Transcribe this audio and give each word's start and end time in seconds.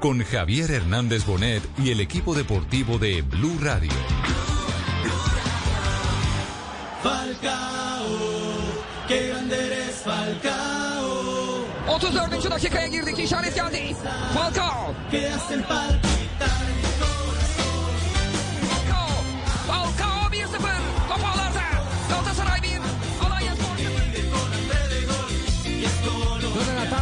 con 0.00 0.22
Javier 0.22 0.70
Hernández 0.70 1.24
Bonet 1.26 1.62
y 1.78 1.90
el 1.90 2.00
equipo 2.00 2.34
deportivo 2.34 2.98
de 2.98 3.22
Blue 3.22 3.58
Radio. 3.60 3.90
Falcao, 7.02 8.06
qué 9.08 9.28
grande 9.28 9.66
eres 9.66 10.02
Falcao, 10.04 11.64
34. 11.86 12.50
dakikaya 12.50 12.86
girdik. 12.86 13.18
İşaret 13.18 13.54
geldi. 13.54 13.96
Falcao. 14.34 14.94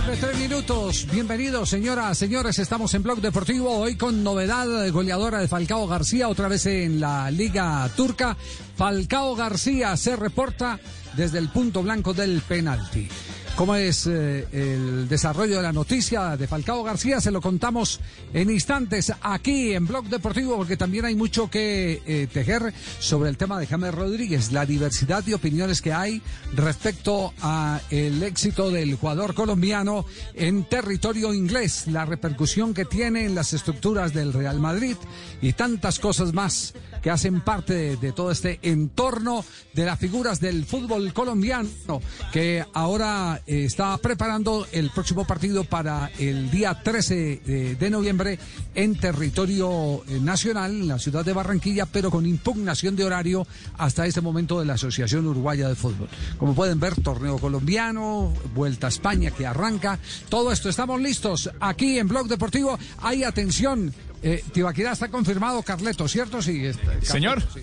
Tres 0.04 0.38
minutos. 0.38 1.06
Bienvenidos, 1.12 1.70
señoras, 1.70 2.18
señores. 2.18 2.58
Estamos 2.58 2.92
en 2.94 3.02
Blog 3.02 3.20
Deportivo 3.20 3.70
hoy 3.70 3.96
con 3.96 4.24
novedad 4.24 4.66
goleadora 4.90 5.38
de 5.38 5.48
Falcao 5.48 5.86
García, 5.86 6.28
otra 6.28 6.48
vez 6.48 6.66
en 6.66 7.00
la 7.00 7.30
Liga 7.30 7.88
Turca. 7.96 8.36
Falcao 8.76 9.36
García 9.36 9.96
se 9.96 10.16
reporta 10.16 10.80
desde 11.16 11.38
el 11.38 11.50
punto 11.50 11.82
blanco 11.82 12.12
del 12.12 12.40
penalti. 12.40 13.08
¿Cómo 13.56 13.76
es 13.76 14.06
eh, 14.06 14.46
el 14.50 15.08
desarrollo 15.08 15.56
de 15.56 15.62
la 15.62 15.72
noticia 15.72 16.36
de 16.38 16.46
Falcao 16.46 16.82
García? 16.82 17.20
Se 17.20 17.30
lo 17.30 17.42
contamos 17.42 18.00
en 18.32 18.50
instantes 18.50 19.12
aquí 19.20 19.74
en 19.74 19.86
Blog 19.86 20.06
Deportivo 20.06 20.56
porque 20.56 20.78
también 20.78 21.04
hay 21.04 21.14
mucho 21.14 21.50
que 21.50 22.02
eh, 22.06 22.28
tejer 22.32 22.72
sobre 22.98 23.28
el 23.28 23.36
tema 23.36 23.60
de 23.60 23.66
James 23.66 23.94
Rodríguez, 23.94 24.52
la 24.52 24.64
diversidad 24.64 25.22
de 25.22 25.34
opiniones 25.34 25.82
que 25.82 25.92
hay 25.92 26.22
respecto 26.54 27.34
a 27.42 27.80
el 27.90 28.22
éxito 28.22 28.70
del 28.70 28.94
jugador 28.94 29.34
colombiano 29.34 30.06
en 30.34 30.64
territorio 30.64 31.34
inglés, 31.34 31.84
la 31.88 32.06
repercusión 32.06 32.72
que 32.72 32.86
tiene 32.86 33.26
en 33.26 33.34
las 33.34 33.52
estructuras 33.52 34.14
del 34.14 34.32
Real 34.32 34.60
Madrid 34.60 34.96
y 35.42 35.52
tantas 35.52 35.98
cosas 35.98 36.32
más 36.32 36.72
que 37.02 37.10
hacen 37.10 37.40
parte 37.40 37.96
de, 37.96 38.12
todo 38.12 38.30
este 38.30 38.58
entorno 38.62 39.44
de 39.74 39.84
las 39.84 39.98
figuras 39.98 40.40
del 40.40 40.64
fútbol 40.64 41.12
colombiano 41.12 41.68
que 42.32 42.64
ahora 42.72 43.40
eh, 43.46 43.64
está 43.64 43.96
preparando 43.98 44.66
el 44.72 44.90
próximo 44.90 45.26
partido 45.26 45.64
para 45.64 46.10
el 46.18 46.50
día 46.50 46.80
13 46.82 47.42
de, 47.44 47.76
de 47.76 47.90
noviembre 47.90 48.38
en 48.74 48.96
territorio 48.96 50.02
eh, 50.06 50.20
nacional, 50.20 50.70
en 50.72 50.88
la 50.88 50.98
ciudad 50.98 51.24
de 51.24 51.32
Barranquilla, 51.32 51.86
pero 51.86 52.10
con 52.10 52.26
impugnación 52.26 52.96
de 52.96 53.04
horario 53.04 53.46
hasta 53.78 54.06
este 54.06 54.20
momento 54.20 54.60
de 54.60 54.66
la 54.66 54.74
Asociación 54.74 55.26
Uruguaya 55.26 55.68
de 55.68 55.74
Fútbol. 55.74 56.08
Como 56.38 56.54
pueden 56.54 56.80
ver, 56.80 57.00
torneo 57.00 57.38
colombiano, 57.38 58.32
Vuelta 58.54 58.86
a 58.86 58.90
España 58.90 59.30
que 59.30 59.46
arranca, 59.46 59.98
todo 60.28 60.52
esto, 60.52 60.68
estamos 60.68 61.00
listos 61.00 61.50
aquí 61.60 61.98
en 61.98 62.08
Blog 62.08 62.28
Deportivo. 62.28 62.78
Hay 62.98 63.24
atención, 63.24 63.92
eh, 64.22 64.44
Tibaquirá 64.52 64.92
está 64.92 65.08
confirmado, 65.08 65.62
Carleto, 65.62 66.06
¿cierto? 66.08 66.40
Sí, 66.42 66.64
está- 66.66 66.82
Carleto, 66.84 67.06
Señor. 67.12 67.42
sí. 67.52 67.60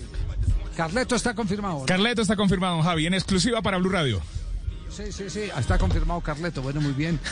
Carleto 0.76 1.16
está 1.16 1.34
confirmado. 1.34 1.80
¿no? 1.80 1.86
Carleto 1.86 2.22
está 2.22 2.36
confirmado, 2.36 2.80
Javi, 2.82 3.06
en 3.06 3.14
exclusiva 3.14 3.60
para 3.62 3.76
Blue 3.78 3.90
Radio. 3.90 4.20
Sí, 4.90 5.12
sí, 5.12 5.28
sí, 5.30 5.42
está 5.56 5.78
confirmado 5.78 6.20
Carleto. 6.20 6.62
Bueno, 6.62 6.80
muy 6.80 6.92
bien. 6.92 7.18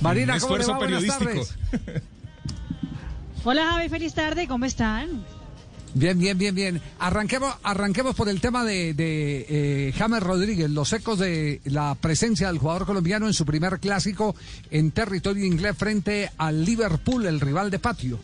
Marina, 0.00 0.34
Un 0.34 0.40
¿cómo 0.40 0.56
le 0.56 0.62
esfuerzo 0.62 0.72
va? 0.72 0.78
Buenas 0.78 1.02
periodístico. 1.02 1.30
tardes. 1.30 2.02
Hola 3.44 3.66
Javi, 3.72 3.88
feliz 3.88 4.14
tarde, 4.14 4.46
¿cómo 4.48 4.64
están? 4.64 5.24
Bien, 5.94 6.18
bien, 6.18 6.38
bien, 6.38 6.54
bien. 6.54 6.80
Arranquemos, 6.98 7.54
arranquemos 7.62 8.14
por 8.14 8.28
el 8.30 8.40
tema 8.40 8.64
de, 8.64 8.94
de 8.94 9.46
eh, 9.48 9.92
James 9.94 10.22
Rodríguez, 10.22 10.70
los 10.70 10.90
ecos 10.94 11.18
de 11.18 11.60
la 11.64 11.94
presencia 11.94 12.46
del 12.46 12.58
jugador 12.58 12.86
colombiano 12.86 13.26
en 13.26 13.34
su 13.34 13.44
primer 13.44 13.78
clásico 13.78 14.34
en 14.70 14.90
territorio 14.92 15.44
inglés 15.44 15.76
frente 15.76 16.30
al 16.38 16.64
Liverpool, 16.64 17.26
el 17.26 17.40
rival 17.40 17.70
de 17.70 17.78
patio. 17.78 18.18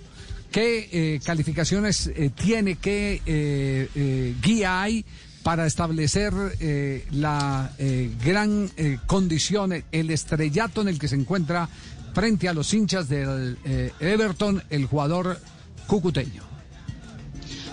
¿Qué 0.50 0.88
eh, 0.90 1.20
calificaciones 1.22 2.06
eh, 2.06 2.30
tiene, 2.34 2.76
qué 2.76 3.20
guía 4.42 4.80
hay 4.80 5.04
para 5.42 5.66
establecer 5.66 6.32
la 7.10 7.70
gran 8.24 8.70
condición, 9.06 9.84
el 9.92 10.10
estrellato 10.10 10.80
en 10.80 10.88
el 10.88 10.98
que 10.98 11.08
se 11.08 11.16
encuentra 11.16 11.68
frente 12.14 12.48
a 12.48 12.54
los 12.54 12.72
hinchas 12.72 13.08
del 13.08 13.58
Everton, 14.00 14.62
el 14.70 14.86
jugador 14.86 15.38
cucuteño? 15.86 16.47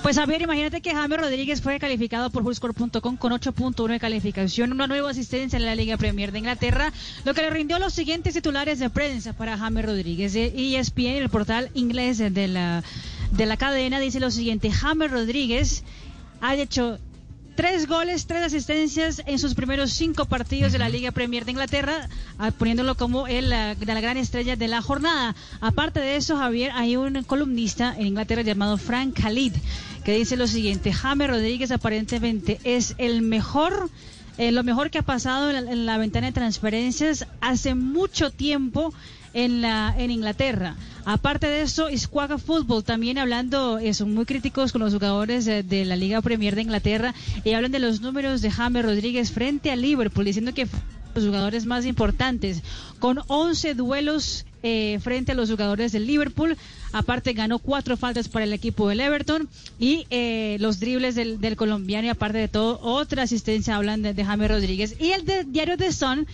Pues 0.05 0.17
Javier, 0.17 0.43
imagínate 0.43 0.81
que 0.81 0.93
James 0.93 1.19
Rodríguez 1.19 1.63
fue 1.63 1.79
calificado 1.79 2.29
por 2.29 2.43
Hullscore.com 2.43 3.17
con 3.17 3.33
8.1 3.33 3.87
de 3.87 3.99
calificación, 3.99 4.71
una 4.71 4.85
nueva 4.85 5.09
asistencia 5.09 5.57
en 5.57 5.65
la 5.65 5.73
Liga 5.73 5.97
Premier 5.97 6.31
de 6.31 6.37
Inglaterra, 6.37 6.93
lo 7.23 7.33
que 7.33 7.41
le 7.41 7.49
rindió 7.49 7.79
los 7.79 7.93
siguientes 7.93 8.35
titulares 8.35 8.77
de 8.77 8.91
prensa 8.91 9.33
para 9.33 9.57
James 9.57 9.83
Rodríguez. 9.83 10.33
De 10.33 10.53
ESPN, 10.55 11.23
el 11.23 11.29
portal 11.29 11.71
inglés 11.73 12.19
de 12.19 12.47
la, 12.47 12.83
de 13.31 13.45
la 13.47 13.57
cadena, 13.57 13.99
dice 13.99 14.19
lo 14.19 14.29
siguiente, 14.29 14.69
James 14.69 15.09
Rodríguez 15.09 15.83
ha 16.39 16.53
hecho 16.53 16.99
Tres 17.55 17.87
goles, 17.87 18.27
tres 18.27 18.43
asistencias 18.43 19.23
en 19.25 19.39
sus 19.39 19.55
primeros 19.55 19.91
cinco 19.93 20.25
partidos 20.25 20.73
de 20.73 20.77
la 20.77 20.89
Liga 20.89 21.13
Premier 21.13 21.45
de 21.45 21.51
Inglaterra, 21.51 22.09
ah, 22.37 22.51
poniéndolo 22.51 22.95
como 22.95 23.27
el, 23.27 23.53
ah, 23.53 23.75
de 23.75 23.85
la 23.85 24.01
gran 24.01 24.17
estrella 24.17 24.57
de 24.57 24.67
la 24.67 24.81
jornada. 24.81 25.37
Aparte 25.61 26.01
de 26.01 26.17
eso, 26.17 26.35
Javier, 26.35 26.73
hay 26.75 26.97
un 26.97 27.23
columnista 27.23 27.95
en 27.97 28.07
Inglaterra 28.07 28.41
llamado 28.41 28.77
Frank 28.77 29.17
Khalid 29.17 29.53
que 30.05 30.13
dice 30.13 30.37
lo 30.37 30.47
siguiente: 30.47 30.93
James 30.93 31.27
Rodríguez 31.27 31.71
aparentemente 31.71 32.59
es 32.63 32.95
el 32.97 33.21
mejor. 33.21 33.89
eh, 34.37 34.51
lo 34.51 34.63
mejor 34.63 34.91
que 34.91 34.99
ha 34.99 35.01
pasado 35.01 35.49
en 35.49 35.65
la, 35.65 35.71
en 35.71 35.85
la 35.85 35.97
ventana 35.97 36.27
de 36.27 36.33
transferencias 36.33 37.25
hace 37.41 37.73
mucho 37.73 38.31
tiempo 38.31 38.93
en, 39.35 39.61
la, 39.61 39.93
en 39.97 40.11
Inglaterra. 40.11 40.75
Aparte 41.05 41.47
de 41.47 41.61
eso, 41.61 41.87
Squaga 41.95 42.37
Football 42.37 42.83
también 42.83 43.17
hablando, 43.17 43.77
eh, 43.77 43.93
son 43.93 44.13
muy 44.13 44.25
críticos 44.25 44.71
con 44.71 44.81
los 44.81 44.93
jugadores 44.93 45.45
de, 45.45 45.85
la 45.85 45.95
Liga 45.95 46.21
Premier 46.21 46.55
de 46.55 46.63
Inglaterra 46.63 47.13
y 47.43 47.53
hablan 47.53 47.71
de 47.71 47.79
los 47.79 48.01
números 48.01 48.41
de 48.41 48.49
James 48.49 48.83
Rodríguez 48.83 49.31
frente 49.31 49.71
a 49.71 49.75
Liverpool, 49.75 50.25
diciendo 50.25 50.53
que 50.53 50.67
los 51.13 51.25
jugadores 51.25 51.65
más 51.65 51.85
importantes, 51.85 52.63
con 52.99 53.19
11 53.27 53.75
duelos 53.75 54.45
eh, 54.63 54.99
frente 55.01 55.33
a 55.33 55.35
los 55.35 55.51
jugadores 55.51 55.91
del 55.91 56.07
Liverpool. 56.07 56.57
Aparte 56.97 57.33
ganó 57.33 57.59
cuatro 57.59 57.97
faltas 57.97 58.29
para 58.29 58.45
el 58.45 58.53
equipo 58.53 58.87
del 58.87 59.01
Everton 59.01 59.49
y 59.77 60.05
eh, 60.11 60.55
los 60.61 60.79
dribles 60.79 61.13
del, 61.15 61.41
del 61.41 61.57
colombiano 61.57 62.07
y 62.07 62.09
aparte 62.09 62.37
de 62.37 62.47
todo 62.47 62.79
otra 62.81 63.23
asistencia 63.23 63.75
hablan 63.75 64.01
de, 64.01 64.13
de 64.13 64.23
James 64.23 64.49
Rodríguez. 64.49 64.95
Y 64.99 65.11
el 65.11 65.25
de, 65.25 65.43
diario 65.43 65.75
The 65.77 65.91
Sun 65.91 66.25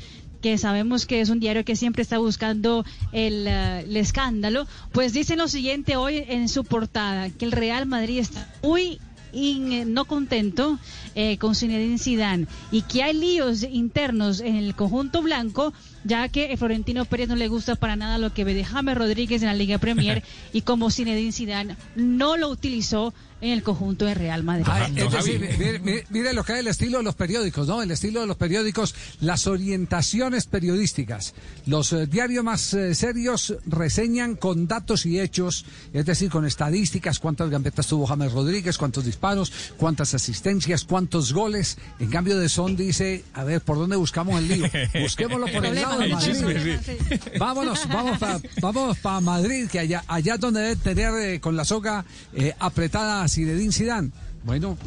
que 0.41 0.57
sabemos 0.59 1.05
que 1.07 1.21
es 1.21 1.29
un 1.29 1.39
diario 1.39 1.63
que 1.65 1.75
siempre 1.75 2.03
está 2.03 2.17
buscando 2.19 2.83
el, 3.11 3.45
eh, 3.47 3.85
escándalo, 3.99 4.67
pues 4.91 5.13
dicen 5.13 5.39
lo 5.39 5.47
siguiente 5.47 5.95
hoy 5.95 6.23
en 6.27 6.47
su 6.47 6.63
portada, 6.63 7.29
que 7.31 7.45
el 7.45 7.51
Real 7.51 7.85
Madrid 7.87 8.19
está 8.19 8.47
muy 8.63 8.99
in- 9.33 9.71
eh, 9.71 9.85
no 9.85 10.05
contento 10.05 10.77
eh, 11.15 11.37
con 11.37 11.55
Zinedine 11.55 11.97
Zidane 11.99 12.47
y 12.71 12.81
que 12.81 13.03
hay 13.03 13.13
líos 13.13 13.63
internos 13.63 14.39
en 14.41 14.55
el 14.55 14.75
conjunto 14.75 15.21
blanco 15.21 15.73
ya 16.03 16.27
que 16.29 16.53
a 16.53 16.57
Florentino 16.57 17.05
Pérez 17.05 17.27
no 17.29 17.35
le 17.35 17.47
gusta 17.47 17.75
para 17.75 17.95
nada 17.95 18.17
lo 18.17 18.33
que 18.33 18.43
ve 18.43 18.53
de 18.53 18.63
James 18.65 18.97
Rodríguez 18.97 19.41
en 19.41 19.47
la 19.47 19.53
Liga 19.55 19.77
Premier 19.77 20.23
y 20.53 20.61
como 20.61 20.89
Zinedine 20.91 21.31
Zidane 21.31 21.75
no 21.95 22.37
lo 22.37 22.49
utilizó 22.49 23.13
en 23.41 23.49
el 23.53 23.63
conjunto 23.63 24.05
de 24.05 24.13
Real 24.13 24.43
Madrid. 24.43 24.65
Ah, 24.69 24.87
es 24.95 25.11
decir, 25.11 25.39
mire, 25.39 25.79
mire- 25.79 26.05
mire 26.11 26.31
lo 26.31 26.43
que 26.43 26.53
es 26.53 26.59
el 26.59 26.67
estilo 26.67 26.99
de 26.99 27.03
los 27.03 27.15
periódicos, 27.15 27.67
¿no? 27.67 27.81
El 27.81 27.89
estilo 27.89 28.21
de 28.21 28.27
los 28.27 28.37
periódicos, 28.37 28.93
las 29.19 29.47
orientaciones 29.47 30.45
periodísticas. 30.45 31.33
Los 31.65 31.91
eh, 31.91 32.05
diarios 32.05 32.43
más 32.43 32.71
eh, 32.75 32.93
serios 32.93 33.55
reseñan 33.65 34.35
con 34.35 34.67
datos 34.67 35.07
y 35.07 35.19
hechos, 35.19 35.65
es 35.91 36.05
decir, 36.05 36.29
con 36.29 36.45
estadísticas, 36.45 37.17
cuántas 37.17 37.49
gambetas 37.49 37.87
tuvo 37.87 38.05
James 38.05 38.31
Rodríguez, 38.31 38.77
cuántos 38.77 39.05
disparos, 39.05 39.51
cuántas 39.75 40.13
asistencias, 40.13 40.83
cuántos 40.83 41.33
goles. 41.33 41.79
En 41.99 42.09
cambio 42.11 42.37
de 42.37 42.47
Son 42.47 42.75
dice, 42.75 43.23
a 43.33 43.43
ver, 43.43 43.61
¿por 43.61 43.77
dónde 43.77 43.95
buscamos 43.95 44.37
el 44.37 44.47
lío? 44.49 44.65
Busquémoslo 45.01 45.47
por 45.47 45.65
el 45.65 45.73
lado 45.73 45.90
Madrid. 45.97 46.37
problema, 46.39 46.81
sí. 46.83 46.97
Vámonos, 47.39 47.87
vamos 47.87 48.17
para 48.19 48.39
vamos 48.61 48.97
pa 48.99 49.21
Madrid, 49.21 49.67
que 49.69 49.79
allá, 49.79 50.03
allá 50.07 50.35
es 50.35 50.39
donde 50.39 50.61
debe 50.61 50.75
tener 50.75 51.13
eh, 51.15 51.39
con 51.39 51.55
la 51.55 51.65
soga 51.65 52.05
eh, 52.33 52.53
apretada 52.59 53.23
a 53.23 53.27
Zinedine 53.27 53.71
Zidane. 53.71 54.11
Bueno, 54.43 54.77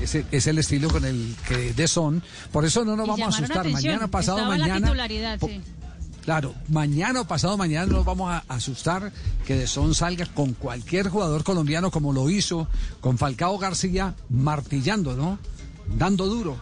eh, 0.00 0.02
ese 0.02 0.24
es 0.32 0.46
el 0.46 0.58
estilo 0.58 0.88
con 0.88 1.04
el 1.04 1.36
que 1.46 1.72
de 1.72 1.88
son. 1.88 2.22
Por 2.52 2.64
eso 2.64 2.84
no 2.84 2.96
nos 2.96 3.06
Y 3.06 3.10
vamos 3.10 3.34
a 3.34 3.38
asustar. 3.38 3.68
Mañana, 3.68 4.08
pasado 4.08 4.38
estaba 4.38 4.56
mañana. 4.56 5.38
sí. 5.40 5.60
Claro, 6.24 6.54
mañana 6.68 7.20
o 7.20 7.26
pasado 7.26 7.58
mañana 7.58 7.84
nos 7.84 8.02
vamos 8.02 8.32
a 8.32 8.42
asustar 8.48 9.12
que 9.46 9.56
de 9.56 9.66
son 9.66 9.94
salga 9.94 10.24
con 10.24 10.54
cualquier 10.54 11.10
jugador 11.10 11.44
colombiano 11.44 11.90
como 11.90 12.14
lo 12.14 12.30
hizo 12.30 12.66
con 13.02 13.18
Falcao 13.18 13.58
García 13.58 14.14
martillando, 14.30 15.14
¿no? 15.16 15.38
Dando 15.98 16.24
duro. 16.24 16.56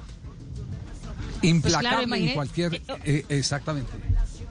Implacable 1.42 2.16
en 2.16 2.34
cualquier. 2.34 2.74
eh, 2.74 2.80
eh, 3.04 3.24
exactamente. 3.28 3.90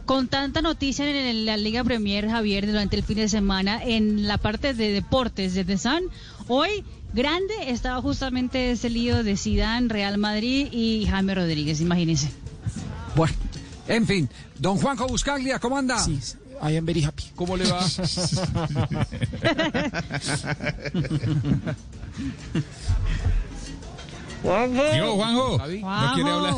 Con 0.05 0.27
tanta 0.27 0.61
noticia 0.61 1.09
en 1.09 1.45
la 1.45 1.57
Liga 1.57 1.83
Premier, 1.83 2.29
Javier, 2.29 2.67
durante 2.67 2.95
el 2.97 3.03
fin 3.03 3.17
de 3.17 3.29
semana, 3.29 3.81
en 3.83 4.27
la 4.27 4.37
parte 4.37 4.73
de 4.73 4.91
deportes 4.91 5.53
de 5.53 5.63
The 5.63 5.77
Sun, 5.77 6.01
hoy 6.47 6.83
grande 7.13 7.53
estaba 7.67 8.01
justamente 8.01 8.71
ese 8.71 8.89
lío 8.89 9.23
de 9.23 9.37
Zidane, 9.37 9.87
Real 9.87 10.17
Madrid 10.17 10.67
y 10.71 11.05
Jaime 11.07 11.35
Rodríguez, 11.35 11.79
imagínense. 11.81 12.29
Bueno, 13.15 13.33
en 13.87 14.07
fin, 14.07 14.29
don 14.57 14.77
Juanjo 14.77 15.07
Buscaglia, 15.07 15.59
¿cómo 15.59 15.77
anda? 15.77 16.03
I 16.63 16.77
am 16.77 16.85
very 16.85 17.03
happy. 17.03 17.23
¿Cómo 17.35 17.57
le 17.57 17.65
va? 17.71 17.81
Yo, 24.43 25.15
Juanjo. 25.15 25.57
¿No 25.57 26.13
quiere 26.15 26.31
hablar? 26.31 26.55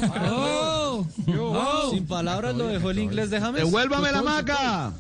Sin 1.91 2.05
palabras 2.05 2.55
lo 2.55 2.67
dejó 2.67 2.91
el 2.91 2.99
inglés 2.99 3.29
de 3.29 3.39
James. 3.39 3.63
¡Devuélvame 3.63 4.11
la 4.11 4.21
maca! 4.21 4.93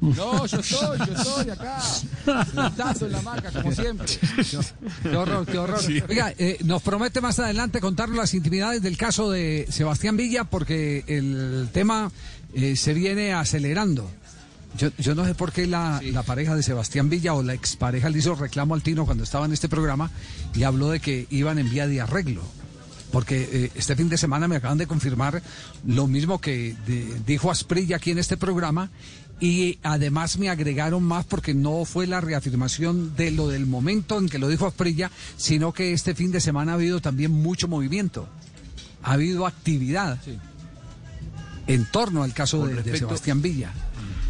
No, 0.00 0.46
yo 0.46 0.60
estoy, 0.60 0.98
yo 0.98 1.12
estoy 1.12 1.50
acá. 1.50 1.78
Puntazo 2.24 3.04
en 3.04 3.12
la 3.12 3.20
marca, 3.20 3.52
como 3.52 3.70
siempre. 3.70 4.06
Qué 5.02 5.14
horror, 5.14 5.44
qué 5.46 5.58
horror. 5.58 5.80
Oiga, 6.08 6.32
eh, 6.38 6.56
nos 6.64 6.80
promete 6.82 7.20
más 7.20 7.38
adelante 7.38 7.80
contarnos 7.80 8.16
las 8.16 8.32
intimidades 8.32 8.80
del 8.80 8.96
caso 8.96 9.30
de 9.30 9.66
Sebastián 9.68 10.16
Villa, 10.16 10.44
porque 10.44 11.04
el 11.06 11.68
tema 11.72 12.10
eh, 12.54 12.76
se 12.76 12.94
viene 12.94 13.34
acelerando. 13.34 14.10
Yo, 14.78 14.90
yo 14.98 15.14
no 15.14 15.24
sé 15.24 15.34
por 15.34 15.52
qué 15.52 15.66
la, 15.66 16.00
la 16.12 16.22
pareja 16.22 16.54
de 16.54 16.62
Sebastián 16.62 17.10
Villa 17.10 17.34
o 17.34 17.42
la 17.42 17.54
expareja 17.54 18.08
le 18.08 18.18
hizo 18.18 18.34
reclamo 18.34 18.74
al 18.74 18.82
Tino 18.82 19.04
cuando 19.04 19.24
estaba 19.24 19.44
en 19.46 19.52
este 19.52 19.68
programa 19.68 20.10
y 20.54 20.62
habló 20.62 20.90
de 20.90 21.00
que 21.00 21.26
iban 21.30 21.58
en 21.58 21.68
vía 21.70 21.86
de 21.86 22.00
arreglo. 22.00 22.42
Porque 23.10 23.48
eh, 23.52 23.70
este 23.74 23.96
fin 23.96 24.08
de 24.08 24.16
semana 24.16 24.46
me 24.46 24.54
acaban 24.56 24.78
de 24.78 24.86
confirmar 24.86 25.42
lo 25.84 26.06
mismo 26.06 26.40
que 26.40 26.76
de- 26.86 27.20
dijo 27.26 27.50
Asprilla 27.50 27.96
aquí 27.96 28.12
en 28.12 28.18
este 28.18 28.36
programa 28.36 28.90
y 29.40 29.78
además 29.82 30.38
me 30.38 30.48
agregaron 30.50 31.02
más 31.02 31.24
porque 31.24 31.52
no 31.52 31.84
fue 31.84 32.06
la 32.06 32.20
reafirmación 32.20 33.16
de 33.16 33.32
lo 33.32 33.48
del 33.48 33.66
momento 33.66 34.18
en 34.18 34.28
que 34.28 34.38
lo 34.38 34.46
dijo 34.46 34.66
Asprilla, 34.66 35.10
sino 35.36 35.72
que 35.72 35.92
este 35.92 36.14
fin 36.14 36.30
de 36.30 36.40
semana 36.40 36.72
ha 36.72 36.74
habido 36.76 37.00
también 37.00 37.32
mucho 37.32 37.66
movimiento, 37.66 38.28
ha 39.02 39.12
habido 39.14 39.44
actividad 39.46 40.18
en 41.66 41.84
torno 41.86 42.22
al 42.22 42.32
caso 42.32 42.66
de, 42.66 42.74
de 42.82 42.82
Sebastián 42.98 43.42
Villa, 43.42 43.72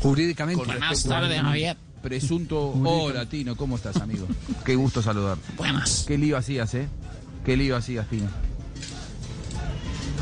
jurídicamente. 0.03 0.65
Buenas 0.65 1.05
tardes, 1.05 1.41
Javier. 1.41 1.77
Presunto. 2.03 2.71
Hola, 2.71 3.27
Tino, 3.27 3.57
¿cómo 3.57 3.77
estás, 3.77 3.97
amigo? 3.97 4.27
Qué 4.65 4.75
gusto 4.75 5.03
saludar. 5.03 5.37
Buenas. 5.57 6.05
Qué 6.07 6.17
lío 6.17 6.37
hacías, 6.37 6.73
¿eh? 6.75 6.89
Qué 7.45 7.57
lío 7.57 7.77
hacías, 7.77 8.09
Tino. 8.09 8.29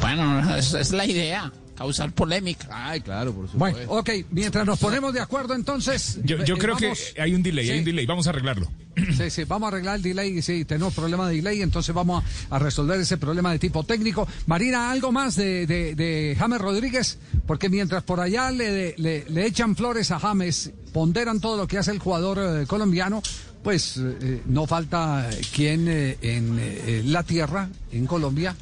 Bueno, 0.00 0.56
esa 0.56 0.80
es 0.80 0.92
la 0.92 1.04
idea, 1.06 1.52
causar 1.78 2.10
polémica. 2.12 2.66
Ay, 2.72 3.00
claro, 3.00 3.32
por 3.32 3.48
supuesto. 3.48 3.78
Bueno, 3.86 3.92
ok, 4.00 4.10
mientras 4.32 4.66
nos 4.66 4.78
ponemos 4.80 5.14
de 5.14 5.20
acuerdo 5.20 5.54
entonces... 5.54 6.18
Yo, 6.24 6.44
yo 6.44 6.56
eh, 6.56 6.58
creo 6.58 6.74
vamos- 6.74 7.12
que 7.14 7.22
hay 7.22 7.34
un 7.34 7.42
delay, 7.42 7.70
hay 7.70 7.78
un 7.78 7.84
delay. 7.84 8.04
Vamos 8.04 8.26
a 8.26 8.30
arreglarlo. 8.30 8.68
Sí, 9.16 9.30
sí, 9.30 9.44
vamos 9.44 9.68
a 9.68 9.76
arreglar 9.76 9.94
el 9.96 10.02
delay, 10.02 10.42
sí, 10.42 10.64
tenemos 10.64 10.92
problema 10.92 11.28
de 11.28 11.36
delay, 11.36 11.62
entonces 11.62 11.94
vamos 11.94 12.24
a, 12.50 12.56
a 12.56 12.58
resolver 12.58 12.98
ese 12.98 13.16
problema 13.16 13.52
de 13.52 13.60
tipo 13.60 13.84
técnico. 13.84 14.26
Marina, 14.46 14.90
¿algo 14.90 15.12
más 15.12 15.36
de, 15.36 15.68
de, 15.68 15.94
de 15.94 16.34
James 16.36 16.60
Rodríguez? 16.60 17.16
Porque 17.46 17.68
mientras 17.68 18.02
por 18.02 18.18
allá 18.18 18.50
le, 18.50 18.96
le, 18.98 19.24
le 19.28 19.46
echan 19.46 19.76
flores 19.76 20.10
a 20.10 20.18
James, 20.18 20.72
ponderan 20.92 21.38
todo 21.40 21.56
lo 21.56 21.68
que 21.68 21.78
hace 21.78 21.92
el 21.92 22.00
jugador 22.00 22.62
eh, 22.62 22.66
colombiano, 22.66 23.22
pues 23.62 23.98
eh, 23.98 24.42
no 24.46 24.66
falta 24.66 25.30
quien 25.54 25.86
eh, 25.86 26.18
en 26.22 26.58
eh, 26.60 27.02
la 27.04 27.22
tierra, 27.22 27.68
en 27.92 28.04
Colombia, 28.06 28.56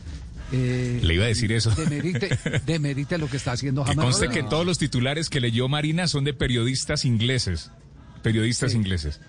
eh, 0.53 1.01
Le 1.03 1.15
iba 1.15 1.25
a 1.25 1.29
decir 1.29 1.53
eso. 1.53 1.71
demerite, 1.71 2.29
demerite 2.67 3.19
lo 3.19 3.29
que 3.29 3.37
está 3.37 3.53
haciendo 3.53 3.85
Que 3.85 3.95
James 3.95 4.05
conste 4.05 4.29
que 4.29 4.43
todos 4.43 4.65
los 4.67 4.79
titulares 4.79 5.29
que 5.31 5.41
leyó 5.41 5.69
Marina 5.69 6.07
son 6.09 6.25
de 6.25 6.35
periodistas 6.35 7.05
ingleses. 7.05 7.71
Periodistas 8.23 8.73
Sí. 8.73 8.79
ingleses. 8.79 9.21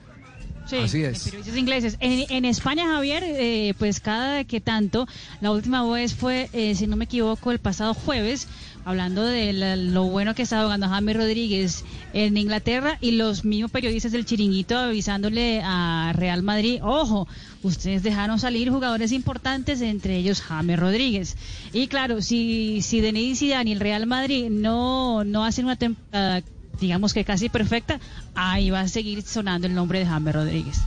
Sí, 0.68 0.75
Así 0.78 1.02
es. 1.04 1.24
periodistas 1.24 1.56
ingleses. 1.58 1.98
En, 2.02 2.25
en 2.30 2.44
España, 2.46 2.88
Javier, 2.88 3.24
eh, 3.25 3.74
pues 3.80 4.02
cada 4.02 4.44
que 4.44 4.60
tanto, 4.60 5.08
la 5.40 5.52
última 5.52 5.90
vez 5.90 6.14
fue, 6.14 6.50
eh, 6.52 6.75
si 6.75 6.88
no 6.88 6.98
me 6.98 7.06
equivoco, 7.06 7.52
el 7.54 7.60
pasado 7.60 7.94
jueves, 7.94 8.48
hablando 8.88 9.25
de 9.25 9.51
lo 9.75 10.06
bueno 10.06 10.34
que 10.34 10.44
estaba 10.44 10.63
jugando 10.63 10.88
James 10.88 11.18
Rodríguez 11.18 11.84
en 12.13 12.38
Inglaterra 12.38 12.98
y 13.01 13.12
los 13.12 13.44
mismos 13.44 13.69
periodistas 13.69 14.13
del 14.13 14.25
Chiringuito 14.25 14.78
avisándole 14.78 15.62
a 15.62 16.13
Real 16.16 16.42
Madrid, 16.42 16.80
ojo, 16.81 17.28
ustedes 17.63 18.01
dejaron 18.01 18.39
salir 18.39 18.69
jugadores 18.69 19.12
importantes, 19.12 19.81
entre 19.81 20.16
ellos 20.16 20.42
James 20.42 20.80
Rodríguez. 20.80 21.36
Y 21.74 21.88
claro, 21.88 22.22
si, 22.22 22.81
si 22.81 23.01
Denis 23.01 23.39
Zidane 23.39 23.72
y 23.72 23.74
el 23.74 23.81
Real 23.81 24.06
Madrid 24.07 24.50
no, 24.50 25.25
no 25.25 25.44
hacen 25.44 25.66
una 25.66 25.75
temporada 25.75 26.42
digamos 26.80 27.13
que 27.13 27.25
casi 27.25 27.50
perfecta, 27.50 28.00
ahí 28.36 28.69
va 28.69 28.81
a 28.81 28.88
seguir 28.88 29.22
sonando 29.24 29.68
el 29.68 29.75
nombre 29.75 30.00
de 30.00 30.06
James 30.06 30.33
Rodríguez. 30.33 30.78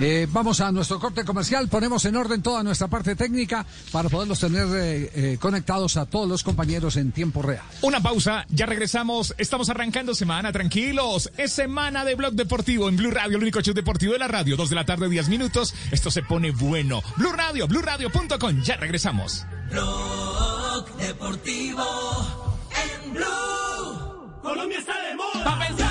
Eh, 0.00 0.26
vamos 0.30 0.60
a 0.60 0.72
nuestro 0.72 0.98
corte 0.98 1.24
comercial, 1.24 1.68
ponemos 1.68 2.04
en 2.06 2.16
orden 2.16 2.40
toda 2.42 2.62
nuestra 2.62 2.88
parte 2.88 3.14
técnica 3.16 3.66
para 3.92 4.08
poderlos 4.08 4.40
tener 4.40 4.66
eh, 4.72 5.10
eh, 5.14 5.38
conectados 5.38 5.98
a 5.98 6.06
todos 6.06 6.26
los 6.26 6.42
compañeros 6.42 6.96
en 6.96 7.12
tiempo 7.12 7.42
real. 7.42 7.64
Una 7.82 8.00
pausa, 8.00 8.46
ya 8.48 8.64
regresamos. 8.64 9.34
Estamos 9.36 9.68
arrancando 9.68 10.14
semana, 10.14 10.52
tranquilos. 10.52 11.30
Es 11.36 11.52
semana 11.52 12.04
de 12.06 12.14
Blog 12.14 12.32
Deportivo 12.32 12.88
en 12.88 12.96
Blue 12.96 13.10
Radio, 13.10 13.36
el 13.36 13.42
único 13.42 13.60
show 13.60 13.74
deportivo 13.74 14.14
de 14.14 14.18
la 14.20 14.28
radio. 14.28 14.56
Dos 14.56 14.70
de 14.70 14.76
la 14.76 14.86
tarde, 14.86 15.06
10 15.06 15.28
minutos. 15.28 15.74
Esto 15.90 16.10
se 16.10 16.22
pone 16.22 16.50
bueno. 16.50 17.02
Blue 17.16 17.32
Radio, 17.32 17.68
BlueRadio.com. 17.68 18.62
Ya 18.62 18.76
regresamos. 18.76 19.44
Blog 19.70 20.96
Deportivo 20.96 21.84
en 22.72 23.12
Blue. 23.12 24.40
Colombia 24.42 24.78
está 24.78 24.94
de 25.02 25.14
moda. 25.14 25.44
Pa' 25.44 25.66
pensar, 25.66 25.89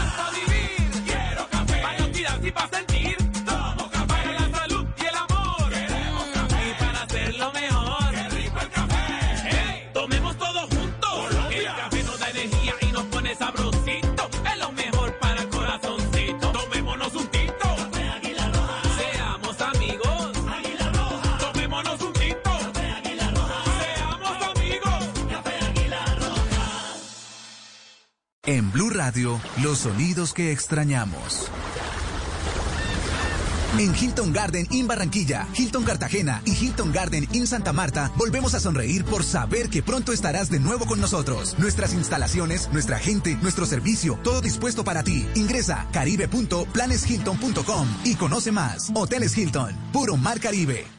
En 28.49 28.71
Blue 28.71 28.89
Radio, 28.89 29.39
los 29.61 29.77
sonidos 29.77 30.33
que 30.33 30.51
extrañamos. 30.51 31.51
En 33.77 33.95
Hilton 33.95 34.33
Garden 34.33 34.65
in 34.71 34.87
Barranquilla, 34.87 35.47
Hilton 35.55 35.83
Cartagena 35.83 36.41
y 36.45 36.53
Hilton 36.53 36.91
Garden 36.91 37.27
in 37.33 37.45
Santa 37.45 37.73
Marta, 37.73 38.11
volvemos 38.15 38.55
a 38.55 38.59
sonreír 38.59 39.05
por 39.05 39.23
saber 39.23 39.69
que 39.69 39.83
pronto 39.83 40.13
estarás 40.13 40.49
de 40.49 40.59
nuevo 40.59 40.87
con 40.87 40.99
nosotros. 40.99 41.59
Nuestras 41.59 41.93
instalaciones, 41.93 42.71
nuestra 42.73 42.97
gente, 42.97 43.35
nuestro 43.43 43.67
servicio, 43.67 44.17
todo 44.23 44.41
dispuesto 44.41 44.83
para 44.83 45.03
ti. 45.03 45.27
Ingresa 45.35 45.87
caribe.planeshilton.com 45.91 47.87
y 48.03 48.15
conoce 48.15 48.51
más. 48.51 48.91
Hoteles 48.95 49.37
Hilton, 49.37 49.75
puro 49.93 50.17
mar 50.17 50.39
Caribe. 50.39 50.98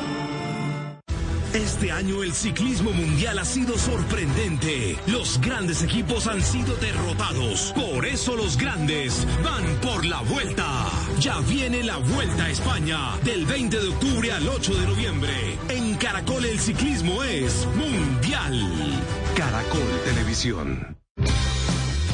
Este 1.53 1.91
año 1.91 2.23
el 2.23 2.31
ciclismo 2.31 2.91
mundial 2.93 3.37
ha 3.37 3.43
sido 3.43 3.77
sorprendente. 3.77 4.97
Los 5.07 5.39
grandes 5.41 5.83
equipos 5.83 6.27
han 6.27 6.41
sido 6.41 6.75
derrotados. 6.77 7.73
Por 7.75 8.05
eso 8.05 8.37
los 8.37 8.55
grandes 8.57 9.27
van 9.43 9.65
por 9.81 10.05
la 10.05 10.21
vuelta. 10.21 10.89
Ya 11.19 11.39
viene 11.41 11.83
la 11.83 11.97
vuelta 11.97 12.45
a 12.45 12.49
España 12.49 13.17
del 13.25 13.45
20 13.45 13.79
de 13.81 13.87
octubre 13.89 14.31
al 14.31 14.47
8 14.47 14.75
de 14.75 14.87
noviembre. 14.87 15.33
En 15.67 15.95
Caracol 15.95 16.45
el 16.45 16.57
ciclismo 16.57 17.21
es 17.21 17.67
mundial. 17.75 19.03
Caracol 19.35 20.01
Televisión. 20.05 21.00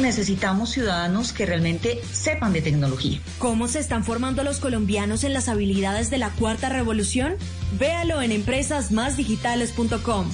Necesitamos 0.01 0.71
ciudadanos 0.71 1.33
que 1.33 1.45
realmente 1.45 2.01
sepan 2.11 2.53
de 2.53 2.61
tecnología. 2.61 3.19
¿Cómo 3.39 3.67
se 3.67 3.79
están 3.79 4.03
formando 4.03 4.43
los 4.43 4.59
colombianos 4.59 5.23
en 5.23 5.33
las 5.33 5.49
habilidades 5.49 6.09
de 6.09 6.17
la 6.19 6.29
cuarta 6.31 6.69
revolución? 6.69 7.35
Véalo 7.79 8.21
en 8.21 8.31
empresasmásdigitales.com. 8.31 10.29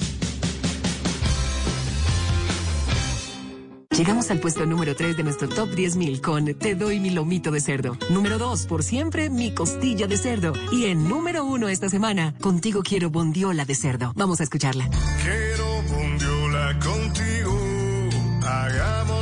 Llegamos 3.96 4.30
al 4.32 4.40
puesto 4.40 4.66
número 4.66 4.96
3 4.96 5.16
de 5.16 5.22
nuestro 5.22 5.48
top 5.48 5.70
10.000 5.70 6.20
con 6.20 6.52
Te 6.58 6.74
doy 6.74 6.98
mi 6.98 7.10
lomito 7.10 7.52
de 7.52 7.60
cerdo. 7.60 7.96
Número 8.10 8.38
2, 8.38 8.66
por 8.66 8.82
siempre, 8.82 9.30
mi 9.30 9.54
costilla 9.54 10.08
de 10.08 10.16
cerdo. 10.16 10.52
Y 10.72 10.86
en 10.86 11.08
número 11.08 11.44
1 11.44 11.68
esta 11.68 11.88
semana, 11.88 12.34
contigo 12.40 12.82
quiero 12.82 13.10
bondiola 13.10 13.64
de 13.64 13.76
cerdo. 13.76 14.12
Vamos 14.16 14.40
a 14.40 14.42
escucharla. 14.42 14.90
Quiero 15.22 15.82
bondiola 15.82 16.76
contigo, 16.80 17.56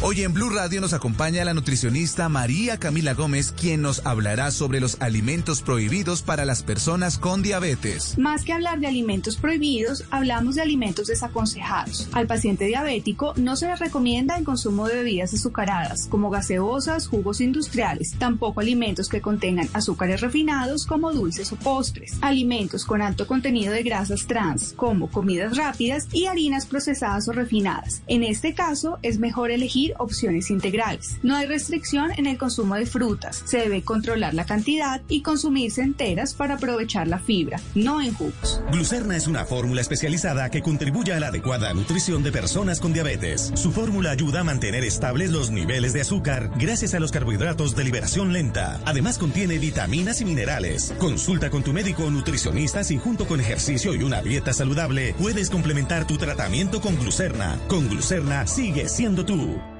Hoy 0.00 0.22
en 0.22 0.32
Blue 0.32 0.50
Radio 0.50 0.80
nos 0.80 0.92
acompaña 0.92 1.44
la 1.44 1.54
nutricionista 1.54 2.28
María 2.28 2.78
Camila 2.78 3.14
Gómez, 3.14 3.50
quien 3.50 3.82
nos 3.82 4.06
hablará 4.06 4.52
sobre 4.52 4.78
los 4.78 4.96
alimentos 5.00 5.60
prohibidos 5.60 6.22
para 6.22 6.44
las 6.44 6.62
personas 6.62 7.18
con 7.18 7.42
diabetes. 7.42 8.16
Más 8.16 8.44
que 8.44 8.52
hablar 8.52 8.78
de 8.78 8.86
alimentos 8.86 9.36
prohibidos, 9.36 10.04
hablamos 10.12 10.54
de 10.54 10.62
alimentos 10.62 11.08
desaconsejados. 11.08 12.08
Al 12.12 12.28
paciente 12.28 12.66
diabético 12.66 13.34
no 13.38 13.56
se 13.56 13.66
le 13.66 13.74
recomienda 13.74 14.36
el 14.36 14.44
consumo 14.44 14.86
de 14.86 14.94
bebidas 14.94 15.34
azucaradas, 15.34 16.06
como 16.08 16.30
gaseosas, 16.30 17.08
jugos 17.08 17.40
industriales, 17.40 18.14
tampoco 18.20 18.60
alimentos 18.60 19.08
que 19.08 19.20
contengan 19.20 19.68
azúcares 19.72 20.20
refinados 20.20 20.86
como 20.86 21.12
dulces 21.12 21.50
o 21.50 21.56
postres, 21.56 22.18
alimentos 22.20 22.84
con 22.84 23.02
alto 23.02 23.26
contenido 23.26 23.72
de 23.72 23.82
grasas 23.82 24.28
trans, 24.28 24.74
como 24.76 25.10
comidas 25.10 25.56
rápidas 25.56 26.06
y 26.12 26.26
harinas 26.26 26.66
procesadas 26.66 27.26
o 27.26 27.32
refinadas. 27.32 28.02
En 28.06 28.22
este 28.22 28.54
caso, 28.54 29.00
es 29.02 29.18
mejor 29.18 29.50
elegir 29.50 29.87
opciones 29.98 30.50
integrales. 30.50 31.18
No 31.22 31.36
hay 31.36 31.46
restricción 31.46 32.10
en 32.16 32.26
el 32.26 32.38
consumo 32.38 32.74
de 32.74 32.86
frutas. 32.86 33.42
Se 33.44 33.58
debe 33.58 33.82
controlar 33.82 34.34
la 34.34 34.46
cantidad 34.46 35.00
y 35.08 35.22
consumirse 35.22 35.82
enteras 35.82 36.34
para 36.34 36.54
aprovechar 36.54 37.08
la 37.08 37.18
fibra, 37.18 37.60
no 37.74 38.00
en 38.00 38.14
jugos. 38.14 38.60
Glucerna 38.72 39.16
es 39.16 39.26
una 39.26 39.44
fórmula 39.44 39.80
especializada 39.80 40.50
que 40.50 40.62
contribuye 40.62 41.12
a 41.12 41.20
la 41.20 41.28
adecuada 41.28 41.72
nutrición 41.74 42.22
de 42.22 42.32
personas 42.32 42.80
con 42.80 42.92
diabetes. 42.92 43.52
Su 43.54 43.72
fórmula 43.72 44.10
ayuda 44.10 44.40
a 44.40 44.44
mantener 44.44 44.84
estables 44.84 45.30
los 45.30 45.50
niveles 45.50 45.92
de 45.92 46.00
azúcar 46.00 46.50
gracias 46.58 46.94
a 46.94 47.00
los 47.00 47.12
carbohidratos 47.12 47.74
de 47.76 47.84
liberación 47.84 48.32
lenta. 48.32 48.80
Además 48.84 49.18
contiene 49.18 49.58
vitaminas 49.58 50.20
y 50.20 50.24
minerales. 50.24 50.94
Consulta 50.98 51.50
con 51.50 51.62
tu 51.62 51.72
médico 51.72 52.04
o 52.04 52.10
nutricionista 52.10 52.84
si 52.84 52.98
junto 52.98 53.26
con 53.26 53.40
ejercicio 53.40 53.94
y 53.94 54.02
una 54.02 54.22
dieta 54.22 54.52
saludable 54.52 55.14
puedes 55.18 55.50
complementar 55.50 56.06
tu 56.06 56.16
tratamiento 56.16 56.80
con 56.80 56.96
glucerna. 56.96 57.58
Con 57.68 57.88
glucerna 57.88 58.46
sigue 58.46 58.88
siendo 58.88 59.24
tú. 59.24 59.77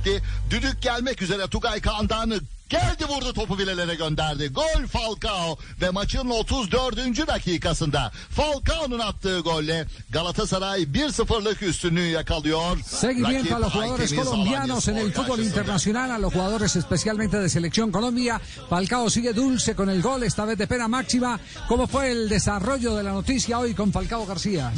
vakti. 0.00 0.22
Düdük 0.50 0.82
gelmek 0.82 1.22
üzere 1.22 1.46
Tugay 1.46 1.80
Kandan 1.80 2.32
geldi 2.70 3.04
vurdu 3.08 3.32
topu 3.32 3.56
filelere 3.56 3.94
gönderdi. 3.94 4.48
Gol 4.48 4.86
Falcao 4.86 5.58
ve 5.80 5.90
maçın 5.90 6.30
34. 6.30 6.96
dakikasında 7.28 8.12
Falcao'nun 8.30 8.98
attığı 8.98 9.40
golle 9.40 9.86
Galatasaray 10.10 10.82
1-0'lık 10.82 11.62
üstünlüğü 11.62 12.08
yakalıyor. 12.08 12.78
Seguimiento 12.86 13.56
a 13.56 13.60
los 13.60 13.72
jugadores 13.72 14.14
colombianos 14.14 14.88
en 14.88 14.96
el 14.96 15.12
fútbol 15.12 15.38
internacional, 15.38 16.10
a 16.10 16.18
los 16.18 16.32
jugadores 16.32 16.76
especialmente 16.76 17.38
de 17.38 17.48
Selección 17.48 17.92
Colombia. 17.92 18.40
Falcao 18.68 19.10
sigue 19.10 19.32
dulce 19.32 19.74
con 19.74 19.88
el 19.90 20.02
gol, 20.02 20.22
esta 20.22 20.44
vez 20.44 20.58
de 20.58 20.66
pena 20.66 20.88
máxima. 20.88 21.40
¿Cómo 21.68 21.86
fue 21.86 22.12
el 22.12 22.28
desarrollo 22.28 22.94
de 22.94 23.02
la 23.02 23.12
noticia 23.12 23.58
hoy 23.58 23.74
con 23.74 23.92
Falcao 23.92 24.26
García? 24.26 24.72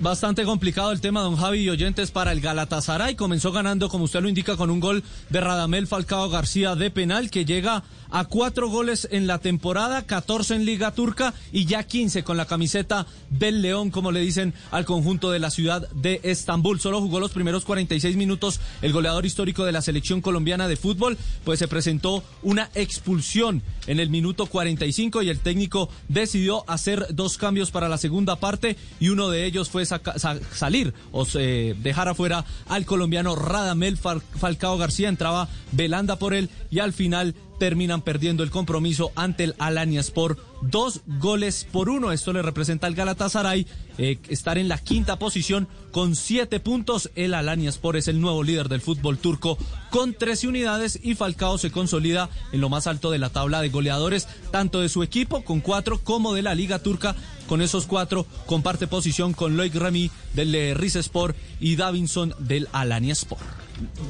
Bastante 0.00 0.44
complicado 0.44 0.92
el 0.92 1.00
tema, 1.00 1.22
don 1.22 1.36
Javi 1.36 1.60
y 1.60 1.70
oyentes, 1.70 2.10
para 2.10 2.32
el 2.32 2.40
Galatasaray. 2.40 3.16
Comenzó 3.16 3.50
ganando, 3.52 3.88
como 3.88 4.04
usted 4.04 4.20
lo 4.20 4.28
indica, 4.28 4.56
con 4.56 4.70
un 4.70 4.80
gol 4.80 5.02
de 5.28 5.40
Radamel 5.40 5.86
Falcao 5.86 6.28
García 6.28 6.74
de 6.74 6.90
penal, 6.90 7.30
que 7.32 7.44
llega 7.44 7.82
a 8.14 8.26
cuatro 8.26 8.68
goles 8.68 9.08
en 9.10 9.26
la 9.26 9.38
temporada, 9.38 10.02
14 10.02 10.54
en 10.54 10.66
Liga 10.66 10.90
Turca 10.92 11.32
y 11.50 11.64
ya 11.64 11.82
15 11.82 12.22
con 12.24 12.36
la 12.36 12.44
camiseta 12.44 13.06
del 13.30 13.62
León, 13.62 13.90
como 13.90 14.12
le 14.12 14.20
dicen 14.20 14.52
al 14.70 14.84
conjunto 14.84 15.30
de 15.30 15.38
la 15.38 15.50
ciudad 15.50 15.88
de 15.92 16.20
Estambul. 16.22 16.78
Solo 16.78 17.00
jugó 17.00 17.20
los 17.20 17.32
primeros 17.32 17.64
46 17.64 18.16
minutos 18.16 18.60
el 18.82 18.92
goleador 18.92 19.24
histórico 19.24 19.64
de 19.64 19.72
la 19.72 19.80
selección 19.80 20.20
colombiana 20.20 20.68
de 20.68 20.76
fútbol, 20.76 21.16
pues 21.42 21.58
se 21.58 21.68
presentó 21.68 22.22
una 22.42 22.68
expulsión 22.74 23.62
en 23.86 23.98
el 23.98 24.10
minuto 24.10 24.44
45 24.44 25.22
y 25.22 25.30
el 25.30 25.40
técnico 25.40 25.88
decidió 26.08 26.68
hacer 26.68 27.06
dos 27.14 27.38
cambios 27.38 27.70
para 27.70 27.88
la 27.88 27.96
segunda 27.96 28.36
parte 28.36 28.76
y 29.00 29.08
uno 29.08 29.30
de 29.30 29.46
ellos 29.46 29.70
fue 29.70 29.86
salir 29.86 30.92
o 31.12 31.24
se- 31.24 31.74
dejar 31.82 32.08
afuera 32.08 32.44
al 32.68 32.84
colombiano 32.84 33.36
Radamel 33.36 33.96
Fal- 33.98 34.20
Falcao 34.38 34.76
García, 34.76 35.08
entraba 35.08 35.48
Belanda 35.72 36.16
por 36.16 36.34
él 36.34 36.50
y 36.70 36.80
al 36.80 36.92
final 36.92 37.21
terminan 37.62 38.02
perdiendo 38.02 38.42
el 38.42 38.50
compromiso 38.50 39.12
ante 39.14 39.44
el 39.44 39.54
Alaniaspor. 39.60 40.36
Dos 40.62 41.00
goles 41.06 41.66
por 41.70 41.88
uno. 41.88 42.12
Esto 42.12 42.32
le 42.32 42.40
representa 42.40 42.86
al 42.86 42.94
Galatasaray 42.94 43.66
eh, 43.98 44.18
estar 44.28 44.58
en 44.58 44.68
la 44.68 44.78
quinta 44.78 45.18
posición 45.18 45.66
con 45.90 46.14
siete 46.14 46.60
puntos. 46.60 47.10
El 47.16 47.34
Alaniaspor 47.34 47.96
es 47.96 48.06
el 48.08 48.20
nuevo 48.20 48.42
líder 48.42 48.68
del 48.68 48.80
fútbol 48.80 49.18
turco 49.18 49.58
con 49.90 50.14
13 50.14 50.48
unidades 50.48 50.98
y 51.02 51.14
Falcao 51.14 51.58
se 51.58 51.72
consolida 51.72 52.30
en 52.52 52.60
lo 52.60 52.68
más 52.68 52.86
alto 52.86 53.10
de 53.10 53.18
la 53.18 53.30
tabla 53.30 53.60
de 53.60 53.70
goleadores, 53.70 54.28
tanto 54.50 54.80
de 54.80 54.88
su 54.88 55.02
equipo 55.02 55.42
con 55.42 55.60
cuatro 55.60 55.98
como 55.98 56.32
de 56.32 56.42
la 56.42 56.54
Liga 56.54 56.78
Turca. 56.78 57.16
Con 57.48 57.60
esos 57.60 57.86
cuatro 57.86 58.24
comparte 58.46 58.86
posición 58.86 59.32
con 59.32 59.56
Loic 59.56 59.74
Remy 59.74 60.10
del 60.34 60.54
eh, 60.54 60.74
Rizespor 60.74 61.34
y 61.60 61.76
Davinson 61.76 62.34
del 62.38 62.68
Alaniaspor. 62.72 63.38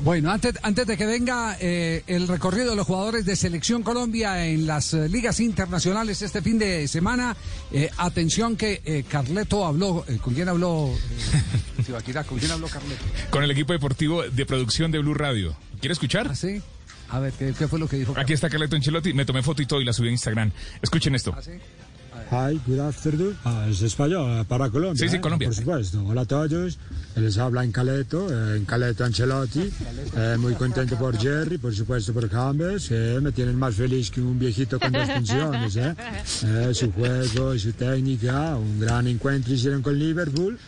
Bueno, 0.04 0.30
antes, 0.30 0.54
antes 0.62 0.86
de 0.86 0.96
que 0.96 1.06
venga 1.06 1.56
eh, 1.60 2.02
el 2.06 2.28
recorrido 2.28 2.70
de 2.70 2.76
los 2.76 2.86
jugadores 2.86 3.24
de 3.24 3.36
Selección 3.36 3.82
Colombia 3.82 4.46
en 4.46 4.66
las 4.66 4.92
eh, 4.94 5.08
ligas 5.08 5.40
internacionales 5.40 6.22
este 6.22 6.41
fin 6.42 6.58
de 6.58 6.86
semana, 6.88 7.36
eh, 7.72 7.90
atención 7.96 8.56
que 8.56 8.80
eh, 8.84 9.04
Carleto 9.08 9.64
habló, 9.64 10.04
eh, 10.08 10.18
¿con 10.22 10.34
quién 10.34 10.48
habló? 10.48 10.90
eh? 10.90 12.24
¿Con 12.26 12.38
quién 12.38 12.50
habló 12.50 12.68
Carleto? 12.68 13.02
Con 13.30 13.44
el 13.44 13.50
equipo 13.50 13.72
deportivo 13.72 14.22
de 14.22 14.46
producción 14.46 14.90
de 14.90 14.98
Blue 14.98 15.14
Radio. 15.14 15.56
¿Quiere 15.80 15.92
escuchar? 15.92 16.28
¿Ah, 16.30 16.34
sí? 16.34 16.62
A 17.10 17.18
ver, 17.18 17.32
¿qué, 17.34 17.52
qué 17.58 17.68
fue 17.68 17.78
lo 17.78 17.88
que 17.88 17.96
dijo? 17.96 18.14
Aquí 18.16 18.32
está 18.32 18.48
Carleto 18.48 18.76
Ancelotti. 18.76 19.12
Me 19.12 19.24
tomé 19.26 19.42
foto 19.42 19.60
y 19.60 19.66
todo 19.66 19.80
y 19.80 19.84
la 19.84 19.92
subí 19.92 20.08
a 20.08 20.12
Instagram. 20.12 20.50
Escuchen 20.80 21.14
esto. 21.14 21.34
Hi, 22.32 22.58
good 22.66 22.78
afternoon. 22.80 23.36
Ah, 23.44 23.66
es 23.68 23.82
español, 23.82 24.40
eh, 24.40 24.44
para 24.48 24.70
Colombia. 24.70 24.98
Sí, 24.98 25.06
sí, 25.10 25.16
eh, 25.16 25.20
Colombia. 25.20 25.48
Por 25.48 25.54
supuesto. 25.54 26.02
Hola 26.06 26.22
a 26.22 26.24
todos. 26.24 26.78
Les 27.16 27.36
habla 27.36 27.62
en 27.62 27.70
Caleto, 27.72 28.26
eh, 28.30 28.56
en 28.56 28.64
Caleto 28.64 29.04
Ancelotti. 29.04 29.70
Eh, 30.16 30.36
muy 30.38 30.54
contento 30.54 30.96
por 30.98 31.18
Jerry, 31.18 31.58
por 31.58 31.74
supuesto 31.74 32.14
por 32.14 32.30
James. 32.30 32.88
eh, 32.90 33.18
me 33.20 33.32
tienen 33.32 33.56
más 33.58 33.74
feliz 33.74 34.10
que 34.10 34.22
un 34.22 34.38
viejito 34.38 34.80
con 34.80 34.92
dos 34.92 35.06
pensiones. 35.08 35.76
Eh. 35.76 35.94
Eh, 36.46 36.70
su 36.72 36.90
juego 36.92 37.54
y 37.54 37.58
su 37.58 37.72
técnica, 37.74 38.56
un 38.56 38.80
gran 38.80 39.06
encuentro 39.08 39.52
hicieron 39.52 39.82
con 39.82 39.98
Liverpool. 39.98 40.58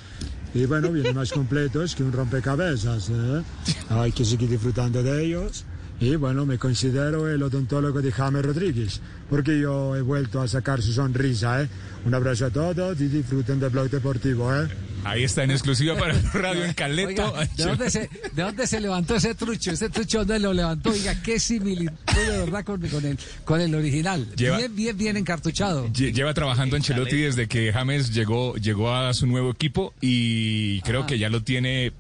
Y 0.52 0.66
bueno, 0.66 0.92
vienen 0.92 1.16
más 1.16 1.33
completos 1.33 1.94
que 1.94 2.02
un 2.04 2.12
rompecabezas. 2.12 3.09
eh. 3.11 3.42
Hay 3.88 4.12
que 4.12 4.25
seguir 4.26 4.50
disfrutando 4.50 5.02
de 5.02 5.25
ellos. 5.25 5.64
Y 6.01 6.17
bueno, 6.17 6.45
me 6.45 6.59
considero 6.59 7.29
el 7.29 7.43
odontólogo 7.43 8.03
de 8.03 8.11
James 8.13 8.45
Rodríguez, 8.45 9.01
porque 9.31 9.59
yo 9.61 9.95
he 9.97 10.03
vuelto 10.03 10.43
a 10.43 10.49
sacar 10.49 10.83
su 10.83 10.93
sonrisa, 10.93 11.63
¿eh? 11.63 11.69
Un 12.05 12.13
abrazo 12.15 12.47
a 12.47 12.51
todos 12.51 13.01
y 13.01 13.07
disfruten 13.09 13.61
del 13.61 13.71
blog 13.71 13.89
deportivo, 13.89 14.53
¿eh? 14.55 14.69
Ahí 15.05 15.23
está 15.23 15.45
en 15.45 15.51
exclusiva 15.53 15.97
para 15.97 16.15
Radio 16.35 16.65
en 16.65 16.73
Caleto. 16.75 17.33
Oiga, 17.33 17.49
¿de, 17.57 17.65
dónde 17.65 17.91
se, 17.91 18.11
¿De 18.35 18.43
dónde 18.43 18.67
se 18.67 18.81
levantó 18.81 19.15
ese 19.17 19.35
trucho? 19.35 19.71
Ese 19.71 19.89
trucho, 19.89 20.19
¿dónde 20.19 20.39
lo 20.41 20.53
levantó? 20.53 20.91
Oiga, 20.91 21.15
qué 21.23 21.39
similitud 21.39 21.93
de 22.15 22.39
verdad 22.39 22.65
con, 22.65 22.81
con, 22.89 23.05
el, 23.05 23.19
con 23.45 23.61
el 23.61 23.75
original. 23.75 24.27
Lleva- 24.35 24.57
bien, 24.59 24.75
bien, 24.75 24.97
bien 24.99 25.17
encartuchado. 25.17 25.89
Lle- 25.89 26.13
Lleva 26.13 26.35
trabajando 26.35 26.77
Ancelotti 26.77 27.17
desde 27.19 27.47
que 27.49 27.73
James 27.73 28.13
llegó, 28.13 28.57
llegó 28.57 28.95
a 28.95 29.13
su 29.15 29.27
nuevo 29.27 29.51
equipo 29.51 29.95
y 30.01 30.81
creo 30.83 31.07
que 31.07 31.19
ya 31.19 31.29
lo 31.31 31.43
tiene 31.43 31.93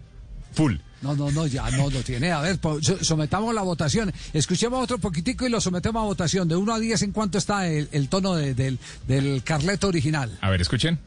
full. 0.52 0.76
No, 1.04 1.14
no, 1.14 1.30
no, 1.30 1.46
ya 1.46 1.70
no 1.72 1.90
lo 1.90 2.00
tiene. 2.02 2.32
A 2.32 2.40
ver, 2.40 2.58
sometamos 3.02 3.54
la 3.54 3.60
votación. 3.62 4.10
Escuchemos 4.32 4.82
otro 4.82 4.96
poquitico 4.98 5.46
y 5.46 5.50
lo 5.50 5.60
sometemos 5.60 6.00
a 6.02 6.06
votación. 6.06 6.48
De 6.48 6.56
1 6.56 6.74
a 6.74 6.78
10, 6.80 7.02
¿en 7.02 7.12
cuánto 7.12 7.36
está 7.38 7.68
el, 7.68 7.88
el 7.92 8.08
tono 8.08 8.34
de- 8.34 8.54
del, 8.54 8.78
del 9.06 9.42
Carleto 9.44 9.88
original? 9.88 10.36
A 10.40 10.48
ver, 10.48 10.62
escuchen. 10.62 10.98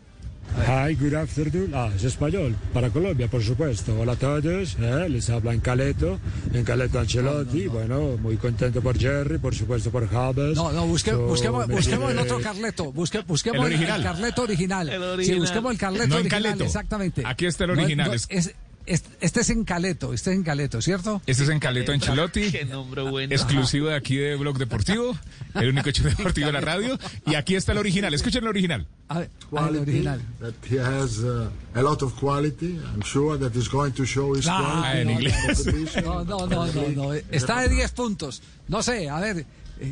Hi, 0.65 0.93
good 0.95 1.13
afternoon. 1.13 1.71
Ah, 1.75 1.89
es 1.93 2.03
español, 2.05 2.55
para 2.73 2.89
Colombia, 2.89 3.27
por 3.27 3.43
supuesto. 3.43 3.99
Hola 3.99 4.13
a 4.13 4.15
todos, 4.15 4.77
¿eh? 4.79 5.09
les 5.09 5.29
habla 5.29 5.51
en 5.53 5.59
Caleto, 5.59 6.19
en 6.53 6.63
Caleto 6.63 6.99
Ancelotti. 6.99 7.67
Bueno, 7.67 8.17
muy 8.17 8.37
contento 8.37 8.81
por 8.81 8.97
Jerry, 8.97 9.39
por 9.39 9.53
supuesto 9.53 9.91
por 9.91 10.07
Javes. 10.07 10.55
No, 10.55 10.71
no, 10.71 10.85
busque- 10.87 11.11
So, 11.11 11.27
busquemos, 11.27 11.67
busquemos 11.67 12.11
el 12.11 12.15
tiene- 12.17 12.31
otro 12.31 12.39
Carleto. 12.41 12.91
Busque, 12.93 13.19
busquemos 13.21 13.59
El 13.65 13.73
el, 13.73 13.73
original. 13.79 14.03
Carleto 14.03 14.43
original. 14.43 14.87
El 14.89 15.01
Sí, 15.01 15.07
original. 15.07 15.39
busquemos 15.41 15.71
el 15.73 15.77
Carleto 15.77 16.07
No 16.07 16.15
en 16.15 16.21
original, 16.21 16.43
Caleto. 16.43 16.63
exactamente. 16.63 17.23
Aquí 17.25 17.45
está 17.45 17.65
el 17.65 17.71
No, 17.75 17.81
original. 17.81 18.07
no, 18.07 18.13
es- 18.13 18.55
este 18.87 19.41
es 19.41 19.49
en 19.49 19.63
Caleto, 19.65 20.13
este 20.13 20.31
es 20.31 20.37
en 20.37 20.43
Caleto, 20.43 20.81
¿cierto? 20.81 21.21
Este 21.25 21.43
es 21.43 21.49
en 21.49 21.59
Caleto 21.59 21.91
Ancelotti. 21.91 22.51
Qué 22.51 22.65
nombre 22.65 23.01
bueno. 23.01 23.33
Exclusivo 23.35 23.87
de 23.89 23.95
aquí 23.95 24.15
de 24.15 24.35
Blog 24.35 24.57
Deportivo, 24.57 25.17
el 25.55 25.69
único 25.69 25.89
show 25.91 26.05
deportivo 26.07 26.47
de 26.47 26.53
la 26.53 26.61
radio. 26.61 26.97
Y 27.25 27.35
aquí 27.35 27.55
está 27.55 27.73
el 27.73 27.79
original. 27.79 28.13
Escuchen 28.13 28.43
el 28.43 28.47
original. 28.49 28.87
A 29.09 29.19
ver, 29.19 29.29
quality, 29.49 29.79
original. 29.91 30.21
that 30.39 30.53
he 30.69 30.79
has 30.79 31.19
uh, 31.19 31.49
a 31.75 31.81
lot 31.81 32.01
of 32.01 32.13
quality. 32.19 32.79
I'm 32.93 33.01
sure 33.03 33.37
that 33.37 33.53
he's 33.53 33.67
going 33.69 33.91
to 33.93 34.05
show 34.05 34.33
his 34.35 34.47
Ah, 34.47 34.57
quality 34.59 34.99
en 35.01 35.09
in 35.09 35.15
inglés. 35.21 36.03
No, 36.03 36.23
no, 36.23 36.47
no, 36.47 36.65
no, 36.67 36.87
no. 36.95 37.13
Está 37.13 37.61
de 37.61 37.69
10 37.69 37.91
puntos. 37.91 38.41
No 38.67 38.81
sé, 38.81 39.09
a 39.09 39.19
ver. 39.19 39.37
eh, 39.39 39.45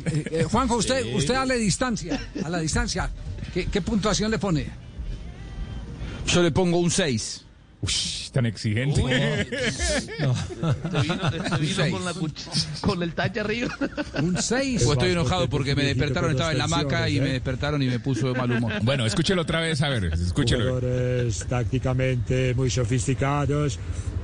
eh, 0.06 0.24
eh, 0.32 0.44
Juanjo, 0.44 0.76
usted, 0.76 1.02
Sí. 1.04 1.14
usted 1.14 1.34
a 1.34 1.44
la 1.46 1.54
distancia, 1.54 2.18
a 2.44 2.48
la 2.48 2.58
distancia, 2.60 3.10
¿qué, 3.54 3.66
qué 3.66 3.80
puntuación 3.82 4.30
le 4.30 4.38
pone? 4.38 4.66
Yo 6.26 6.42
le 6.42 6.50
pongo 6.50 6.78
un 6.78 6.90
6. 6.90 7.42
Uy, 7.82 7.92
tan 8.32 8.46
exigente. 8.46 9.02
Te 9.02 11.00
vino, 11.02 11.30
te 11.30 11.58
vino 11.58 11.90
con, 11.90 12.04
la 12.04 12.14
con 12.80 13.02
el 13.02 13.14
tache 13.14 13.40
arriba. 13.40 13.68
Un 14.22 14.40
6. 14.40 14.82
Pues 14.84 14.92
estoy 14.92 15.12
enojado 15.12 15.48
porque 15.48 15.74
me 15.74 15.84
despertaron, 15.84 16.30
estaba 16.30 16.52
en 16.52 16.58
la 16.58 16.64
hamaca 16.64 17.08
y 17.08 17.20
me 17.20 17.32
despertaron 17.32 17.82
y 17.82 17.86
me 17.86 18.00
puso 18.00 18.32
de 18.32 18.38
mal 18.38 18.50
humor. 18.50 18.72
Bueno, 18.82 19.04
escúchelo 19.04 19.42
otra 19.42 19.60
vez, 19.60 19.82
a 19.82 19.88
ver, 19.88 20.04
escúchelo. 20.04 20.64
Jugadores 20.64 21.44
tácticamente 21.48 22.54
muy 22.54 22.70
sofisticados, 22.70 23.78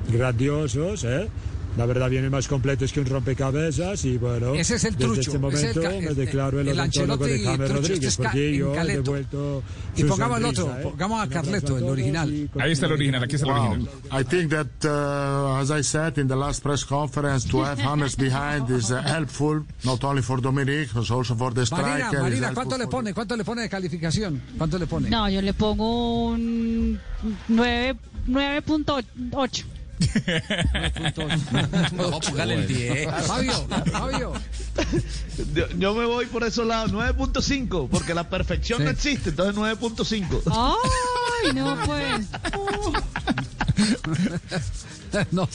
grandiosos, 0.08 1.04
¿eh? 1.04 1.28
La 1.76 1.86
verdad 1.86 2.10
vienen 2.10 2.30
más 2.30 2.48
completos 2.48 2.92
que 2.92 3.00
un 3.00 3.06
rompecabezas 3.06 4.04
y 4.04 4.18
bueno, 4.18 4.54
Ese 4.54 4.74
es 4.74 4.84
el 4.84 4.94
desde 4.94 5.04
trucho, 5.06 5.20
este 5.20 5.30
ese 5.30 5.30
es 5.30 5.76
el 5.76 5.82
momento 5.82 6.08
me 6.10 6.14
declaro 6.14 6.60
el, 6.60 6.68
el 6.68 6.78
odontólogo 6.78 7.24
de 7.24 7.38
James 7.42 7.58
trucho, 7.58 7.74
Rodríguez 7.74 8.08
es 8.08 8.16
porque 8.18 8.56
yo 8.56 8.74
he 8.74 8.84
devuelto 8.86 9.62
Y 9.96 10.04
pongamos 10.04 10.38
el 10.38 10.44
otro, 10.44 10.66
¿eh? 10.78 10.82
pongamos 10.82 11.22
a 11.22 11.28
Carleto, 11.28 11.78
el 11.78 11.84
original. 11.84 12.50
Ahí 12.58 12.72
está 12.72 12.86
el 12.86 12.92
original, 12.92 13.22
aquí 13.24 13.36
está 13.36 13.46
el 13.46 13.52
Wow. 13.54 13.70
original. 13.72 13.88
I 14.12 14.24
think 14.24 14.50
that, 14.50 14.84
uh, 14.84 15.60
as 15.62 15.70
I 15.70 15.82
said 15.82 16.18
in 16.18 16.28
the 16.28 16.36
last 16.36 16.62
press 16.62 16.84
conference, 16.84 17.48
to 17.48 17.62
have 17.64 17.78
James 17.78 18.16
behind 18.16 18.68
is 18.70 18.90
uh, 18.90 19.00
helpful, 19.02 19.64
not 19.84 20.04
only 20.04 20.22
for 20.22 20.40
Dominic, 20.42 20.90
but 20.92 21.10
also 21.10 21.34
for 21.34 21.52
the 21.54 21.64
striker. 21.64 21.88
Marina, 21.88 22.20
Marina, 22.22 22.54
¿cuánto 22.54 22.76
le 22.76 22.86
pone? 22.86 23.14
¿Cuánto 23.14 23.34
le 23.36 23.44
pone 23.44 23.62
de 23.62 23.68
calificación? 23.68 24.42
¿Cuánto 24.58 24.78
le 24.78 24.86
pone? 24.86 25.08
No, 25.08 25.28
yo 25.30 25.40
le 25.40 25.54
pongo 25.54 26.26
un 26.28 26.98
9 27.48 27.96
9.8. 28.28 29.64
No, 31.92 32.20
póngale 32.20 32.54
el 32.54 32.66
10. 32.66 33.08
Fabio, 33.26 33.66
Fabio. 33.90 34.32
Yo, 35.54 35.68
yo 35.78 35.94
me 35.94 36.04
voy 36.06 36.26
por 36.26 36.44
esos 36.44 36.66
lados, 36.66 36.92
9.5, 36.92 37.88
porque 37.90 38.14
la 38.14 38.28
perfección 38.28 38.78
Sí. 38.78 38.84
no 38.84 38.90
existe, 38.90 39.30
entonces 39.30 39.54
9.5. 39.56 40.42
Ay, 41.44 41.52
no 41.54 41.78
pues. 41.86 42.26
no. 45.32 45.48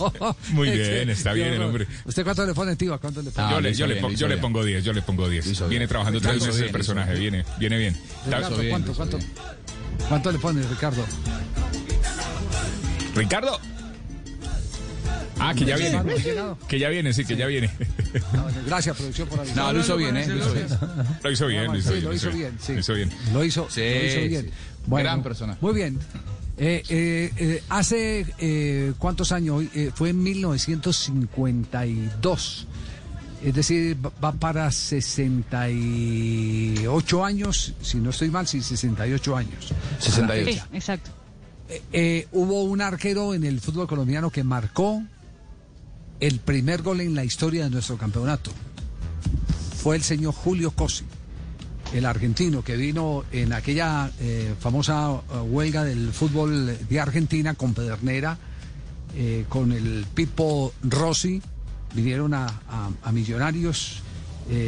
Muy 0.52 0.70
bien, 0.70 1.10
está 1.10 1.34
bien 1.34 1.54
el 1.54 1.62
hombre. 1.62 1.88
¿Usted 2.06 2.24
cuánto 2.24 2.46
le 2.46 2.54
pone, 2.54 2.76
Tío? 2.76 3.00
¿Cuánto 3.00 3.22
le 3.22 3.32
pone? 3.32 3.48
Ah, 3.48 3.52
yo 3.52 3.62
le, 3.62 3.74
yo 3.74 3.88
le 3.88 3.96
pongo, 3.98 4.16
yo 4.16 4.28
le 4.28 4.38
pongo 4.38 4.64
10, 4.64 4.84
yo 4.84 4.94
le 4.94 5.02
pongo 5.02 5.28
10. 5.30 5.48
hizo 5.48 5.68
Viene 5.68 5.88
trabajando 5.88 6.20
tres 6.22 6.36
meses 6.36 6.56
el 6.56 6.62
bien, 6.64 6.72
personaje, 6.72 7.14
viene, 7.16 7.46
viene 7.60 7.78
bien. 7.78 7.98
Ricardo, 8.26 8.58
bien, 8.58 8.70
¿cuánto, 8.72 8.94
cuánto, 8.94 9.18
bien. 9.18 9.32
¿Cuánto 10.10 10.32
le 10.32 10.40
pone, 10.40 10.62
Ricardo? 10.64 11.04
Ricardo. 13.16 13.60
Ah, 15.40 15.54
que 15.54 15.66
ya 15.66 15.76
viene. 15.78 16.02
Que 16.68 16.80
ya 16.80 16.90
viene, 16.90 17.14
sí, 17.14 17.24
que 17.26 17.36
ya 17.36 17.46
viene. 17.48 17.70
Gracias, 18.66 18.96
producción, 18.98 19.28
por 19.28 19.40
avisar. 19.40 19.58
No, 19.58 19.74
lo 19.74 19.80
hizo 19.82 19.98
bien, 19.98 20.16
¿eh? 20.18 20.26
Lo 20.28 20.36
hizo 20.38 20.54
bien. 20.54 20.68
Lo 21.24 21.32
hizo 21.32 21.48
bien, 21.48 21.66
lo 21.68 21.78
hizo 21.78 21.90
Sí, 21.90 21.94
bien. 21.96 22.06
lo 22.06 22.14
hizo 22.14 22.32
bien, 22.32 22.58
sí. 22.60 22.74
Lo 22.74 22.80
hizo 22.80 22.94
bien. 22.94 23.10
Lo 23.34 23.44
hizo, 23.44 23.68
Sí, 23.70 23.82
lo 23.82 24.06
hizo 24.06 24.20
bien. 24.30 24.46
sí. 24.46 24.52
Bueno, 24.88 25.10
Gran 25.10 25.24
persona. 25.24 25.58
Muy 25.62 25.74
bien. 25.74 26.00
Eh, 26.60 26.82
eh, 26.90 27.32
eh, 27.38 27.62
hace 27.70 28.26
eh, 28.40 28.94
cuántos 28.98 29.32
años, 29.32 29.64
Eh, 29.76 29.92
fue 29.94 30.10
en 30.10 30.24
1952. 30.24 32.66
Es 33.44 33.54
decir, 33.54 33.96
va- 34.04 34.12
va 34.24 34.32
para 34.34 34.72
68 34.72 37.24
años, 37.24 37.76
si 37.82 37.98
no 37.98 38.10
estoy 38.10 38.32
mal, 38.32 38.48
sí, 38.48 38.60
68 38.62 39.38
años. 39.38 39.72
68. 40.00 40.52
Sí, 40.52 40.60
exacto. 40.76 41.12
Eh, 41.70 41.82
eh, 41.94 42.28
hubo 42.32 42.64
un 42.64 42.82
arquero 42.82 43.36
en 43.36 43.44
el 43.44 43.62
fútbol 43.62 43.86
colombiano 43.88 44.32
que 44.32 44.44
marcó 44.44 45.04
el 46.20 46.40
primer 46.40 46.82
gol 46.82 47.02
en 47.02 47.16
la 47.16 47.24
historia 47.24 47.66
de 47.66 47.70
nuestro 47.70 47.98
campeonato. 47.98 48.52
Fue 49.82 49.96
el 49.96 50.04
señor 50.04 50.34
Julio 50.34 50.72
Cosi, 50.72 51.06
el 51.94 52.06
argentino 52.06 52.64
que 52.64 52.76
vino 52.76 53.24
en 53.32 53.54
aquella 53.54 54.12
eh, 54.20 54.54
famosa 54.60 55.12
eh, 55.32 55.38
huelga 55.40 55.84
del 55.84 56.12
fútbol 56.12 56.78
de 56.90 57.00
Argentina 57.00 57.54
con 57.54 57.74
Pedernera, 57.74 58.38
eh, 59.16 59.46
con 59.48 59.72
el 59.72 60.06
Pipo 60.14 60.74
Rossi, 60.84 61.42
vinieron 61.94 62.34
a, 62.34 62.46
a- 63.04 63.12
Millonarios, 63.12 64.02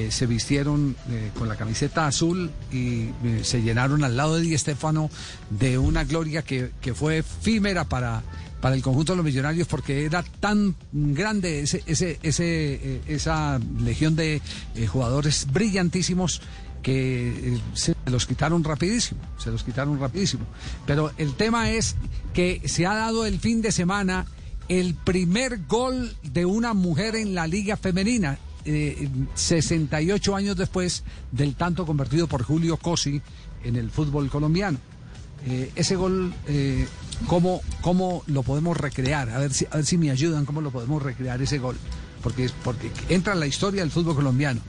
se 0.09 0.25
vistieron 0.25 0.93
con 1.37 1.47
la 1.47 1.55
camiseta 1.55 2.05
azul 2.05 2.51
y 2.69 3.11
se 3.43 3.61
llenaron 3.61 4.03
al 4.03 4.17
lado 4.17 4.35
de 4.35 4.41
Di 4.41 4.57
Stéfano 4.57 5.09
de 5.49 5.77
una 5.77 6.03
gloria 6.03 6.41
que, 6.41 6.71
que 6.81 6.93
fue 6.93 7.19
efímera 7.19 7.85
para, 7.85 8.21
para 8.61 8.75
el 8.75 8.81
conjunto 8.81 9.13
de 9.13 9.17
los 9.17 9.25
Millonarios 9.25 9.67
porque 9.67 10.05
era 10.05 10.23
tan 10.23 10.75
grande 10.91 11.61
ese, 11.61 11.83
ese, 11.85 12.19
ese, 12.23 12.73
eh, 12.73 13.01
esa 13.07 13.59
legión 13.79 14.15
de 14.15 14.41
eh, 14.75 14.87
jugadores 14.87 15.47
brillantísimos 15.51 16.41
que 16.81 17.29
eh, 17.55 17.61
se 17.73 17.95
los 18.05 18.25
quitaron 18.25 18.63
rapidísimo, 18.63 19.19
se 19.37 19.51
los 19.51 19.63
quitaron 19.63 19.99
rapidísimo. 19.99 20.45
Pero 20.85 21.11
el 21.17 21.35
tema 21.35 21.71
es 21.71 21.95
que 22.33 22.61
se 22.65 22.85
ha 22.85 22.93
dado 22.93 23.25
el 23.25 23.39
fin 23.39 23.61
de 23.61 23.71
semana 23.71 24.25
el 24.67 24.93
primer 24.95 25.65
gol 25.67 26.15
de 26.23 26.45
una 26.45 26.73
mujer 26.73 27.15
en 27.15 27.33
la 27.33 27.47
liga 27.47 27.75
femenina, 27.75 28.37
eh, 28.65 29.09
68 29.33 30.35
años 30.35 30.55
después 30.55 31.03
del 31.31 31.55
tanto 31.55 31.85
convertido 31.85 32.27
por 32.27 32.43
Julio 32.43 32.77
Cosi 32.77 33.21
en 33.63 33.75
el 33.75 33.89
fútbol 33.89 34.29
colombiano. 34.29 34.77
Ese 35.75 35.95
gol, 35.95 36.33
¿cómo, 37.27 37.61
¿cómo 37.81 38.23
lo 38.27 38.43
podemos 38.43 38.77
recrear? 38.77 39.29
A 39.29 39.39
ver, 39.39 39.53
si, 39.53 39.65
a 39.71 39.77
ver 39.77 39.85
si 39.85 39.97
me 39.97 40.11
ayudan, 40.11 40.45
¿cómo 40.45 40.61
lo 40.61 40.71
podemos 40.71 41.01
recrear 41.01 41.41
ese 41.41 41.59
gol? 41.59 41.77
Porque, 42.23 42.49
porque 42.63 42.91
entra 43.09 43.33
en 43.33 43.39
la 43.39 43.47
historia 43.47 43.81
del 43.81 43.91
fútbol 43.91 44.15
colombiano. 44.15 44.61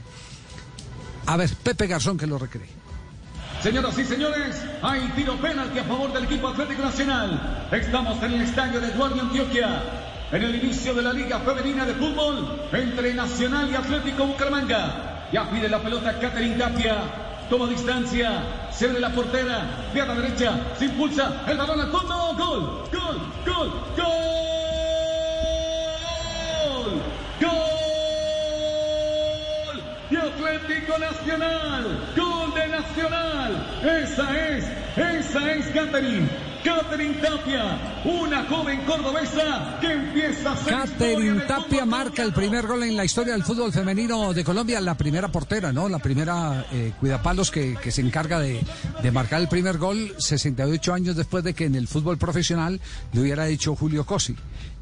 A 1.25 1.37
ver, 1.37 1.49
Pepe 1.63 1.87
Garzón 1.87 2.17
que 2.17 2.27
lo 2.27 2.37
recree. 2.37 2.81
Señoras 3.61 3.95
y 3.99 4.05
señores, 4.05 4.55
hay 4.81 5.01
tiro 5.15 5.39
penalti 5.39 5.77
a 5.77 5.83
favor 5.83 6.11
del 6.11 6.23
equipo 6.23 6.47
Atlético 6.47 6.81
Nacional. 6.81 7.67
Estamos 7.71 8.21
en 8.23 8.33
el 8.33 8.41
estadio 8.41 8.81
de 8.81 8.87
Eduardo 8.87 9.21
Antioquia, 9.21 9.83
en 10.31 10.41
el 10.41 10.55
inicio 10.55 10.95
de 10.95 11.03
la 11.03 11.13
Liga 11.13 11.39
Femenina 11.41 11.85
de 11.85 11.93
Fútbol 11.93 12.59
entre 12.73 13.13
Nacional 13.13 13.69
y 13.69 13.75
Atlético 13.75 14.25
Bucaramanga. 14.25 15.29
Ya 15.31 15.47
pide 15.51 15.69
la 15.69 15.79
pelota 15.79 16.19
Catherine 16.19 16.55
Tapia, 16.55 17.30
toma 17.51 17.67
distancia, 17.67 18.69
se 18.71 18.87
ve 18.87 18.97
la 18.97 19.09
portera, 19.09 19.89
de 19.93 20.05
derecha, 20.05 20.53
se 20.79 20.85
impulsa, 20.85 21.43
el 21.45 21.57
balón 21.57 21.81
al 21.81 21.91
fondo, 21.91 22.33
gol, 22.37 22.87
gol, 22.89 23.19
gol, 23.45 23.69
gol, 23.97 24.07
gol 27.41 27.80
y 30.11 30.15
Atlético 30.17 30.97
Nacional, 30.97 32.13
gol 32.17 32.53
de 32.53 32.67
Nacional. 32.67 33.79
Esa 33.81 34.49
es, 34.49 34.65
esa 34.97 35.51
es 35.53 35.65
Catherine. 35.67 36.27
Catherine 36.63 37.15
Tapia, 37.15 38.03
una 38.05 38.45
joven 38.45 38.81
cordobesa 38.85 39.79
que 39.81 39.93
empieza 39.93 40.51
a 40.51 40.57
ser 40.57 40.73
Catherine 40.73 41.41
Tapia 41.47 41.85
marca 41.85 42.21
el 42.21 42.33
primer 42.33 42.67
gol 42.67 42.83
en 42.83 42.95
la 42.95 43.03
historia 43.03 43.33
del 43.33 43.43
fútbol 43.43 43.73
femenino 43.73 44.31
de 44.31 44.43
Colombia, 44.43 44.79
la 44.79 44.95
primera 44.95 45.31
portera, 45.31 45.71
¿no? 45.71 45.89
La 45.89 45.97
primera 45.97 46.67
eh, 46.71 46.93
cuidapalos 46.99 47.49
que, 47.49 47.75
que 47.81 47.89
se 47.89 48.01
encarga 48.01 48.39
de, 48.39 48.61
de 49.01 49.11
marcar 49.11 49.41
el 49.41 49.47
primer 49.47 49.79
gol 49.79 50.13
68 50.19 50.93
años 50.93 51.15
después 51.15 51.43
de 51.43 51.55
que 51.55 51.65
en 51.65 51.73
el 51.73 51.87
fútbol 51.87 52.19
profesional 52.19 52.79
le 53.13 53.21
hubiera 53.21 53.45
dicho 53.45 53.75
Julio 53.75 54.05
Cosi. 54.05 54.35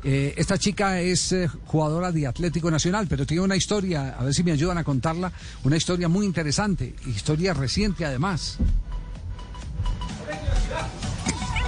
Eh, 0.04 0.34
esta 0.38 0.58
chica 0.58 1.02
es 1.02 1.32
eh, 1.34 1.50
jugadora 1.66 2.12
de 2.12 2.26
Atlético 2.26 2.72
Nacional, 2.72 3.08
pero 3.10 3.26
tiene 3.26 3.44
una 3.44 3.56
historia, 3.58 4.16
a 4.18 4.24
ver 4.24 4.34
si 4.34 4.44
me 4.44 4.52
ayudan 4.52 4.78
a 4.78 4.84
contarla, 4.84 5.32
una 5.64 5.76
historia 5.76 6.08
muy 6.08 6.26
interesante, 6.26 6.96
historia 7.06 7.54
reciente 7.54 8.06
además. 8.06 8.58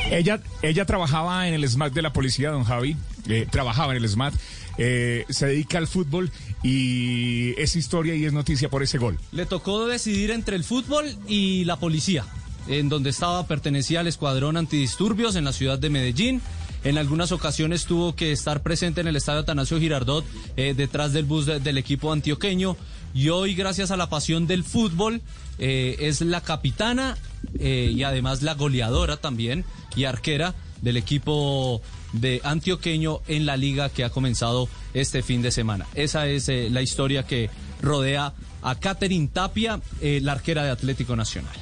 Ella, 0.09 0.41
ella 0.61 0.85
trabajaba 0.85 1.47
en 1.47 1.53
el 1.53 1.67
SMAT 1.67 1.93
de 1.93 2.01
la 2.01 2.13
policía, 2.13 2.51
don 2.51 2.63
Javi. 2.63 2.97
eh, 3.27 3.47
trabajaba 3.49 3.95
en 3.95 4.03
el 4.03 4.09
SMAT. 4.09 4.33
eh, 4.77 5.25
se 5.29 5.47
dedica 5.47 5.77
al 5.77 5.87
fútbol 5.87 6.31
y 6.63 7.53
es 7.61 7.75
historia 7.75 8.15
y 8.15 8.25
es 8.25 8.33
noticia 8.33 8.69
por 8.69 8.83
ese 8.83 8.97
gol. 8.97 9.17
Le 9.31 9.45
tocó 9.45 9.85
decidir 9.87 10.31
entre 10.31 10.55
el 10.55 10.63
fútbol 10.63 11.05
y 11.27 11.65
la 11.65 11.77
policía, 11.77 12.25
en 12.67 12.89
donde 12.89 13.09
estaba 13.09 13.45
pertenecía 13.47 13.99
al 13.99 14.07
escuadrón 14.07 14.57
antidisturbios 14.57 15.35
en 15.35 15.45
la 15.45 15.53
ciudad 15.53 15.77
de 15.77 15.89
Medellín. 15.89 16.41
En 16.83 16.97
algunas 16.97 17.31
ocasiones 17.31 17.85
tuvo 17.85 18.15
que 18.15 18.31
estar 18.31 18.63
presente 18.63 19.01
en 19.01 19.07
el 19.07 19.15
estadio 19.15 19.41
Atanasio 19.41 19.79
Girardot 19.79 20.25
eh, 20.57 20.73
detrás 20.75 21.13
del 21.13 21.25
bus 21.25 21.45
de- 21.45 21.59
del 21.59 21.77
equipo 21.77 22.11
antioqueño. 22.11 22.75
Y 23.13 23.29
hoy, 23.29 23.53
gracias 23.55 23.91
a 23.91 23.97
la 23.97 24.09
pasión 24.09 24.47
del 24.47 24.63
fútbol, 24.63 25.21
eh, 25.59 25.97
es 25.99 26.21
la 26.21 26.41
capitana 26.41 27.17
eh, 27.59 27.91
y 27.93 28.03
además 28.03 28.41
la 28.41 28.55
goleadora 28.55 29.17
también 29.17 29.63
y 29.95 30.05
arquera 30.05 30.55
del 30.81 30.97
equipo 30.97 31.81
de 32.13 32.41
antioqueño 32.43 33.19
en 33.27 33.45
la 33.45 33.57
liga 33.57 33.89
que 33.89 34.03
ha 34.03 34.09
comenzado 34.09 34.67
este 34.93 35.21
fin 35.21 35.41
de 35.41 35.51
semana. 35.51 35.85
Esa 35.93 36.27
es 36.27 36.47
la 36.47 36.81
historia 36.81 37.27
que 37.27 37.49
rodea 37.81 38.33
a 38.63 38.75
Catherine 38.75 39.27
Tapia, 39.31 39.79
la 40.01 40.31
arquera 40.31 40.63
de 40.63 40.71
Atlético 40.71 41.15
Nacional. 41.15 41.53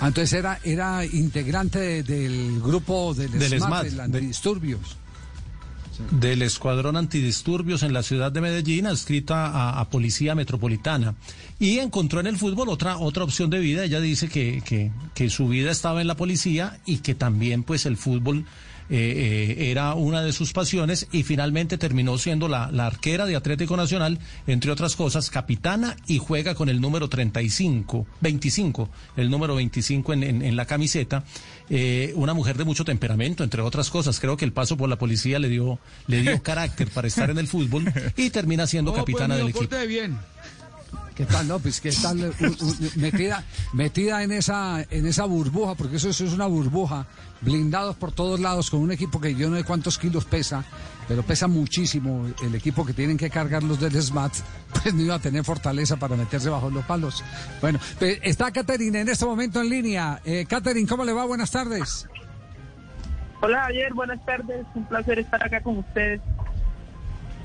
Ah, 0.00 0.08
Entonces 0.08 0.32
era, 0.32 0.58
era 0.64 1.04
integrante 1.04 1.78
de- 1.78 2.02
del 2.02 2.60
grupo 2.60 3.14
del, 3.14 3.30
Del 3.32 3.60
SMAT, 3.60 3.86
SMAT, 3.86 3.86
de- 3.86 4.02
antidisturbios. 4.02 4.96
del 6.10 6.42
Escuadrón 6.42 6.96
Antidisturbios 6.96 7.84
en 7.84 7.92
la 7.92 8.02
ciudad 8.02 8.32
de 8.32 8.40
Medellín, 8.40 8.86
adscrita 8.86 9.46
a, 9.46 9.78
a 9.80 9.88
Policía 9.90 10.34
Metropolitana. 10.34 11.14
Y 11.60 11.78
encontró 11.78 12.18
en 12.18 12.26
el 12.26 12.36
fútbol 12.36 12.68
otra, 12.68 12.98
otra 12.98 13.22
opción 13.22 13.48
de 13.48 13.60
vida. 13.60 13.84
Ella 13.84 14.00
dice 14.00 14.28
que, 14.28 14.60
que, 14.64 14.90
que 15.14 15.30
su 15.30 15.46
vida 15.46 15.70
estaba 15.70 16.00
en 16.00 16.08
la 16.08 16.16
policía 16.16 16.80
y 16.84 16.96
que 16.98 17.14
también 17.14 17.62
pues 17.62 17.86
el 17.86 17.96
fútbol 17.96 18.44
eh, 18.90 19.56
eh, 19.58 19.70
era 19.70 19.94
una 19.94 20.22
de 20.22 20.32
sus 20.32 20.52
pasiones 20.52 21.06
y 21.12 21.22
finalmente 21.22 21.78
terminó 21.78 22.18
siendo 22.18 22.48
la, 22.48 22.70
la 22.70 22.86
arquera 22.86 23.26
de 23.26 23.36
Atlético 23.36 23.76
Nacional, 23.76 24.18
entre 24.46 24.70
otras 24.70 24.94
cosas, 24.96 25.30
capitana 25.30 25.96
y 26.06 26.18
juega 26.18 26.54
con 26.54 26.68
el 26.68 26.80
número 26.80 27.08
35, 27.08 28.06
25, 28.20 28.88
el 29.16 29.30
número 29.30 29.54
25 29.54 30.12
en, 30.12 30.22
en- 30.22 30.42
en 30.42 30.56
la 30.56 30.66
camiseta. 30.66 31.24
Eh, 31.70 32.12
una 32.16 32.34
mujer 32.34 32.58
de 32.58 32.64
mucho 32.64 32.84
temperamento, 32.84 33.42
entre 33.42 33.62
otras 33.62 33.88
cosas. 33.90 34.20
Creo 34.20 34.36
que 34.36 34.44
el 34.44 34.52
paso 34.52 34.76
por 34.76 34.88
la 34.88 34.96
policía 34.96 35.38
le 35.38 35.48
dio, 35.48 35.78
le 36.06 36.20
dio 36.20 36.42
carácter 36.42 36.88
para 36.88 37.08
estar 37.08 37.30
en 37.30 37.38
el 37.38 37.46
fútbol 37.48 37.84
y 38.16 38.30
termina 38.30 38.66
siendo 38.66 38.92
capitana 38.92 39.36
del 39.36 39.48
equipo. 39.48 39.76
bien. 39.88 40.18
¿Qué 41.14 41.26
tal, 41.26 41.46
no? 41.46 41.60
Pues 41.60 41.80
que 41.80 41.90
u- 41.90 42.98
metida, 42.98 43.44
metida 43.72 44.24
en 44.24 44.32
esa, 44.32 44.82
en 44.90 45.06
esa 45.06 45.24
burbuja, 45.26 45.76
porque 45.76 45.96
eso, 45.96 46.08
eso 46.08 46.24
es 46.24 46.32
una 46.32 46.46
burbuja, 46.46 47.06
blindados 47.40 47.94
por 47.94 48.10
todos 48.10 48.40
lados 48.40 48.68
con 48.68 48.80
un 48.80 48.90
equipo 48.90 49.20
que 49.20 49.32
yo 49.36 49.48
no 49.48 49.56
sé 49.56 49.62
cuántos 49.62 49.96
kilos 49.96 50.24
pesa, 50.24 50.64
pero 51.06 51.22
pesa 51.22 51.46
muchísimo. 51.46 52.26
El 52.42 52.56
equipo 52.56 52.84
que 52.84 52.94
tienen 52.94 53.16
que 53.16 53.30
cargar 53.30 53.62
los 53.62 53.78
del 53.78 53.94
SMAT, 54.02 54.32
pues 54.82 54.92
no 54.92 55.02
iba 55.02 55.14
a 55.14 55.18
tener 55.20 55.44
fortaleza 55.44 55.96
para 55.98 56.16
meterse 56.16 56.48
bajo 56.48 56.68
los 56.68 56.84
palos. 56.84 57.22
Bueno, 57.60 57.78
pe- 58.00 58.18
está 58.28 58.50
Caterine 58.50 59.02
en 59.02 59.08
este 59.08 59.24
momento 59.24 59.60
en 59.60 59.68
línea. 59.70 60.20
Eh, 60.24 60.46
Caterine, 60.48 60.88
¿cómo 60.88 61.04
le 61.04 61.12
va? 61.12 61.24
Buenas 61.26 61.52
tardes. 61.52 62.08
Hola 63.40 63.62
Javier, 63.64 63.94
buenas 63.94 64.24
tardes. 64.26 64.66
Un 64.74 64.84
placer 64.86 65.20
estar 65.20 65.40
acá 65.44 65.62
con 65.62 65.78
ustedes. 65.78 66.20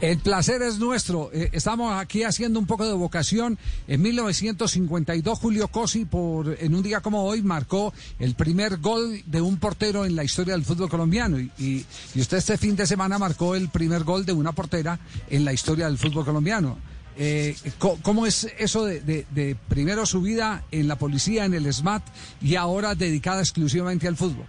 El 0.02 0.18
placer 0.20 0.62
es 0.62 0.80
nuestro. 0.80 1.30
Eh, 1.34 1.50
estamos 1.52 1.94
aquí 1.94 2.24
haciendo 2.24 2.58
un 2.58 2.66
poco 2.66 2.86
de 2.86 2.94
vocación. 2.94 3.58
En 3.86 4.02
1952, 4.02 5.38
Julio 5.38 5.68
Cosi, 5.68 6.06
por, 6.06 6.56
en 6.58 6.74
un 6.74 6.82
día 6.82 7.02
como 7.02 7.24
hoy, 7.26 7.42
marcó 7.42 7.94
el 8.18 8.34
primer 8.36 8.78
gol 8.78 9.22
de 9.26 9.42
un 9.42 9.58
portero 9.58 10.06
en 10.06 10.16
la 10.16 10.24
historia 10.24 10.54
del 10.54 10.64
fútbol 10.64 10.90
colombiano. 10.90 11.38
Y, 11.38 11.52
y- 11.58 11.86
usted 12.22 12.38
este 12.38 12.58
fin 12.58 12.78
de 12.78 12.88
semana 12.88 13.18
marcó 13.20 13.56
el 13.56 13.68
primer 13.68 14.06
gol 14.06 14.26
de 14.26 14.32
una 14.32 14.54
portera 14.54 15.00
en 15.30 15.44
la 15.44 15.52
historia 15.52 15.88
del 15.88 15.98
fútbol 15.98 16.24
colombiano. 16.24 16.78
Eh, 17.18 17.54
¿Cómo 18.02 18.26
es 18.26 18.48
eso 18.58 18.86
de, 18.86 19.02
de- 19.02 19.26
de 19.32 19.58
primero 19.68 20.06
su 20.06 20.22
vida 20.22 20.64
en 20.72 20.88
la 20.88 20.98
policía, 20.98 21.44
en 21.44 21.54
el 21.54 21.74
SMAT, 21.74 22.04
y 22.42 22.56
ahora 22.56 22.96
dedicada 22.96 23.42
exclusivamente 23.42 24.08
al 24.08 24.16
fútbol? 24.16 24.46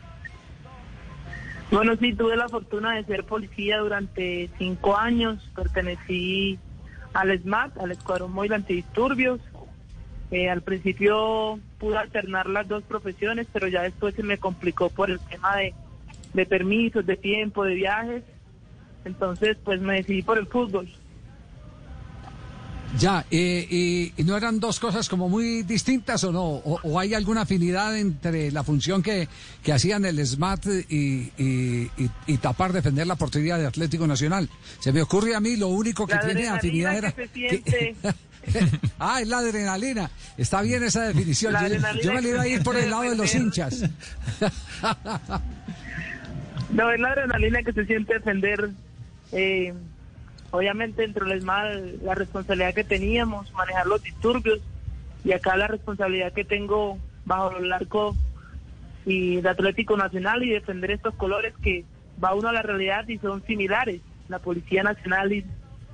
Bueno, 1.70 1.94
sí, 1.96 2.12
tuve 2.14 2.36
la 2.36 2.48
fortuna 2.48 2.96
de 2.96 3.04
ser 3.04 3.24
policía 3.24 3.78
durante 3.78 4.50
cinco 4.58 4.96
años. 4.96 5.48
Pertenecí 5.54 6.58
al 7.12 7.38
SMAT, 7.40 7.78
al 7.78 7.92
Escuadrón 7.92 8.32
Móvil 8.32 8.54
Antidisturbios. 8.54 9.40
Eh, 10.32 10.50
al 10.50 10.62
principio 10.62 11.60
pude 11.78 11.96
alternar 11.96 12.48
las 12.48 12.66
dos 12.66 12.82
profesiones, 12.82 13.46
pero 13.52 13.68
ya 13.68 13.82
después 13.82 14.14
se 14.16 14.22
me 14.24 14.38
complicó 14.38 14.90
por 14.90 15.10
el 15.10 15.20
tema 15.20 15.56
de, 15.56 15.74
de 16.34 16.46
permisos, 16.46 17.06
de 17.06 17.16
tiempo, 17.16 17.64
de 17.64 17.74
viajes. 17.74 18.24
Entonces, 19.04 19.56
pues 19.62 19.80
me 19.80 19.94
decidí 19.94 20.22
por 20.22 20.38
el 20.38 20.46
fútbol. 20.46 20.88
Ya, 22.98 23.24
eh, 23.30 23.66
y, 23.70 24.12
y 24.16 24.24
no 24.24 24.36
eran 24.36 24.58
dos 24.58 24.80
cosas 24.80 25.08
como 25.08 25.28
muy 25.28 25.62
distintas 25.62 26.24
o 26.24 26.32
no? 26.32 26.42
¿O, 26.42 26.80
o 26.82 26.98
hay 26.98 27.14
alguna 27.14 27.42
afinidad 27.42 27.96
entre 27.96 28.50
la 28.50 28.64
función 28.64 29.00
que, 29.02 29.28
que 29.62 29.72
hacían 29.72 30.04
el 30.04 30.24
SMAT 30.26 30.66
y, 30.88 31.32
y- 31.38 31.90
y- 31.96 32.10
y 32.26 32.36
tapar, 32.38 32.72
defender 32.72 33.06
la 33.06 33.14
portería 33.14 33.56
de 33.58 33.66
Atlético 33.66 34.06
Nacional? 34.08 34.48
Se 34.80 34.92
me 34.92 35.02
ocurre 35.02 35.36
a 35.36 35.40
mí, 35.40 35.54
lo 35.56 35.68
único 35.68 36.04
que 36.06 36.14
La 36.16 36.20
tiene 36.20 36.48
afinidad 36.48 36.96
era... 36.96 37.12
que 37.12 37.28
se 37.28 37.32
siente. 37.32 37.94
ah, 38.98 39.20
es 39.20 39.28
la 39.28 39.38
adrenalina. 39.38 40.10
Está 40.36 40.60
bien 40.62 40.82
esa 40.82 41.04
definición. 41.04 41.54
Yo, 42.02 42.12
me 42.12 42.20
la 42.22 42.28
iba 42.28 42.42
a 42.42 42.48
ir 42.48 42.62
por 42.64 42.76
el 42.76 42.90
lado 42.90 43.02
de 43.02 43.14
los 43.16 43.32
hinchas. 43.34 43.82
No, 46.72 46.90
es 46.90 47.00
la 47.00 47.08
adrenalina 47.10 47.62
que 47.62 47.72
se 47.72 47.84
siente 47.86 48.14
defender. 48.14 48.70
eh, 49.32 49.74
obviamente, 50.50 51.02
dentro 51.02 51.26
del 51.28 51.42
mal, 51.42 51.98
la 52.02 52.14
responsabilidad 52.14 52.74
que 52.74 52.84
teníamos, 52.84 53.52
manejar 53.52 53.86
los 53.86 54.02
disturbios, 54.02 54.60
y 55.24 55.32
acá 55.32 55.56
la 55.56 55.66
responsabilidad 55.66 56.32
que 56.32 56.44
tengo 56.44 56.98
bajo 57.24 57.56
el 57.58 57.72
arco 57.72 58.16
y 59.06 59.36
de 59.40 59.48
Atlético 59.48 59.96
Nacional 59.96 60.42
y 60.42 60.50
defender 60.50 60.90
estos 60.90 61.14
colores 61.14 61.54
que 61.62 61.84
va 62.22 62.34
uno 62.34 62.48
a 62.48 62.52
la 62.52 62.62
realidad 62.62 63.06
y 63.08 63.18
son 63.18 63.42
similares. 63.46 64.00
La 64.28 64.38
Policía 64.38 64.82
Nacional 64.82 65.32
y 65.32 65.44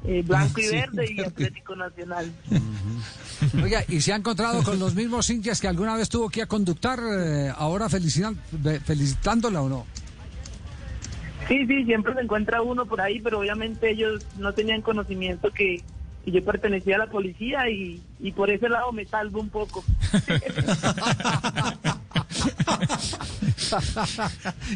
eh, 0.04 0.22
blanco 0.26 0.60
y 0.60 0.68
verde 0.68 1.06
y 1.10 1.14
claro 1.14 1.30
Atlético 1.30 1.76
Nacional. 1.76 2.30
Oiga, 3.62 3.82
¿y 3.88 4.00
se 4.00 4.12
ha 4.12 4.16
encontrado 4.16 4.62
con 4.62 4.78
los 4.78 4.94
mismos 4.94 5.28
hinchas 5.30 5.60
que 5.60 5.68
alguna 5.68 5.96
vez 5.96 6.08
tuvo 6.08 6.28
que 6.28 6.42
a 6.42 6.46
conductar, 6.46 7.00
eh, 7.00 7.52
ahora 7.56 7.88
felicitan- 7.88 8.36
felicitándola 8.84 9.62
o 9.62 9.68
no? 9.68 9.86
Sí, 11.48 11.66
sí, 11.66 11.84
siempre 11.84 12.14
se 12.14 12.20
encuentra 12.20 12.62
uno 12.62 12.86
por 12.86 13.00
ahí, 13.00 13.18
pero 13.20 13.40
obviamente 13.40 13.90
ellos 13.90 14.24
no 14.38 14.52
tenían 14.52 14.82
conocimiento 14.82 15.50
que, 15.52 15.82
que 16.24 16.32
yo 16.32 16.44
pertenecía 16.44 16.94
a 16.96 17.00
la 17.00 17.06
policía 17.06 17.68
y, 17.70 18.02
y 18.20 18.32
por 18.32 18.50
ese 18.50 18.68
lado 18.68 18.92
me 18.92 19.06
salvo 19.06 19.40
un 19.40 19.48
poco. 19.48 19.84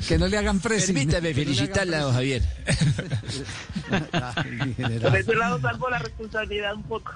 que 0.08 0.18
no 0.18 0.28
le 0.28 0.38
hagan 0.38 0.60
presión. 0.60 0.96
Permítame 0.96 1.34
felicitarla, 1.34 2.00
don 2.00 2.14
Javier. 2.14 2.42
Por 5.02 5.16
ese 5.16 5.34
lado 5.34 5.60
salvo 5.60 5.90
la 5.90 5.98
responsabilidad 5.98 6.74
un 6.74 6.84
poco. 6.84 7.12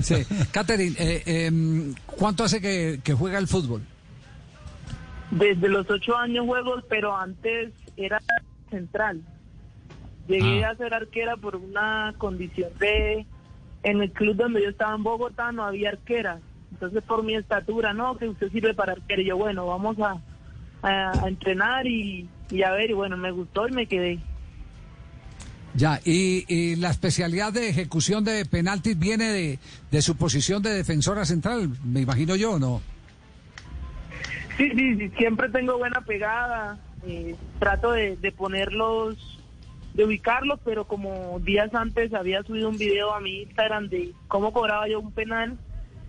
Sí. 0.00 0.24
Catherine, 0.50 0.96
eh, 0.98 1.22
em, 1.26 1.94
¿cuánto 2.06 2.44
hace 2.44 2.60
que, 2.60 3.00
que 3.02 3.14
juega 3.14 3.38
el 3.38 3.48
fútbol? 3.48 3.82
Desde 5.30 5.68
los 5.68 5.88
ocho 5.90 6.16
años 6.16 6.46
juego, 6.46 6.82
pero 6.88 7.16
antes 7.16 7.70
era 7.96 8.20
central. 8.72 9.22
Llegué 10.26 10.64
a 10.64 10.74
ser 10.74 10.92
arquera 10.92 11.36
por 11.36 11.54
una 11.54 12.14
condición 12.18 12.70
de... 12.80 13.24
En 13.84 14.00
el 14.00 14.12
club 14.12 14.36
donde 14.36 14.62
yo 14.62 14.68
estaba 14.70 14.94
en 14.94 15.02
Bogotá 15.02 15.52
no 15.52 15.64
había 15.64 15.90
arquera. 15.90 16.40
Entonces 16.72 17.02
por 17.02 17.22
mi 17.24 17.34
estatura, 17.34 17.92
no, 17.92 18.16
que 18.16 18.28
usted 18.28 18.50
sirve 18.50 18.74
para 18.74 18.92
arquera. 18.92 19.22
Y 19.22 19.26
yo, 19.26 19.36
bueno, 19.36 19.66
vamos 19.66 19.96
a, 20.00 20.20
a, 20.82 21.24
a 21.24 21.28
entrenar 21.28 21.86
y, 21.86 22.28
y 22.50 22.62
a 22.62 22.70
ver. 22.72 22.90
Y 22.90 22.94
bueno, 22.94 23.16
me 23.16 23.30
gustó 23.30 23.68
y 23.68 23.72
me 23.72 23.86
quedé. 23.86 24.18
Ya, 25.74 26.00
y, 26.04 26.44
y 26.48 26.76
la 26.76 26.90
especialidad 26.90 27.52
de 27.52 27.70
ejecución 27.70 28.24
de 28.24 28.44
penaltis 28.44 28.98
viene 28.98 29.24
de, 29.30 29.58
de 29.90 30.02
su 30.02 30.16
posición 30.16 30.62
de 30.62 30.70
defensora 30.70 31.24
central, 31.24 31.70
me 31.82 32.00
imagino 32.02 32.36
yo, 32.36 32.52
¿o 32.52 32.58
¿no? 32.58 32.82
Sí, 34.58 34.70
sí, 34.76 34.96
sí, 34.98 35.10
siempre 35.16 35.48
tengo 35.48 35.78
buena 35.78 36.02
pegada. 36.02 36.78
Eh, 37.06 37.36
trato 37.58 37.92
de, 37.92 38.16
de 38.16 38.32
ponerlos, 38.32 39.16
de 39.94 40.04
ubicarlos, 40.04 40.60
pero 40.64 40.86
como 40.86 41.38
días 41.40 41.74
antes 41.74 42.14
había 42.14 42.42
subido 42.42 42.68
un 42.68 42.78
video 42.78 43.12
a 43.14 43.20
mi 43.20 43.42
Instagram 43.42 43.88
de 43.88 44.12
cómo 44.28 44.52
cobraba 44.52 44.88
yo 44.88 45.00
un 45.00 45.12
penal, 45.12 45.58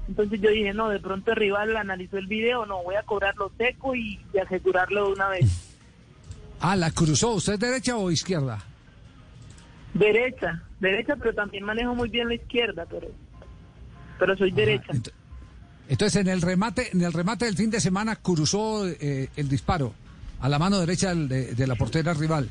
entonces 0.07 0.41
yo 0.41 0.49
dije, 0.49 0.73
no, 0.73 0.89
de 0.89 0.99
pronto 0.99 1.31
el 1.31 1.37
rival 1.37 1.75
analizó 1.77 2.17
el 2.17 2.27
video, 2.27 2.65
no, 2.65 2.83
voy 2.83 2.95
a 2.95 3.03
cobrarlo 3.03 3.51
seco 3.57 3.95
y, 3.95 4.19
y 4.33 4.37
asegurarlo 4.37 5.07
de 5.07 5.13
una 5.13 5.29
vez. 5.29 5.69
Ah, 6.59 6.75
la 6.75 6.91
cruzó. 6.91 7.31
¿Usted 7.31 7.53
es 7.53 7.59
derecha 7.59 7.97
o 7.97 8.09
izquierda? 8.09 8.63
Derecha, 9.93 10.63
derecha, 10.79 11.15
pero 11.15 11.33
también 11.33 11.63
manejo 11.63 11.93
muy 11.93 12.09
bien 12.09 12.27
la 12.27 12.35
izquierda, 12.35 12.85
pero, 12.89 13.07
pero 14.17 14.37
soy 14.37 14.51
derecha. 14.51 14.93
Entonces, 15.89 16.21
en 16.21 16.27
el 16.29 16.41
remate, 16.41 16.89
en 16.93 17.01
el 17.01 17.13
remate 17.13 17.45
del 17.45 17.55
fin 17.55 17.69
de 17.69 17.81
semana 17.81 18.15
cruzó 18.15 18.87
eh, 18.87 19.29
el 19.35 19.49
disparo 19.49 19.93
a 20.39 20.49
la 20.49 20.59
mano 20.59 20.79
derecha 20.79 21.13
de, 21.15 21.53
de 21.53 21.67
la 21.67 21.75
portera 21.75 22.13
rival. 22.13 22.49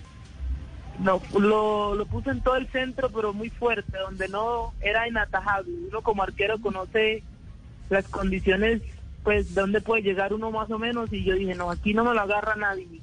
No, 0.99 1.23
lo, 1.39 1.95
lo 1.95 2.07
puse 2.07 2.31
en 2.31 2.43
todo 2.43 2.57
el 2.57 2.69
centro, 2.69 3.11
pero 3.11 3.33
muy 3.33 3.49
fuerte, 3.49 3.97
donde 3.99 4.29
no 4.29 4.73
era 4.81 5.09
inatajable. 5.09 5.73
Uno 5.89 6.03
como 6.03 6.23
arquero 6.23 6.61
conoce 6.61 7.23
las 7.89 8.07
condiciones, 8.09 8.83
pues, 9.25 9.55
de 9.55 9.61
dónde 9.61 9.81
puede 9.81 10.03
llegar 10.03 10.33
uno 10.33 10.51
más 10.51 10.71
o 10.71 10.79
menos, 10.79 11.13
y 11.13 11.25
yo 11.25 11.35
dije, 11.35 11.55
no, 11.55 11.71
aquí 11.71 11.95
no 11.95 12.05
me 12.05 12.15
lo 12.15 12.21
agarra 12.21 12.57
nadie. 12.57 13.01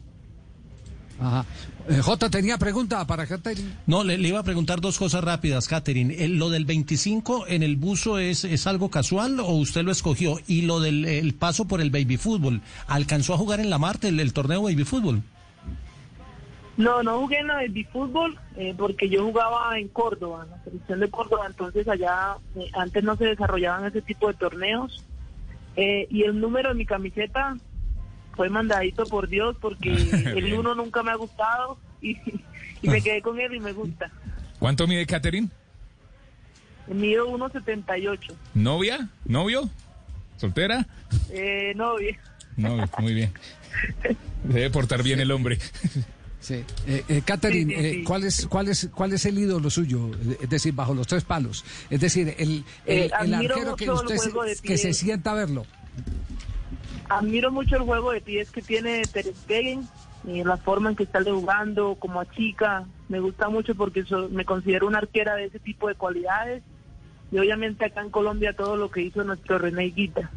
Ajá. 1.21 1.45
Eh, 1.89 1.99
J 2.01 2.29
tenía 2.29 2.57
pregunta 2.57 3.05
para 3.05 3.25
Catherine. 3.27 3.69
No, 3.87 4.03
le, 4.03 4.17
le 4.17 4.27
iba 4.29 4.39
a 4.39 4.43
preguntar 4.43 4.79
dos 4.79 4.97
cosas 4.97 5.23
rápidas, 5.23 5.67
Catherine. 5.67 6.13
El- 6.23 6.37
¿Lo 6.37 6.49
del 6.49 6.65
25 6.65 7.47
en 7.47 7.61
el 7.63 7.75
buzo 7.75 8.19
es, 8.19 8.45
es 8.45 8.67
algo 8.67 8.89
casual 8.89 9.39
o 9.39 9.51
usted 9.53 9.83
lo 9.83 9.91
escogió? 9.91 10.37
Y 10.47 10.61
lo 10.61 10.79
del 10.79 11.03
el 11.05 11.33
paso 11.33 11.65
por 11.65 11.81
el 11.81 11.89
baby 11.91 12.17
fútbol, 12.17 12.61
¿alcanzó 12.87 13.33
a 13.33 13.37
jugar 13.37 13.59
en 13.59 13.69
la 13.69 13.77
Marte 13.79 14.07
el, 14.07 14.19
el 14.19 14.31
torneo 14.33 14.63
baby 14.63 14.83
fútbol? 14.85 15.21
No, 16.77 17.03
no 17.03 17.19
jugué 17.19 17.39
en 17.39 17.47
la 17.47 17.57
de 17.57 17.83
fútbol 17.91 18.39
eh, 18.55 18.73
porque 18.77 19.09
yo 19.09 19.25
jugaba 19.25 19.77
en 19.77 19.89
Córdoba, 19.89 20.45
en 20.45 20.51
la 20.51 20.63
selección 20.63 20.99
de 21.01 21.09
Córdoba, 21.09 21.45
entonces 21.47 21.85
allá 21.89 22.37
eh, 22.55 22.69
antes 22.73 23.03
no 23.03 23.17
se 23.17 23.25
desarrollaban 23.25 23.85
ese 23.85 24.01
tipo 24.01 24.29
de 24.29 24.35
torneos. 24.35 25.03
Eh, 25.75 26.07
y 26.09 26.23
el 26.23 26.39
número 26.39 26.69
de 26.69 26.75
mi 26.75 26.85
camiseta 26.85 27.57
fue 28.39 28.49
mandadito 28.49 29.05
por 29.05 29.27
Dios 29.27 29.57
porque 29.59 29.91
el 30.37 30.53
uno 30.53 30.73
nunca 30.73 31.03
me 31.03 31.11
ha 31.11 31.15
gustado 31.15 31.77
y, 32.01 32.11
y 32.81 32.87
me 32.87 33.01
quedé 33.01 33.21
con 33.21 33.37
él 33.37 33.53
y 33.53 33.59
me 33.59 33.73
gusta. 33.73 34.09
¿Cuánto 34.59 34.87
mide 34.87 35.05
Catherine? 35.05 35.49
Mido 36.87 37.27
1.78. 37.27 38.33
¿Novia? 38.53 39.09
¿Novio? 39.25 39.69
¿Soltera? 40.37 40.87
Eh, 41.31 41.73
no, 41.75 41.97
bien. 41.97 42.15
No, 42.55 42.77
muy 42.99 43.13
bien. 43.13 43.33
Debe 44.45 44.69
portar 44.69 45.03
bien 45.03 45.19
el 45.19 45.31
hombre. 45.31 45.57
Sí. 46.39 46.63
Eh, 46.87 47.03
eh, 47.09 47.21
Catherine, 47.25 47.73
Sí, 47.75 47.81
sí, 47.81 47.85
eh, 47.87 47.91
sí. 47.95 48.03
¿cuál, 48.05 48.23
es, 48.23 48.47
cuál, 48.47 48.69
es, 48.69 48.89
¿cuál 48.95 49.11
es 49.11 49.25
el 49.25 49.37
ídolo 49.37 49.69
suyo? 49.69 50.11
Eh, 50.13 50.37
Es 50.43 50.49
decir, 50.49 50.73
bajo 50.73 50.93
los 50.93 51.07
tres 51.07 51.25
palos. 51.25 51.65
Es 51.89 51.99
decir, 51.99 52.33
el, 52.37 52.63
el, 52.85 53.03
Eh, 53.03 53.11
el 53.21 53.33
arquero 53.33 53.75
que 53.75 53.91
usted 53.91 54.15
se, 54.15 54.61
que 54.61 54.77
se 54.77 54.93
sienta 54.93 55.31
a 55.31 55.33
verlo. 55.33 55.65
Admiro 57.09 57.51
mucho 57.51 57.75
el 57.75 57.81
juego 57.83 58.11
de 58.11 58.21
pies 58.21 58.51
que 58.51 58.61
tiene 58.61 59.01
Ter 59.03 59.25
Stegen 59.25 59.87
y 60.25 60.43
la 60.43 60.57
forma 60.57 60.89
en 60.89 60.95
que 60.95 61.03
está 61.03 61.23
jugando, 61.23 61.95
como 61.95 62.19
a 62.21 62.29
chica. 62.31 62.85
Me 63.07 63.19
gusta 63.19 63.49
mucho 63.49 63.73
porque 63.75 64.03
so- 64.05 64.29
me 64.29 64.45
considero 64.45 64.85
una 64.87 64.99
arquera 64.99 65.35
de 65.35 65.45
ese 65.45 65.59
tipo 65.59 65.87
de 65.87 65.95
cualidades. 65.95 66.61
Y 67.31 67.37
obviamente 67.39 67.85
acá 67.85 68.01
en 68.01 68.09
Colombia 68.11 68.53
todo 68.55 68.75
lo 68.77 68.89
que 68.91 69.01
hizo 69.01 69.23
nuestro 69.23 69.57
René 69.57 69.87
Higuita. 69.87 70.29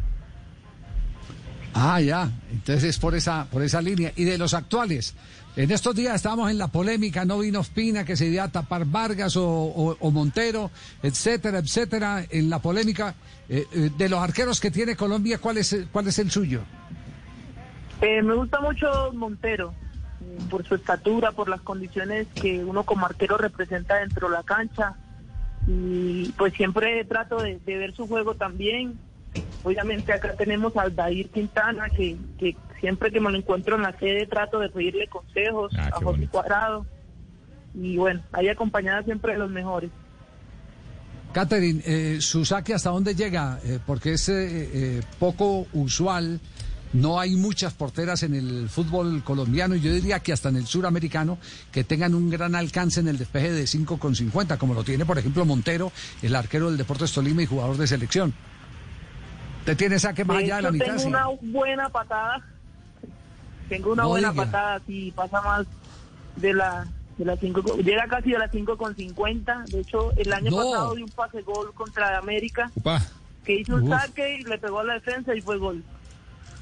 Ah, 1.75 2.01
ya. 2.01 2.31
Entonces 2.51 2.85
es 2.85 2.99
por 2.99 3.15
esa, 3.15 3.47
por 3.51 3.63
esa 3.63 3.81
línea. 3.81 4.13
Y 4.17 4.25
de 4.25 4.37
los 4.39 4.53
actuales. 4.55 5.15
En 5.55 5.71
estos 5.71 5.95
días 5.95 6.15
estábamos 6.15 6.51
en 6.51 6.57
la 6.57 6.69
polémica, 6.69 7.27
no 7.27 7.41
vino 7.41 7.61
Ospina, 7.61 8.05
que 8.05 8.17
se 8.17 8.27
iba 8.27 8.45
a 8.45 8.49
tapar 8.51 8.87
Vargas 8.87 9.37
o, 9.37 9.97
Montero, 10.11 10.71
etcétera, 11.03 11.59
etcétera. 11.59 12.25
En 12.31 12.49
la 12.49 12.59
polémica 12.59 13.15
eh, 13.51 13.67
eh, 13.71 13.91
de 13.97 14.09
los 14.09 14.19
arqueros 14.19 14.61
que 14.61 14.71
tiene 14.71 14.97
Colombia, 14.97 15.37
¿cuál 15.37 15.59
es, 15.59 15.77
cuál 15.93 16.09
es 16.09 16.19
el 16.19 16.31
suyo? 16.31 16.63
Eh, 18.01 18.23
me 18.23 18.35
gusta 18.35 18.61
mucho 18.61 19.13
Montero, 19.13 19.75
eh, 20.23 20.39
por 20.51 20.65
su 20.67 20.75
estatura, 20.75 21.33
por 21.33 21.51
las 21.51 21.61
condiciones 21.61 22.29
que 22.35 22.65
uno 22.65 22.85
como 22.85 23.05
arquero 23.05 23.37
representa 23.37 23.97
dentro 23.97 24.29
de 24.29 24.35
la 24.35 24.43
cancha. 24.43 24.97
Y 25.69 26.33
pues 26.39 26.55
siempre 26.55 27.05
trato 27.05 27.37
de, 27.43 27.61
ver 27.65 27.95
su 27.95 28.09
juego 28.09 28.35
también. 28.35 28.99
Obviamente 29.63 30.15
acá 30.15 30.33
tenemos 30.33 30.77
al 30.79 30.97
Dair 30.97 31.29
Quintana, 31.29 31.91
que 31.91 32.17
siempre 32.83 33.11
que 33.11 33.19
me 33.21 33.31
lo 33.31 33.39
encuentro 33.39 33.77
en 33.77 33.83
la 33.83 33.99
sede 33.99 34.27
trato 34.27 34.59
de 34.59 34.69
pedirle 34.69 35.07
consejos 35.09 35.73
Ah, 35.79 35.89
a 35.95 36.01
José 36.05 36.27
Cuadrado. 36.29 36.85
Y 37.75 37.97
bueno, 37.97 38.21
ahí 38.33 38.49
acompañada 38.51 39.03
siempre 39.05 39.33
de 39.33 39.39
los 39.39 39.51
mejores. 39.51 39.91
Catherine, 41.33 41.81
eh, 41.87 42.19
su 42.21 42.45
saque 42.45 42.75
hasta 42.75 42.91
dónde 42.91 43.15
llega, 43.15 43.59
Eh, 43.65 43.79
porque 43.87 44.13
es 44.13 44.29
eh, 44.29 44.35
eh, 44.99 45.01
poco 45.19 45.67
usual. 45.73 46.41
No 46.93 47.19
hay 47.19 47.37
muchas 47.37 47.73
porteras 47.73 48.23
en 48.23 48.35
el 48.35 48.69
fútbol 48.69 49.23
colombiano 49.25 49.75
y 49.75 49.81
yo 49.81 49.91
diría 49.95 50.21
que 50.21 50.31
hasta 50.35 50.51
en 50.51 50.57
el 50.57 50.67
suramericano 50.67 51.39
que 51.73 51.85
tengan 51.85 52.15
un 52.15 52.29
gran 52.29 52.55
alcance 52.55 53.01
en 53.01 53.09
el 53.09 53.17
despeje 53.17 53.51
de 53.51 53.63
5,50, 53.65 54.59
como 54.59 54.75
lo 54.75 54.85
tiene, 54.85 55.07
por 55.07 55.17
ejemplo, 55.19 55.47
Montero, 55.47 55.91
el 56.21 56.37
arquero 56.37 56.69
del 56.69 56.77
Deportes 56.77 57.11
Tolima 57.13 57.43
y 57.43 57.47
jugador 57.47 57.79
de 57.79 57.87
selección. 57.87 58.35
¿Te 59.65 59.75
tiene 59.75 59.99
saque 59.99 60.23
más 60.27 60.37
De 60.39 60.45
allá 60.45 60.57
de 60.57 60.63
la 60.63 60.73
mitad? 60.73 60.85
tengo 60.87 60.99
Sí. 60.99 61.07
una 61.09 61.25
buena 61.41 61.89
patada. 61.89 62.45
Tengo 63.77 63.93
una 63.93 64.05
buena 64.07 64.33
patada, 64.35 64.81
sí, 64.87 65.13
pasa 65.17 65.41
más 65.41 65.67
de 66.37 66.53
la 66.55 66.87
de 67.19 67.25
las 67.27 67.39
cinco, 67.41 67.63
llega 67.77 68.07
casi 68.09 68.35
a 68.35 68.39
las 68.39 68.51
5 68.51 68.77
con 68.79 68.97
50. 68.97 69.65
De 69.69 69.81
hecho, 69.81 70.13
el 70.17 70.33
año 70.33 70.51
No. 70.51 70.57
pasado 70.57 70.95
di 70.95 71.03
un 71.03 71.11
pase 71.11 71.43
gol 71.43 71.73
contra 71.75 72.19
América, 72.19 72.71
que 73.45 73.61
hizo 73.61 73.77
un 73.77 73.83
Uf. 73.85 73.91
saque 74.01 74.39
y 74.41 74.43
le 74.45 74.59
pegó 74.59 74.81
a 74.81 74.85
la 74.85 74.95
defensa 74.95 75.35
y 75.35 75.41
fue 75.43 75.59
gol. 75.59 75.83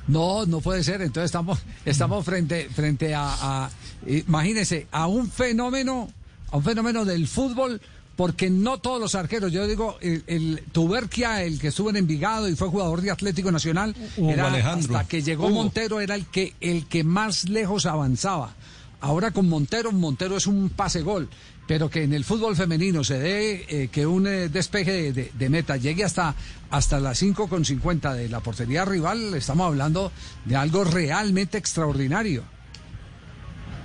No, 0.08 0.46
no 0.46 0.60
puede 0.60 0.82
ser. 0.82 1.02
Entonces 1.02 1.26
estamos, 1.26 1.60
estamos 1.84 2.24
frente, 2.24 2.68
frente 2.68 3.14
a, 3.14 3.28
a- 3.64 3.70
imagínese, 4.06 4.86
a 4.90 5.06
un 5.06 5.30
fenómeno, 5.30 6.08
a 6.50 6.56
un 6.56 6.64
fenómeno 6.64 7.04
del 7.04 7.28
fútbol, 7.28 7.80
porque 8.20 8.50
no 8.50 8.76
todos 8.76 9.00
los 9.00 9.14
arqueros, 9.14 9.50
yo 9.50 9.66
digo, 9.66 9.96
el, 10.02 10.22
el 10.26 10.62
Tuberquia, 10.72 11.42
el 11.42 11.58
que 11.58 11.68
estuvo 11.68 11.88
en 11.88 11.96
Envigado 11.96 12.50
y 12.50 12.54
fue 12.54 12.68
jugador 12.68 13.00
de 13.00 13.10
Atlético 13.10 13.50
Nacional, 13.50 13.96
Hugo 14.18 14.30
era 14.30 14.48
Alejandro. 14.48 14.94
hasta 14.94 15.08
que 15.08 15.22
llegó 15.22 15.46
Hugo. 15.46 15.54
Montero 15.54 16.00
era 16.02 16.16
el 16.16 16.26
que, 16.26 16.52
el 16.60 16.84
que 16.86 17.02
más 17.02 17.48
lejos 17.48 17.86
avanzaba. 17.86 18.52
Ahora 19.00 19.30
con 19.30 19.48
Montero, 19.48 19.90
Montero 19.92 20.36
es 20.36 20.46
un 20.46 20.68
pase 20.68 21.00
gol, 21.00 21.30
pero 21.66 21.88
que 21.88 22.02
en 22.02 22.12
el 22.12 22.24
fútbol 22.26 22.56
femenino 22.56 23.02
se 23.04 23.18
dé 23.18 23.64
eh, 23.70 23.88
que 23.90 24.04
un 24.06 24.26
eh, 24.26 24.50
despeje 24.50 24.92
de, 24.92 25.12
de- 25.14 25.32
de 25.32 25.48
meta 25.48 25.78
llegue 25.78 26.04
hasta, 26.04 26.34
hasta 26.70 27.00
las 27.00 27.22
5,50 27.22 28.12
de 28.14 28.28
la 28.28 28.40
portería 28.40 28.84
rival, 28.84 29.32
estamos 29.34 29.66
hablando 29.66 30.12
de 30.44 30.56
algo 30.56 30.84
realmente 30.84 31.56
extraordinario. 31.56 32.44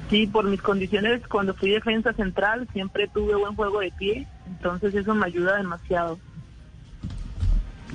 Sí, 0.10 0.28
por 0.28 0.46
mis 0.46 0.62
condiciones, 0.62 1.28
cuando 1.28 1.56
fui 1.56 1.72
defensa 1.72 2.14
central, 2.14 2.68
siempre 2.74 3.08
tuve 3.08 3.36
buen 3.36 3.56
juego 3.56 3.80
de 3.80 3.92
pie, 3.98 4.28
entonces 4.48 4.94
eso 4.94 5.16
me 5.16 5.26
ayuda 5.26 5.58
demasiado. 5.58 6.20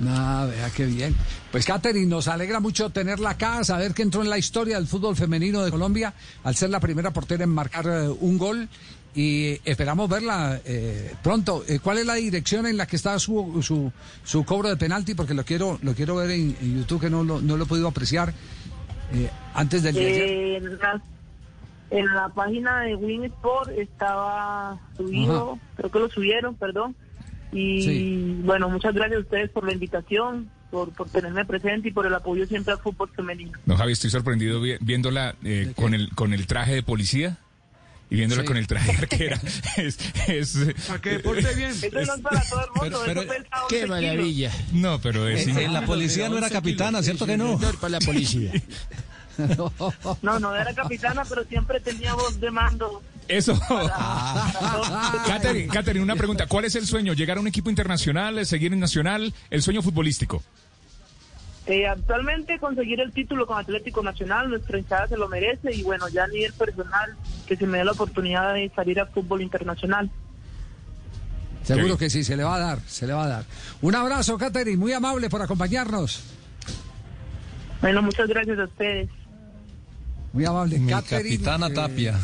Ah, 0.07 0.47
vea 0.49 0.69
qué 0.71 0.85
bien. 0.85 1.15
Pues 1.51 1.65
Catherine, 1.65 2.07
nos 2.07 2.27
alegra 2.27 2.59
mucho 2.59 2.89
tenerla 2.89 3.31
acá, 3.31 3.63
saber 3.63 3.93
que 3.93 4.01
entró 4.01 4.21
en 4.23 4.29
la 4.29 4.37
historia 4.37 4.77
del 4.77 4.87
fútbol 4.87 5.15
femenino 5.15 5.63
de 5.63 5.71
Colombia 5.71 6.13
al 6.43 6.55
ser 6.55 6.69
la 6.69 6.79
primera 6.79 7.11
portera 7.11 7.43
en 7.43 7.49
marcar 7.51 7.85
eh, 7.87 8.07
un 8.07 8.37
gol 8.37 8.67
y 9.13 9.59
esperamos 9.65 10.09
verla 10.09 10.59
eh, 10.65 11.13
pronto. 11.21 11.63
Eh, 11.67 11.79
¿Cuál 11.79 11.99
es 11.99 12.05
la 12.05 12.15
dirección 12.15 12.65
en 12.65 12.77
la 12.77 12.87
que 12.87 12.95
está 12.95 13.17
su, 13.19 13.61
su, 13.61 13.91
su 14.23 14.43
cobro 14.45 14.69
de 14.69 14.77
penalti? 14.77 15.13
Porque 15.13 15.33
lo 15.33 15.43
quiero 15.43 15.77
lo 15.81 15.93
quiero 15.93 16.15
ver 16.15 16.31
en, 16.31 16.55
en 16.61 16.79
YouTube 16.79 17.01
que 17.01 17.09
no 17.09 17.23
lo, 17.23 17.41
no 17.41 17.57
lo 17.57 17.65
he 17.65 17.67
podido 17.67 17.87
apreciar 17.89 18.33
eh, 19.13 19.29
antes 19.53 19.83
del 19.83 19.95
día 19.95 20.03
de 20.03 20.57
ayer. 20.57 21.01
En, 21.91 22.13
la, 22.13 22.29
página 22.29 22.81
de 22.81 22.95
Win 22.95 23.25
Sport 23.25 23.69
estaba 23.77 24.79
subido, 24.97 25.59
creo 25.75 25.91
que 25.91 25.99
lo 25.99 26.09
subieron, 26.09 26.55
perdón. 26.55 26.95
Y 27.53 27.81
Sí. 27.83 28.37
bueno, 28.43 28.69
muchas 28.69 28.93
gracias 28.93 29.17
a 29.17 29.21
ustedes 29.23 29.49
por 29.49 29.65
la 29.65 29.73
invitación, 29.73 30.49
por, 30.71 30.93
por 30.93 31.09
tenerme 31.09 31.43
presente 31.45 31.89
y 31.89 31.91
por 31.91 32.05
el 32.05 32.13
apoyo 32.13 32.45
siempre 32.47 32.71
al 32.73 32.79
fútbol 32.79 33.09
femenino. 33.13 33.51
No, 33.65 33.75
Javi, 33.75 33.91
estoy 33.91 34.09
sorprendido 34.09 34.61
vi- 34.61 34.77
viéndola 34.79 35.35
eh, 35.43 35.73
con, 35.75 35.93
el, 35.93 36.09
con 36.15 36.33
el 36.33 36.47
traje 36.47 36.73
de 36.75 36.81
policía 36.83 37.37
y 38.09 38.15
viéndola 38.15 38.43
Sí. 38.43 38.47
con 38.47 38.55
el 38.57 38.67
traje 38.67 38.91
de 38.93 38.97
arquera. 38.99 39.41
es, 39.77 39.97
es, 40.29 40.75
Para 40.87 41.01
que 41.01 41.09
deporte 41.09 41.55
bien. 41.55 41.71
Eso 41.71 41.89
no 41.91 41.99
es 41.99 42.21
para 42.21 42.41
todo 42.49 42.61
el 42.61 42.81
mundo, 42.81 43.01
Pero- 43.05 43.21
11 43.21 43.35
Qué 43.67 43.75
kilos. 43.81 43.89
maravilla. 43.89 44.51
No, 44.71 45.01
pero 45.01 45.27
es... 45.27 45.45
Eh, 45.47 45.63
en 45.65 45.73
la 45.73 45.81
policía 45.85 46.29
no 46.29 46.37
era 46.37 46.49
capitana, 46.49 47.03
¿cierto 47.03 47.25
que 47.25 47.35
no? 47.37 47.59
Para 47.81 47.89
la 47.89 47.99
policía. 47.99 48.53
No, 50.21 50.39
no 50.39 50.55
era 50.55 50.73
capitana, 50.73 51.23
pero 51.27 51.43
siempre 51.45 51.79
tenía 51.79 52.13
voz 52.13 52.39
de 52.39 52.51
mando. 52.51 53.01
Eso. 53.27 53.53
Catherine, 55.27 55.67
Catherine, 55.67 56.03
una 56.03 56.15
pregunta. 56.15 56.47
¿Cuál 56.47 56.65
es 56.65 56.75
el 56.75 56.85
sueño? 56.85 57.13
¿Llegar 57.13 57.37
a 57.37 57.41
un 57.41 57.47
equipo 57.47 57.69
internacional, 57.69 58.45
seguir 58.45 58.73
en 58.73 58.79
nacional? 58.79 59.33
¿El 59.49 59.61
sueño 59.61 59.81
futbolístico? 59.81 60.43
Eh, 61.67 61.87
actualmente 61.87 62.57
conseguir 62.59 62.99
el 62.99 63.13
título 63.13 63.45
con 63.45 63.59
Atlético 63.59 64.01
Nacional, 64.01 64.49
nuestra 64.49 64.79
hinchada 64.79 65.07
se 65.07 65.15
lo 65.15 65.27
merece 65.27 65.73
y 65.73 65.83
bueno, 65.83 66.09
ya 66.09 66.23
a 66.23 66.27
nivel 66.27 66.51
personal, 66.53 67.15
que 67.45 67.55
se 67.55 67.67
me 67.67 67.77
dé 67.77 67.85
la 67.85 67.91
oportunidad 67.91 68.55
de 68.55 68.69
salir 68.75 68.99
al 68.99 69.07
fútbol 69.09 69.41
internacional. 69.41 70.09
Seguro 71.63 71.97
que 71.97 72.09
sí, 72.09 72.23
se 72.23 72.35
le 72.35 72.43
va 72.43 72.55
a 72.55 72.59
dar, 72.59 72.79
se 72.87 73.05
le 73.05 73.13
va 73.13 73.25
a 73.25 73.27
dar. 73.27 73.45
Un 73.81 73.93
abrazo, 73.93 74.37
Catherine, 74.37 74.77
muy 74.77 74.91
amable 74.93 75.29
por 75.29 75.41
acompañarnos. 75.43 76.23
Bueno, 77.79 78.01
muchas 78.01 78.27
gracias 78.27 78.57
a 78.57 78.63
ustedes. 78.63 79.09
Muy 80.33 80.45
amable. 80.45 80.79
Mi 80.79 80.89
Catherine, 80.91 81.35
capitana 81.37 81.67
eh, 81.67 81.73
Tapia. 81.73 82.19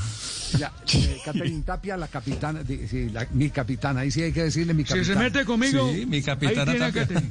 la- 0.60 0.74
eh, 0.94 1.18
Catherine 1.26 1.62
Tapia, 1.64 1.98
la 1.98 2.08
capitana, 2.08 2.64
di- 2.64 2.88
sí, 2.88 3.10
la- 3.10 3.28
mi 3.34 3.50
capitana, 3.50 4.02
ahí 4.02 4.12
sí 4.12 4.22
hay 4.24 4.32
que 4.32 4.44
decirle 4.44 4.74
mi 4.74 4.84
Si 4.84 4.90
capitana. 4.94 5.14
se 5.20 5.24
mete 5.24 5.46
conmigo, 5.46 5.92
Sí, 5.94 6.06
mi 6.06 6.18
ahí 6.18 6.24
capitana 6.24 6.72
tiene 6.72 6.86
a 6.86 6.92
Tapia. 6.94 7.24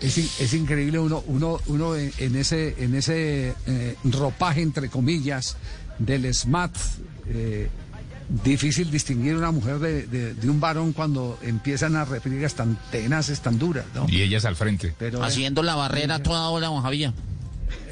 Es, 0.00 0.18
es 0.18 0.54
increíble 0.54 0.98
uno, 0.98 1.22
uno, 1.28 1.60
uno 1.66 1.94
en, 1.94 2.12
en 2.18 2.34
ese, 2.34 2.74
en 2.82 2.94
ese 2.96 3.54
eh, 3.66 3.94
ropaje, 4.04 4.60
entre 4.62 4.88
comillas, 4.88 5.56
del 5.98 6.32
SMAT. 6.34 6.76
eh, 7.28 7.68
difícil 8.44 8.90
distinguir 8.90 9.36
una 9.36 9.50
mujer 9.50 9.78
de, 9.78 10.06
de- 10.06 10.32
de 10.34 10.48
un 10.50 10.58
varón 10.58 10.92
cuando 10.94 11.38
empiezan 11.42 11.96
a 11.96 12.04
referirlas 12.06 12.54
tan 12.54 12.78
tenaces, 12.90 13.40
tan 13.40 13.58
duras, 13.58 13.84
¿no? 13.94 14.06
Y 14.08 14.22
ellas 14.22 14.44
al 14.46 14.56
frente. 14.56 14.94
Pero, 14.98 15.22
Haciendo 15.22 15.62
la 15.62 15.74
barrera 15.74 16.20
toda 16.22 16.48
hora, 16.48 16.68
don 16.68 16.82
Javier. 16.82 17.12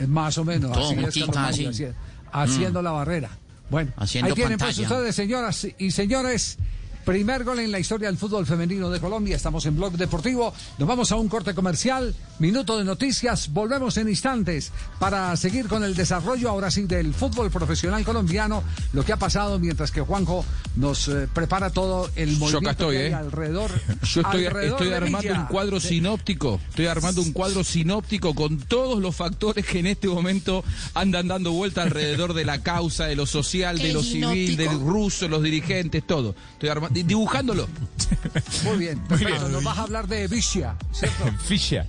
Eh, 0.01 0.07
más 0.07 0.37
o 0.39 0.45
menos, 0.45 0.73
Todo 0.73 0.91
así 1.07 1.21
es. 1.21 1.29
Mario, 1.29 1.71
así- 1.71 1.87
haciendo 2.33 2.83
la 2.83 2.91
barrera. 2.93 3.31
Bueno, 3.71 3.93
Haciendo 3.97 4.29
ahí 4.31 4.35
tienen 4.35 4.59
pues 4.59 4.77
pantalla. 4.77 4.97
ustedes, 4.97 5.15
señoras 5.15 5.67
y 5.79 5.91
señores. 5.93 6.59
Primer 7.05 7.45
gol 7.45 7.59
en 7.61 7.73
la 7.73 7.79
historia 7.81 8.09
del 8.09 8.19
fútbol 8.19 8.47
femenino 8.47 8.89
de 8.91 9.01
Colombia. 9.01 9.35
Estamos 9.35 9.65
en 9.67 9.75
Blog 9.77 9.93
Deportivo. 9.95 10.53
Nos 10.79 10.87
vamos 10.87 11.11
a 11.11 11.17
un 11.17 11.29
corte 11.29 11.55
comercial. 11.55 12.15
Minuto 12.39 12.79
de 12.79 12.85
noticias. 12.85 13.49
Volvemos 13.53 13.97
en 13.97 14.09
instantes 14.09 14.71
para 14.99 15.35
seguir 15.37 15.67
con 15.67 15.83
el 15.83 15.95
desarrollo 15.97 16.49
ahora 16.51 16.71
sí 16.71 16.83
del 16.83 17.13
fútbol 17.15 17.51
profesional 17.51 18.05
colombiano. 18.05 18.63
Lo 18.93 19.05
que 19.05 19.13
ha 19.13 19.17
pasado 19.17 19.59
mientras 19.59 19.91
que 19.91 20.03
Juanjo 20.03 20.45
nos 20.77 21.09
eh, 21.09 21.27
prepara 21.33 21.71
todo 21.71 22.09
el 22.17 22.35
Yo 22.35 22.39
movimiento 22.39 22.59
acá 22.59 22.71
estoy, 22.73 22.97
que 22.97 23.03
hay 23.07 23.11
¿eh? 23.11 23.15
alrededor. 23.15 23.71
Yo 24.05 24.21
estoy, 24.21 24.47
alrededor 24.47 24.73
estoy 24.75 24.89
de 24.91 24.95
armando 24.97 25.19
Villa. 25.29 25.41
un 25.41 25.47
cuadro 25.47 25.81
De- 25.81 25.89
sinóptico, 25.89 26.61
estoy 26.69 26.87
armando 26.87 27.23
un 27.23 27.33
cuadro 27.33 27.65
sinóptico 27.65 28.35
con 28.35 28.59
todos 28.59 29.01
los 29.01 29.17
factores 29.17 29.67
que 29.67 29.79
en 29.81 29.87
este 29.89 30.07
momento 30.07 30.63
andan 30.95 31.29
dando 31.29 31.53
vuelta 31.53 31.83
alrededor 31.83 32.35
de 32.35 32.45
la 32.45 32.63
causa, 32.63 33.07
de 33.07 33.17
lo 33.17 33.27
social, 33.27 33.79
de 33.79 33.85
¿Qué 33.85 33.93
lo 33.93 34.03
civil, 34.03 34.57
del 34.57 34.79
ruso, 34.79 35.27
los 35.29 35.43
dirigentes, 35.43 36.07
todo. 36.07 36.35
Estoy 36.53 36.69
arma- 36.69 36.89
di- 36.89 36.90
dibujándolo. 36.91 37.69
Muy 38.65 38.79
bien, 38.79 38.99
perfecto. 39.01 39.49
Nos 39.49 39.65
vas 39.65 39.79
a 39.79 39.83
hablar 39.83 40.07
de 40.07 40.29
Vicia, 40.29 40.77
¿cierto? 40.93 41.25
Fisha. 41.45 41.87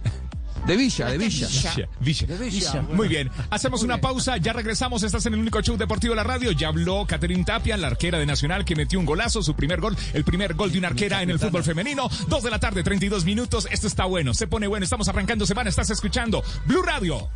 De 0.65 0.77
Villa, 0.77 1.07
de 1.07 1.17
Villa. 1.17 1.47
Villa. 1.47 1.89
Villa. 1.99 2.27
De 2.27 2.37
Villa. 2.37 2.81
Muy 2.83 3.07
bien, 3.07 3.31
hacemos 3.49 3.81
una 3.81 3.99
pausa, 3.99 4.37
ya 4.37 4.53
regresamos, 4.53 5.01
estás 5.01 5.25
en 5.25 5.33
el 5.33 5.39
único 5.39 5.59
show 5.61 5.75
deportivo 5.75 6.11
de 6.11 6.17
la 6.17 6.23
radio, 6.23 6.51
ya 6.51 6.67
habló 6.67 7.05
Catherine 7.07 7.43
Tapia, 7.43 7.77
la 7.77 7.87
arquera 7.87 8.19
de 8.19 8.25
Nacional 8.25 8.63
que 8.63 8.75
metió 8.75 8.99
un 8.99 9.05
golazo, 9.05 9.41
su 9.41 9.55
primer 9.55 9.81
gol, 9.81 9.97
el 10.13 10.23
primer 10.23 10.53
gol 10.53 10.71
de 10.71 10.77
una 10.77 10.89
arquera 10.89 11.23
en 11.23 11.31
el 11.31 11.39
fútbol 11.39 11.63
femenino, 11.63 12.09
dos 12.27 12.43
de 12.43 12.51
la 12.51 12.59
tarde, 12.59 12.83
32 12.83 13.25
minutos, 13.25 13.67
esto 13.71 13.87
está 13.87 14.05
bueno, 14.05 14.33
se 14.33 14.47
pone 14.47 14.67
bueno, 14.67 14.83
estamos 14.83 15.07
arrancando 15.07 15.45
semana, 15.45 15.69
estás 15.69 15.89
escuchando 15.89 16.43
Blue 16.67 16.83
Radio. 16.83 17.29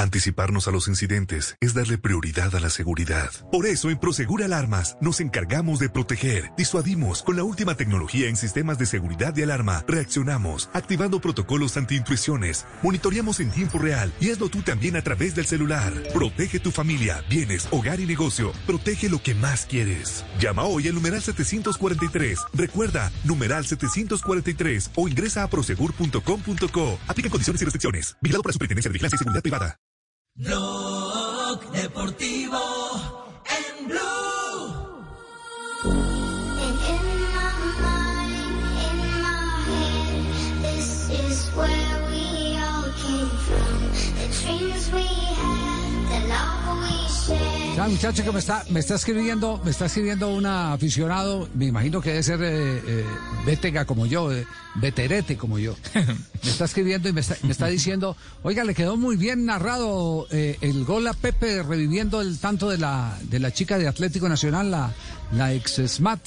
Anticiparnos 0.00 0.66
a 0.66 0.70
los 0.70 0.88
incidentes 0.88 1.58
es 1.60 1.74
darle 1.74 1.98
prioridad 1.98 2.56
a 2.56 2.60
la 2.60 2.70
seguridad. 2.70 3.30
Por 3.52 3.66
eso 3.66 3.90
en 3.90 3.98
Prosegur 3.98 4.42
Alarmas 4.42 4.96
nos 5.02 5.20
encargamos 5.20 5.78
de 5.78 5.90
proteger, 5.90 6.52
disuadimos 6.56 7.22
con 7.22 7.36
la 7.36 7.44
última 7.44 7.74
tecnología 7.74 8.30
en 8.30 8.36
sistemas 8.36 8.78
de 8.78 8.86
seguridad 8.86 9.36
y 9.36 9.42
alarma, 9.42 9.84
reaccionamos 9.86 10.70
activando 10.72 11.20
protocolos 11.20 11.76
antiintrusiones, 11.76 12.64
monitoreamos 12.82 13.40
en 13.40 13.50
tiempo 13.50 13.78
real 13.78 14.10
y 14.20 14.30
hazlo 14.30 14.48
tú 14.48 14.62
también 14.62 14.96
a 14.96 15.02
través 15.02 15.34
del 15.34 15.44
celular. 15.44 15.92
Protege 16.14 16.60
tu 16.60 16.70
familia, 16.70 17.22
bienes, 17.28 17.68
hogar 17.70 18.00
y 18.00 18.06
negocio. 18.06 18.52
Protege 18.66 19.10
lo 19.10 19.22
que 19.22 19.34
más 19.34 19.66
quieres. 19.66 20.24
Llama 20.40 20.64
hoy 20.64 20.88
al 20.88 20.94
numeral 20.94 21.20
743. 21.20 22.38
Recuerda, 22.54 23.12
numeral 23.24 23.66
743 23.66 24.92
o 24.94 25.08
ingresa 25.08 25.42
a 25.42 25.50
prosegur.com.co. 25.50 26.98
Aplica 27.06 27.28
condiciones 27.28 27.60
y 27.60 27.64
restricciones. 27.66 28.16
Vigilado 28.22 28.42
por 28.42 28.48
la 28.48 28.54
Superintendencia 28.54 28.88
de 28.88 28.92
Vigilancia 28.94 29.16
y 29.16 29.18
Seguridad 29.18 29.42
Privada. 29.42 29.78
Blog 30.36 31.70
Deportivo 31.72 32.79
Ya, 47.80 47.88
muchacho 47.88 48.22
que 48.22 48.30
me 48.30 48.40
está, 48.40 48.62
me 48.68 48.80
está 48.80 48.96
escribiendo, 48.96 49.58
me 49.64 49.70
está 49.70 49.86
escribiendo 49.86 50.28
un 50.28 50.44
aficionado, 50.44 51.48
me 51.54 51.64
imagino 51.64 52.02
que 52.02 52.10
debe 52.10 52.22
ser 52.22 52.42
eh, 52.42 52.82
eh, 52.86 53.04
Bétega 53.46 53.86
como 53.86 54.04
yo, 54.04 54.30
eh, 54.30 54.46
veterete 54.74 55.38
como 55.38 55.58
yo. 55.58 55.74
Me 55.94 56.50
está 56.50 56.66
escribiendo 56.66 57.08
y 57.08 57.14
me 57.14 57.22
está, 57.22 57.36
me 57.42 57.52
está 57.52 57.68
diciendo, 57.68 58.18
oiga, 58.42 58.64
le 58.64 58.74
quedó 58.74 58.98
muy 58.98 59.16
bien 59.16 59.46
narrado 59.46 60.26
eh, 60.30 60.58
el 60.60 60.84
gol 60.84 61.06
a 61.06 61.14
Pepe 61.14 61.62
reviviendo 61.62 62.20
el 62.20 62.38
tanto 62.38 62.68
de 62.68 62.76
la, 62.76 63.18
de 63.22 63.38
la 63.38 63.50
chica 63.50 63.78
de 63.78 63.88
Atlético 63.88 64.28
Nacional, 64.28 64.70
la, 64.70 64.92
la 65.32 65.54
ex 65.54 65.80
SMAT. 65.86 66.20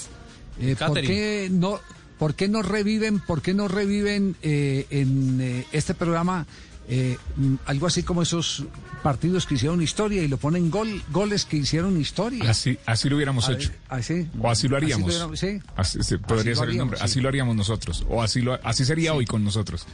Eh, 0.59 0.75
¿Por 0.75 1.01
qué 1.01 1.49
no, 1.51 1.79
por 2.17 2.33
qué 2.33 2.47
no 2.47 2.63
reviven, 2.63 3.19
por 3.19 3.43
qué 3.43 3.53
no 3.53 3.67
reviven 3.67 4.35
en 4.41 5.65
este 5.71 5.93
programa 5.93 6.47
eh, 6.87 7.17
mm, 7.37 7.55
algo 7.65 7.87
así 7.87 8.03
como 8.03 8.21
esos 8.21 8.63
partidos 9.01 9.45
que 9.45 9.55
hicieron 9.55 9.81
historia 9.81 10.21
y 10.23 10.27
lo 10.27 10.37
ponen 10.37 10.69
gol, 10.71 11.01
goles 11.11 11.45
que 11.45 11.57
hicieron 11.57 11.99
historia? 11.99 12.49
Así, 12.49 12.77
así 12.85 13.09
lo 13.09 13.15
hubiéramos 13.17 13.47
A 13.49 13.53
hecho. 13.53 13.71
así. 13.89 14.27
O 14.39 14.49
así 14.49 14.67
lo 14.67 14.77
haríamos. 14.77 15.09
Así 15.09 15.19
lo 15.19 15.25
hubiéramos- 15.27 15.39
sí. 15.39 15.61
Así, 15.75 16.17
podría 16.17 16.53
Así 16.53 16.59
ser 16.61 16.69
el 16.69 16.77
nombre. 16.77 16.97
sí. 16.99 17.03
Así 17.05 17.21
lo 17.21 17.29
haríamos 17.29 17.55
nosotros. 17.55 18.05
O 18.09 18.21
así, 18.21 18.41
lo, 18.41 18.59
así 18.63 18.85
sería 18.85 19.13
hoy 19.13 19.25
con 19.25 19.43
nosotros. 19.43 19.85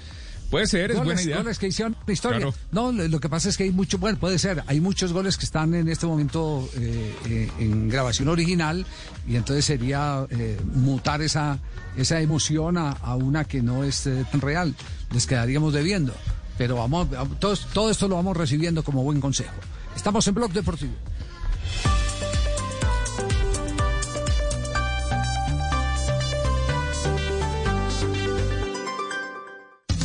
Puede 0.50 0.66
ser, 0.66 0.90
es 0.90 0.98
goles, 0.98 1.06
buena 1.14 1.22
idea. 1.22 1.38
goles 1.38 1.60
que 1.60 1.68
hicieron 1.68 1.96
historia. 2.08 2.40
Claro. 2.40 2.56
No, 2.72 2.92
lo, 2.92 3.20
que 3.20 3.30
pasa 3.30 3.50
es 3.50 3.56
que 3.58 3.66
hay 3.66 3.72
mucho, 3.72 4.00
bueno, 4.00 4.18
puede 4.18 4.40
ser, 4.40 4.64
hay 4.66 4.82
muchos 4.82 5.14
goles 5.14 5.38
que 5.38 5.46
están 5.46 5.76
en 5.76 5.88
este 5.90 6.08
momento 6.08 6.68
eh, 6.76 7.14
eh, 7.28 7.52
en 7.60 7.88
grabación 7.88 8.30
original 8.30 8.84
y 9.28 9.36
entonces 9.36 9.64
sería 9.66 10.26
eh, 10.32 10.58
mutar 10.74 11.22
esa, 11.22 11.60
esa 11.98 12.20
emoción 12.20 12.80
a, 12.80 12.90
a 12.94 13.16
una 13.16 13.44
que 13.46 13.62
no 13.62 13.84
es 13.84 14.08
eh, 14.08 14.26
tan 14.32 14.42
real. 14.42 14.74
Les 15.14 15.28
quedaríamos 15.28 15.72
debiendo. 15.72 16.16
Pero 16.60 16.76
vamos, 16.76 17.08
todo, 17.40 17.56
todo 17.74 17.90
esto 17.90 18.10
lo 18.10 18.18
vamos 18.18 18.36
recibiendo 18.36 18.84
como 18.84 19.02
buen 19.02 19.22
consejo. 19.22 19.56
Estamos 19.96 20.28
en 20.28 20.34
Blog 20.34 20.52
Deportivo. 20.52 20.92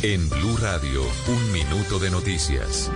En 0.01 0.29
Blue 0.29 0.55
Radio, 0.61 1.01
un 1.27 1.51
minuto 1.51 1.99
de 1.99 2.09
noticias. 2.09 2.89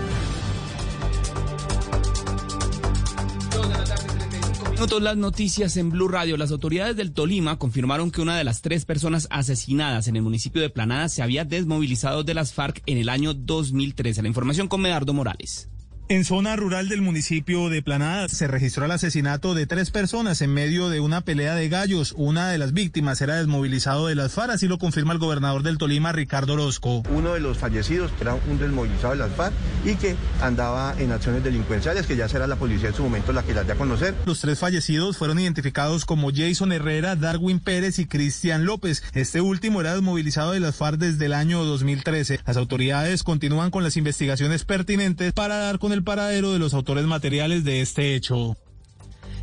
Las 4.79 5.17
noticias 5.17 5.75
en 5.75 5.89
Blue 5.89 6.07
Radio. 6.07 6.37
Las 6.37 6.51
autoridades 6.51 6.95
del 6.95 7.11
Tolima 7.11 7.59
confirmaron 7.59 8.11
que 8.11 8.21
una 8.21 8.37
de 8.37 8.45
las 8.45 8.61
tres 8.61 8.85
personas 8.85 9.27
asesinadas 9.29 10.07
en 10.07 10.15
el 10.15 10.21
municipio 10.21 10.61
de 10.61 10.69
Planada 10.69 11.09
se 11.09 11.21
había 11.21 11.43
desmovilizado 11.43 12.23
de 12.23 12.33
las 12.33 12.53
FARC 12.53 12.81
en 12.85 12.97
el 12.97 13.09
año 13.09 13.33
2013. 13.33 14.21
La 14.21 14.29
información 14.29 14.69
con 14.69 14.81
Medardo 14.81 15.13
Morales. 15.13 15.67
En 16.12 16.26
zona 16.26 16.56
rural 16.56 16.89
del 16.89 17.04
municipio 17.04 17.69
de 17.69 17.84
Planada 17.84 18.28
se 18.30 18.48
registró 18.48 18.86
el 18.86 18.89
asesinato 18.89 19.54
de 19.54 19.67
tres 19.67 19.91
personas 19.91 20.41
en 20.41 20.52
medio 20.52 20.89
de 20.89 21.00
una 21.02 21.22
pelea 21.22 21.54
de 21.54 21.69
gallos. 21.69 22.15
Una 22.17 22.50
de 22.50 22.58
las 22.58 22.74
víctimas 22.74 23.22
era 23.22 23.36
desmovilizado 23.36 24.08
de 24.08 24.15
las 24.15 24.34
FARC, 24.34 24.54
así 24.54 24.67
lo 24.67 24.80
confirma 24.80 25.13
el 25.13 25.19
gobernador 25.19 25.62
del 25.62 25.78
Tolima, 25.78 26.12
Ricardo 26.12 26.54
Orozco. 26.54 27.04
Uno 27.12 27.36
de 27.36 27.39
los 27.39 27.60
fallecidos 27.60 28.12
era 28.19 28.34
un 28.34 28.58
desmovilizado 28.58 29.12
de 29.13 29.19
las 29.19 29.32
FARC 29.34 29.54
y 29.86 29.93
que 29.98 30.15
andaba 30.41 30.95
en 30.98 31.12
acciones 31.12 31.43
delincuenciales, 31.43 32.08
que 32.08 32.15
ya 32.15 32.28
será 32.28 32.48
la 32.48 32.56
policía 32.56 32.89
en 32.89 32.95
su 32.95 33.04
momento 33.04 33.32
la 33.32 33.43
que 33.43 33.54
las 33.54 33.67
dé 33.67 33.74
a 33.74 33.76
conocer. 33.76 34.15
Los 34.26 34.41
tres 34.41 34.58
fallecidos 34.58 35.15
fueron 35.15 35.38
identificados 35.38 36.06
como 36.06 36.32
Jason 36.34 36.72
Herrera, 36.72 37.17
Darwin 37.17 37.60
Pérez 37.60 38.00
y 38.00 38.08
Cristian 38.08 38.65
López. 38.65 39.04
Este 39.13 39.41
último 39.41 39.80
era 39.80 39.93
desmovilizado 39.93 40.54
de 40.54 40.60
las 40.60 40.76
FARC 40.76 40.98
desde 40.98 41.28
el 41.28 41.34
año 41.34 41.63
2013. 41.65 42.39
Las 42.48 42.58
autoridades 42.58 43.22
continúan 43.22 43.69
con 43.69 43.84
las 43.84 43.95
investigaciones 43.95 44.65
pertinentes 44.65 45.34
para 45.34 45.58
dar 45.58 45.78
con 45.78 45.91
el 45.91 45.98
paradero 46.03 46.51
de 46.51 46.59
los 46.59 46.73
autores 46.73 47.05
materiales 47.05 47.63
de 47.63 47.81
este 47.81 48.15
hecho. 48.15 48.57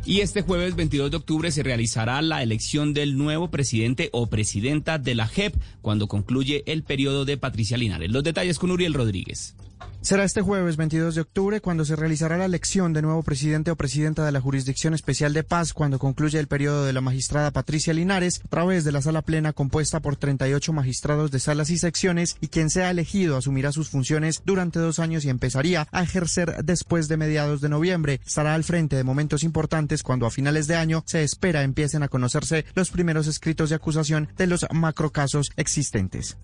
Y 0.05 0.21
este 0.21 0.41
jueves 0.41 0.75
22 0.75 1.11
de 1.11 1.17
octubre 1.17 1.51
se 1.51 1.63
realizará 1.63 2.21
la 2.21 2.41
elección 2.41 2.93
del 2.93 3.17
nuevo 3.17 3.51
presidente 3.51 4.09
o 4.13 4.27
presidenta 4.27 4.97
de 4.97 5.15
la 5.15 5.27
JEP 5.27 5.53
cuando 5.81 6.07
concluye 6.07 6.63
el 6.65 6.83
periodo 6.83 7.25
de 7.25 7.37
Patricia 7.37 7.77
Linares. 7.77 8.09
Los 8.09 8.23
detalles 8.23 8.57
con 8.57 8.71
Uriel 8.71 8.93
Rodríguez. 8.93 9.55
Será 10.07 10.23
este 10.23 10.41
jueves 10.41 10.77
22 10.77 11.15
de 11.15 11.21
octubre 11.21 11.59
cuando 11.59 11.83
se 11.83 11.97
realizará 11.97 12.37
la 12.37 12.45
elección 12.45 12.93
de 12.93 13.01
nuevo 13.01 13.23
presidente 13.23 13.71
o 13.71 13.75
presidenta 13.75 14.25
de 14.25 14.31
la 14.31 14.39
Jurisdicción 14.39 14.93
Especial 14.93 15.33
de 15.33 15.43
Paz 15.43 15.73
cuando 15.73 15.99
concluya 15.99 16.39
el 16.39 16.47
periodo 16.47 16.85
de 16.85 16.93
la 16.93 17.01
magistrada 17.01 17.51
Patricia 17.51 17.93
Linares 17.93 18.39
a 18.45 18.47
través 18.47 18.85
de 18.85 18.93
la 18.93 19.01
sala 19.01 19.21
plena 19.21 19.51
compuesta 19.51 19.99
por 19.99 20.15
38 20.15 20.71
magistrados 20.71 21.29
de 21.29 21.41
salas 21.41 21.69
y 21.71 21.77
secciones 21.77 22.37
y 22.39 22.47
quien 22.47 22.69
sea 22.69 22.89
elegido 22.89 23.35
asumirá 23.35 23.73
sus 23.73 23.89
funciones 23.89 24.43
durante 24.45 24.79
dos 24.79 24.99
años 24.99 25.25
y 25.25 25.29
empezaría 25.29 25.89
a 25.91 26.03
ejercer 26.03 26.63
después 26.63 27.09
de 27.09 27.17
mediados 27.17 27.59
de 27.59 27.67
noviembre. 27.67 28.21
Estará 28.25 28.55
al 28.55 28.63
frente 28.63 28.95
de 28.95 29.03
momentos 29.03 29.43
importantes 29.43 30.03
cuando 30.03 30.25
a 30.25 30.31
finales 30.31 30.67
de 30.67 30.77
año 30.77 31.03
se 31.05 31.23
espera 31.23 31.63
empiecen 31.63 32.03
a 32.03 32.07
conocerse 32.07 32.63
los 32.75 32.91
primeros 32.91 33.27
escritos 33.27 33.71
de 33.71 33.75
acusación 33.75 34.29
de 34.37 34.47
los 34.47 34.65
macrocasos 34.71 35.51
existentes. 35.57 36.37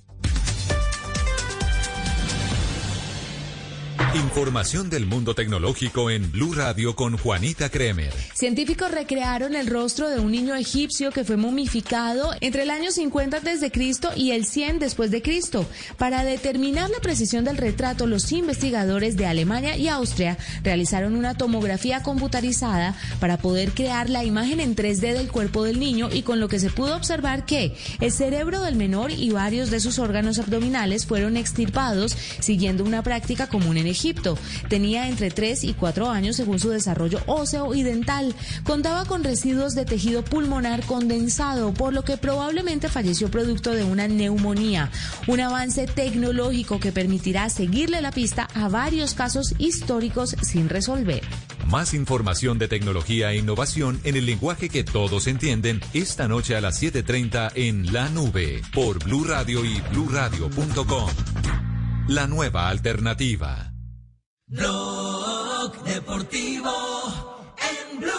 Información 4.16 4.91
del 4.91 5.07
mundo 5.07 5.34
tecnológico 5.34 6.11
en 6.11 6.32
Blue 6.32 6.53
Radio 6.53 6.95
con 6.95 7.18
Juanita 7.18 7.70
Kremer. 7.70 8.14
Científicos 8.36 8.91
recrearon 8.91 9.55
el 9.55 9.66
rostro 9.66 10.07
de 10.07 10.20
un 10.20 10.32
niño 10.32 10.53
egipcio 10.53 11.09
que 11.11 11.24
fue 11.24 11.36
momificado 11.36 12.32
entre 12.39 12.61
el 12.61 12.70
año 12.70 12.91
50 12.91 13.39
desde 13.39 13.72
Cristo 13.72 14.11
y 14.16 14.30
el 14.30 14.45
100 14.45 14.78
después 14.78 15.09
de 15.09 15.24
Cristo. 15.24 15.66
Para 15.97 16.24
determinar 16.24 16.91
la 16.91 16.99
precisión 16.99 17.43
del 17.43 17.57
retrato, 17.57 18.05
los 18.05 18.32
investigadores 18.32 19.18
de 19.18 19.26
Alemania 19.26 19.78
y 19.78 19.88
Austria 19.88 20.38
realizaron 20.61 21.16
una 21.16 21.34
tomografía 21.34 22.03
computarizada 22.03 22.95
para 23.20 23.38
poder 23.38 23.72
crear 23.72 24.11
la 24.11 24.24
imagen 24.24 24.59
en 24.59 24.76
3D 24.76 25.14
del 25.14 25.32
cuerpo 25.32 25.64
del 25.64 25.80
niño 25.80 26.09
y 26.14 26.22
con 26.22 26.39
lo 26.39 26.49
que 26.49 26.59
se 26.59 26.70
pudo 26.70 26.95
observar 26.95 27.47
que 27.47 27.76
el 27.99 28.11
cerebro 28.11 28.61
del 28.61 28.76
menor 28.76 29.09
y 29.09 29.32
varios 29.32 29.72
de 29.72 29.80
sus 29.80 29.97
órganos 29.97 30.38
abdominales 30.38 31.07
fueron 31.07 31.36
extirpados 31.36 32.16
siguiendo 32.39 32.84
una 32.84 33.01
práctica 33.01 33.47
común 33.47 33.78
en 33.78 33.88
Egipto. 33.88 34.02
Tenía 34.67 35.07
entre 35.07 35.31
3 35.31 35.63
y 35.63 35.73
4 35.73 36.09
años 36.09 36.35
según 36.35 36.59
su 36.59 36.69
desarrollo 36.69 37.21
óseo 37.25 37.73
y 37.73 37.83
dental. 37.83 38.35
Contaba 38.63 39.05
con 39.05 39.23
residuos 39.23 39.75
de 39.75 39.85
tejido 39.85 40.23
pulmonar 40.23 40.85
condensado, 40.85 41.73
por 41.73 41.93
lo 41.93 42.03
que 42.03 42.17
probablemente 42.17 42.89
falleció 42.89 43.31
producto 43.31 43.71
de 43.71 43.83
una 43.83 44.07
neumonía. 44.07 44.91
Un 45.27 45.39
avance 45.39 45.87
tecnológico 45.87 46.79
que 46.79 46.91
permitirá 46.91 47.49
seguirle 47.49 48.01
la 48.01 48.11
pista 48.11 48.47
a 48.53 48.67
varios 48.67 49.13
casos 49.13 49.55
históricos 49.57 50.35
sin 50.41 50.69
resolver. 50.69 51.21
Más 51.67 51.93
información 51.93 52.59
de 52.59 52.67
tecnología 52.67 53.31
e 53.31 53.37
innovación 53.37 53.99
en 54.03 54.17
el 54.17 54.25
lenguaje 54.25 54.69
que 54.69 54.83
todos 54.83 55.27
entienden 55.27 55.79
esta 55.93 56.27
noche 56.27 56.55
a 56.55 56.61
las 56.61 56.81
7:30 56.81 57.51
en 57.55 57.93
La 57.93 58.09
Nube 58.09 58.61
por 58.73 59.03
Blue 59.03 59.23
Radio 59.23 59.63
y 59.63 59.81
bluradio.com. 59.91 61.09
La 62.07 62.27
nueva 62.27 62.69
alternativa. 62.69 63.72
Blog 64.53 65.83
Deportivo 65.83 66.71
en 67.57 67.99
Blue. 67.99 68.11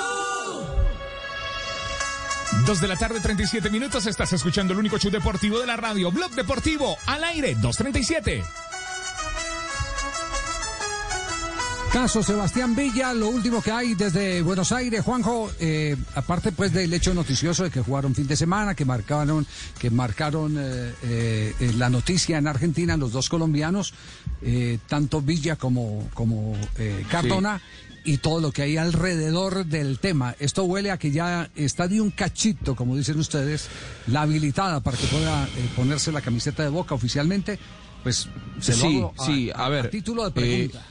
Dos 2.67 2.81
de 2.81 2.89
la 2.89 2.97
tarde, 2.97 3.21
37 3.21 3.71
minutos. 3.71 4.05
Estás 4.07 4.33
escuchando 4.33 4.73
el 4.73 4.81
único 4.81 4.99
show 4.99 5.13
deportivo 5.13 5.61
de 5.61 5.67
la 5.67 5.77
radio. 5.77 6.11
Blog 6.11 6.33
Deportivo 6.33 6.97
al 7.07 7.23
aire, 7.23 7.55
237. 7.55 8.43
Caso 11.95 12.25
Sebastián 12.25 12.75
Villa, 12.75 13.15
lo 13.15 13.29
último 13.29 13.63
que 13.63 13.71
hay 13.71 13.95
desde 13.95 14.43
Buenos 14.43 14.73
Aires, 14.73 15.05
Juanjo, 15.05 15.49
eh, 15.61 15.97
aparte 16.17 16.51
pues 16.51 16.73
del 16.73 16.93
hecho 16.93 17.15
noticioso 17.15 17.63
de 17.63 17.71
que 17.71 17.81
jugaron 17.81 18.17
fin 18.17 18.27
de 18.27 18.35
semana, 18.35 18.75
que 18.75 18.85
marcaron, 18.85 19.47
que 19.79 19.91
marcaron 19.91 20.57
eh, 20.59 20.93
eh, 21.05 21.73
la 21.77 21.89
noticia 21.89 22.37
en 22.37 22.49
Argentina, 22.49 22.97
los 22.97 23.13
dos 23.13 23.29
colombianos, 23.29 23.95
eh, 24.43 24.79
tanto 24.89 25.23
Villa 25.23 25.55
como, 25.55 26.09
como 26.15 26.57
eh, 26.79 27.05
Cardona. 27.09 27.61
Y 28.07 28.19
todo 28.19 28.39
lo 28.39 28.53
que 28.53 28.61
hay 28.61 28.77
alrededor 28.77 29.65
del 29.65 29.99
tema. 29.99 30.35
Esto 30.39 30.65
huele 30.65 30.91
a 30.91 30.99
que 30.99 31.11
ya 31.11 31.49
está 31.57 31.89
de 31.89 32.03
un 32.03 32.11
cachito, 32.11 32.77
como 32.77 32.97
dicen 32.97 33.19
ustedes, 33.19 33.69
la 34.09 34.21
habilitada 34.23 34.81
para 34.81 34.99
que 34.99 35.07
pueda 35.07 35.45
eh, 35.45 35.49
ponerse 35.75 36.13
la 36.13 36.21
camiseta 36.21 36.63
de 36.65 36.69
boca 36.69 36.95
oficialmente. 36.95 37.59
Pues 38.03 38.29
se 38.61 38.73
lo 38.73 38.79
Sí, 38.79 38.99
hago 38.99 39.15
sí, 39.25 39.51
a 39.55 39.69
ver, 39.71 39.89
título 39.89 40.25
de 40.25 40.33
pregunta. 40.33 40.87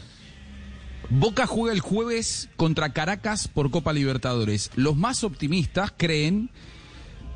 Boca 1.09 1.45
juega 1.47 1.73
el 1.73 1.81
jueves 1.81 2.49
contra 2.55 2.93
Caracas 2.93 3.47
por 3.47 3.71
Copa 3.71 3.93
Libertadores. 3.93 4.71
Los 4.75 4.95
más 4.95 5.23
optimistas 5.23 5.93
creen 5.95 6.49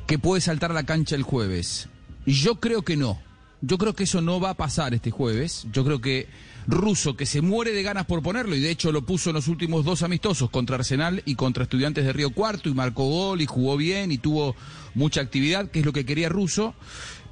que 0.06 0.18
puede 0.18 0.40
saltar 0.40 0.70
a 0.70 0.74
la 0.74 0.84
cancha 0.84 1.14
el 1.14 1.22
jueves. 1.22 1.88
Yo 2.26 2.56
creo 2.60 2.82
que 2.82 2.96
no. 2.96 3.20
Yo 3.60 3.78
creo 3.78 3.94
que 3.94 4.04
eso 4.04 4.20
no 4.20 4.40
va 4.40 4.50
a 4.50 4.56
pasar 4.56 4.94
este 4.94 5.10
jueves. 5.10 5.66
Yo 5.72 5.84
creo 5.84 6.00
que 6.00 6.28
Russo, 6.68 7.16
que 7.16 7.24
se 7.24 7.40
muere 7.40 7.72
de 7.72 7.82
ganas 7.82 8.04
por 8.04 8.22
ponerlo, 8.22 8.54
y 8.54 8.60
de 8.60 8.70
hecho 8.70 8.92
lo 8.92 9.00
puso 9.00 9.30
en 9.30 9.36
los 9.36 9.48
últimos 9.48 9.86
dos 9.86 10.02
amistosos 10.02 10.50
contra 10.50 10.76
Arsenal 10.76 11.22
y 11.24 11.34
contra 11.34 11.62
Estudiantes 11.62 12.04
de 12.04 12.12
Río 12.12 12.30
Cuarto, 12.30 12.68
y 12.68 12.74
marcó 12.74 13.04
gol 13.08 13.40
y 13.40 13.46
jugó 13.46 13.78
bien 13.78 14.12
y 14.12 14.18
tuvo 14.18 14.54
mucha 14.94 15.22
actividad, 15.22 15.70
que 15.70 15.80
es 15.80 15.86
lo 15.86 15.94
que 15.94 16.04
quería 16.04 16.28
Russo. 16.28 16.74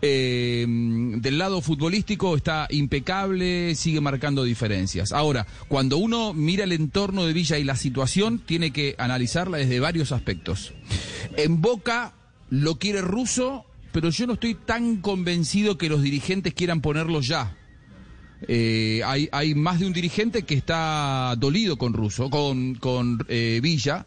Eh, 0.00 0.64
del 0.66 1.38
lado 1.38 1.60
futbolístico 1.60 2.34
está 2.34 2.66
impecable, 2.70 3.74
sigue 3.74 4.00
marcando 4.00 4.42
diferencias. 4.42 5.12
Ahora, 5.12 5.46
cuando 5.68 5.98
uno 5.98 6.32
mira 6.32 6.64
el 6.64 6.72
entorno 6.72 7.26
de 7.26 7.34
Villa 7.34 7.58
y 7.58 7.64
la 7.64 7.76
situación, 7.76 8.38
tiene 8.38 8.72
que 8.72 8.94
analizarla 8.96 9.58
desde 9.58 9.80
varios 9.80 10.12
aspectos. 10.12 10.72
En 11.36 11.60
Boca 11.60 12.14
lo 12.48 12.78
quiere 12.78 13.02
Russo, 13.02 13.66
pero 13.92 14.08
yo 14.08 14.26
no 14.26 14.34
estoy 14.34 14.54
tan 14.54 14.96
convencido 15.02 15.76
que 15.76 15.90
los 15.90 16.02
dirigentes 16.02 16.54
quieran 16.54 16.80
ponerlo 16.80 17.20
ya. 17.20 17.54
Eh, 18.42 19.02
hay, 19.04 19.54
más 19.54 19.80
de 19.80 19.86
un 19.86 19.92
dirigente 19.92 20.42
que 20.42 20.54
está 20.54 21.34
dolido 21.38 21.78
con 21.78 21.92
Russo, 21.92 22.28
con, 22.28 23.18
eh, 23.28 23.60
Villa, 23.62 24.06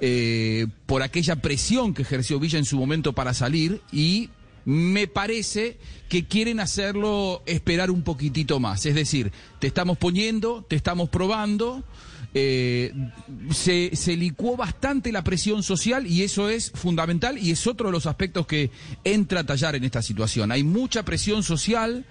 eh, 0.00 0.66
por 0.86 1.02
aquella 1.02 1.36
presión 1.36 1.94
que 1.94 2.02
ejerció 2.02 2.40
Villa 2.40 2.58
en 2.58 2.64
su 2.64 2.76
momento 2.76 3.12
para 3.12 3.34
salir 3.34 3.80
y 3.92 4.30
me 4.64 5.06
parece 5.06 5.78
que 6.08 6.26
quieren 6.26 6.60
hacerlo 6.60 7.42
esperar 7.46 7.90
un 7.90 8.02
poquitito 8.02 8.60
más. 8.60 8.84
Es 8.84 8.94
decir, 8.94 9.32
te 9.60 9.68
estamos 9.68 9.96
poniendo, 9.96 10.64
te 10.68 10.76
estamos 10.76 11.08
probando. 11.08 11.84
se, 12.34 13.90
se 13.94 14.16
licuó 14.16 14.56
bastante 14.56 15.10
la 15.10 15.24
presión 15.24 15.62
social 15.62 16.06
y 16.06 16.22
eso 16.22 16.50
es 16.50 16.70
fundamental 16.72 17.38
y 17.38 17.52
es 17.52 17.66
otro 17.66 17.86
de 17.88 17.92
los 17.92 18.06
aspectos 18.06 18.46
que 18.46 18.70
entra 19.04 19.40
a 19.40 19.46
tallar 19.46 19.76
en 19.76 19.84
esta 19.84 20.02
situación. 20.02 20.52
Hay 20.52 20.64
mucha 20.64 21.04
presión 21.04 21.42
social 21.42 22.04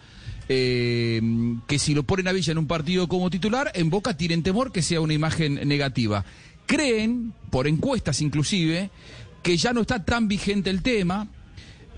eh, 0.49 1.21
que 1.67 1.79
si 1.79 1.93
lo 1.93 2.03
ponen 2.03 2.27
a 2.27 2.31
Villa 2.31 2.51
en 2.51 2.57
un 2.57 2.67
partido 2.67 3.07
como 3.07 3.29
titular, 3.29 3.71
en 3.73 3.89
Boca 3.89 4.15
tienen 4.15 4.43
temor 4.43 4.71
que 4.71 4.81
sea 4.81 5.01
una 5.01 5.13
imagen 5.13 5.55
negativa. 5.67 6.25
Creen, 6.65 7.33
por 7.49 7.67
encuestas 7.67 8.21
inclusive, 8.21 8.89
que 9.43 9.57
ya 9.57 9.73
no 9.73 9.81
está 9.81 10.03
tan 10.03 10.27
vigente 10.27 10.69
el 10.69 10.81
tema. 10.81 11.27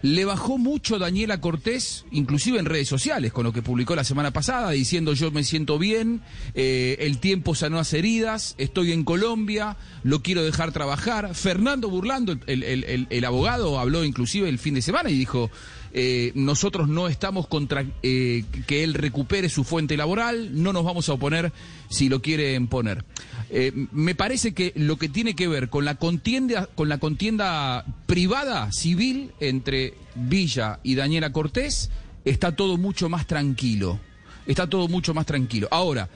Le 0.02 0.24
bajó 0.24 0.58
mucho 0.58 0.97
Daniela 0.97 1.41
Cortés, 1.41 2.06
inclusive 2.12 2.58
en 2.58 2.66
redes 2.66 2.88
sociales, 2.88 3.34
con 3.34 3.43
lo 3.43 3.52
que 3.52 3.62
publicó 3.62 3.95
la 3.97 4.06
semana 4.06 4.32
pasada, 4.32 4.72
diciendo 4.72 5.12
yo 5.14 5.30
me 5.30 5.43
siento 5.43 5.78
bien, 5.78 6.22
eh, 6.54 6.95
el 7.02 7.18
tiempo 7.18 7.54
sanó 7.54 7.76
las 7.76 7.91
heridas, 7.93 8.56
estoy 8.58 8.93
en 8.93 9.04
Colombia, 9.04 9.76
lo 10.04 10.22
quiero 10.22 10.41
dejar 10.41 10.72
trabajar. 10.72 11.36
Fernando 11.36 11.89
Burlando, 11.89 12.38
el, 12.47 13.26
abogado, 13.26 13.78
habló 13.78 14.06
inclusive 14.06 14.47
el 14.47 14.58
fin 14.58 14.76
de 14.76 14.82
semana 14.82 15.10
y 15.10 15.18
dijo, 15.18 15.52
eh, 15.92 16.32
nosotros 16.36 16.88
no 16.88 17.08
estamos 17.08 17.48
contra 17.48 17.84
eh, 18.04 18.44
que 18.68 18.84
él 18.84 18.94
recupere 18.94 19.50
su 19.50 19.64
fuente 19.64 19.98
laboral, 19.98 20.62
no 20.62 20.72
nos 20.72 20.84
vamos 20.84 21.10
a 21.10 21.14
oponer 21.14 21.52
si 21.90 22.10
lo 22.10 22.22
quieren 22.22 22.68
poner. 22.68 23.04
Eh, 23.50 23.72
me 23.92 24.14
parece 24.14 24.54
que 24.54 24.72
lo 24.76 24.98
que 24.98 25.10
tiene 25.10 25.36
que 25.36 25.48
ver 25.48 25.70
con 25.70 25.86
la 25.86 25.96
contienda, 25.96 26.68
con 26.76 26.90
la 26.90 27.00
contienda 27.00 27.86
privada, 28.06 28.72
civil, 28.72 29.32
entre 29.40 29.96
Villa 30.16 30.80
y 30.84 30.96
Daniela 30.96 31.32
Cortés, 31.32 31.90
está 32.26 32.56
todo 32.56 32.78
mucho 32.78 33.10
más 33.10 33.26
tranquilo. 33.26 34.00
Está 34.46 34.68
todo 34.68 34.88
mucho 34.88 35.14
más 35.14 35.26
tranquilo. 35.26 35.68
Ahora, 35.72 36.10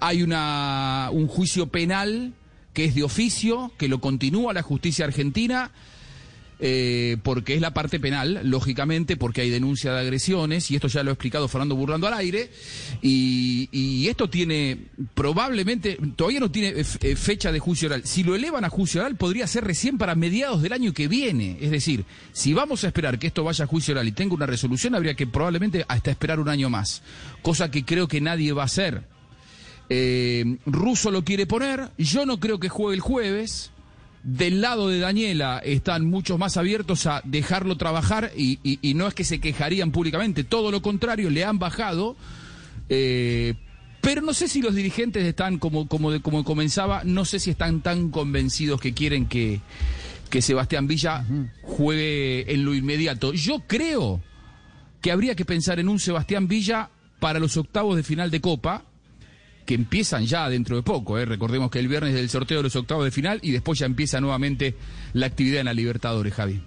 hay 0.00 0.22
una, 0.22 1.08
un 1.12 1.26
juicio 1.26 1.66
penal 1.66 2.34
que 2.74 2.84
es 2.84 2.94
de 2.94 3.02
oficio, 3.02 3.72
que 3.78 3.88
lo 3.88 4.00
continúa 4.00 4.52
la 4.52 4.62
justicia 4.62 5.04
argentina 5.04 5.70
eh, 6.64 7.16
porque 7.24 7.56
es 7.56 7.60
la 7.60 7.74
parte 7.74 7.98
penal, 7.98 8.40
lógicamente, 8.44 9.16
porque 9.16 9.40
hay 9.40 9.50
denuncia 9.50 9.92
de 9.92 9.98
agresiones, 9.98 10.70
y 10.70 10.76
esto 10.76 10.86
ya 10.86 11.02
lo 11.02 11.10
ha 11.10 11.14
explicado 11.14 11.48
Fernando 11.48 11.74
Burlando 11.74 12.06
al 12.06 12.14
aire, 12.14 12.52
y, 13.02 14.06
esto 14.08 14.30
tiene 14.30 14.78
probablemente, 15.14 15.98
todavía 16.14 16.38
no 16.38 16.52
tiene 16.52 16.74
eh, 16.78 17.16
fecha 17.16 17.50
de 17.50 17.58
juicio 17.58 17.88
oral. 17.88 18.02
Si 18.04 18.22
lo 18.22 18.36
elevan 18.36 18.64
a 18.64 18.68
juicio 18.68 19.00
oral, 19.00 19.16
podría 19.16 19.46
ser 19.48 19.64
recién 19.64 19.98
para 19.98 20.14
mediados 20.14 20.62
del 20.62 20.72
año 20.72 20.92
que 20.92 21.08
viene. 21.08 21.56
Es 21.60 21.72
decir, 21.72 22.04
si 22.32 22.52
vamos 22.52 22.84
a 22.84 22.88
esperar 22.88 23.18
que 23.18 23.26
esto 23.26 23.42
vaya 23.42 23.64
a 23.64 23.68
juicio 23.68 23.92
oral 23.92 24.06
y 24.06 24.12
tenga 24.12 24.34
una 24.34 24.46
resolución, 24.46 24.94
habría 24.94 25.14
que 25.14 25.26
probablemente 25.26 25.84
hasta 25.88 26.12
esperar 26.12 26.38
un 26.38 26.48
año 26.48 26.70
más, 26.70 27.02
cosa 27.42 27.72
que 27.72 27.84
creo 27.84 28.06
que 28.06 28.20
nadie 28.20 28.52
va 28.52 28.62
a 28.62 28.66
hacer. 28.66 29.02
Eh, 29.88 30.58
Russo 30.66 31.10
lo 31.10 31.24
quiere 31.24 31.46
poner, 31.46 31.90
yo 31.98 32.24
no 32.24 32.38
creo 32.38 32.60
que 32.60 32.68
juegue 32.68 32.94
el 32.94 33.00
jueves. 33.00 33.72
Del 34.24 34.60
lado 34.60 34.88
de 34.88 35.00
Daniela 35.00 35.58
están 35.64 36.06
muchos 36.06 36.38
más 36.38 36.56
abiertos 36.56 37.06
a 37.06 37.22
dejarlo 37.24 37.76
trabajar 37.76 38.30
y, 38.36 38.60
y- 38.62 38.78
y 38.80 38.94
no 38.94 39.08
es 39.08 39.14
que 39.14 39.24
se 39.24 39.40
quejarían 39.40 39.90
públicamente, 39.90 40.44
todo 40.44 40.70
lo 40.70 40.80
contrario, 40.80 41.28
le 41.30 41.44
han 41.44 41.58
bajado. 41.58 42.16
eh, 42.88 43.54
Pero 44.00 44.20
no 44.22 44.32
sé 44.34 44.48
si 44.48 44.62
los 44.62 44.74
dirigentes 44.74 45.24
están, 45.24 45.58
como, 45.58 45.86
como, 45.88 46.10
de- 46.12 46.20
como 46.20 46.44
comenzaba, 46.44 47.02
no 47.04 47.24
sé 47.24 47.38
si 47.40 47.50
están 47.50 47.80
tan 47.82 48.10
convencidos 48.10 48.80
que 48.80 48.92
quieren 48.94 49.26
que, 49.26 49.60
que 50.30 50.40
Sebastián 50.42 50.86
Villa 50.88 51.24
juegue 51.62 52.52
en 52.52 52.64
lo 52.64 52.74
inmediato. 52.74 53.32
Yo 53.32 53.60
creo 53.66 54.20
que 55.00 55.10
habría 55.12 55.34
que 55.34 55.44
pensar 55.44 55.78
en 55.80 55.88
un 55.88 55.98
Sebastián 55.98 56.46
Villa 56.48 56.90
para 57.20 57.38
los 57.40 57.56
octavos 57.56 57.96
de 57.96 58.02
final 58.02 58.30
de 58.30 58.40
Copa, 58.40 58.84
que 59.64 59.74
empiezan 59.74 60.26
ya 60.26 60.48
dentro 60.48 60.76
de 60.76 60.82
poco. 60.82 61.18
¿eh? 61.18 61.24
Recordemos 61.24 61.70
que 61.70 61.78
el 61.78 61.88
viernes 61.88 62.14
es 62.14 62.20
el 62.20 62.28
sorteo 62.28 62.58
de 62.58 62.64
los 62.64 62.76
octavos 62.76 63.04
de 63.04 63.10
final 63.10 63.38
y 63.42 63.50
después 63.52 63.78
ya 63.78 63.86
empieza 63.86 64.20
nuevamente 64.20 64.74
la 65.12 65.26
actividad 65.26 65.60
en 65.60 65.66
la 65.66 65.74
Libertadores, 65.74 66.34
Javi. 66.34 66.60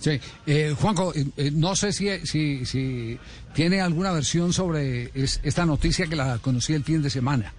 Sí, 0.00 0.20
eh, 0.46 0.74
Juanjo, 0.78 1.14
eh, 1.14 1.26
eh, 1.36 1.50
no 1.52 1.74
sé 1.74 1.92
si, 1.92 2.08
si, 2.26 3.18
tiene 3.54 3.80
alguna 3.80 4.12
versión 4.12 4.52
sobre 4.52 5.10
es- 5.14 5.40
esta 5.42 5.64
noticia 5.64 6.06
que 6.06 6.16
la 6.16 6.38
conocí 6.38 6.74
el 6.74 6.84
fin 6.84 7.02
de 7.02 7.10
semana. 7.10 7.52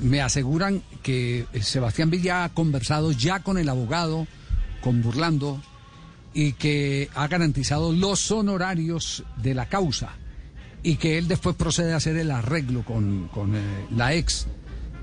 Me 0.00 0.22
aseguran 0.22 0.82
que 1.02 1.44
Sebastián 1.60 2.08
Villa 2.08 2.44
ha 2.44 2.48
conversado 2.54 3.12
ya 3.12 3.40
con 3.40 3.58
el 3.58 3.68
abogado, 3.68 4.26
con 4.80 5.02
Burlando, 5.02 5.60
y 6.32 6.54
que 6.54 7.10
ha 7.14 7.28
garantizado 7.28 7.92
los 7.92 8.30
honorarios 8.30 9.24
de 9.42 9.52
la 9.52 9.68
causa 9.68 10.14
y 10.82 10.96
que 10.96 11.18
él 11.18 11.28
después 11.28 11.54
procede 11.56 11.92
a 11.92 11.96
hacer 11.96 12.16
el 12.16 12.30
arreglo 12.30 12.84
con, 12.84 13.28
con, 13.28 13.54
eh, 13.54 13.60
la 13.96 14.14
ex. 14.14 14.46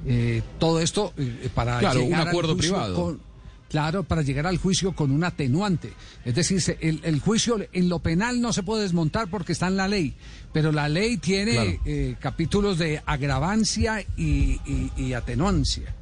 Eh, 0.05 0.41
todo 0.59 0.79
esto 0.79 1.13
eh, 1.17 1.49
para 1.53 1.79
Claro, 1.79 1.99
un 2.01 2.05
llegar 2.05 2.21
al 2.21 2.27
acuerdo 2.29 2.53
juicio 2.53 2.73
privado. 2.73 2.95
con- 2.95 3.29
Claro, 3.69 4.03
para 4.03 4.23
llegar 4.23 4.47
al 4.47 4.57
juicio 4.57 4.93
con 4.93 5.11
un 5.11 5.23
atenuante. 5.23 5.93
Es 6.25 6.33
decir, 6.33 6.59
se- 6.59 6.79
el, 6.81 7.01
el 7.03 7.19
juicio 7.19 7.59
en 7.71 7.87
lo 7.87 7.99
penal 7.99 8.41
no 8.41 8.51
se 8.51 8.63
puede 8.63 8.81
desmontar 8.81 9.29
porque 9.29 9.51
está 9.51 9.67
en 9.67 9.77
la 9.77 9.87
ley, 9.87 10.15
pero 10.51 10.71
la 10.71 10.89
ley 10.89 11.17
tiene 11.17 11.51
Claro. 11.51 11.71
eh, 11.85 12.15
capítulos 12.19 12.79
de 12.79 12.99
agravancia 13.05 14.01
y, 14.17 14.59
y- 14.65 14.91
y 14.97 15.13
atenuancia. 15.13 15.93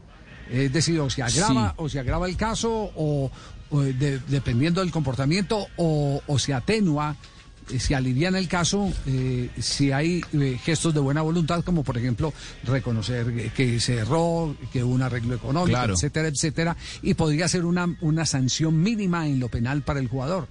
Es 0.50 0.72
decir, 0.72 0.98
o 1.02 1.10
se 1.10 1.24
agrava, 1.24 1.72
Sí. 1.72 1.74
o 1.76 1.90
se 1.90 2.00
agrava 2.00 2.30
el 2.30 2.38
caso, 2.38 2.72
o, 2.96 3.30
o 3.70 3.82
de- 3.82 4.20
dependiendo 4.30 4.80
del 4.80 4.92
comportamiento, 4.92 5.68
o, 5.76 6.22
o 6.26 6.40
se 6.40 6.54
atenúa, 6.54 7.18
eh, 7.18 7.18
se 7.80 7.96
aliviana 7.96 8.40
el 8.40 8.48
caso 8.48 8.92
eh, 9.06 9.50
si 9.60 9.92
hay 9.92 10.22
eh, 10.34 10.58
gestos 10.64 10.94
de 10.94 11.00
buena 11.00 11.22
voluntad, 11.22 11.64
como 11.64 11.84
por 11.84 11.98
ejemplo 11.98 12.34
reconocer 12.64 13.52
que- 13.54 13.80
se 13.80 13.96
erró, 13.96 14.56
que 14.72 14.84
hubo 14.84 14.94
un 14.94 15.02
arreglo 15.02 15.36
económico, 15.36 15.70
Claro. 15.78 15.94
etcétera, 15.94 16.28
etcétera, 16.30 16.78
y 17.02 17.14
podría 17.14 17.48
ser 17.48 17.66
una, 17.66 17.96
una 18.02 18.26
sanción 18.26 18.82
mínima 18.82 19.28
en 19.28 19.40
lo 19.40 19.50
penal 19.50 19.82
para 19.84 20.00
el 20.00 20.08
jugador. 20.08 20.48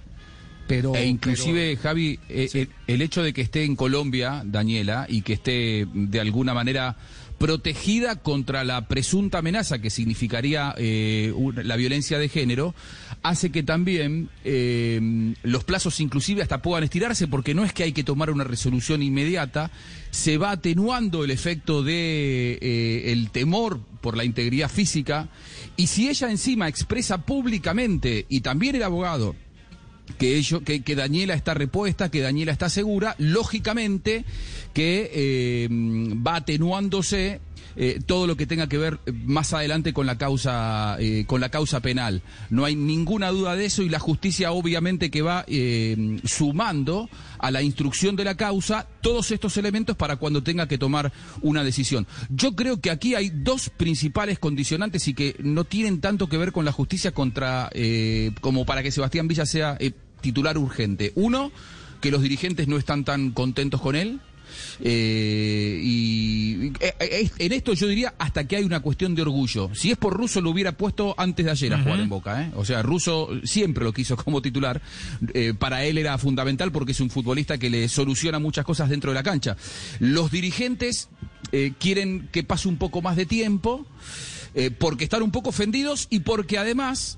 Pero, 0.67 0.93
E 0.95 1.05
inclusive, 1.05 1.77
Javi, 1.77 2.19
eh, 2.27 2.49
eh, 2.53 2.67
el 2.87 3.01
hecho 3.01 3.23
de 3.23 3.31
que 3.31 3.41
esté 3.41 3.63
en 3.63 3.77
Colombia, 3.77 4.41
Daniela, 4.45 5.05
y 5.07 5.21
que 5.21 5.33
esté 5.33 5.87
de 5.93 6.19
alguna 6.19 6.53
manera 6.53 6.97
protegida 7.37 8.15
contra 8.17 8.63
la 8.63 8.87
presunta 8.87 9.39
amenaza 9.39 9.79
que 9.79 9.89
significaría 9.89 10.73
eh, 10.77 11.33
la 11.63 11.75
violencia 11.75 12.17
de 12.17 12.29
género, 12.29 12.73
hace 13.21 13.51
que 13.51 13.63
también 13.63 14.29
eh, 14.43 15.33
los 15.43 15.63
plazos 15.63 15.99
inclusive 15.99 16.41
hasta 16.41 16.61
puedan 16.61 16.83
estirarse, 16.83 17.27
porque 17.27 17.53
no 17.53 17.63
es 17.63 17.73
que 17.73 17.83
hay 17.83 17.93
que 17.93 18.03
tomar 18.03 18.31
una 18.31 18.43
resolución 18.43 19.03
inmediata, 19.03 19.71
se 20.09 20.37
va 20.37 20.51
atenuando 20.51 21.23
el 21.23 21.31
efecto 21.31 21.83
de 21.83 22.57
eh, 22.61 23.11
el 23.11 23.29
temor 23.29 23.79
por 24.01 24.17
la 24.17 24.23
integridad 24.23 24.69
física, 24.69 25.29
y 25.75 25.87
si 25.87 26.09
ella 26.09 26.29
encima 26.31 26.67
expresa 26.67 27.23
públicamente, 27.25 28.25
y 28.29 28.41
también 28.41 28.75
el 28.75 28.83
abogado, 28.83 29.35
que, 30.17 30.37
ello, 30.37 30.63
que, 30.63 30.81
que 30.81 30.95
Daniela 30.95 31.33
está 31.33 31.53
repuesta, 31.53 32.09
que 32.09 32.21
Daniela 32.21 32.51
está 32.51 32.69
segura, 32.69 33.15
lógicamente 33.17 34.25
que 34.73 35.11
eh, 35.13 35.67
va 35.69 36.37
atenuándose 36.37 37.39
eh, 37.77 37.99
todo 38.05 38.27
lo 38.27 38.35
que 38.35 38.45
tenga 38.45 38.67
que 38.67 38.77
ver 38.77 38.99
eh, 39.05 39.11
más 39.11 39.53
adelante 39.53 39.93
con 39.93 40.05
la 40.05 40.17
causa 40.17 40.97
eh, 40.99 41.25
con 41.27 41.39
la 41.39 41.49
causa 41.49 41.79
penal. 41.79 42.21
No 42.49 42.65
hay 42.65 42.75
ninguna 42.75 43.29
duda 43.29 43.55
de 43.55 43.65
eso 43.65 43.83
y 43.83 43.89
la 43.89 43.99
justicia 43.99 44.51
obviamente 44.51 45.09
que 45.09 45.21
va 45.21 45.45
eh, 45.47 46.19
sumando 46.25 47.09
a 47.39 47.51
la 47.51 47.61
instrucción 47.61 48.15
de 48.15 48.23
la 48.23 48.35
causa 48.35 48.87
todos 49.01 49.31
estos 49.31 49.57
elementos 49.57 49.95
para 49.95 50.17
cuando 50.17 50.43
tenga 50.43 50.67
que 50.67 50.77
tomar 50.77 51.11
una 51.41 51.63
decisión. 51.63 52.07
Yo 52.29 52.55
creo 52.55 52.81
que 52.81 52.91
aquí 52.91 53.15
hay 53.15 53.29
dos 53.29 53.69
principales 53.69 54.39
condicionantes 54.39 55.07
y 55.07 55.13
que 55.13 55.35
no 55.39 55.63
tienen 55.63 56.01
tanto 56.01 56.27
que 56.27 56.37
ver 56.37 56.51
con 56.51 56.65
la 56.65 56.71
justicia 56.71 57.11
contra 57.11 57.69
eh, 57.73 58.31
como 58.41 58.65
para 58.65 58.83
que 58.83 58.91
Sebastián 58.91 59.27
Villa 59.27 59.45
sea 59.45 59.77
eh, 59.79 59.91
titular 60.21 60.57
urgente. 60.57 61.11
Uno, 61.15 61.51
que 62.01 62.11
los 62.11 62.21
dirigentes 62.21 62.67
no 62.67 62.77
están 62.77 63.03
tan 63.03 63.31
contentos 63.31 63.81
con 63.81 63.95
él. 63.95 64.19
Eh, 64.83 65.79
y 65.83 66.67
eh, 66.79 66.93
eh, 66.99 67.29
en 67.39 67.51
esto 67.51 67.73
yo 67.73 67.87
diría 67.87 68.13
hasta 68.17 68.47
que 68.47 68.57
hay 68.57 68.63
una 68.63 68.79
cuestión 68.79 69.15
de 69.15 69.21
orgullo. 69.21 69.69
Si 69.73 69.91
es 69.91 69.97
por 69.97 70.15
Russo 70.15 70.41
lo 70.41 70.51
hubiera 70.51 70.71
puesto 70.71 71.15
antes 71.17 71.45
de 71.45 71.51
ayer 71.51 71.73
a 71.73 71.81
jugar 71.81 71.99
en 71.99 72.09
Boca. 72.09 72.43
¿eh? 72.43 72.51
O 72.55 72.65
sea, 72.65 72.81
Russo 72.81 73.29
siempre 73.43 73.83
lo 73.83 73.93
quiso 73.93 74.15
como 74.23 74.41
titular. 74.41 74.81
Para 75.59 75.83
él 75.83 75.97
era 75.97 76.17
fundamental 76.17 76.71
porque 76.71 76.91
es 76.91 76.99
un 76.99 77.09
futbolista 77.09 77.57
que 77.57 77.69
le 77.69 77.87
soluciona 77.87 78.39
muchas 78.39 78.65
cosas 78.65 78.89
dentro 78.89 79.11
de 79.11 79.15
la 79.15 79.23
cancha. 79.23 79.55
Los 79.99 80.31
dirigentes 80.31 81.09
quieren 81.79 82.29
que 82.31 82.43
pase 82.43 82.67
un 82.67 82.77
poco 82.77 83.01
más 83.01 83.15
de 83.15 83.25
tiempo 83.25 83.85
porque 84.79 85.05
están 85.05 85.23
un 85.23 85.31
poco 85.31 85.49
ofendidos 85.49 86.07
y 86.09 86.19
porque 86.19 86.57
además 86.57 87.17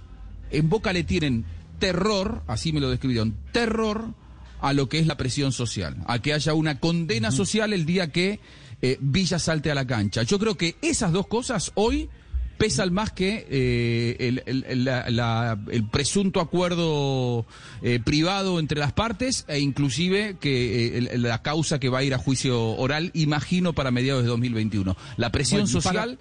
en 0.52 0.70
Boca 0.70 0.94
le 0.94 1.04
tienen 1.04 1.46
terror, 1.80 2.44
así 2.48 2.74
me 2.74 2.80
lo 2.80 2.90
describieron, 2.90 3.36
terror 3.52 4.14
a 4.62 4.74
lo 4.74 4.90
que 4.90 5.00
es 5.00 5.08
la 5.08 5.18
presión 5.18 5.52
social, 5.52 5.98
a 6.08 6.20
que 6.20 6.34
haya 6.34 6.54
una 6.54 6.80
condena 6.80 7.32
social 7.32 7.74
el 7.74 7.86
día 7.86 8.12
que 8.12 8.40
eh, 8.82 8.98
Villa 9.02 9.40
salte 9.40 9.72
a 9.72 9.76
la 9.76 9.86
cancha. 9.86 10.24
Yo 10.24 10.40
creo 10.40 10.56
que 10.56 10.76
esas 10.82 11.12
dos 11.12 11.28
cosas 11.28 11.72
hoy 11.76 12.10
pesan 12.58 12.92
más 12.94 13.12
que 13.14 13.48
eh, 13.50 14.18
el, 14.20 14.44
el- 14.46 14.66
el- 14.68 14.84
la- 14.86 15.10
la- 15.10 15.58
el 15.72 15.86
presunto 15.90 16.42
acuerdo 16.42 17.46
eh, 17.82 18.00
privado 18.04 18.60
entre 18.60 18.80
las 18.80 18.92
partes 18.92 19.46
e 19.48 19.60
inclusive 19.60 20.36
que 20.42 20.88
eh, 20.98 21.08
el- 21.14 21.22
la 21.22 21.42
causa 21.42 21.80
que 21.80 21.88
va 21.90 22.00
a 22.00 22.04
ir 22.04 22.14
a 22.14 22.18
juicio 22.18 22.62
oral, 22.76 23.12
imagino, 23.14 23.72
para 23.74 23.92
mediados 23.92 24.24
de 24.24 24.30
2021. 24.30 24.98
La 25.18 25.32
presión 25.32 25.62
Bueno, 25.62 25.80
y 25.80 25.82
para- 25.82 26.02
social 26.02 26.20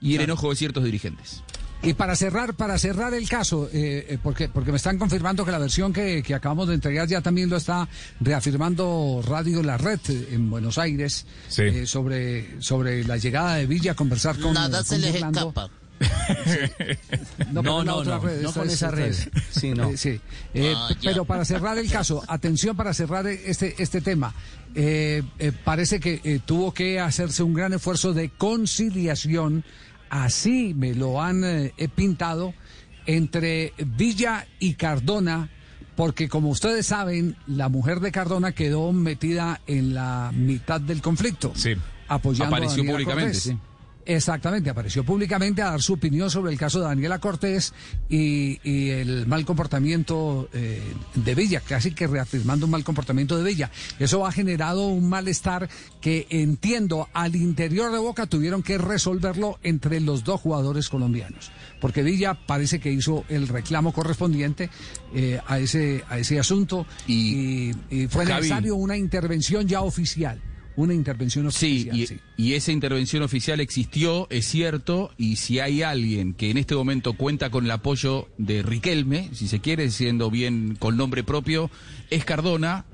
y 0.00 0.14
el 0.14 0.20
enojo 0.22 0.50
de 0.50 0.56
ciertos 0.56 0.84
dirigentes. 0.84 1.42
Y 1.82 1.94
para 1.94 2.14
cerrar, 2.14 2.52
para 2.54 2.78
cerrar 2.78 3.14
el 3.14 3.26
caso, 3.28 3.68
eh, 3.72 4.06
eh, 4.10 4.18
porque, 4.22 4.48
porque 4.50 4.70
me 4.70 4.76
están 4.76 4.98
confirmando 4.98 5.46
que 5.46 5.50
la 5.50 5.58
versión 5.58 5.92
que, 5.94 6.22
que 6.22 6.34
acabamos 6.34 6.68
de 6.68 6.74
entregar 6.74 7.08
ya 7.08 7.22
también 7.22 7.48
lo 7.48 7.56
está 7.56 7.88
reafirmando 8.20 9.22
Radio 9.26 9.62
La 9.62 9.78
Red 9.78 10.00
en 10.30 10.50
Buenos 10.50 10.76
Aires 10.76 11.24
eh, 11.56 11.86
sobre, 11.86 12.60
sobre 12.60 13.02
la 13.04 13.16
llegada 13.16 13.54
de 13.54 13.66
Villa 13.66 13.92
a 13.92 13.94
conversar 13.94 14.38
con 14.38 14.52
Nada 14.52 14.80
eh, 14.80 14.84
se 14.84 14.94
con 14.96 15.00
les 15.00 15.14
escapa. 15.14 15.70
No, 17.52 17.62
No, 17.62 17.84
no, 17.84 17.96
otra 17.96 18.16
no, 18.16 18.22
red, 18.24 18.40
no 18.42 18.52
con 18.52 18.66
es- 18.68 18.74
esa 18.74 18.90
red. 18.90 19.14
Sí, 19.50 19.70
no. 19.72 19.90
Eh, 19.90 19.96
sí. 19.96 20.20
Eh, 20.54 20.72
Ah, 20.76 20.88
pero 21.02 21.24
para 21.24 21.44
cerrar 21.44 21.76
el 21.78 21.90
caso, 21.90 22.22
atención 22.28 22.76
para 22.76 22.94
cerrar 22.94 23.26
este, 23.26 23.74
este 23.78 24.00
tema. 24.00 24.34
Eh, 24.74 25.22
eh, 25.38 25.52
parece 25.64 25.98
que 26.00 26.20
eh, 26.24 26.40
tuvo 26.44 26.72
que 26.72 27.00
hacerse 27.00 27.42
un 27.42 27.54
gran 27.54 27.72
esfuerzo 27.72 28.12
de 28.14 28.30
conciliación, 28.30 29.64
así 30.10 30.74
me 30.74 30.94
lo 30.94 31.22
han 31.22 31.42
eh, 31.44 31.72
pintado, 31.94 32.52
entre 33.06 33.72
Villa 33.78 34.46
y 34.58 34.74
Cardona, 34.74 35.48
porque 35.96 36.28
como 36.28 36.50
ustedes 36.50 36.86
saben, 36.86 37.36
la 37.46 37.68
mujer 37.68 38.00
de 38.00 38.12
Cardona 38.12 38.52
quedó 38.52 38.92
metida 38.92 39.60
en 39.66 39.94
la 39.94 40.30
mitad 40.34 40.80
del 40.80 41.00
conflicto. 41.00 41.52
Sí. 41.54 41.74
Apoyando 42.08 42.54
a 42.54 42.58
Apareció 42.58 42.78
Daniela 42.78 42.92
públicamente, 42.98 43.32
Cortés. 43.38 43.42
sí. 43.42 43.58
Exactamente, 44.12 44.68
apareció 44.68 45.04
públicamente 45.04 45.62
a 45.62 45.70
dar 45.70 45.82
su 45.82 45.92
opinión 45.92 46.30
sobre 46.30 46.50
el 46.50 46.58
caso 46.58 46.80
de 46.80 46.86
Daniela 46.86 47.20
Cortés 47.20 47.72
y, 48.08 48.58
y 48.68 48.90
el 48.90 49.28
mal 49.28 49.44
comportamiento 49.44 50.48
eh, 50.52 50.82
de 51.14 51.34
Villa, 51.36 51.60
casi 51.60 51.92
que 51.92 52.08
reafirmando 52.08 52.66
un 52.66 52.72
mal 52.72 52.82
comportamiento 52.82 53.38
de 53.38 53.44
Villa. 53.44 53.70
Eso 54.00 54.26
ha 54.26 54.32
generado 54.32 54.88
un 54.88 55.08
malestar 55.08 55.68
que 56.00 56.26
entiendo 56.28 57.08
al 57.12 57.36
interior 57.36 57.92
de 57.92 57.98
Boca 57.98 58.26
tuvieron 58.26 58.64
que 58.64 58.78
resolverlo 58.78 59.60
entre 59.62 60.00
los 60.00 60.24
dos 60.24 60.40
jugadores 60.40 60.88
colombianos, 60.88 61.52
porque 61.80 62.02
Villa 62.02 62.34
parece 62.34 62.80
que 62.80 62.90
hizo 62.90 63.24
el 63.28 63.46
reclamo 63.46 63.92
correspondiente 63.92 64.70
eh, 65.14 65.40
a 65.46 65.60
ese 65.60 66.02
a 66.08 66.18
ese 66.18 66.40
asunto 66.40 66.84
y, 67.06 67.70
y 67.90 68.08
fue 68.08 68.26
Javi. 68.26 68.40
necesario 68.40 68.74
una 68.74 68.96
intervención 68.96 69.68
ya 69.68 69.82
oficial. 69.82 70.42
Una 70.80 70.94
intervención 70.94 71.50
Sí, 71.52 71.88
oficial. 71.90 72.20
y, 72.36 72.42
y 72.50 72.54
esa 72.54 72.72
intervención 72.72 73.22
oficial 73.22 73.60
existió, 73.60 74.26
es 74.30 74.46
cierto, 74.46 75.10
y 75.18 75.36
si 75.36 75.58
hay 75.60 75.82
alguien 75.82 76.32
que 76.32 76.50
en 76.50 76.56
este 76.56 76.74
momento 76.74 77.12
cuenta 77.12 77.50
con 77.50 77.66
el 77.66 77.70
apoyo 77.70 78.28
de 78.38 78.62
Riquelme, 78.62 79.28
si 79.34 79.46
se 79.46 79.60
quiere, 79.60 79.90
siendo 79.90 80.30
bien 80.30 80.76
con 80.78 80.96
nombre 80.96 81.22
propio, 81.22 81.70
es 82.08 82.24
Cardona. 82.24 82.86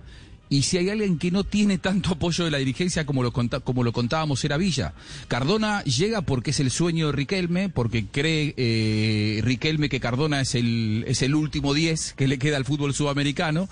Y 0.48 0.62
si 0.62 0.78
hay 0.78 0.90
alguien 0.90 1.18
que 1.18 1.30
no 1.32 1.42
tiene 1.42 1.78
tanto 1.78 2.12
apoyo 2.12 2.44
de 2.44 2.50
la 2.52 2.58
dirigencia 2.58 3.04
como 3.04 3.22
lo, 3.24 3.32
conta- 3.32 3.58
como 3.60 3.82
lo 3.82 3.92
contábamos, 3.92 4.44
era 4.44 4.56
Villa. 4.56 4.94
Cardona 5.26 5.82
llega 5.82 6.22
porque 6.22 6.50
es 6.50 6.60
el 6.60 6.70
sueño 6.70 7.06
de 7.06 7.12
Riquelme, 7.12 7.68
porque 7.68 8.06
cree 8.06 8.54
eh, 8.56 9.40
Riquelme 9.42 9.88
que 9.88 9.98
Cardona 9.98 10.40
es 10.40 10.54
el, 10.54 11.04
es 11.08 11.22
el 11.22 11.34
último 11.34 11.74
10 11.74 12.12
que 12.14 12.28
le 12.28 12.38
queda 12.38 12.56
al 12.58 12.64
fútbol 12.64 12.94
sudamericano. 12.94 13.68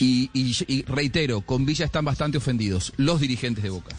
Y, 0.00 0.30
y- 0.32 0.56
y 0.66 0.82
reitero, 0.84 1.42
con 1.42 1.66
Villa 1.66 1.84
están 1.84 2.04
bastante 2.06 2.38
ofendidos 2.38 2.92
los 2.96 3.20
dirigentes 3.20 3.62
de 3.62 3.70
Boca. 3.70 3.94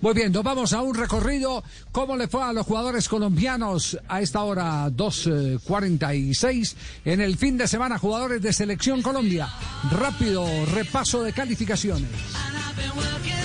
Muy 0.00 0.12
bien, 0.12 0.30
nos 0.30 0.44
vamos 0.44 0.72
a 0.72 0.82
un 0.82 0.94
recorrido. 0.94 1.64
¿Cómo 1.90 2.16
le 2.16 2.28
fue 2.28 2.42
a 2.42 2.52
los 2.52 2.66
jugadores 2.66 3.08
colombianos 3.08 3.98
a 4.08 4.20
esta 4.20 4.42
hora 4.42 4.88
2.46 4.90 6.74
en 7.04 7.20
el 7.20 7.36
fin 7.36 7.56
de 7.56 7.66
semana? 7.66 7.98
Jugadores 7.98 8.42
de 8.42 8.52
Selección 8.52 9.00
Colombia. 9.00 9.48
Rápido 9.90 10.46
repaso 10.66 11.22
de 11.22 11.32
calificaciones. 11.32 12.10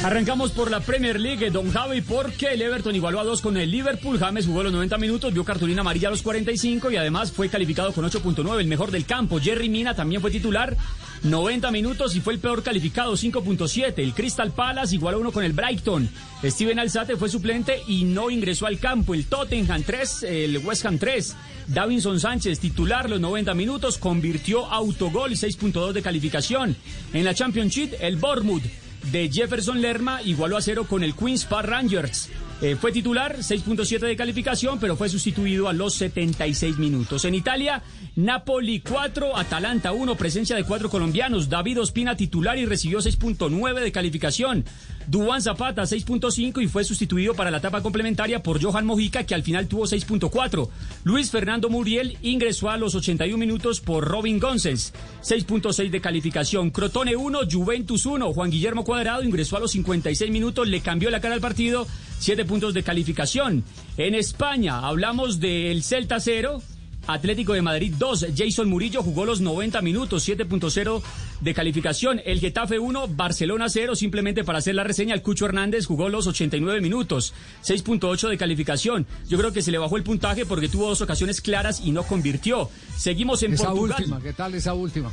Arrancamos 0.04 0.52
por 0.52 0.72
la 0.72 0.80
Premier 0.80 1.20
League, 1.20 1.52
Don 1.52 1.72
Javi, 1.72 2.02
porque 2.02 2.47
el 2.54 2.62
Everton 2.62 2.95
igualó 2.95 3.20
a 3.20 3.24
dos 3.24 3.39
con 3.39 3.56
el 3.56 3.70
Liverpool. 3.70 4.18
James 4.18 4.47
jugó 4.47 4.64
los 4.64 4.74
90 4.74 4.97
minutos, 4.97 5.32
vio 5.32 5.43
cartulina 5.43 5.82
amarilla 5.82 6.08
a 6.08 6.12
los 6.12 6.24
45 6.24 6.89
y 6.89 6.97
además 6.97 7.32
fue 7.32 7.49
calificado 7.49 7.93
con 7.93 8.04
8.9, 8.04 8.60
el 8.60 8.68
mejor 8.68 8.89
del 8.89 9.06
campo. 9.06 9.39
Jerry 9.39 9.70
Mina 9.70 9.95
también 9.95 10.20
fue 10.20 10.32
titular, 10.32 10.76
90 11.24 11.70
minutos 11.72 12.16
y 12.16 12.22
fue 12.22 12.34
el 12.34 12.40
peor 12.40 12.64
calificado, 12.64 13.14
5.7. 13.14 13.94
El 13.98 14.14
Crystal 14.14 14.52
Palace 14.52 14.96
igualó 14.96 15.20
uno 15.20 15.32
con 15.32 15.44
el 15.44 15.54
Brighton. 15.54 16.10
Steven 16.44 16.80
Alzate 16.80 17.16
fue 17.16 17.30
suplente 17.30 17.82
y 17.88 18.06
no 18.06 18.30
ingresó 18.30 18.66
al 18.66 18.80
campo. 18.80 19.14
El 19.14 19.26
Tottenham 19.26 19.84
3, 19.84 20.24
el 20.24 20.58
West 20.60 20.86
Ham 20.86 20.98
3. 20.98 21.36
Davinson 21.68 22.20
Sánchez, 22.20 22.60
titular 22.60 23.10
los 23.10 23.20
90 23.20 23.54
minutos, 23.54 23.98
convirtió 23.98 24.66
autogol, 24.66 25.32
6.2 25.32 25.92
de 25.94 26.02
calificación. 26.02 26.76
En 27.14 27.24
la 27.24 27.34
Championship, 27.34 27.94
el 28.00 28.18
Bournemouth 28.18 28.64
de 29.12 29.30
Jefferson 29.32 29.82
Lerma 29.82 30.22
igualó 30.24 30.58
a 30.58 30.62
cero 30.62 30.86
con 30.88 31.04
el 31.04 31.16
Queens 31.16 31.46
Park 31.46 31.68
Rangers. 31.68 32.30
Eh, 32.62 32.76
fue 32.76 32.91
titular, 32.91 33.38
6.7 33.38 34.01
de 34.01 34.16
calificación, 34.16 34.80
pero 34.80 34.95
fue 34.95 35.09
sustituido 35.09 35.68
a 35.68 35.74
los 35.74 35.95
76 35.95 36.78
minutos. 36.78 37.26
En 37.26 37.34
Italia, 37.34 37.82
Napoli 38.16 38.82
4, 38.82 39.36
Atalanta 39.36 39.91
1, 39.93 40.16
presencia 40.16 40.55
de 40.55 40.64
cuatro 40.64 40.88
colombianos. 40.88 41.49
David 41.49 41.82
Ospina 41.82 42.16
titular 42.16 42.59
y 42.59 42.68
recibió 42.68 42.99
6.9 42.99 43.80
de 43.80 43.91
calificación. 43.91 44.64
Duan 45.07 45.41
Zapata 45.41 45.82
6.5 45.82 46.62
y 46.62 46.68
fue 46.68 46.84
sustituido 46.84 47.34
para 47.34 47.49
la 47.49 47.57
etapa 47.57 47.82
complementaria 47.82 48.43
por 48.43 48.62
Johan 48.62 48.86
Mojica 48.86 49.24
que 49.24 49.34
al 49.34 49.41
final 49.41 49.68
tuvo 49.68 49.86
6.4. 49.86 50.70
Luis 51.03 51.32
Fernando 51.32 51.68
Muriel 51.68 52.20
ingresó 52.22 52.70
a 52.70 52.78
los 52.78 52.93
81 52.93 53.38
minutos 53.39 53.82
por 53.82 54.05
Robin 54.05 54.39
González 54.39 54.93
6.6 55.24 55.89
de 55.89 56.01
calificación. 56.01 56.70
Crotone 56.70 57.16
1, 57.16 57.39
Juventus 57.51 58.05
1. 58.05 58.34
Juan 58.34 58.51
Guillermo 58.51 58.84
Cuadrado 58.84 59.24
ingresó 59.24 59.57
a 59.57 59.59
los 59.59 59.72
56 59.72 60.30
minutos, 60.30 60.68
le 60.68 60.82
cambió 60.82 61.09
la 61.09 61.22
cara 61.22 61.34
al 61.34 61.41
partido, 61.41 61.88
7 62.22 62.46
puntos 62.46 62.76
de 62.76 62.84
calificación. 62.84 63.64
En 63.98 64.14
España 64.14 64.80
hablamos 64.80 65.40
del 65.40 65.82
Celta 65.82 66.20
0. 66.20 66.62
Atlético 67.08 67.54
de 67.54 67.64
Madrid 67.64 67.96
2, 67.98 68.28
Jason 68.38 68.70
Murillo 68.70 69.02
jugó 69.02 69.26
los 69.26 69.42
90 69.42 69.82
minutos, 69.82 70.30
7.0 70.30 71.02
de 71.42 71.54
calificación. 71.54 72.22
El 72.26 72.39
Getafe 72.39 72.80
1, 72.80 73.08
Barcelona 73.10 73.68
0, 73.70 73.96
simplemente 73.96 74.44
para 74.44 74.60
hacer 74.60 74.76
la 74.76 74.84
reseña, 74.84 75.14
el 75.14 75.22
Cucho 75.22 75.46
Hernández 75.46 75.86
jugó 75.86 76.10
los 76.10 76.28
89 76.28 76.82
minutos, 76.82 77.34
6.8 77.66 78.30
de 78.30 78.38
calificación. 78.38 79.06
Yo 79.28 79.38
creo 79.38 79.52
que 79.52 79.62
se 79.62 79.72
le 79.72 79.78
bajó 79.78 79.98
el 79.98 80.04
puntaje 80.04 80.46
porque 80.46 80.70
tuvo 80.70 80.88
dos 80.88 81.02
ocasiones 81.02 81.42
claras 81.42 81.82
y 81.84 81.92
no 81.92 82.04
convirtió. 82.04 82.70
Seguimos 82.96 83.44
en 83.44 83.54
esa 83.54 83.70
Portugal. 83.70 83.98
última, 84.00 84.22
¿qué 84.22 84.34
tal 84.34 84.54
esa 84.56 84.74
última? 84.74 85.12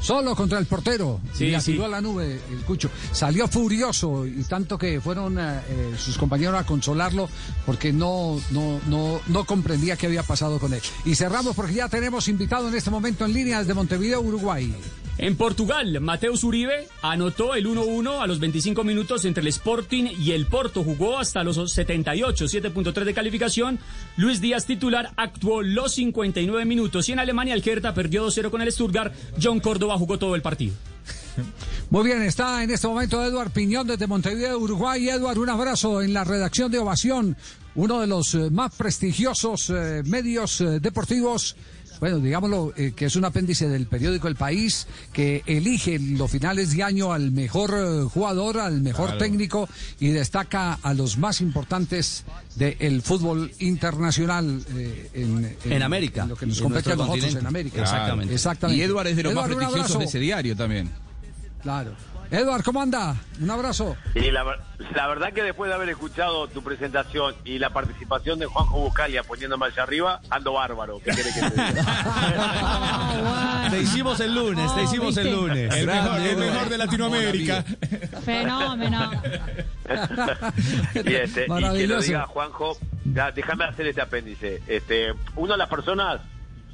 Solo 0.00 0.36
contra 0.36 0.58
el 0.58 0.66
portero. 0.66 1.20
Sí, 1.32 1.46
y 1.46 1.60
sí. 1.60 1.80
a 1.82 1.88
la 1.88 2.00
nube 2.00 2.40
el 2.50 2.58
Cucho. 2.64 2.90
Salió 3.12 3.48
furioso 3.48 4.26
y 4.26 4.42
tanto 4.44 4.76
que 4.76 5.00
fueron 5.00 5.38
eh, 5.38 5.60
eh, 5.68 5.94
sus 5.98 6.18
compañeros 6.18 6.60
a 6.60 6.64
consolarlo 6.64 7.28
porque 7.64 7.92
no, 7.92 8.40
no, 8.50 8.80
no, 8.86 9.20
no 9.26 9.44
comprendía 9.44 9.96
qué 9.96 10.06
había 10.06 10.22
pasado 10.22 10.58
con 10.58 10.74
él. 10.74 10.80
Y 11.04 11.14
cerramos 11.14 11.56
porque 11.56 11.74
ya 11.74 11.88
tenemos 11.88 12.28
invitado 12.28 12.68
en 12.68 12.74
este 12.74 12.90
momento 12.90 13.24
en 13.24 13.32
línea 13.32 13.60
desde 13.60 13.74
Montevideo, 13.74 14.20
Uruguay. 14.20 14.74
En 15.18 15.36
Portugal, 15.36 15.69
Mateus 16.00 16.42
Uribe 16.42 16.88
anotó 17.00 17.54
el 17.54 17.64
1-1 17.64 18.20
a 18.20 18.26
los 18.26 18.40
25 18.40 18.82
minutos 18.82 19.24
entre 19.24 19.42
el 19.42 19.46
Sporting 19.46 20.10
y 20.18 20.32
el 20.32 20.46
Porto. 20.46 20.82
Jugó 20.82 21.18
hasta 21.18 21.44
los 21.44 21.72
78, 21.72 22.46
7.3 22.46 23.04
de 23.04 23.14
calificación. 23.14 23.78
Luis 24.16 24.40
Díaz, 24.40 24.66
titular, 24.66 25.12
actuó 25.16 25.62
los 25.62 25.94
59 25.94 26.64
minutos. 26.64 27.08
Y 27.08 27.12
en 27.12 27.20
Alemania, 27.20 27.54
el 27.54 27.62
perdió 27.62 28.26
2-0 28.26 28.50
con 28.50 28.62
el 28.62 28.72
Stuttgart. 28.72 29.14
John 29.40 29.60
Córdoba 29.60 29.96
jugó 29.96 30.18
todo 30.18 30.34
el 30.34 30.42
partido. 30.42 30.74
Muy 31.90 32.04
bien, 32.04 32.22
está 32.22 32.62
en 32.62 32.70
este 32.70 32.88
momento 32.88 33.24
Eduard 33.24 33.50
Piñón 33.50 33.86
desde 33.86 34.06
Montevideo, 34.08 34.58
Uruguay. 34.58 35.08
Eduard, 35.08 35.38
un 35.38 35.50
abrazo 35.50 36.02
en 36.02 36.12
la 36.12 36.24
redacción 36.24 36.70
de 36.70 36.78
Ovación, 36.78 37.36
uno 37.76 38.00
de 38.00 38.06
los 38.08 38.34
eh, 38.34 38.50
más 38.50 38.74
prestigiosos 38.74 39.70
eh, 39.70 40.02
medios 40.04 40.60
eh, 40.60 40.80
deportivos. 40.80 41.56
Bueno, 42.00 42.18
digámoslo, 42.18 42.72
eh, 42.76 42.92
que 42.96 43.04
es 43.04 43.16
un 43.16 43.26
apéndice 43.26 43.68
del 43.68 43.86
periódico 43.86 44.26
El 44.26 44.34
País, 44.36 44.86
que 45.12 45.42
elige 45.46 45.96
en 45.96 46.16
los 46.16 46.30
finales 46.30 46.74
de 46.74 46.82
año 46.82 47.12
al 47.12 47.30
mejor 47.30 47.74
eh, 47.76 48.08
jugador, 48.12 48.58
al 48.58 48.80
mejor 48.80 49.06
Claro. 49.10 49.18
técnico 49.18 49.68
y 49.98 50.08
destaca 50.08 50.78
a 50.82 50.94
los 50.94 51.18
más 51.18 51.40
importantes 51.40 52.24
del 52.56 53.02
fútbol 53.02 53.52
internacional 53.60 54.62
eh, 54.76 55.10
en, 55.14 55.56
En 55.70 55.82
América, 55.82 56.22
en 56.22 56.30
lo 56.30 56.36
que 56.36 56.46
nos 56.46 56.60
compete 56.60 56.92
a 56.92 56.96
nosotros 56.96 57.34
en 57.34 57.46
América. 57.46 57.82
Exactamente. 57.82 58.34
Exactamente. 58.34 58.80
Y 58.82 58.82
Edward 58.86 59.06
es 59.08 59.16
de 59.16 59.22
los 59.24 59.34
más 59.34 59.46
Edward, 59.46 59.58
prestigiosos 59.58 59.98
de 59.98 60.04
ese 60.06 60.18
diario 60.18 60.56
también. 60.56 60.90
Claro. 61.62 61.94
Edward, 62.30 62.62
¿cómo 62.62 62.80
anda? 62.80 63.16
Un 63.40 63.50
abrazo. 63.50 63.96
Y 64.14 64.30
la, 64.30 64.44
ver- 64.44 64.60
la 64.94 65.08
verdad 65.08 65.32
que 65.32 65.42
después 65.42 65.68
de 65.68 65.74
haber 65.74 65.88
escuchado 65.88 66.46
tu 66.48 66.62
presentación 66.62 67.34
y 67.44 67.58
la 67.58 67.70
participación 67.70 68.38
de 68.38 68.46
Juanjo 68.46 68.78
Buscalia 68.80 69.24
poniéndome 69.24 69.66
allá 69.66 69.82
arriba, 69.82 70.20
ando 70.30 70.52
bárbaro. 70.52 71.00
¿Qué 71.04 71.10
querés 71.10 71.34
que 71.34 71.40
te 71.50 71.50
diga? 71.50 71.84
Te 73.70 73.80
hicimos 73.80 74.18
el 74.20 74.34
lunes, 74.34 74.74
te 74.74 74.82
hicimos 74.82 75.16
el 75.16 75.30
lunes. 75.32 75.72
El 75.74 75.86
mejor, 75.86 76.20
el 76.20 76.36
mejor 76.36 76.68
de 76.68 76.78
Latinoamérica. 76.78 77.64
Fenómeno. 78.24 79.10
y, 81.04 81.14
este, 81.14 81.46
y 81.46 81.72
que 81.78 81.86
lo 81.86 82.00
diga 82.00 82.26
Juanjo, 82.26 82.76
ya, 83.04 83.30
déjame 83.30 83.64
hacer 83.64 83.86
este 83.88 84.00
apéndice. 84.00 84.62
Este, 84.66 85.12
uno 85.36 85.52
de 85.52 85.58
las 85.58 85.68
personas 85.68 86.20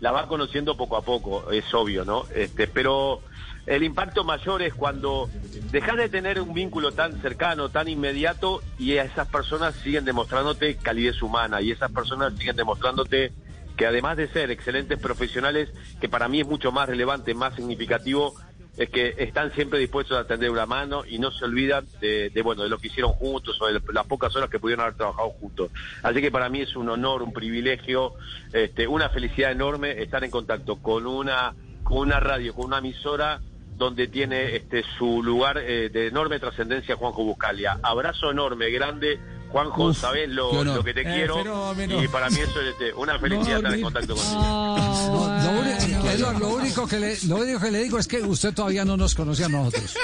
las 0.00 0.14
va 0.14 0.26
conociendo 0.26 0.76
poco 0.76 0.96
a 0.96 1.02
poco, 1.02 1.50
es 1.50 1.72
obvio, 1.74 2.04
¿no? 2.04 2.24
Este, 2.34 2.66
pero 2.66 3.20
el 3.66 3.82
impacto 3.82 4.24
mayor 4.24 4.62
es 4.62 4.74
cuando 4.74 5.28
dejas 5.70 5.96
de 5.96 6.08
tener 6.08 6.40
un 6.40 6.54
vínculo 6.54 6.92
tan 6.92 7.20
cercano, 7.20 7.68
tan 7.68 7.88
inmediato, 7.88 8.62
y 8.78 8.92
esas 8.92 9.28
personas 9.28 9.74
siguen 9.74 10.04
demostrándote 10.04 10.76
calidez 10.76 11.20
humana, 11.22 11.60
y 11.60 11.72
esas 11.72 11.90
personas 11.90 12.34
siguen 12.38 12.56
demostrándote 12.56 13.32
que 13.76 13.86
además 13.86 14.16
de 14.16 14.28
ser 14.28 14.50
excelentes 14.50 14.98
profesionales, 14.98 15.68
que 16.00 16.08
para 16.08 16.28
mí 16.28 16.40
es 16.40 16.46
mucho 16.46 16.72
más 16.72 16.88
relevante, 16.88 17.34
más 17.34 17.54
significativo, 17.56 18.34
es 18.76 18.90
que 18.90 19.14
están 19.18 19.52
siempre 19.52 19.78
dispuestos 19.78 20.18
a 20.18 20.26
tender 20.26 20.50
una 20.50 20.66
mano 20.66 21.04
y 21.06 21.18
no 21.18 21.30
se 21.30 21.44
olvidan 21.44 21.86
de, 22.00 22.30
de, 22.30 22.42
bueno 22.42 22.62
de 22.62 22.68
lo 22.68 22.78
que 22.78 22.88
hicieron 22.88 23.12
juntos 23.12 23.60
o 23.60 23.66
de 23.66 23.80
las 23.92 24.06
pocas 24.06 24.34
horas 24.36 24.50
que 24.50 24.58
pudieron 24.58 24.84
haber 24.84 24.96
trabajado 24.96 25.30
juntos. 25.30 25.70
Así 26.02 26.20
que 26.20 26.30
para 26.30 26.48
mí 26.50 26.60
es 26.60 26.76
un 26.76 26.88
honor, 26.90 27.22
un 27.22 27.32
privilegio, 27.32 28.14
este, 28.52 28.86
una 28.86 29.08
felicidad 29.08 29.50
enorme 29.50 30.02
estar 30.02 30.22
en 30.24 30.30
contacto 30.30 30.76
con 30.76 31.06
una 31.06 31.54
con 31.82 31.98
una 31.98 32.18
radio, 32.18 32.52
con 32.52 32.66
una 32.66 32.78
emisora 32.78 33.40
donde 33.76 34.08
tiene 34.08 34.56
este 34.56 34.82
su 34.98 35.22
lugar 35.22 35.58
eh, 35.58 35.90
de 35.90 36.08
enorme 36.08 36.38
trascendencia 36.38 36.96
Juanjo 36.96 37.24
Buscalia. 37.24 37.78
Abrazo 37.82 38.30
enorme, 38.30 38.70
grande. 38.70 39.18
Juanjo, 39.50 39.84
Uf, 39.86 39.98
sabés 39.98 40.28
lo, 40.28 40.62
lo 40.64 40.82
que 40.84 40.92
te 40.94 41.00
Eh, 41.02 41.04
quiero 41.04 41.36
fenómeno. 41.38 42.02
y 42.02 42.08
para 42.08 42.28
mí 42.30 42.36
eso 42.40 42.60
es 42.60 42.68
este, 42.72 42.92
una 42.94 43.18
felicidad 43.18 43.58
estar 43.58 43.74
en 43.74 43.82
contacto 43.82 44.14
contigo. 44.14 45.30
Lo, 45.42 45.50
único, 45.60 46.08
Edward, 46.10 46.38
lo 46.38 46.48
único 46.48 46.86
que 46.86 46.98
le, 46.98 47.16
lo 47.26 47.36
único 47.36 47.60
que 47.60 47.70
le 47.70 47.82
digo 47.84 47.98
es 47.98 48.06
que 48.08 48.20
usted 48.22 48.52
todavía 48.52 48.84
no 48.84 48.96
nos 48.96 49.14
conocía 49.14 49.46
a 49.46 49.48
nosotros. 49.48 49.94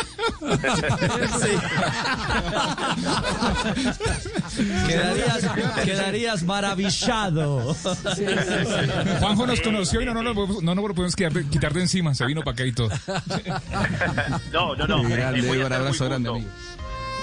Quedarías, 4.86 5.46
quedarías 5.84 6.42
maravillado. 6.42 7.74
Juanjo 9.20 9.46
nos 9.46 9.60
conoció 9.60 10.00
y 10.02 10.06
no, 10.06 10.14
no, 10.14 10.22
no, 10.22 10.34
no 10.34 10.74
nos 10.74 10.88
lo 10.88 10.94
podemos 10.94 11.16
quitar 11.16 11.32
de, 11.32 11.46
quitar 11.48 11.72
de 11.72 11.80
encima. 11.82 12.14
Se 12.14 12.26
vino 12.26 12.42
para 12.42 12.54
acá 12.54 12.66
y 12.66 12.72
todo. 12.72 12.88
No, 14.52 14.74
no, 14.76 14.86
no. 14.86 15.02
Grande, 15.08 15.42
muy 15.42 15.60
abrazo 15.60 16.04
grande, 16.06 16.28
amigo. 16.28 16.48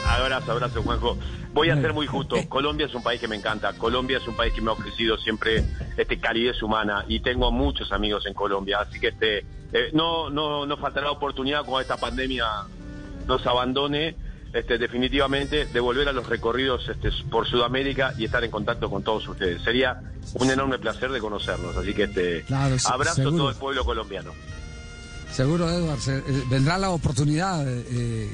Abrazo, 0.06 0.52
abrazo, 0.52 0.82
Juanjo. 0.82 1.18
Voy 1.54 1.70
a 1.70 1.76
ser 1.76 1.94
muy 1.94 2.08
justo. 2.08 2.36
Colombia 2.48 2.86
es 2.86 2.94
un 2.94 3.04
país 3.04 3.20
que 3.20 3.28
me 3.28 3.36
encanta. 3.36 3.74
Colombia 3.74 4.18
es 4.18 4.28
un 4.28 4.36
país 4.36 4.54
que 4.54 4.62
me 4.62 4.70
ha 4.70 4.74
ofrecido 4.74 5.18
siempre 5.18 5.64
este 5.98 6.20
calidez 6.20 6.62
humana 6.62 7.06
y 7.08 7.20
tengo 7.22 7.52
muchos 7.52 7.92
amigos 7.92 8.26
en 8.26 8.34
Colombia. 8.34 8.80
Así 8.80 9.00
que 9.00 9.10
este 9.10 9.40
eh, 9.74 9.90
no, 9.94 10.30
no, 10.30 10.66
no 10.66 10.78
faltará 10.78 11.12
oportunidad 11.12 11.60
cuando 11.66 11.82
esta 11.82 11.98
pandemia 11.98 12.46
nos 13.28 13.46
abandone. 13.46 14.16
Este, 14.52 14.80
definitivamente 14.80 15.68
de 15.68 15.80
volver 15.80 16.10
a 16.10 16.12
los 16.12 16.28
recorridos 16.28 16.90
este, 16.90 17.12
por 17.30 17.48
Sudamérica 17.48 18.16
y 18.18 18.26
estar 18.26 18.44
en 18.44 18.50
contacto 18.50 18.90
con 18.90 19.04
todos 19.04 19.28
ustedes. 19.28 19.62
Sería 19.62 20.02
un 20.34 20.50
enorme 20.50 20.80
placer 20.80 21.12
de 21.12 21.20
conocernos. 21.20 21.78
Así 21.78 21.94
que 21.94 22.06
este 22.06 22.42
Claro, 22.46 22.76
abrazo 22.86 23.22
a 23.22 23.26
todo 23.26 23.50
el 23.52 23.56
pueblo 23.58 23.86
colombiano. 23.86 24.32
Seguro, 25.32 25.70
Edward, 25.70 26.00
se- 26.02 26.18
eh, 26.18 26.24
vendrá 26.50 26.78
la 26.78 26.90
oportunidad 26.90 27.64
eh, 27.68 28.28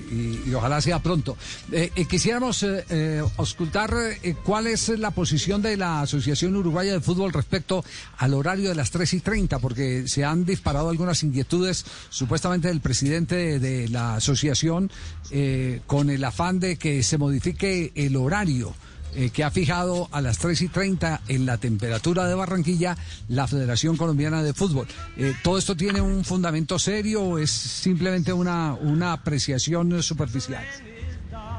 y, 0.45 0.49
y 0.49 0.53
ojalá 0.53 0.81
sea 0.81 0.99
pronto. 0.99 1.37
Eh, 1.71 1.91
eh, 1.95 2.05
quisiéramos 2.05 2.63
eh, 2.63 2.83
eh, 2.89 3.21
auscultar 3.37 3.93
eh, 4.23 4.35
cuál 4.43 4.65
es 4.67 4.89
la 4.89 5.11
posición 5.11 5.61
de 5.61 5.77
la 5.77 6.01
Asociación 6.01 6.55
Uruguaya 6.55 6.93
de 6.93 7.01
Fútbol 7.01 7.31
respecto 7.33 7.83
al 8.17 8.33
horario 8.33 8.69
de 8.69 8.75
las 8.75 8.91
3 8.91 9.13
y 9.13 9.19
30, 9.19 9.59
porque 9.59 10.07
se 10.07 10.23
han 10.23 10.45
disparado 10.45 10.89
algunas 10.89 11.21
inquietudes, 11.21 11.85
supuestamente 12.09 12.69
del 12.69 12.81
presidente 12.81 13.59
de, 13.59 13.87
la 13.89 14.15
asociación, 14.15 14.89
eh, 15.31 15.81
con 15.85 16.09
el 16.09 16.23
afán 16.23 16.59
de 16.59 16.77
que 16.77 17.03
se 17.03 17.17
modifique 17.17 17.91
el 17.95 18.15
horario 18.15 18.73
eh, 19.15 19.29
que 19.31 19.43
ha 19.43 19.51
fijado 19.51 20.09
a 20.11 20.21
las 20.21 20.39
3 20.39 20.61
y 20.63 20.67
30 20.67 21.21
en 21.27 21.45
la 21.45 21.57
temperatura 21.57 22.25
de 22.25 22.35
Barranquilla 22.35 22.97
la 23.29 23.47
Federación 23.47 23.97
Colombiana 23.97 24.43
de 24.43 24.53
Fútbol. 24.53 24.87
Eh, 25.17 25.33
¿Todo 25.43 25.57
esto 25.57 25.75
tiene 25.75 26.01
un 26.01 26.23
fundamento 26.23 26.77
serio 26.79 27.21
o 27.21 27.37
es 27.37 27.51
simplemente 27.51 28.33
una, 28.33 28.73
una 28.73 29.13
apreciación 29.13 30.03
superficial? 30.03 30.65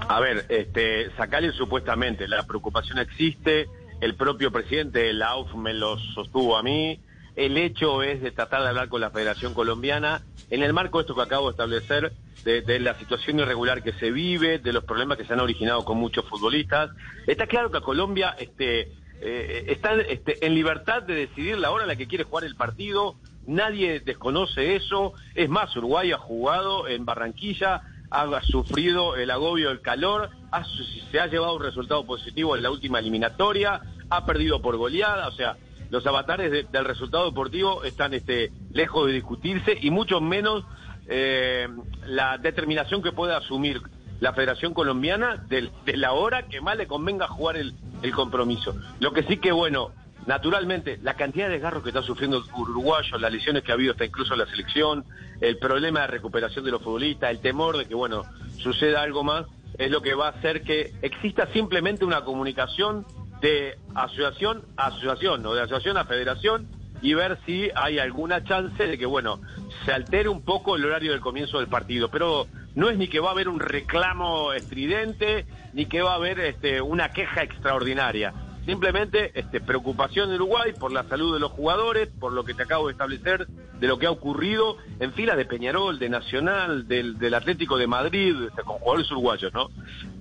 A 0.09 0.21
ver, 0.21 0.47
este, 0.49 1.11
sacarle 1.17 1.53
supuestamente, 1.53 2.29
la 2.29 2.47
preocupación 2.47 2.99
existe, 2.99 3.69
el 4.01 4.15
propio 4.15 4.53
presidente 4.53 5.01
de 5.01 5.13
la 5.13 5.31
AUF 5.31 5.55
me 5.55 5.75
lo 5.75 5.99
sostuvo 6.15 6.57
a 6.57 6.63
mí, 6.63 7.01
el 7.37 7.57
hecho 7.59 8.03
es 8.03 8.21
de 8.23 8.31
tratar 8.33 8.63
de 8.63 8.69
hablar 8.69 8.89
con 8.89 9.01
la 9.01 9.11
Federación 9.11 9.55
Colombiana 9.55 10.23
en 10.51 10.63
el 10.63 10.73
marco 10.73 10.99
de 10.99 11.03
esto 11.03 11.15
que 11.15 11.23
acabo 11.23 11.47
de 11.47 11.51
establecer, 11.53 12.13
de, 12.45 12.63
de 12.63 12.81
la 12.81 12.99
situación 12.99 13.39
irregular 13.41 13.83
que 13.83 13.93
se 13.95 14.11
vive, 14.11 14.59
de 14.59 14.73
los 14.73 14.85
problemas 14.85 15.19
que 15.19 15.25
se 15.25 15.33
han 15.33 15.41
originado 15.41 15.85
con 15.85 15.99
muchos 15.99 16.25
futbolistas. 16.27 16.91
Está 17.27 17.47
claro 17.47 17.71
que 17.71 17.81
Colombia 17.81 18.35
este, 18.39 18.93
eh, 19.21 19.65
está 19.69 19.95
este, 19.95 20.45
en 20.47 20.55
libertad 20.55 21.03
de 21.03 21.15
decidir 21.15 21.59
la 21.59 21.71
hora 21.73 21.85
en 21.85 21.89
la 21.89 21.97
que 21.97 22.07
quiere 22.07 22.25
jugar 22.25 22.45
el 22.45 22.55
partido, 22.57 23.17
nadie 23.47 24.01
desconoce 24.01 24.77
eso, 24.77 25.13
es 25.35 25.49
más, 25.49 25.75
Uruguay 25.77 26.13
ha 26.13 26.19
jugado 26.19 26.89
en 26.89 27.05
Barranquilla, 27.05 27.83
ha 28.11 28.41
sufrido 28.43 29.17
el 29.17 29.31
agobio 29.31 29.69
del 29.69 29.81
calor, 29.81 30.31
ha- 30.53 30.65
se 31.11 31.21
ha 31.21 31.27
llevado 31.27 31.57
un 31.57 31.63
resultado 31.63 32.07
positivo 32.07 32.57
en 32.57 32.63
la 32.63 32.71
última 32.71 33.01
eliminatoria, 33.01 33.81
ha 34.09 34.25
perdido 34.25 34.63
por 34.63 34.77
goleada, 34.77 35.27
o 35.29 35.33
sea, 35.33 35.57
los 35.91 36.07
avatares 36.07 36.51
de- 36.51 36.63
del 36.65 36.85
resultado 36.85 37.27
deportivo 37.27 37.85
están 37.85 38.15
este, 38.15 38.51
lejos 38.73 39.07
de 39.07 39.13
discutirse 39.15 39.77
y 39.81 39.91
mucho 39.91 40.21
menos 40.21 40.65
eh, 41.09 41.69
la 42.07 42.39
determinación 42.39 43.03
que 43.03 43.13
puede 43.13 43.35
asumir 43.35 43.81
la 44.21 44.33
Federación 44.33 44.75
Colombiana 44.75 45.37
del- 45.49 45.71
de, 45.85 45.97
la 45.97 46.13
hora 46.13 46.49
que 46.49 46.61
más 46.61 46.77
le 46.77 46.87
convenga 46.87 47.29
jugar 47.29 47.57
el, 47.57 47.75
el 48.03 48.13
compromiso. 48.13 48.75
Lo 48.99 49.13
que 49.13 49.23
sí 49.23 49.37
que, 49.37 49.53
bueno, 49.53 49.91
naturalmente, 50.27 50.99
la 51.03 51.15
cantidad 51.15 51.47
de 51.47 51.53
desgarros 51.55 51.83
que 51.83 51.91
está 51.91 52.03
sufriendo 52.03 52.39
el 52.39 52.45
uruguayo, 52.61 53.19
las 53.19 53.31
lesiones 53.33 53.63
que 53.63 53.71
ha 53.71 53.75
habido 53.75 53.93
hasta 53.93 54.05
incluso 54.05 54.33
en 54.33 54.41
la 54.41 54.47
selección, 54.47 55.05
el 55.41 55.59
problema 55.59 56.01
de 56.01 56.07
recuperación 56.09 56.65
de 56.65 56.71
los 56.73 56.83
futbolistas, 56.83 57.31
el 57.31 57.41
temor 57.41 57.77
de 57.77 57.85
que, 57.87 57.95
bueno, 57.95 58.25
suceda 58.59 59.03
algo 59.03 59.23
más, 59.23 59.47
es 59.79 59.91
lo 59.91 60.01
que 60.01 60.15
va 60.15 60.29
a 60.29 60.31
hacer 60.31 60.63
que 60.63 60.95
exista 61.03 61.47
simplemente 61.53 62.05
una 62.05 62.23
comunicación 62.25 63.05
de 63.47 63.79
asociación 63.95 64.65
a 64.77 64.87
asociación, 64.87 65.47
o 65.47 65.55
de 65.55 65.63
asociación 65.63 65.97
a 65.97 66.05
federación, 66.05 66.67
y 67.01 67.15
ver 67.15 67.39
si 67.47 67.71
hay 67.77 68.01
alguna 68.01 68.43
chance 68.43 68.85
de 68.85 68.99
que, 68.99 69.07
bueno, 69.07 69.41
se 69.85 69.93
altere 69.93 70.29
un 70.29 70.43
poco 70.43 70.75
el 70.75 70.85
horario 70.85 71.13
del 71.13 71.21
comienzo 71.21 71.59
del 71.59 71.69
partido. 71.69 72.11
Pero 72.11 72.49
no 72.75 72.91
es 72.91 72.99
ni 72.99 73.07
que 73.07 73.21
va 73.21 73.29
a 73.29 73.33
haber 73.33 73.49
un 73.49 73.61
reclamo 73.61 74.53
estridente, 74.53 75.47
ni 75.75 75.87
que 75.87 76.03
va 76.03 76.13
a 76.13 76.15
haber 76.17 76.41
este, 76.41 76.81
una 76.81 77.11
queja 77.11 77.43
extraordinaria. 77.43 78.33
Simplemente 78.67 79.31
este, 79.39 79.61
preocupación 79.61 80.29
de 80.29 80.35
Uruguay 80.35 80.73
por 80.79 80.93
la 80.93 81.05
salud 81.05 81.33
de 81.33 81.39
los 81.41 81.53
jugadores, 81.53 82.09
por 82.09 82.33
lo 82.33 82.45
que 82.45 82.53
te 82.53 82.65
acabo 82.65 82.89
de 82.89 82.93
establecer, 82.93 83.47
de 83.47 83.87
lo 83.87 83.97
que 83.97 84.07
ha 84.07 84.11
ocurrido 84.11 84.77
en 84.99 85.13
filas 85.13 85.37
de 85.37 85.45
Peñarol, 85.45 86.01
de 86.01 86.09
Nacional, 86.09 86.89
del, 86.89 87.17
del 87.17 87.35
Atlético 87.35 87.79
de 87.79 87.87
Madrid, 87.87 88.35
este, 88.49 88.63
con 88.63 88.79
jugadores 88.79 89.11
uruguayos, 89.13 89.55
¿no? 89.55 89.69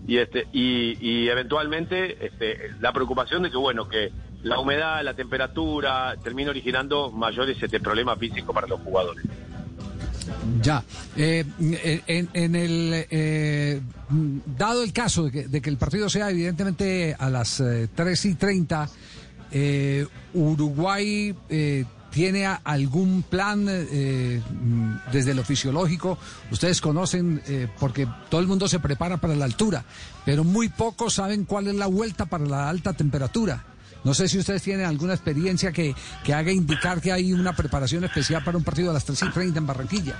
Y, 0.07 0.17
este, 0.17 0.47
y, 0.53 0.95
y 1.01 1.27
eventualmente 1.27 2.23
este, 2.23 2.71
la 2.79 2.93
preocupación 2.93 3.41
de 3.41 3.49
que, 3.49 3.57
bueno, 3.57 3.89
que 3.89 4.11
la 4.43 4.59
humedad, 4.59 5.03
la 5.03 5.15
temperatura, 5.15 6.15
termina 6.23 6.51
originando 6.51 7.11
mayores 7.11 7.61
este, 7.61 7.79
problemas 7.79 8.19
físicos 8.19 8.53
para 8.53 8.67
los 8.67 8.79
jugadores. 8.81 9.25
Ya. 10.61 10.83
Eh, 11.15 11.45
en, 12.07 12.29
en 12.33 12.55
el 12.55 13.05
eh, 13.09 13.81
dado 14.57 14.83
el 14.83 14.93
caso 14.93 15.25
de 15.25 15.31
que, 15.31 15.47
de 15.47 15.61
que 15.61 15.69
el 15.69 15.77
partido 15.77 16.09
sea 16.09 16.29
evidentemente 16.29 17.15
a 17.17 17.29
las 17.29 17.59
eh, 17.59 17.87
3 17.93 18.25
y 18.25 18.35
30, 18.35 18.89
eh, 19.51 20.05
Uruguay 20.33 21.33
eh, 21.49 21.85
tiene 22.11 22.45
algún 22.45 23.23
plan 23.23 23.65
eh, 23.69 24.41
mm, 24.41 25.11
desde 25.11 25.33
lo 25.33 25.43
fisiológico. 25.43 26.17
Ustedes 26.51 26.81
conocen 26.81 27.41
porque 27.79 28.07
todo 28.29 28.41
el 28.41 28.47
mundo 28.47 28.67
se 28.67 28.79
prepara 28.79 29.17
para 29.17 29.35
la 29.35 29.45
altura, 29.45 29.83
pero 30.25 30.43
muy 30.43 30.69
pocos 30.69 31.13
saben 31.13 31.45
cuál 31.45 31.67
es 31.67 31.75
la 31.75 31.87
vuelta 31.87 32.25
para 32.25 32.45
la 32.45 32.69
alta 32.69 32.93
temperatura. 32.93 33.63
No 34.05 34.13
sé 34.13 34.27
si 34.27 34.37
ustedes 34.37 34.61
tienen 34.61 34.85
alguna 34.85 35.15
experiencia 35.15 35.71
que, 35.71 35.95
que 36.23 36.33
haga 36.33 36.51
indicar 36.51 37.01
que 37.01 37.11
hay 37.11 37.33
una 37.33 37.53
preparación 37.53 38.03
especial 38.03 38.43
para 38.43 38.55
un 38.55 38.63
partido 38.63 38.91
a 38.91 38.93
las 38.93 39.03
3 39.03 39.23
y 39.23 39.29
30 39.31 39.59
en 39.59 39.65
Barranquilla. 39.65 40.15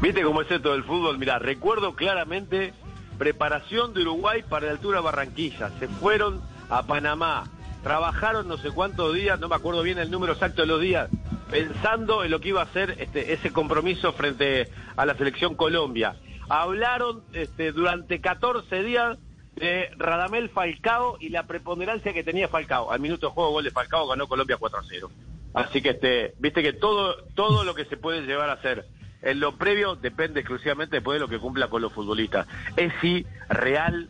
¿Viste 0.00 0.22
cómo 0.22 0.40
es 0.40 0.50
esto 0.50 0.72
del 0.72 0.84
fútbol? 0.84 1.18
Mira, 1.18 1.38
recuerdo 1.38 1.94
claramente 1.94 2.72
preparación 3.18 3.92
de 3.92 4.00
Uruguay 4.00 4.42
para 4.48 4.66
la 4.66 4.72
altura 4.72 5.02
Barranquilla. 5.02 5.70
Se 5.78 5.86
fueron 5.86 6.40
a 6.70 6.84
Panamá, 6.84 7.50
trabajaron 7.82 8.48
no 8.48 8.56
sé 8.56 8.70
cuántos 8.70 9.14
días, 9.14 9.38
no 9.38 9.48
me 9.50 9.56
acuerdo 9.56 9.82
bien 9.82 9.98
el 9.98 10.10
número 10.10 10.32
exacto 10.32 10.62
de 10.62 10.68
los 10.68 10.80
días, 10.80 11.10
pensando 11.50 12.24
en 12.24 12.30
lo 12.30 12.40
que 12.40 12.48
iba 12.48 12.62
a 12.62 12.72
ser 12.72 12.96
este, 13.00 13.34
ese 13.34 13.52
compromiso 13.52 14.14
frente 14.14 14.70
a 14.96 15.04
la 15.04 15.14
selección 15.14 15.56
Colombia. 15.56 16.16
Hablaron 16.48 17.22
este, 17.34 17.70
durante 17.72 18.22
14 18.22 18.82
días 18.82 19.18
de 19.58 19.90
Radamel 19.96 20.50
Falcao 20.50 21.16
y 21.20 21.28
la 21.30 21.46
preponderancia 21.46 22.12
que 22.12 22.24
tenía 22.24 22.48
Falcao. 22.48 22.90
Al 22.90 23.00
minuto 23.00 23.28
de 23.28 23.32
juego, 23.32 23.50
gol 23.50 23.64
de 23.64 23.70
Falcao, 23.70 24.08
ganó 24.08 24.28
Colombia 24.28 24.56
4 24.58 24.78
a 24.78 24.82
0. 24.88 25.10
Así 25.54 25.82
que 25.82 25.90
este, 25.90 26.34
viste 26.38 26.62
que 26.62 26.72
todo, 26.72 27.24
todo 27.34 27.64
lo 27.64 27.74
que 27.74 27.84
se 27.86 27.96
puede 27.96 28.22
llevar 28.22 28.50
a 28.50 28.54
hacer 28.54 28.86
en 29.22 29.40
lo 29.40 29.56
previo 29.56 29.96
depende 29.96 30.40
exclusivamente 30.40 30.96
después 30.96 31.16
de 31.16 31.20
lo 31.20 31.28
que 31.28 31.38
cumpla 31.38 31.68
con 31.68 31.82
los 31.82 31.92
futbolistas. 31.92 32.46
Es 32.76 32.92
sí 33.00 33.26
real 33.48 34.08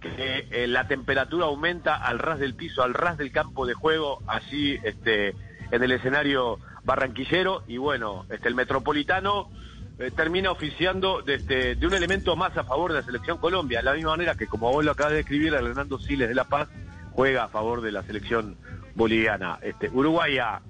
que 0.00 0.46
eh, 0.50 0.66
la 0.66 0.88
temperatura 0.88 1.46
aumenta 1.46 1.96
al 1.96 2.18
ras 2.18 2.38
del 2.38 2.54
piso, 2.54 2.82
al 2.82 2.94
ras 2.94 3.16
del 3.16 3.32
campo 3.32 3.66
de 3.66 3.74
juego, 3.74 4.20
allí 4.26 4.78
este, 4.82 5.34
en 5.70 5.82
el 5.82 5.92
escenario 5.92 6.58
barranquillero 6.84 7.62
y 7.68 7.76
bueno, 7.76 8.26
este, 8.28 8.48
el 8.48 8.54
metropolitano 8.54 9.50
eh, 10.02 10.10
termina 10.10 10.50
oficiando 10.50 11.22
de, 11.22 11.34
este, 11.36 11.74
de 11.76 11.86
un 11.86 11.94
elemento 11.94 12.34
más 12.34 12.56
a 12.56 12.64
favor 12.64 12.92
de 12.92 13.00
la 13.00 13.04
selección 13.04 13.38
Colombia, 13.38 13.78
de 13.78 13.84
la 13.84 13.94
misma 13.94 14.10
manera 14.10 14.34
que 14.34 14.46
como 14.46 14.70
vos 14.72 14.84
lo 14.84 14.92
acabas 14.92 15.12
de 15.12 15.20
escribir, 15.20 15.54
el 15.54 15.66
Hernando 15.66 15.98
Siles 15.98 16.28
de 16.28 16.34
La 16.34 16.44
Paz 16.44 16.68
juega 17.12 17.44
a 17.44 17.48
favor 17.48 17.80
de 17.82 17.92
la 17.92 18.02
selección 18.02 18.56
boliviana. 18.94 19.58
Este, 19.62 19.88
Uruguay 19.88 20.38
ha 20.38 20.60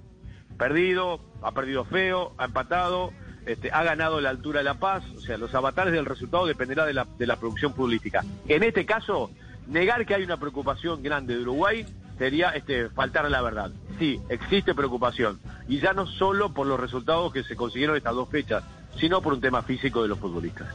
perdido, 0.59 1.21
ha 1.41 1.53
perdido 1.53 1.85
feo, 1.85 2.35
ha 2.37 2.45
empatado, 2.45 3.13
este, 3.47 3.73
ha 3.73 3.83
ganado 3.83 4.21
la 4.21 4.31
altura 4.31 4.59
de 4.61 4.65
La 4.65 4.75
Paz, 4.75 5.03
o 5.17 5.21
sea, 5.21 5.39
los 5.39 5.55
avatares 5.55 5.93
del 5.93 6.05
resultado 6.05 6.47
dependerá 6.47 6.85
de 6.85 6.93
la, 6.93 7.07
de 7.19 7.27
la 7.27 7.37
producción 7.37 7.73
política. 7.73 8.25
En 8.49 8.63
este 8.63 8.85
caso, 8.85 9.31
negar 9.67 10.05
que 10.05 10.15
hay 10.15 10.25
una 10.25 10.37
preocupación 10.37 11.03
grande 11.03 11.37
de 11.37 11.43
Uruguay 11.43 11.87
sería 12.19 12.51
este, 12.51 12.91
faltar 12.91 13.27
a 13.27 13.31
la 13.31 13.41
verdad. 13.41 13.73
Sí, 13.99 14.21
existe 14.29 14.75
preocupación, 14.75 15.41
y 15.69 15.81
ya 15.81 15.93
no 15.93 16.07
solo 16.07 16.53
por 16.53 16.67
los 16.67 16.79
resultados 16.79 17.33
que 17.33 17.45
se 17.45 17.57
consiguieron 17.57 17.97
estas 17.97 18.15
dos 18.15 18.29
fechas, 18.29 18.63
sino 18.99 19.21
por 19.23 19.33
un 19.33 19.41
tema 19.41 19.63
físico 19.63 20.03
de 20.03 20.09
los 20.09 20.19
futbolistas. 20.19 20.69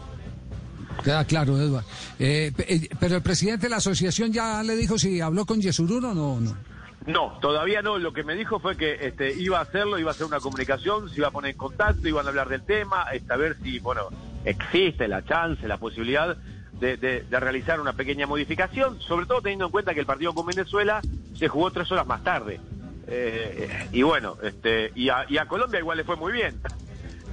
Queda 1.04 1.26
claro, 1.26 1.60
Edward. 1.60 1.86
Eh, 2.20 2.52
eh, 2.58 2.90
pero 3.00 3.16
el 3.18 3.22
presidente 3.22 3.68
de 3.68 3.70
la 3.70 3.78
asociación 3.78 4.32
ya 4.34 4.64
le 4.64 4.76
dijo 4.76 4.98
si 4.98 5.22
habló 5.22 5.46
con 5.46 5.62
Yesurún 5.62 6.04
o 6.06 6.14
no. 6.14 6.40
no. 6.40 6.58
No, 7.06 7.38
todavía 7.40 7.82
no. 7.82 7.98
Lo 8.00 8.12
que 8.12 8.24
me 8.24 8.36
dijo 8.36 8.60
fue 8.60 8.76
que 8.76 8.98
este, 9.08 9.34
iba 9.34 9.60
a 9.60 9.62
hacerlo, 9.62 9.98
iba 9.98 10.10
a 10.10 10.14
hacer 10.14 10.26
una 10.26 10.40
comunicación, 10.42 11.10
se 11.10 11.18
iba 11.18 11.28
a 11.30 11.32
poner 11.32 11.52
en 11.52 11.58
contacto, 11.58 12.06
iban 12.08 12.26
a 12.26 12.30
hablar 12.30 12.50
del 12.50 12.64
tema, 12.64 13.06
este, 13.14 13.32
a 13.32 13.38
ver 13.38 13.56
si, 13.64 13.80
bueno, 13.80 14.10
existe 14.44 15.08
la 15.08 15.24
chance, 15.24 15.66
la 15.68 15.78
posibilidad 15.78 16.36
de, 16.80 16.98
de- 16.98 17.22
de 17.22 17.40
realizar 17.40 17.80
una 17.80 17.94
pequeña 17.94 18.28
modificación, 18.28 19.00
sobre 19.00 19.26
todo 19.26 19.42
teniendo 19.42 19.66
en 19.66 19.72
cuenta 19.72 19.94
que 19.94 20.02
el 20.02 20.06
partido 20.06 20.34
con 20.34 20.46
Venezuela 20.48 21.00
se 21.38 21.48
jugó 21.48 21.72
tres 21.72 21.90
horas 21.92 22.06
más 22.08 22.24
tarde. 22.26 22.60
Eh, 23.08 23.88
y 23.94 24.02
bueno, 24.02 24.36
este, 24.44 24.92
y 24.96 25.08
a, 25.08 25.26
y 25.30 25.38
a 25.38 25.46
Colombia 25.48 25.80
igual 25.80 25.98
le 25.98 26.04
fue 26.04 26.18
muy 26.18 26.34
bien 26.34 26.60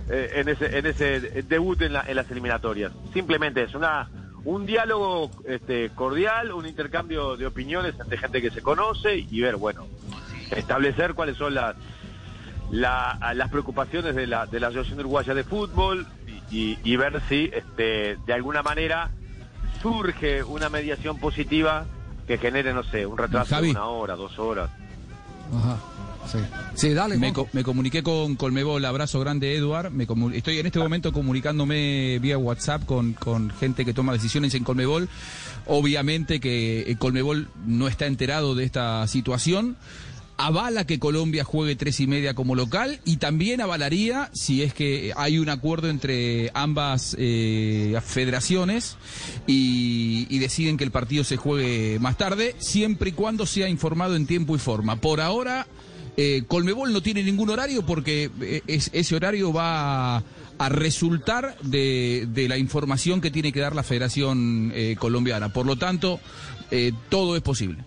eh, 0.08 0.30
en 0.34 0.48
ese, 0.48 0.78
en 0.78 0.86
ese 0.86 1.20
debut 1.48 1.80
en, 1.82 1.92
la- 1.94 2.04
en 2.06 2.16
las 2.16 2.30
eliminatorias. 2.30 2.92
Simplemente 3.12 3.62
es 3.62 3.74
una 3.74 4.08
un 4.44 4.66
diálogo 4.66 5.30
este, 5.46 5.88
cordial, 5.90 6.52
un 6.52 6.66
intercambio 6.66 7.34
de 7.38 7.46
opiniones 7.46 7.94
entre 7.98 8.18
gente 8.18 8.42
que 8.42 8.50
se 8.50 8.60
conoce 8.60 9.16
y 9.30 9.40
ver, 9.40 9.56
bueno, 9.56 9.86
establecer 10.50 11.14
cuáles 11.14 11.36
son 11.38 11.54
las 11.54 11.76
la- 12.70 13.18
las 13.34 13.48
preocupaciones 13.50 14.14
de 14.14 14.26
la, 14.26 14.46
de 14.46 14.60
la 14.60 14.66
Asociación 14.68 15.00
Uruguaya 15.00 15.32
de 15.34 15.44
Fútbol 15.44 16.06
y, 16.50 16.78
y- 16.84 16.96
ver 16.96 17.22
si 17.28 17.50
este, 17.54 18.16
de 18.26 18.32
alguna 18.32 18.62
manera 18.62 19.10
surge 19.80 20.42
una 20.42 20.68
mediación 20.68 21.18
positiva 21.18 21.86
que 22.26 22.38
genere, 22.38 22.72
no 22.72 22.82
sé, 22.84 23.06
un 23.06 23.16
retraso 23.18 23.54
Javi. 23.54 23.66
de 23.68 23.72
una 23.72 23.86
hora, 23.86 24.16
dos 24.16 24.38
horas. 24.38 24.70
Ajá. 25.54 25.78
Sí, 26.74 26.90
dale. 26.94 27.16
Me, 27.18 27.32
co- 27.32 27.48
me 27.52 27.62
comuniqué 27.62 28.02
con 28.02 28.36
Colmebol, 28.36 28.84
abrazo 28.84 29.20
grande 29.20 29.54
Eduard. 29.56 29.90
Me 29.90 30.06
estoy 30.36 30.58
en 30.58 30.66
este 30.66 30.78
momento 30.78 31.12
comunicándome 31.12 32.18
vía 32.20 32.38
WhatsApp 32.38 32.84
con, 32.84 33.12
con 33.14 33.50
gente 33.50 33.84
que 33.84 33.94
toma 33.94 34.12
decisiones 34.12 34.54
en 34.54 34.64
Colmebol. 34.64 35.08
Obviamente 35.66 36.40
que 36.40 36.80
eh, 36.90 36.96
Colmebol 36.96 37.48
no 37.66 37.88
está 37.88 38.06
enterado 38.06 38.54
de 38.54 38.64
esta 38.64 39.06
situación. 39.06 39.76
Avala 40.36 40.84
que 40.84 40.98
Colombia 40.98 41.44
juegue 41.44 41.76
tres 41.76 42.00
y 42.00 42.08
media 42.08 42.34
como 42.34 42.56
local 42.56 42.98
y 43.04 43.18
también 43.18 43.60
avalaría 43.60 44.30
si 44.32 44.64
es 44.64 44.74
que 44.74 45.12
hay 45.16 45.38
un 45.38 45.48
acuerdo 45.48 45.88
entre 45.88 46.50
ambas 46.54 47.14
eh, 47.20 47.96
federaciones 48.04 48.96
y, 49.46 50.26
y 50.28 50.38
deciden 50.40 50.76
que 50.76 50.82
el 50.82 50.90
partido 50.90 51.22
se 51.22 51.36
juegue 51.36 52.00
más 52.00 52.16
tarde, 52.18 52.56
siempre 52.58 53.10
y 53.10 53.12
cuando 53.12 53.46
sea 53.46 53.68
informado 53.68 54.16
en 54.16 54.26
tiempo 54.26 54.56
y 54.56 54.58
forma. 54.58 54.96
Por 54.96 55.20
ahora, 55.20 55.68
eh, 56.16 56.44
Colmebol 56.46 56.92
no 56.92 57.02
tiene 57.02 57.22
ningún 57.22 57.50
horario 57.50 57.84
porque 57.84 58.30
eh, 58.40 58.62
es- 58.66 58.90
ese 58.92 59.16
horario 59.16 59.52
va 59.52 60.16
a, 60.18 60.22
a 60.58 60.68
resultar 60.68 61.56
de, 61.62 62.26
de 62.30 62.48
la 62.48 62.56
información 62.58 63.20
que 63.20 63.30
tiene 63.30 63.52
que 63.52 63.60
dar 63.60 63.74
la 63.74 63.82
Federación 63.82 64.70
eh, 64.74 64.96
Colombiana. 64.98 65.52
Por 65.52 65.66
lo 65.66 65.76
tanto, 65.76 66.20
eh, 66.70 66.92
todo 67.08 67.36
es 67.36 67.42
posible. 67.42 67.78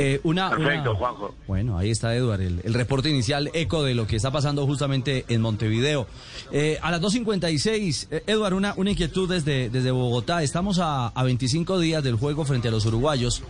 Eh, 0.00 0.20
una, 0.22 0.50
Perfecto, 0.50 0.90
una- 0.90 0.98
Juanjo. 1.00 1.34
Bueno, 1.48 1.76
ahí 1.76 1.90
está 1.90 2.14
Eduard, 2.14 2.40
el, 2.40 2.60
el 2.62 2.72
reporte 2.72 3.10
inicial 3.10 3.50
eco 3.52 3.82
de 3.82 3.96
lo 3.96 4.06
que 4.06 4.14
está 4.14 4.30
pasando 4.30 4.64
justamente 4.64 5.24
en 5.28 5.40
Montevideo. 5.40 6.06
Eh, 6.52 6.78
a 6.82 6.92
las 6.92 7.00
2.56, 7.00 8.06
eh, 8.12 8.22
Eduard, 8.28 8.54
una, 8.54 8.74
una 8.76 8.92
inquietud 8.92 9.28
desde, 9.28 9.70
desde 9.70 9.90
Bogotá. 9.90 10.44
Estamos 10.44 10.78
a, 10.78 11.08
a 11.08 11.24
25 11.24 11.80
días 11.80 12.04
del 12.04 12.14
juego 12.14 12.44
frente 12.44 12.68
a 12.68 12.70
los 12.70 12.86
uruguayos. 12.86 13.42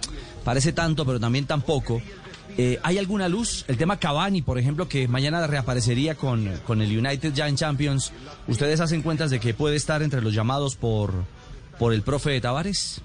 Parece 0.43 0.73
tanto, 0.73 1.05
pero 1.05 1.21
también 1.21 1.45
tan 1.45 1.61
poco. 1.61 2.01
Eh, 2.61 2.81
¿Hay 2.83 2.99
alguna 2.99 3.29
luz? 3.29 3.65
El 3.69 3.77
tema 3.77 4.01
Cavani, 4.01 4.43
por 4.43 4.59
ejemplo, 4.59 4.89
que 4.89 5.07
mañana 5.07 5.47
reaparecería 5.47 6.17
con, 6.17 6.53
con 6.67 6.83
el 6.83 6.99
United 6.99 7.33
ya 7.33 7.47
en 7.47 7.55
Champions. 7.55 8.13
¿Ustedes 8.49 8.81
hacen 8.81 9.01
cuentas 9.03 9.31
de 9.31 9.39
que 9.39 9.55
puede 9.55 9.77
estar 9.77 10.03
entre 10.03 10.21
los 10.21 10.35
llamados 10.35 10.75
por, 10.75 11.13
por 11.79 11.95
el 11.95 12.03
profe 12.03 12.31
de 12.31 12.41
Tavares? 12.41 13.01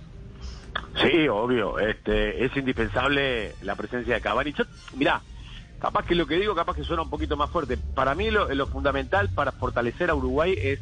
Sí, 1.04 1.28
obvio. 1.28 1.78
Este, 1.78 2.44
es 2.44 2.58
indispensable 2.58 3.54
la 3.62 3.76
presencia 3.76 4.16
de 4.16 4.22
Cavani. 4.22 4.54
Yo, 4.54 4.64
mirá, 4.98 5.22
capaz 5.80 6.08
que 6.08 6.16
lo 6.16 6.26
que 6.26 6.38
digo, 6.38 6.56
capaz 6.56 6.76
que 6.76 6.84
suena 6.84 7.04
un 7.04 7.12
poquito 7.12 7.38
más 7.38 7.52
fuerte. 7.52 7.78
Para 7.78 8.16
mí 8.16 8.32
lo, 8.32 8.52
lo 8.56 8.66
fundamental 8.66 9.30
para 9.36 9.52
fortalecer 9.52 10.10
a 10.10 10.16
Uruguay 10.16 10.56
es 10.58 10.80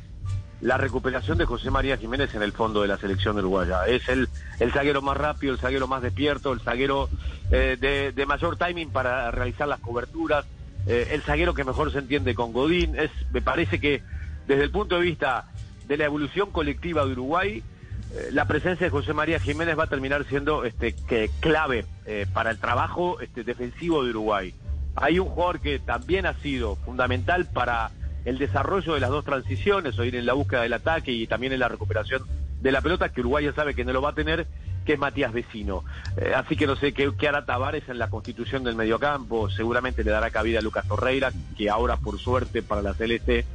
la 0.62 0.78
recuperación 0.78 1.38
de 1.38 1.46
José 1.46 1.72
María 1.72 1.98
Jiménez 1.98 2.34
en 2.36 2.44
el 2.44 2.52
fondo 2.52 2.82
de 2.84 2.88
la 2.88 2.98
selección 2.98 3.38
uruguaya. 3.38 3.86
Es 3.88 4.08
el, 4.10 4.30
el 4.60 4.72
zaguero 4.72 5.02
más 5.02 5.18
rápido, 5.18 5.54
el 5.54 5.60
zaguero 5.60 5.88
más 5.88 6.04
despierto, 6.04 6.54
el 6.54 6.62
zaguero 6.62 7.10
eh, 7.52 7.78
de, 7.80 8.12
de 8.12 8.26
mayor 8.26 8.58
timing 8.58 8.92
para 8.92 9.32
realizar 9.32 9.68
las 9.68 9.80
coberturas, 9.80 10.46
eh, 10.86 11.10
el 11.12 11.22
zaguero 11.24 11.56
que 11.56 11.64
mejor 11.64 11.92
se 11.92 11.98
entiende 11.98 12.36
con 12.36 12.54
Godín. 12.54 12.96
Es, 12.96 13.10
me 13.32 13.42
parece 13.42 13.80
que 13.80 14.04
desde 14.48 14.64
el 14.64 14.72
punto 14.72 14.96
de 14.96 15.02
vista 15.02 15.46
de 15.88 15.98
la 15.98 16.06
evolución 16.06 16.52
colectiva 16.52 17.06
de 17.06 17.14
Uruguay, 17.14 17.64
eh, 18.14 18.30
la 18.32 18.46
presencia 18.46 18.86
de 18.86 18.92
José 18.92 19.14
María 19.14 19.40
Jiménez 19.40 19.78
va 19.78 19.86
a 19.86 19.88
terminar 19.88 20.26
siendo 20.26 20.64
este, 20.64 20.94
que, 20.94 21.30
clave 21.40 21.86
para 22.34 22.52
el 22.52 22.60
trabajo 22.60 23.22
este, 23.22 23.44
defensivo 23.44 24.04
de 24.04 24.10
Uruguay. 24.10 24.54
Hay 24.96 25.18
un 25.18 25.30
jugador 25.30 25.62
que 25.62 25.80
también 25.80 26.26
ha 26.26 26.34
sido 26.34 26.76
fundamental 26.76 27.46
para 27.46 27.92
el 28.26 28.38
desarrollo 28.38 28.94
de 28.94 29.00
las 29.00 29.10
dos 29.10 29.26
transiciones, 29.26 29.98
o 29.98 30.04
ir 30.04 30.16
en 30.16 30.26
la 30.26 30.34
búsqueda 30.34 30.62
del 30.62 30.74
ataque 30.74 31.12
y 31.12 31.28
también 31.28 31.54
en 31.54 31.60
la 31.60 31.68
recuperación 31.68 32.24
de 32.62 32.72
la 32.72 32.82
pelota, 32.82 33.10
que 33.10 33.22
Uruguay 33.22 33.46
ya 33.46 33.54
sabe 33.54 33.74
que 33.74 33.84
no 33.84 33.94
lo 33.94 34.02
va 34.02 34.10
a 34.12 34.16
tener, 34.16 34.46
que 34.86 34.94
es 34.94 35.00
Matías 35.00 35.34
Vecino. 35.34 35.84
Eh, 36.18 36.34
así 36.36 36.56
que 36.56 36.68
no 36.68 36.76
sé 36.76 36.94
qué, 36.94 37.12
qué 37.18 37.28
hará 37.28 37.46
Tavares 37.46 37.88
en 37.90 37.98
la 37.98 38.10
constitución 38.10 38.64
del 38.64 38.76
mediocampo, 38.76 39.50
seguramente 39.50 40.04
le 40.04 40.12
dará 40.12 40.30
cabida 40.30 40.60
a 40.60 40.62
Lucas 40.62 40.88
Torreira, 40.88 41.32
que 41.58 41.70
ahora 41.70 41.98
por 41.98 42.20
suerte 42.20 42.62
para 42.62 42.82
la 42.82 42.94
Celeste 42.94 43.46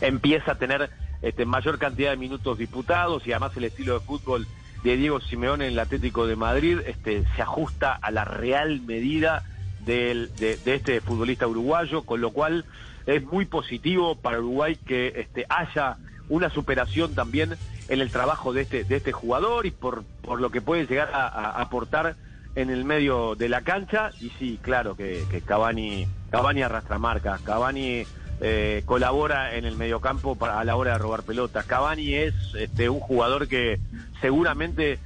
empieza 0.00 0.52
a 0.52 0.54
tener 0.58 0.90
este, 1.22 1.44
mayor 1.44 1.78
cantidad 1.78 2.10
de 2.10 2.16
minutos 2.16 2.56
disputados 2.58 3.26
y 3.26 3.32
además 3.32 3.56
el 3.56 3.64
estilo 3.64 3.94
de 3.94 4.00
fútbol 4.00 4.46
de 4.84 4.96
Diego 4.96 5.20
Simeone 5.20 5.66
en 5.66 5.72
el 5.72 5.78
Atlético 5.78 6.26
de 6.26 6.36
Madrid 6.36 6.78
este, 6.86 7.24
se 7.34 7.42
ajusta 7.42 7.92
a 7.92 8.10
la 8.10 8.24
real 8.24 8.80
medida 8.82 9.42
del- 9.84 10.30
de, 10.38 10.56
de 10.58 10.74
este 10.74 11.00
futbolista 11.00 11.46
uruguayo, 11.48 12.02
con 12.04 12.20
lo 12.20 12.30
cual 12.30 12.64
es 13.08 13.24
muy 13.24 13.46
positivo 13.46 14.16
para 14.16 14.38
Uruguay 14.38 14.76
que 14.76 15.14
este, 15.16 15.46
haya 15.48 15.96
una 16.28 16.50
superación 16.50 17.14
también 17.14 17.56
en 17.88 18.00
el 18.00 18.10
trabajo 18.10 18.52
de 18.52 18.62
este, 18.62 18.84
de 18.84 18.96
este 18.96 19.12
jugador 19.12 19.64
y 19.64 19.70
por, 19.70 20.04
por 20.20 20.42
lo 20.42 20.50
que 20.50 20.60
puede 20.60 20.86
llegar 20.86 21.08
a, 21.14 21.58
aportar 21.58 22.16
en 22.54 22.68
el 22.68 22.84
medio 22.84 23.34
de 23.34 23.48
la 23.48 23.62
cancha. 23.62 24.10
Y 24.20 24.28
sí, 24.38 24.58
claro 24.60 24.94
que, 24.94 25.24
que 25.30 25.40
Cavani, 25.40 26.06
Cavani 26.30 26.60
arrastra 26.60 26.98
marcas, 26.98 27.40
Cavani 27.40 28.04
eh, 28.42 28.82
colabora 28.84 29.54
en 29.54 29.64
el 29.64 29.76
mediocampo 29.76 30.36
para, 30.36 30.60
a 30.60 30.64
la 30.64 30.76
hora 30.76 30.92
de 30.92 30.98
robar 30.98 31.22
pelotas. 31.22 31.64
Cavani 31.64 32.12
es 32.12 32.34
este, 32.58 32.90
un 32.90 33.00
jugador 33.00 33.48
que 33.48 33.80
seguramente 34.20 34.98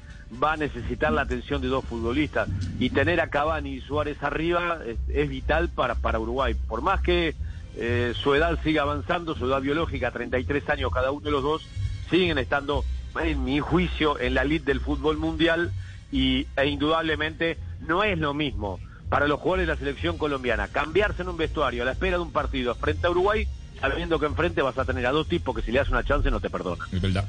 va 0.42 0.54
a 0.54 0.56
necesitar 0.56 1.12
la 1.12 1.22
atención 1.22 1.62
de 1.62 1.68
dos 1.68 1.84
futbolistas 1.84 2.48
y 2.80 2.90
tener 2.90 3.20
a 3.20 3.28
Cavani 3.28 3.74
y 3.74 3.80
Suárez 3.80 4.20
arriba 4.24 4.80
es, 4.84 4.96
es 5.08 5.28
vital 5.28 5.68
para, 5.68 5.94
para 5.94 6.18
Uruguay. 6.18 6.56
Por 6.66 6.82
más 6.82 7.00
que 7.00 7.36
eh, 7.76 8.12
su 8.20 8.34
edad 8.34 8.58
siga 8.62 8.82
avanzando, 8.82 9.34
su 9.34 9.46
edad 9.46 9.60
biológica, 9.60 10.10
33 10.10 10.68
años 10.70 10.92
cada 10.92 11.10
uno 11.10 11.24
de 11.24 11.30
los 11.30 11.42
dos, 11.42 11.62
siguen 12.10 12.38
estando, 12.38 12.84
en 13.22 13.44
mi 13.44 13.60
juicio, 13.60 14.18
en 14.18 14.34
la 14.34 14.44
lid 14.44 14.62
del 14.62 14.80
fútbol 14.80 15.18
mundial 15.18 15.70
y, 16.10 16.46
e 16.56 16.66
indudablemente 16.66 17.58
no 17.80 18.04
es 18.04 18.18
lo 18.18 18.34
mismo 18.34 18.78
para 19.08 19.26
los 19.26 19.40
jugadores 19.40 19.66
de 19.66 19.72
la 19.74 19.78
selección 19.78 20.16
colombiana 20.16 20.68
cambiarse 20.68 21.22
en 21.22 21.28
un 21.28 21.36
vestuario 21.36 21.82
a 21.82 21.86
la 21.86 21.92
espera 21.92 22.16
de 22.16 22.22
un 22.22 22.32
partido 22.32 22.74
frente 22.74 23.06
a 23.06 23.10
Uruguay, 23.10 23.46
sabiendo 23.80 24.18
que 24.18 24.26
enfrente 24.26 24.62
vas 24.62 24.78
a 24.78 24.84
tener 24.84 25.06
a 25.06 25.10
dos 25.10 25.28
tipos 25.28 25.54
que 25.54 25.62
si 25.62 25.72
le 25.72 25.78
das 25.78 25.90
una 25.90 26.04
chance 26.04 26.30
no 26.30 26.40
te 26.40 26.48
perdonan. 26.48 26.88
Es 26.90 27.00
verdad. 27.00 27.26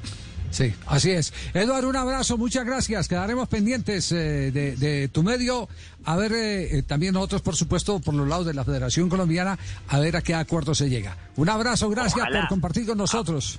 Sí, 0.53 0.71
así 0.85 1.09
es. 1.09 1.33
Eduardo, 1.55 1.89
un 1.89 1.95
abrazo, 1.95 2.37
muchas 2.37 2.63
gracias. 2.63 3.07
Quedaremos 3.07 3.47
pendientes 3.49 4.11
eh, 4.11 4.51
de, 4.51 4.75
de 4.75 5.07
tu 5.07 5.23
medio. 5.23 5.67
A 6.05 6.15
ver, 6.15 6.31
eh, 6.31 6.77
eh, 6.77 6.83
también 6.83 7.15
nosotros, 7.15 7.41
por 7.41 7.55
supuesto, 7.55 7.99
por 7.99 8.13
los 8.13 8.27
lados 8.27 8.45
de 8.45 8.53
la 8.53 8.63
Federación 8.63 9.09
Colombiana, 9.09 9.57
a 9.87 9.99
ver 9.99 10.15
a 10.15 10.21
qué 10.21 10.35
acuerdo 10.35 10.75
se 10.75 10.91
llega. 10.91 11.17
Un 11.37 11.49
abrazo, 11.49 11.89
gracias 11.89 12.21
Ojalá. 12.21 12.41
por 12.41 12.49
compartir 12.49 12.85
con 12.85 12.99
nosotros. 12.99 13.57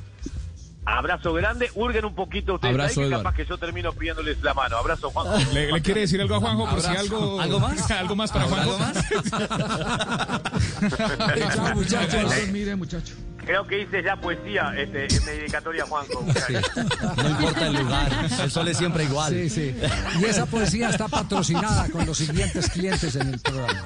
Abrazo 0.87 1.33
grande, 1.33 1.69
hurguen 1.75 2.05
un 2.05 2.15
poquito 2.15 2.55
ustedes 2.55 2.75
Abrazo, 2.75 3.01
ahí, 3.01 3.09
que 3.09 3.17
capaz 3.17 3.35
que 3.35 3.47
yo 3.47 3.59
termino 3.59 3.93
pidiéndoles 3.93 4.41
la 4.43 4.55
mano. 4.55 4.77
Abrazo, 4.77 5.11
Juan. 5.11 5.27
¿Le, 5.53 5.73
le 5.73 5.83
quiere 5.83 6.03
decir 6.03 6.21
algo 6.21 6.37
a 6.37 6.41
Juanjo 6.41 6.71
por 6.71 6.81
si 6.81 6.95
algo... 6.95 7.41
¿Algo 7.41 7.59
más? 7.59 7.91
¿Algo 7.91 8.15
más 8.15 8.31
para 8.31 8.45
Juanjo? 8.45 8.79
Chao, 11.55 11.75
muchachos. 11.75 12.33
Eh, 12.37 12.49
Mire, 12.53 12.77
muchacho. 12.77 13.15
Creo 13.47 13.67
que 13.67 13.83
hice 13.83 14.03
ya 14.03 14.17
poesía 14.17 14.73
este, 14.77 15.07
en 15.15 15.25
mi 15.25 15.31
dedicatoria 15.41 15.85
Juanjo. 15.87 16.25
No 17.17 17.29
importa 17.31 17.67
el 17.67 17.75
lugar, 17.75 18.13
el 18.43 18.51
sol 18.51 18.69
es 18.69 18.77
siempre 18.79 19.05
igual. 19.05 19.33
Sí, 19.33 19.51
sí. 19.51 19.75
Y 20.21 20.25
esa 20.25 20.47
poesía 20.47 20.91
está 20.91 21.09
patrocinada 21.09 21.89
con 21.91 22.07
los 22.07 22.19
siguientes 22.19 22.69
clientes 22.71 23.15
en 23.17 23.35
el 23.35 23.39
programa. 23.41 23.83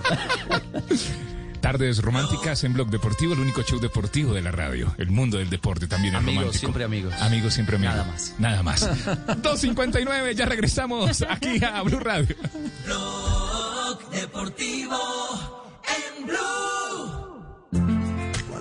Tardes 1.60 2.00
románticas 2.02 2.62
en 2.64 2.72
Blog 2.72 2.88
Deportivo, 2.88 3.34
el 3.34 3.40
único 3.40 3.62
show 3.62 3.80
deportivo 3.80 4.32
de 4.32 4.42
la 4.42 4.52
radio. 4.52 4.94
El 4.96 5.10
mundo 5.10 5.38
del 5.38 5.50
deporte 5.50 5.88
también 5.88 6.14
es 6.14 6.18
Amigos, 6.20 6.36
romántico. 6.42 6.60
siempre 6.60 6.84
amigos. 6.84 7.14
Amigos, 7.20 7.54
siempre 7.54 7.76
amigos. 7.76 7.94
Nada 7.96 8.06
más. 8.06 8.34
Nada 8.38 8.62
más. 8.62 8.88
2.59, 9.42 10.34
ya 10.34 10.46
regresamos 10.46 11.22
aquí 11.28 11.62
a 11.64 11.82
Blue 11.82 11.98
Radio. 11.98 12.36
Blog 12.86 14.10
Deportivo 14.10 15.66
en 16.16 16.26
Blue. 16.26 16.87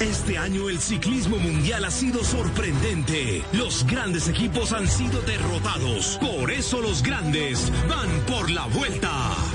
Este 0.00 0.38
año 0.38 0.68
el 0.68 0.80
ciclismo 0.80 1.38
mundial 1.38 1.84
ha 1.84 1.90
sido 1.90 2.24
sorprendente. 2.24 3.42
Los 3.52 3.86
grandes 3.86 4.28
equipos 4.28 4.72
han 4.72 4.88
sido 4.88 5.20
derrotados. 5.22 6.18
Por 6.20 6.50
eso 6.50 6.80
los 6.80 7.02
grandes 7.02 7.70
van 7.88 8.08
por 8.26 8.50
la 8.50 8.66
vuelta. 8.66 9.10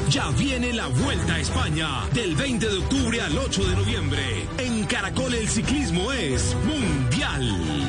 Ya 0.09 0.29
viene 0.31 0.73
la 0.73 0.87
Vuelta 0.87 1.35
a 1.35 1.39
España 1.39 1.87
del 2.13 2.35
20 2.35 2.67
de 2.67 2.77
octubre 2.77 3.21
al 3.21 3.37
8 3.37 3.63
de 3.63 3.75
noviembre. 3.75 4.47
En 4.57 4.85
Caracol 4.85 5.33
el 5.33 5.47
ciclismo 5.47 6.11
es 6.11 6.55
mundial. 6.65 7.88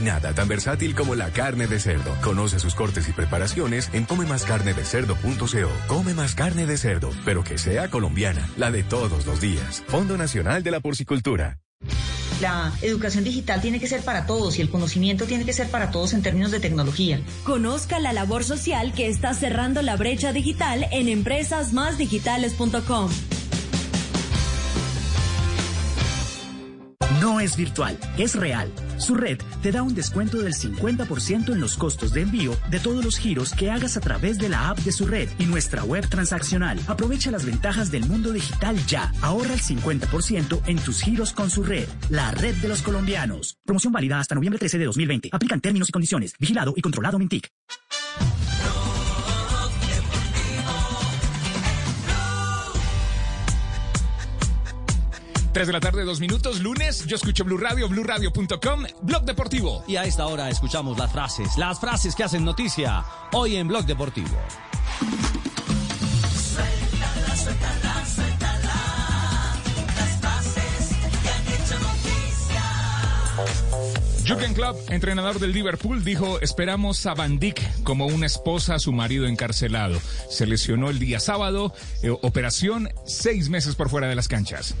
nada 0.00 0.34
tan 0.34 0.48
versátil 0.48 0.94
como 0.94 1.14
la 1.14 1.30
carne 1.30 1.66
de 1.66 1.78
cerdo. 1.78 2.16
Conoce 2.22 2.58
sus 2.58 2.74
cortes 2.74 3.08
y 3.08 3.12
preparaciones 3.12 3.90
en 3.92 4.04
comemascarnedecerdo.co. 4.04 5.70
Come 5.86 6.14
más 6.14 6.34
carne 6.34 6.66
de 6.66 6.76
cerdo, 6.76 7.10
pero 7.24 7.44
que 7.44 7.58
sea 7.58 7.88
colombiana, 7.88 8.48
la 8.56 8.70
de 8.70 8.82
todos 8.82 9.26
los 9.26 9.40
días. 9.40 9.82
Fondo 9.88 10.16
Nacional 10.16 10.62
de 10.62 10.70
la 10.70 10.80
Porcicultura. 10.80 11.58
La 12.40 12.72
educación 12.80 13.24
digital 13.24 13.60
tiene 13.60 13.80
que 13.80 13.86
ser 13.86 14.02
para 14.02 14.24
todos 14.24 14.58
y 14.58 14.62
el 14.62 14.70
conocimiento 14.70 15.26
tiene 15.26 15.44
que 15.44 15.52
ser 15.52 15.68
para 15.68 15.90
todos 15.90 16.14
en 16.14 16.22
términos 16.22 16.50
de 16.50 16.58
tecnología. 16.58 17.20
Conozca 17.44 17.98
la 17.98 18.14
labor 18.14 18.44
social 18.44 18.94
que 18.94 19.08
está 19.08 19.34
cerrando 19.34 19.82
la 19.82 19.96
brecha 19.96 20.32
digital 20.32 20.86
en 20.90 21.08
empresasmásdigitales.com. 21.08 23.10
No 27.18 27.40
es 27.40 27.56
virtual, 27.56 27.98
es 28.18 28.36
real. 28.36 28.70
Su 28.98 29.14
red 29.16 29.38
te 29.62 29.72
da 29.72 29.82
un 29.82 29.94
descuento 29.94 30.38
del 30.38 30.54
50% 30.54 31.52
en 31.52 31.60
los 31.60 31.76
costos 31.76 32.12
de 32.12 32.20
envío 32.20 32.56
de 32.70 32.78
todos 32.78 33.04
los 33.04 33.18
giros 33.18 33.52
que 33.52 33.70
hagas 33.70 33.96
a 33.96 34.00
través 34.00 34.38
de 34.38 34.48
la 34.48 34.70
app 34.70 34.78
de 34.78 34.92
su 34.92 35.06
red 35.06 35.28
y 35.38 35.46
nuestra 35.46 35.82
web 35.82 36.08
transaccional. 36.08 36.78
Aprovecha 36.86 37.32
las 37.32 37.44
ventajas 37.44 37.90
del 37.90 38.06
mundo 38.06 38.32
digital 38.32 38.76
ya. 38.86 39.12
Ahorra 39.22 39.54
el 39.54 39.60
50% 39.60 40.62
en 40.66 40.78
tus 40.78 41.02
giros 41.02 41.32
con 41.32 41.50
su 41.50 41.64
red, 41.64 41.88
la 42.10 42.30
red 42.30 42.54
de 42.56 42.68
los 42.68 42.82
colombianos. 42.82 43.58
Promoción 43.64 43.92
válida 43.92 44.20
hasta 44.20 44.36
noviembre 44.36 44.60
13 44.60 44.78
de 44.78 44.84
2020. 44.84 45.30
Aplican 45.32 45.60
términos 45.60 45.88
y 45.88 45.92
condiciones. 45.92 46.34
Vigilado 46.38 46.74
y 46.76 46.80
controlado 46.80 47.18
Mintic. 47.18 47.50
3 55.52 55.66
de 55.66 55.72
la 55.72 55.80
tarde, 55.80 56.04
dos 56.04 56.20
minutos, 56.20 56.60
lunes. 56.60 57.04
Yo 57.06 57.16
escucho 57.16 57.44
Blue 57.44 57.58
Radio, 57.58 57.88
BlueRadio.com, 57.88 58.84
Blog 59.02 59.24
Deportivo. 59.24 59.84
Y 59.86 59.96
a 59.96 60.04
esta 60.04 60.26
hora 60.26 60.48
escuchamos 60.48 60.98
las 60.98 61.10
frases, 61.12 61.56
las 61.56 61.80
frases 61.80 62.14
que 62.14 62.24
hacen 62.24 62.44
noticia 62.44 63.04
hoy 63.32 63.56
en 63.56 63.68
Blog 63.68 63.84
Deportivo. 63.84 64.28
Suéltala, 66.32 67.36
suéltala, 67.36 67.36
suéltala. 67.36 67.89
Jürgen 74.30 74.54
Klopp, 74.54 74.78
entrenador 74.90 75.40
del 75.40 75.50
Liverpool, 75.50 76.04
dijo, 76.04 76.40
esperamos 76.40 77.04
a 77.06 77.14
Van 77.14 77.40
Dijk 77.40 77.82
como 77.82 78.06
una 78.06 78.26
esposa 78.26 78.76
a 78.76 78.78
su 78.78 78.92
marido 78.92 79.26
encarcelado. 79.26 80.00
Se 80.30 80.46
lesionó 80.46 80.88
el 80.88 81.00
día 81.00 81.18
sábado, 81.18 81.74
eh, 82.04 82.10
operación, 82.10 82.88
seis 83.04 83.48
meses 83.48 83.74
por 83.74 83.90
fuera 83.90 84.06
de 84.08 84.14
las 84.14 84.28
canchas. 84.28 84.76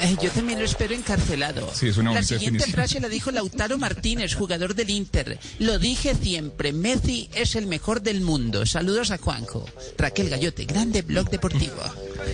Eh, 0.00 0.16
yo 0.22 0.30
también 0.30 0.58
lo 0.58 0.64
espero 0.64 0.94
encarcelado. 0.94 1.70
Sí, 1.74 1.88
es 1.88 1.96
una 1.98 2.12
La 2.12 2.22
siguiente 2.22 2.58
definición. 2.58 2.72
frase 2.72 3.00
la 3.00 3.08
dijo 3.08 3.30
Lautaro 3.30 3.76
Martínez, 3.78 4.34
jugador 4.34 4.74
del 4.74 4.90
Inter. 4.90 5.38
Lo 5.58 5.78
dije 5.78 6.14
siempre, 6.14 6.72
Messi 6.72 7.28
es 7.34 7.54
el 7.54 7.66
mejor 7.66 8.00
del 8.02 8.20
mundo. 8.22 8.64
Saludos 8.66 9.10
a 9.10 9.18
Juanjo. 9.18 9.66
Raquel 9.98 10.30
Gallote, 10.30 10.64
grande 10.64 11.02
blog 11.02 11.28
deportivo. 11.30 11.76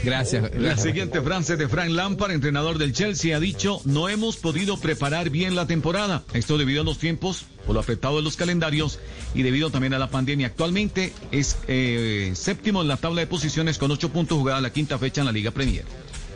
Gracias. 0.05 0.51
La 0.57 0.77
siguiente 0.77 1.21
frase 1.21 1.57
de 1.57 1.69
Frank 1.69 1.91
Lampard, 1.91 2.33
entrenador 2.33 2.79
del 2.79 2.93
Chelsea, 2.93 3.37
ha 3.37 3.41
dicho, 3.41 3.81
no 3.85 4.09
hemos 4.09 4.37
podido 4.37 4.79
preparar 4.79 5.31
bien 5.31 5.55
la 5.55 5.67
temporada. 5.73 6.23
Esto 6.35 6.59
debido 6.59 6.83
a 6.83 6.85
los 6.85 6.99
tiempos, 6.99 7.47
por 7.65 7.73
lo 7.73 7.81
afectado 7.81 8.17
de 8.17 8.23
los 8.23 8.37
calendarios 8.37 8.99
y 9.35 9.43
debido 9.43 9.71
también 9.71 9.95
a 9.95 9.99
la 9.99 10.11
pandemia. 10.11 10.49
Actualmente 10.49 11.15
es 11.31 11.57
eh, 11.67 12.33
séptimo 12.35 12.83
en 12.83 12.89
la 12.89 12.99
tabla 12.99 13.23
de 13.23 13.27
posiciones 13.27 13.79
con 13.79 13.91
ocho 13.91 14.11
puntos 14.11 14.37
jugada 14.37 14.61
la 14.61 14.71
quinta 14.71 14.99
fecha 14.99 15.23
en 15.23 15.27
la 15.29 15.33
Liga 15.33 15.51
Premier. 15.51 15.87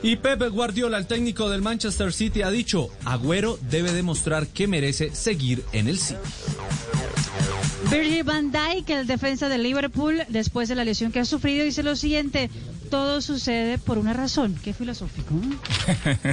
Y 0.03 0.17
Pepe 0.17 0.49
Guardiola, 0.49 0.97
el 0.97 1.07
técnico 1.07 1.51
del 1.51 1.61
Manchester 1.61 2.15
City, 2.15 2.41
ha 2.41 2.51
dicho, 2.51 2.89
Agüero 3.05 3.59
debe 3.69 3.93
demostrar 3.93 4.47
que 4.47 4.67
merece 4.67 5.15
seguir 5.15 5.63
en 5.73 5.89
el 5.89 5.99
City. 5.99 6.21
Virgil 7.91 8.25
van 8.25 8.51
Dijk, 8.51 8.89
el 8.89 9.07
defensa 9.07 9.51
del 9.51 9.63
Liverpool, 9.63 10.23
después 10.29 10.69
de 10.71 10.77
la 10.77 10.85
lesión 10.85 11.13
que 11.13 11.21
ha 11.21 11.25
sufrido, 11.27 11.63
dice 11.63 11.83
lo 11.83 11.95
siguiente: 11.95 12.51
todo 12.91 13.21
sucede 13.21 13.79
por 13.79 13.99
una 13.99 14.13
razón. 14.13 14.59
Qué 14.63 14.73
filosófico. 14.73 15.35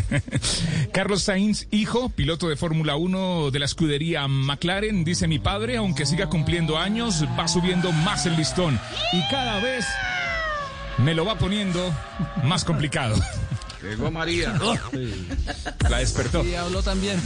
Carlos 0.94 1.24
Sainz, 1.24 1.68
hijo, 1.72 2.10
piloto 2.10 2.50
de 2.50 2.56
Fórmula 2.56 2.96
1 2.96 3.52
de 3.52 3.60
la 3.60 3.66
escudería 3.66 4.28
McLaren, 4.28 5.04
dice 5.04 5.28
mi 5.28 5.40
padre, 5.40 5.78
aunque 5.78 6.06
siga 6.06 6.30
cumpliendo 6.30 6.78
años, 6.78 7.26
va 7.38 7.48
subiendo 7.48 7.92
más 7.92 8.26
el 8.26 8.36
listón 8.36 8.80
y 9.12 9.22
cada 9.30 9.60
vez 9.60 9.86
me 10.98 11.14
lo 11.14 11.26
va 11.26 11.38
poniendo 11.38 11.94
más 12.44 12.64
complicado. 12.64 13.16
Llegó 13.84 14.12
María. 14.12 14.58
La 15.90 15.98
despertó. 15.98 16.44
Y 16.46 16.56
habló 16.56 16.82
también. 16.82 17.20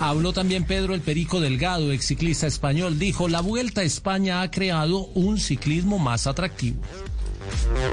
Habló 0.00 0.32
también 0.32 0.64
Pedro 0.64 0.94
el 0.94 1.02
Perico 1.02 1.40
Delgado, 1.40 1.92
ex 1.92 2.06
ciclista 2.06 2.46
español. 2.46 2.98
Dijo, 2.98 3.28
la 3.28 3.42
Vuelta 3.42 3.82
a 3.82 3.84
España 3.84 4.40
ha 4.40 4.50
creado 4.50 5.06
un 5.14 5.38
ciclismo 5.38 5.98
más 5.98 6.26
atractivo. 6.26 6.80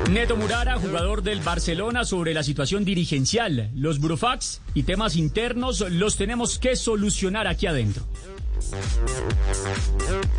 Neto 0.09 0.35
Murara, 0.35 0.77
jugador 0.77 1.23
del 1.23 1.41
Barcelona, 1.41 2.05
sobre 2.05 2.33
la 2.33 2.43
situación 2.43 2.85
dirigencial. 2.85 3.71
Los 3.75 3.99
burofax 3.99 4.61
y 4.73 4.83
temas 4.83 5.15
internos 5.15 5.81
los 5.89 6.17
tenemos 6.17 6.59
que 6.59 6.75
solucionar 6.75 7.47
aquí 7.47 7.67
adentro. 7.67 8.05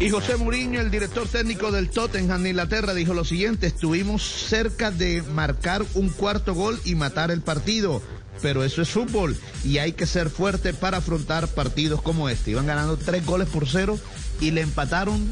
Y 0.00 0.10
José 0.10 0.36
Mourinho, 0.36 0.80
el 0.80 0.90
director 0.90 1.26
técnico 1.28 1.70
del 1.70 1.90
Tottenham 1.90 2.42
de 2.42 2.50
Inglaterra, 2.50 2.94
dijo 2.94 3.14
lo 3.14 3.24
siguiente, 3.24 3.66
estuvimos 3.66 4.22
cerca 4.22 4.90
de 4.90 5.22
marcar 5.22 5.84
un 5.94 6.08
cuarto 6.08 6.54
gol 6.54 6.80
y 6.84 6.94
matar 6.94 7.30
el 7.30 7.42
partido, 7.42 8.02
pero 8.40 8.64
eso 8.64 8.82
es 8.82 8.90
fútbol 8.90 9.36
y 9.64 9.78
hay 9.78 9.92
que 9.92 10.06
ser 10.06 10.30
fuerte 10.30 10.72
para 10.72 10.98
afrontar 10.98 11.48
partidos 11.48 12.02
como 12.02 12.28
este. 12.28 12.52
Iban 12.52 12.66
ganando 12.66 12.96
tres 12.96 13.24
goles 13.24 13.48
por 13.48 13.68
cero 13.68 13.98
y 14.40 14.50
le 14.50 14.60
empataron 14.60 15.28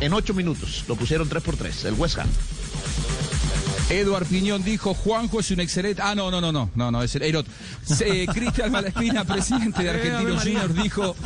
en 0.00 0.12
ocho 0.12 0.34
minutos, 0.34 0.84
lo 0.88 0.96
pusieron 0.96 1.28
tres 1.28 1.42
por 1.42 1.56
tres, 1.56 1.84
el 1.84 1.94
West 1.94 2.18
Ham. 2.18 2.28
Eduard 3.90 4.26
Piñón 4.26 4.62
dijo, 4.62 4.94
Juanjo 4.94 5.40
es 5.40 5.50
un 5.50 5.60
excelente... 5.60 6.00
Ah, 6.02 6.14
no, 6.14 6.30
no, 6.30 6.40
no, 6.40 6.52
no, 6.52 6.70
no, 6.74 6.90
no, 6.90 7.02
es 7.02 7.14
el 7.16 7.22
Eirot. 7.22 7.46
Eh, 8.00 8.26
Cristian 8.32 8.70
Malaspina, 8.70 9.24
presidente 9.24 9.82
de 9.82 9.90
Argentinos 9.90 10.42
Juniors, 10.42 10.74
dijo... 10.74 11.16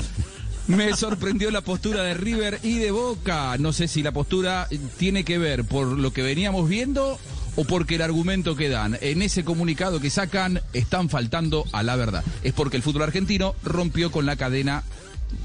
Me 0.66 0.96
sorprendió 0.96 1.50
la 1.50 1.60
postura 1.60 2.02
de 2.02 2.14
River 2.14 2.58
y 2.62 2.78
de 2.78 2.90
Boca. 2.90 3.58
No 3.58 3.74
sé 3.74 3.86
si 3.86 4.02
la 4.02 4.12
postura 4.12 4.66
tiene 4.96 5.22
que 5.22 5.36
ver 5.36 5.64
por 5.64 5.86
lo 5.86 6.10
que 6.10 6.22
veníamos 6.22 6.70
viendo 6.70 7.18
o 7.56 7.64
porque 7.64 7.96
el 7.96 8.02
argumento 8.02 8.56
que 8.56 8.70
dan 8.70 8.96
en 9.02 9.20
ese 9.20 9.44
comunicado 9.44 10.00
que 10.00 10.08
sacan 10.08 10.62
están 10.72 11.10
faltando 11.10 11.66
a 11.72 11.82
la 11.82 11.96
verdad. 11.96 12.24
Es 12.42 12.54
porque 12.54 12.78
el 12.78 12.82
fútbol 12.82 13.02
argentino 13.02 13.54
rompió 13.62 14.10
con 14.10 14.24
la 14.24 14.36
cadena 14.36 14.84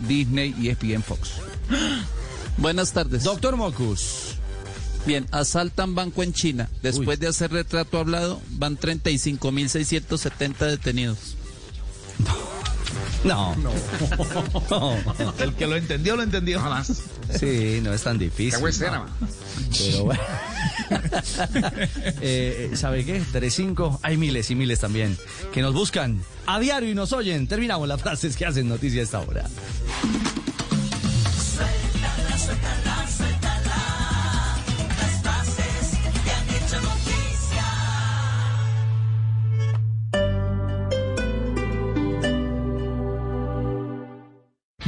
Disney 0.08 0.56
y 0.58 0.70
ESPN 0.70 1.04
Fox. 1.04 1.32
Buenas 2.58 2.94
tardes. 2.94 3.24
Doctor 3.24 3.58
Mocus. 3.58 4.39
Bien, 5.10 5.26
asaltan 5.32 5.96
banco 5.96 6.22
en 6.22 6.34
China. 6.34 6.70
Después 6.84 7.20
de 7.20 7.26
hacer 7.26 7.52
retrato 7.52 7.98
hablado, 7.98 8.40
van 8.52 8.78
35.670 8.78 10.56
detenidos. 10.68 11.36
No. 13.24 13.56
No. 13.56 13.72
El 15.40 15.56
que 15.56 15.66
lo 15.66 15.78
entendió, 15.78 16.16
lo 16.16 16.22
entendió. 16.22 16.60
Jamás. 16.62 17.02
Sí, 17.40 17.80
no 17.82 17.92
es 17.92 18.04
tan 18.04 18.20
difícil. 18.20 18.52
Qué 18.52 18.58
buena 18.60 18.98
¿no? 19.00 19.06
Pero 19.80 20.04
bueno. 20.06 20.22
Eh, 22.22 22.72
¿Sabe 22.76 23.04
qué? 23.04 23.20
3-5. 23.20 24.02
Hay 24.04 24.16
miles 24.16 24.52
y 24.52 24.56
miles 24.56 24.80
también 24.80 25.18
que 25.52 25.64
nos 25.64 25.74
buscan 25.74 26.22
a 26.46 26.60
diario 26.60 26.92
y 26.92 26.94
nos 26.94 27.14
oyen. 27.14 27.48
Terminamos 27.48 27.88
las 27.88 28.00
frases 28.00 28.38
que 28.38 28.46
hacen 28.46 28.70
noticia 28.70 29.02
a 29.02 29.04
esta 29.06 29.20
hora. 29.22 29.50
Suéltala, 31.36 32.38
suéltala. 32.38 32.89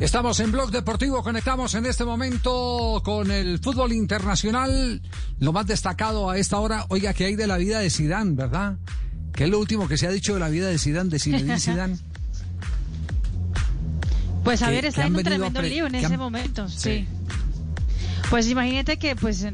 Estamos 0.00 0.38
en 0.40 0.52
Blog 0.52 0.70
Deportivo, 0.70 1.22
conectamos 1.22 1.74
en 1.74 1.86
este 1.86 2.04
momento 2.04 3.00
con 3.02 3.30
el 3.30 3.58
fútbol 3.60 3.92
internacional. 3.92 5.00
Lo 5.40 5.52
más 5.52 5.66
destacado 5.66 6.28
a 6.28 6.36
esta 6.36 6.58
hora, 6.60 6.84
oiga, 6.90 7.14
que 7.14 7.24
hay 7.24 7.34
de 7.34 7.46
la 7.46 7.56
vida 7.56 7.78
de 7.80 7.88
Sidán, 7.88 8.36
¿verdad? 8.36 8.76
¿Qué 9.32 9.44
es 9.44 9.50
lo 9.50 9.58
último 9.58 9.88
que 9.88 9.96
se 9.96 10.06
ha 10.06 10.10
dicho 10.10 10.34
de 10.34 10.40
la 10.40 10.50
vida 10.50 10.68
de 10.68 10.78
Sidán, 10.78 11.08
de 11.08 11.18
Zinedine 11.18 11.58
Zidane? 11.60 11.96
Pues 14.44 14.62
a 14.62 14.70
ver, 14.70 14.84
está 14.84 15.06
en 15.06 15.16
un 15.16 15.22
tremendo 15.24 15.62
lío 15.62 15.86
en 15.86 15.94
ese 15.94 16.06
han- 16.06 16.18
momento, 16.18 16.68
Sí. 16.68 16.76
sí. 16.78 17.08
Pues 18.28 18.48
imagínate 18.48 18.96
que 18.98 19.14
pues 19.14 19.42
eh, 19.44 19.52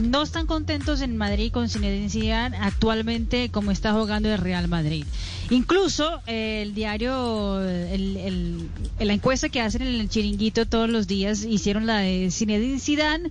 no 0.00 0.22
están 0.24 0.46
contentos 0.46 1.00
en 1.02 1.16
Madrid 1.16 1.52
con 1.52 1.68
Zinedine 1.68 2.10
Zidane 2.10 2.56
actualmente 2.56 3.48
como 3.50 3.70
está 3.70 3.92
jugando 3.92 4.28
el 4.28 4.38
Real 4.38 4.66
Madrid. 4.66 5.04
Incluso 5.52 6.20
eh, 6.26 6.62
el 6.62 6.74
diario, 6.74 7.60
el, 7.62 8.16
el- 8.16 8.68
la 9.06 9.12
encuesta 9.12 9.48
que 9.50 9.60
hacen 9.60 9.82
en 9.82 10.00
el 10.00 10.08
chiringuito 10.08 10.66
todos 10.66 10.88
los 10.88 11.06
días 11.06 11.44
hicieron 11.44 11.86
la 11.86 11.98
de 11.98 12.30
Zinedine 12.30 12.80
Zidane 12.80 13.30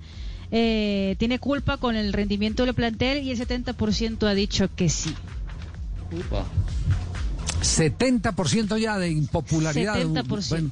eh, 0.51 1.15
tiene 1.17 1.39
culpa 1.39 1.77
con 1.77 1.95
el 1.95 2.13
rendimiento 2.13 2.63
del 2.65 2.73
plantel 2.75 3.23
y 3.23 3.31
el 3.31 3.39
70% 3.39 4.27
ha 4.27 4.33
dicho 4.33 4.69
que 4.75 4.89
sí. 4.89 5.13
70% 7.61 8.77
ya 8.77 8.97
de 8.97 9.09
impopularidad. 9.09 9.95
70%. 9.97 10.49
Bueno, 10.49 10.69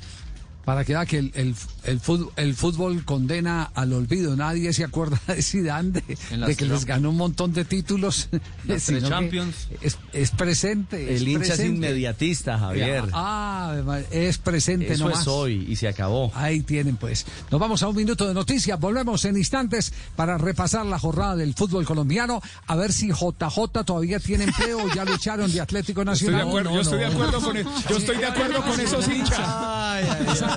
para 0.70 0.86
que 0.86 0.94
vea 0.94 1.04
que 1.08 1.18
el, 1.18 1.32
el, 1.34 1.56
el 1.86 2.00
fútbol, 2.00 2.32
el 2.36 2.54
fútbol 2.54 3.04
condena 3.04 3.72
al 3.74 3.92
olvido. 3.92 4.36
Nadie 4.36 4.72
se 4.72 4.84
acuerda 4.84 5.20
de 5.28 5.42
Zidane, 5.42 5.90
de, 5.90 6.56
que 6.56 6.66
les 6.66 6.86
ganó 6.86 7.10
un 7.10 7.18
montón 7.18 7.54
de 7.54 7.66
títulos. 7.66 8.30
Champions. 9.08 9.68
Es, 9.82 9.98
es 10.14 10.30
presente. 10.30 11.16
El 11.16 11.28
hincha 11.28 11.42
es 11.42 11.48
presente. 11.48 11.76
inmediatista, 11.76 12.60
Javier. 12.60 13.06
Ah, 13.14 13.82
es 14.12 14.38
presente 14.38 14.94
Eso 14.94 15.06
nomás. 15.06 15.22
es 15.22 15.28
hoy 15.28 15.66
y 15.68 15.76
se 15.76 15.88
acabó. 15.88 16.32
Ahí 16.36 16.62
tienen 16.62 16.98
pues. 16.98 17.26
Nos 17.50 17.60
vamos 17.60 17.82
a 17.82 17.88
un 17.88 17.96
minuto 17.96 18.28
de 18.28 18.36
noticias. 18.36 18.80
Volvemos 18.80 19.26
en 19.26 19.38
instantes 19.38 19.92
para 20.16 20.38
repasar 20.38 20.86
la 20.86 21.00
jornada 21.00 21.36
del 21.36 21.56
fútbol 21.56 21.84
colombiano. 21.84 22.44
A 22.68 22.76
ver 22.76 22.94
si 22.94 23.08
JJ 23.08 23.84
todavía 23.84 24.20
tiene 24.20 24.44
empleo 24.44 24.84
o 24.84 24.94
ya 24.94 25.04
lo 25.04 25.16
echaron 25.16 25.52
de 25.52 25.62
Atlético 25.62 26.04
Estoy 26.04 26.28
de 26.28 26.36
Nacional. 26.36 26.74
yo 26.76 26.82
estoy 26.82 27.00
de 27.00 27.06
acuerdo 27.08 27.42
con, 27.42 27.58
yo 27.58 27.98
estoy 27.98 28.18
de 28.18 28.26
acuerdo 28.28 28.62
con 28.62 28.80
esos 28.80 29.08
hinchas. 29.08 29.40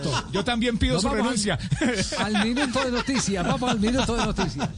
Exacto. 0.09 0.33
Yo 0.33 0.45
también 0.45 0.79
pido 0.79 0.95
Nos 0.95 1.03
su 1.03 1.09
renuncia. 1.09 1.59
Al, 2.19 2.37
al 2.37 2.47
minuto 2.47 2.85
de 2.85 2.91
noticias. 2.91 3.47
Vamos 3.47 3.71
al 3.71 3.81
minuto 3.81 4.17
de 4.17 4.25
noticias. 4.27 4.69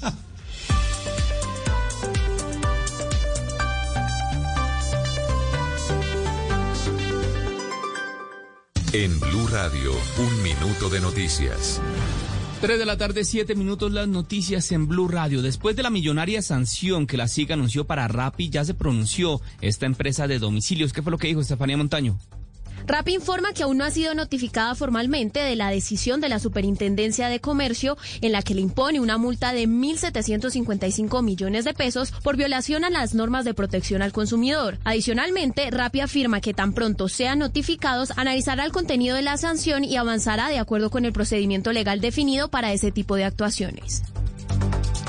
En 8.93 9.18
Blue 9.18 9.49
Radio, 9.49 9.93
un 10.18 10.43
minuto 10.43 10.89
de 10.89 11.01
noticias. 11.01 11.81
3 12.61 12.79
de 12.79 12.87
la 12.87 12.97
tarde, 12.97 13.25
7 13.25 13.57
minutos, 13.57 13.93
las 13.93 14.07
noticias 14.07 14.70
en 14.72 14.87
Blue 14.87 15.09
Radio. 15.09 15.43
Después 15.43 15.75
de 15.75 15.83
la 15.83 15.91
millonaria 15.91 16.41
sanción 16.43 17.07
que 17.07 17.16
la 17.16 17.27
SIG 17.29 17.53
anunció 17.53 17.87
para 17.87 18.07
Rappi, 18.09 18.51
ya 18.51 18.64
se 18.64 18.72
pronunció 18.72 19.41
esta 19.61 19.87
empresa 19.87 20.29
de 20.29 20.39
domicilios. 20.39 20.93
¿Qué 20.93 21.03
fue 21.03 21.11
lo 21.11 21.18
que 21.18 21.27
dijo 21.27 21.41
Estefanía 21.41 21.77
Montaño? 21.77 22.18
Rappi 22.87 23.14
informa 23.14 23.53
que 23.53 23.62
aún 23.62 23.78
no 23.78 23.85
ha 23.85 23.91
sido 23.91 24.14
notificada 24.14 24.74
formalmente 24.74 25.41
de 25.41 25.57
la 25.57 25.70
decisión 25.70 26.20
de 26.20 26.28
la 26.28 26.39
Superintendencia 26.39 27.28
de 27.28 27.41
Comercio 27.41 27.97
en 28.20 28.32
la 28.32 28.43
que 28.43 28.55
le 28.55 28.61
impone 28.61 29.01
una 29.01 29.16
multa 29.16 29.53
de 29.53 29.66
1.755 29.66 31.22
millones 31.22 31.64
de 31.64 31.72
pesos 31.72 32.12
por 32.22 32.37
violación 32.37 32.85
a 32.85 32.91
las 32.91 33.14
normas 33.14 33.45
de 33.45 33.55
protección 33.55 34.03
al 34.03 34.12
consumidor. 34.12 34.78
Adicionalmente, 34.85 35.70
Rappi 35.70 36.01
afirma 36.01 36.41
que 36.41 36.55
tan 36.55 36.74
pronto 36.74 37.09
sean 37.09 37.39
notificados, 37.39 38.12
analizará 38.16 38.64
el 38.64 38.72
contenido 38.72 39.16
de 39.16 39.22
la 39.22 39.39
sanción 39.39 39.85
y 39.85 39.97
avanzará 39.97 40.49
de 40.49 40.59
acuerdo 40.59 40.91
con 40.91 41.05
el 41.05 41.12
procedimiento 41.12 41.72
legal 41.72 42.01
definido 42.01 42.49
para 42.49 42.72
ese 42.72 42.93
tipo 42.93 43.16
de 43.16 43.24
actuaciones. 43.24 44.03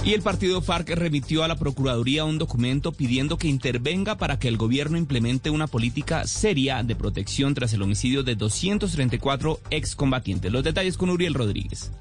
Y 0.05 0.13
el 0.13 0.21
partido 0.21 0.61
FARC 0.61 0.89
remitió 0.89 1.43
a 1.43 1.47
la 1.47 1.55
Procuraduría 1.55 2.25
un 2.25 2.37
documento 2.37 2.91
pidiendo 2.91 3.39
que 3.39 3.47
intervenga 3.47 4.17
para 4.17 4.37
que 4.37 4.47
el 4.47 4.55
gobierno 4.55 4.99
implemente 4.99 5.49
una 5.49 5.65
política 5.65 6.27
seria 6.27 6.83
de 6.83 6.95
protección 6.95 7.55
tras 7.55 7.73
el 7.73 7.81
homicidio 7.81 8.21
de 8.21 8.35
234 8.35 9.61
excombatientes. 9.71 10.51
Los 10.51 10.63
detalles 10.63 10.97
con 10.97 11.09
Uriel 11.09 11.33
Rodríguez. 11.33 11.91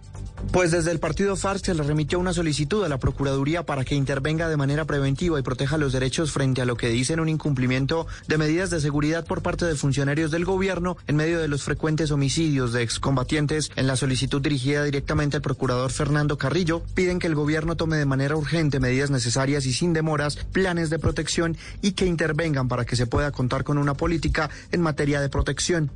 Pues 0.52 0.70
desde 0.70 0.92
el 0.92 1.00
partido 1.00 1.34
FARC 1.34 1.64
se 1.64 1.74
le 1.74 1.82
remitió 1.82 2.18
una 2.20 2.32
solicitud 2.32 2.84
a 2.84 2.88
la 2.88 2.98
Procuraduría 2.98 3.64
para 3.64 3.84
que 3.84 3.96
intervenga 3.96 4.48
de 4.48 4.56
manera 4.56 4.84
preventiva 4.84 5.38
y 5.38 5.42
proteja 5.42 5.78
los 5.78 5.92
derechos 5.92 6.30
frente 6.30 6.62
a 6.62 6.64
lo 6.64 6.76
que 6.76 6.88
dicen 6.90 7.18
un 7.18 7.28
incumplimiento 7.28 8.06
de 8.28 8.38
medidas 8.38 8.70
de 8.70 8.80
seguridad 8.80 9.26
por 9.26 9.42
parte 9.42 9.64
de 9.64 9.74
funcionarios 9.74 10.30
del 10.30 10.44
gobierno 10.44 10.96
en 11.08 11.16
medio 11.16 11.40
de 11.40 11.48
los 11.48 11.64
frecuentes 11.64 12.12
homicidios 12.12 12.72
de 12.72 12.82
excombatientes. 12.82 13.72
En 13.74 13.88
la 13.88 13.96
solicitud 13.96 14.40
dirigida 14.40 14.84
directamente 14.84 15.36
al 15.36 15.42
procurador 15.42 15.90
Fernando 15.90 16.38
Carrillo, 16.38 16.82
piden 16.94 17.18
que 17.18 17.26
el 17.26 17.34
gobierno 17.34 17.76
tome 17.76 17.96
de 17.96 18.06
manera 18.06 18.36
urgente 18.36 18.78
medidas 18.78 19.10
necesarias 19.10 19.66
y 19.66 19.72
sin 19.72 19.92
demoras, 19.92 20.36
planes 20.36 20.88
de 20.88 21.00
protección 21.00 21.56
y 21.82 21.92
que 21.92 22.06
intervengan 22.06 22.68
para 22.68 22.84
que 22.84 22.96
se 22.96 23.08
pueda 23.08 23.32
contar 23.32 23.64
con 23.64 23.76
una 23.76 23.94
política 23.94 24.50
en 24.70 24.82
materia 24.82 25.20
de 25.20 25.28
protección. 25.28 25.90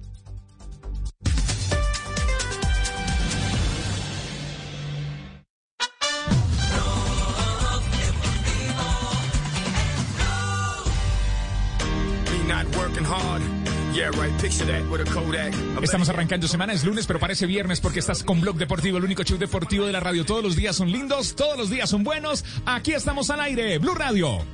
Estamos 15.82 16.08
arrancando 16.08 16.48
semana, 16.48 16.72
es 16.72 16.84
lunes, 16.84 17.06
pero 17.06 17.18
parece 17.18 17.46
viernes 17.46 17.80
porque 17.80 18.00
estás 18.00 18.22
con 18.22 18.40
Blog 18.40 18.56
Deportivo, 18.56 18.98
el 18.98 19.04
único 19.04 19.22
show 19.22 19.38
deportivo 19.38 19.86
de 19.86 19.92
la 19.92 20.00
radio. 20.00 20.24
Todos 20.24 20.42
los 20.42 20.56
días 20.56 20.76
son 20.76 20.90
lindos, 20.90 21.34
todos 21.34 21.56
los 21.56 21.70
días 21.70 21.88
son 21.88 22.04
buenos. 22.04 22.44
Aquí 22.66 22.92
estamos 22.92 23.30
al 23.30 23.40
aire, 23.40 23.78
Blue 23.78 23.94
Radio. 23.94 24.44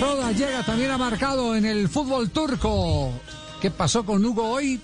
Roda 0.00 0.32
llega 0.32 0.62
también 0.62 0.90
ha 0.90 0.98
marcado 0.98 1.54
en 1.54 1.66
el 1.66 1.88
fútbol 1.88 2.30
turco. 2.30 3.12
¿Qué 3.60 3.70
pasó 3.70 4.04
con 4.04 4.24
Hugo 4.24 4.48
hoy? 4.48 4.80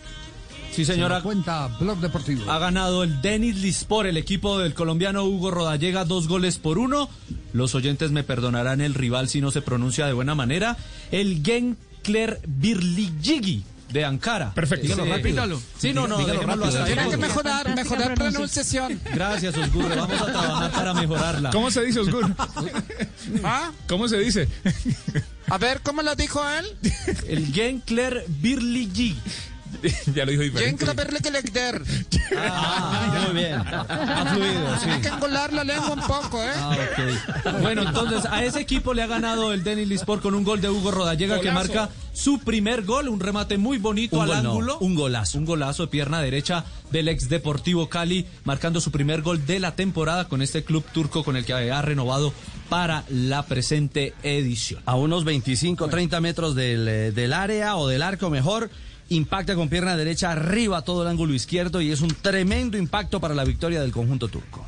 Sí, 0.73 0.85
señora. 0.85 1.17
Se 1.19 1.23
cuenta 1.23 1.69
Blog 1.81 1.99
Deportivo. 2.01 2.51
Ha 2.51 2.59
ganado 2.59 3.03
el 3.03 3.21
Denis 3.23 3.57
Lispor, 3.57 4.07
el 4.07 4.17
equipo 4.19 4.59
del 4.59 4.75
colombiano 4.75 5.25
Hugo 5.25 5.51
Rodallega, 5.51 6.05
dos 6.05 6.29
goles 6.29 6.59
por 6.59 6.79
uno. 6.79 7.09
Los 7.53 7.75
oyentes 7.75 8.11
me 8.13 8.23
perdonarán 8.25 8.81
el 8.83 8.93
rival 8.95 9.29
si 9.29 9.41
no 9.41 9.51
se 9.51 9.63
pronuncia 9.63 10.07
de 10.07 10.13
buena 10.13 10.35
manera. 10.35 10.77
El 11.11 11.43
Genkler 11.43 12.41
Birligigi 12.47 13.65
de 13.91 14.05
Ankara. 14.05 14.53
Perfecto. 14.53 14.83
Dígalo 14.83 15.05
Sí. 15.05 15.09
rápido. 15.11 15.25
Repítalo. 15.29 15.63
Sí, 15.79 15.93
no, 15.95 16.07
no, 16.07 16.19
ahí. 16.19 16.27
Tiene 16.87 17.09
que 17.09 17.17
mejorar, 17.17 17.75
mejorar 17.75 18.15
pronunciación. 18.15 19.01
Gracias, 19.15 19.57
Osgur. 19.57 19.89
Vamos 19.97 20.21
a 20.21 20.27
trabajar 20.27 20.73
para 20.73 20.93
mejorarla. 20.93 21.51
¿Cómo 21.51 21.71
se 21.71 21.83
dice, 21.85 22.01
Osgur? 22.01 22.35
¿Cómo 23.89 24.09
se 24.09 24.19
dice? 24.19 24.49
A 25.49 25.57
ver, 25.57 25.81
¿cómo 25.83 26.03
lo 26.03 26.15
dijo 26.17 26.43
él? 26.47 26.67
El 27.29 27.47
Genkler 27.55 28.25
Birligigi. 28.29 29.17
ya 30.15 30.25
lo 30.25 30.31
dijo 30.33 30.43
diferente. 30.43 30.85
Ah, 32.39 33.25
muy 33.27 33.35
bien. 33.43 33.55
Ha 33.55 34.35
fluido, 34.35 34.77
sí. 34.81 35.01
que 35.01 35.09
engolar 35.09 35.53
la 35.53 35.65
lengua 35.65 35.93
un 35.93 36.01
poco, 36.01 36.43
¿eh? 36.43 36.51
Ah, 36.57 36.77
ok. 37.45 37.61
Bueno, 37.63 37.83
entonces 37.83 38.25
a 38.31 38.45
ese 38.45 38.61
equipo 38.61 38.95
le 38.95 39.03
ha 39.03 39.07
ganado 39.07 39.53
el 39.53 39.63
Denis 39.63 39.87
Lispor 39.89 40.21
con 40.21 40.35
un 40.35 40.43
gol 40.43 40.61
de 40.61 40.69
Hugo 40.69 40.91
Rodallega 40.91 41.41
que 41.41 41.49
Golazo. 41.51 41.75
marca 41.75 41.91
su 42.13 42.41
primer 42.41 42.83
gol, 42.85 43.09
un 43.09 43.21
remate 43.21 43.59
muy 43.59 43.79
bonito 43.79 44.17
Un 44.17 44.23
al 44.23 44.29
gol 44.29 44.43
no, 44.43 44.51
ángulo. 44.51 44.79
un 44.81 44.95
golazo. 44.95 45.39
Un 45.39 45.45
golazo 45.45 45.85
de 45.85 45.89
pierna 45.89 46.21
derecha 46.21 46.65
del 46.91 47.09
ex 47.09 47.29
Deportivo 47.29 47.89
Cali, 47.89 48.27
marcando 48.45 48.81
su 48.81 48.91
primer 48.91 49.23
gol 49.23 49.47
de 49.47 49.61
la 49.61 49.77
temporada 49.77 50.27
con 50.29 50.43
este 50.43 50.65
club 50.65 50.85
turco 50.93 51.23
con 51.23 51.37
el 51.37 51.45
que 51.45 51.53
ha 51.53 51.83
renovado 51.83 52.33
para 52.69 53.05
la 53.09 53.45
presente 53.47 54.15
edición. 54.23 54.83
A 54.87 54.97
unos 54.97 55.25
25, 55.25 55.89
30 55.89 56.21
metros 56.21 56.55
del, 56.55 56.89
eh, 56.89 57.13
del 57.13 57.33
área 57.33 57.77
o 57.77 57.87
del 57.87 58.03
arco 58.03 58.31
mejor. 58.31 58.71
Impacta 59.09 59.55
con 59.55 59.69
pierna 59.69 59.97
derecha 59.97 60.33
arriba 60.33 60.83
todo 60.83 61.03
el 61.03 61.09
ángulo 61.09 61.33
izquierdo 61.33 61.81
y 61.81 61.93
es 61.93 62.01
un 62.01 62.09
tremendo 62.09 62.77
impacto 62.77 63.21
para 63.21 63.35
la 63.35 63.45
victoria 63.45 63.81
del 63.81 63.93
conjunto 63.93 64.29
turco. 64.29 64.67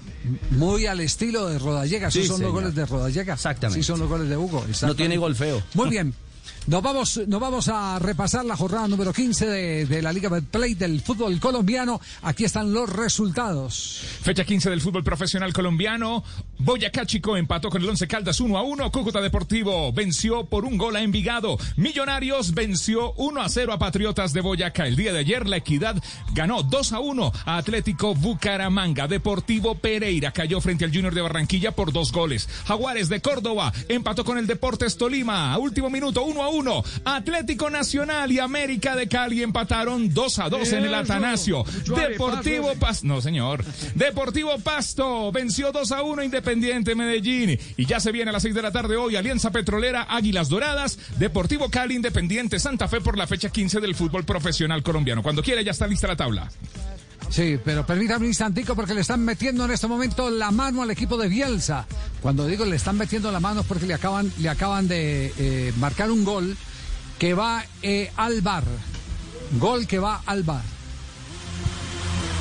Muy 0.50 0.86
al 0.86 1.00
estilo 1.00 1.48
de 1.48 1.58
Rodallega. 1.58 2.10
Sí, 2.10 2.24
son 2.24 2.40
los 2.42 2.52
goles 2.52 2.74
de 2.74 2.86
Rodallega. 2.86 3.34
Exactamente. 3.34 3.82
Sí, 3.82 3.86
son 3.86 3.98
los 3.98 4.08
goles 4.08 4.28
de 4.28 4.36
Hugo. 4.36 4.64
No 4.82 4.94
tiene 4.94 5.16
gol 5.16 5.34
feo. 5.34 5.62
Muy 5.74 5.90
bien. 5.90 6.14
Nos 6.68 6.82
vamos, 6.82 7.18
nos 7.26 7.40
vamos 7.40 7.68
a 7.68 7.98
repasar 7.98 8.44
la 8.44 8.54
jornada 8.54 8.86
número 8.88 9.10
15 9.10 9.46
de, 9.46 9.86
de 9.86 10.02
la 10.02 10.12
Liga 10.12 10.28
Betplay 10.28 10.74
del 10.74 11.00
fútbol 11.00 11.40
colombiano. 11.40 11.98
Aquí 12.20 12.44
están 12.44 12.74
los 12.74 12.90
resultados. 12.90 14.02
Fecha 14.20 14.44
15 14.44 14.68
del 14.68 14.82
fútbol 14.82 15.02
profesional 15.02 15.54
colombiano. 15.54 16.22
Boyacá 16.58 17.06
Chico 17.06 17.38
empató 17.38 17.70
con 17.70 17.80
el 17.80 17.88
Once 17.88 18.06
Caldas 18.06 18.40
1 18.40 18.58
a 18.58 18.62
1. 18.62 18.92
Cúcuta 18.92 19.22
Deportivo 19.22 19.94
venció 19.94 20.44
por 20.44 20.66
un 20.66 20.76
gol 20.76 20.96
a 20.96 21.00
Envigado. 21.00 21.56
Millonarios 21.76 22.52
venció 22.52 23.14
1 23.14 23.40
a 23.40 23.48
0 23.48 23.72
a 23.72 23.78
Patriotas 23.78 24.34
de 24.34 24.42
Boyacá. 24.42 24.86
El 24.86 24.96
día 24.96 25.14
de 25.14 25.20
ayer 25.20 25.48
la 25.48 25.56
Equidad 25.56 25.96
ganó 26.34 26.62
2 26.62 26.92
a 26.92 27.00
1 27.00 27.32
a 27.46 27.56
Atlético 27.56 28.14
Bucaramanga. 28.14 29.08
Deportivo 29.08 29.76
Pereira 29.76 30.32
cayó 30.32 30.60
frente 30.60 30.84
al 30.84 30.92
Junior 30.92 31.14
de 31.14 31.22
Barranquilla 31.22 31.72
por 31.72 31.94
dos 31.94 32.12
goles. 32.12 32.46
Jaguares 32.66 33.08
de 33.08 33.22
Córdoba 33.22 33.72
empató 33.88 34.22
con 34.22 34.36
el 34.36 34.46
Deportes 34.46 34.98
Tolima. 34.98 35.56
Último 35.56 35.88
minuto 35.88 36.24
1 36.24 36.42
a 36.42 36.48
1. 36.50 36.57
Atlético 37.04 37.70
Nacional 37.70 38.32
y 38.32 38.38
América 38.38 38.96
de 38.96 39.08
Cali 39.08 39.42
empataron 39.42 40.12
2 40.12 40.38
a 40.38 40.48
2 40.48 40.72
en 40.72 40.84
el 40.84 40.94
Atanasio. 40.94 41.64
Deportivo 41.94 42.74
Pasto. 42.74 43.06
No, 43.06 43.20
señor. 43.20 43.64
Deportivo 43.94 44.58
Pasto 44.58 45.30
venció 45.32 45.72
2 45.72 45.92
a 45.92 46.02
1 46.02 46.24
Independiente 46.24 46.94
Medellín. 46.94 47.58
Y 47.76 47.86
ya 47.86 48.00
se 48.00 48.12
viene 48.12 48.30
a 48.30 48.32
las 48.32 48.42
6 48.42 48.54
de 48.54 48.62
la 48.62 48.72
tarde 48.72 48.96
hoy 48.96 49.16
Alianza 49.16 49.50
Petrolera, 49.50 50.06
Águilas 50.08 50.48
Doradas, 50.48 50.98
Deportivo 51.18 51.70
Cali, 51.70 51.94
Independiente 51.94 52.58
Santa 52.58 52.88
Fe 52.88 53.00
por 53.00 53.16
la 53.16 53.26
fecha 53.26 53.50
15 53.50 53.80
del 53.80 53.94
fútbol 53.94 54.24
profesional 54.24 54.82
colombiano. 54.82 55.22
Cuando 55.22 55.42
quiera 55.42 55.62
ya 55.62 55.70
está 55.70 55.86
lista 55.86 56.08
la 56.08 56.16
tabla. 56.16 56.50
Sí, 57.30 57.58
pero 57.62 57.84
permítame 57.84 58.20
un 58.20 58.26
instantico 58.28 58.74
porque 58.74 58.94
le 58.94 59.02
están 59.02 59.24
metiendo 59.24 59.64
en 59.64 59.70
este 59.70 59.86
momento 59.86 60.30
la 60.30 60.50
mano 60.50 60.82
al 60.82 60.90
equipo 60.90 61.16
de 61.16 61.28
Bielsa. 61.28 61.86
Cuando 62.20 62.46
digo 62.46 62.64
le 62.64 62.76
están 62.76 62.96
metiendo 62.96 63.30
la 63.30 63.40
mano 63.40 63.60
es 63.60 63.66
porque 63.66 63.86
le 63.86 63.94
acaban, 63.94 64.32
le 64.38 64.48
acaban 64.48 64.88
de 64.88 65.32
eh, 65.38 65.72
marcar 65.78 66.10
un 66.10 66.24
gol 66.24 66.56
que 67.18 67.34
va 67.34 67.64
eh, 67.82 68.10
al 68.16 68.40
bar. 68.40 68.64
Gol 69.58 69.86
que 69.86 69.98
va 69.98 70.22
al 70.26 70.42
bar. 70.42 70.62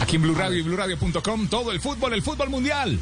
Aquí 0.02 0.16
en 0.16 0.22
Blue 0.22 0.36
Radio 0.36 0.58
y 0.58 0.62
BlueRadio.com 0.62 1.48
todo 1.48 1.72
el 1.72 1.82
fútbol, 1.82 2.14
el 2.14 2.22
fútbol 2.22 2.50
mundial. 2.50 3.00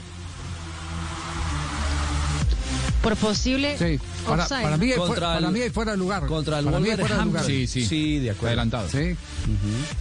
Por 3.02 3.16
posible 3.18 3.78
Sí, 3.78 4.00
para, 4.26 4.78
mí, 4.78 4.88
¿no? 4.88 4.92
es 4.94 4.96
fu- 4.96 5.08
Contra 5.08 5.34
para 5.34 5.48
el- 5.48 5.54
mí 5.54 5.60
es 5.62 5.72
fuera 5.74 5.92
de 5.92 5.98
lugar. 5.98 6.26
contra 6.26 6.60
el 6.60 6.66
Para 6.66 6.80
mí 6.80 6.90
es 6.90 6.96
fuera 7.00 7.16
de 7.18 7.24
lugar. 7.26 7.44
Wolverhampton. 7.44 7.68
Sí, 7.68 7.68
sí. 7.68 7.86
Sí, 7.86 8.20
de 8.20 8.32
acuerdo. 8.32 8.48
Adelantado. 8.48 8.90
Sí. 8.90 9.16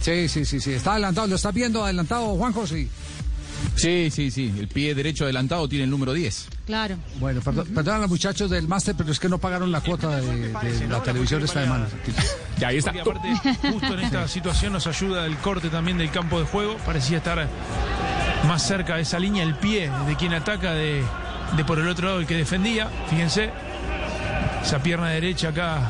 sí, 0.01 0.27
sí, 0.29 0.45
sí, 0.45 0.59
sí. 0.59 0.73
Está 0.73 0.91
adelantado. 0.93 1.27
¿Lo 1.27 1.35
estás 1.35 1.53
viendo 1.53 1.83
adelantado, 1.83 2.35
Juanjo? 2.35 2.65
Sí. 2.67 2.89
Sí, 3.75 4.09
sí, 4.11 4.31
sí. 4.31 4.53
El 4.59 4.67
pie 4.67 4.93
derecho 4.95 5.23
adelantado 5.25 5.67
tiene 5.67 5.85
el 5.85 5.89
número 5.89 6.13
10. 6.13 6.47
Claro. 6.65 6.97
Bueno, 7.19 7.41
perdón, 7.41 7.67
perdón 7.73 7.95
a 7.95 7.99
los 7.99 8.09
muchachos 8.09 8.49
del 8.49 8.67
máster, 8.67 8.95
pero 8.95 9.11
es 9.11 9.19
que 9.19 9.27
no 9.27 9.37
pagaron 9.37 9.71
la 9.71 9.81
cuota 9.81 10.09
de, 10.21 10.49
de 10.49 10.87
la 10.87 11.01
televisión 11.03 11.43
esta 11.43 11.63
semana. 11.63 11.87
Ya 12.57 12.69
ahí 12.69 12.77
está. 12.77 12.93
Porque 13.03 13.19
aparte, 13.33 13.69
justo 13.69 13.93
en 13.93 13.99
esta 13.99 14.27
situación 14.29 14.71
nos 14.71 14.87
ayuda 14.87 15.25
el 15.25 15.35
corte 15.37 15.69
también 15.69 15.97
del 15.97 16.09
campo 16.09 16.39
de 16.39 16.45
juego. 16.45 16.77
Parecía 16.85 17.17
estar 17.17 17.49
más 18.47 18.65
cerca 18.65 18.95
de 18.95 19.01
esa 19.01 19.19
línea, 19.19 19.43
el 19.43 19.55
pie 19.55 19.91
de 20.07 20.15
quien 20.15 20.33
ataca, 20.33 20.73
de, 20.73 21.03
de 21.57 21.65
por 21.65 21.79
el 21.79 21.87
otro 21.89 22.07
lado 22.07 22.19
el 22.21 22.27
que 22.27 22.35
defendía. 22.35 22.89
Fíjense, 23.09 23.49
esa 24.65 24.79
pierna 24.81 25.09
derecha 25.09 25.49
acá 25.49 25.89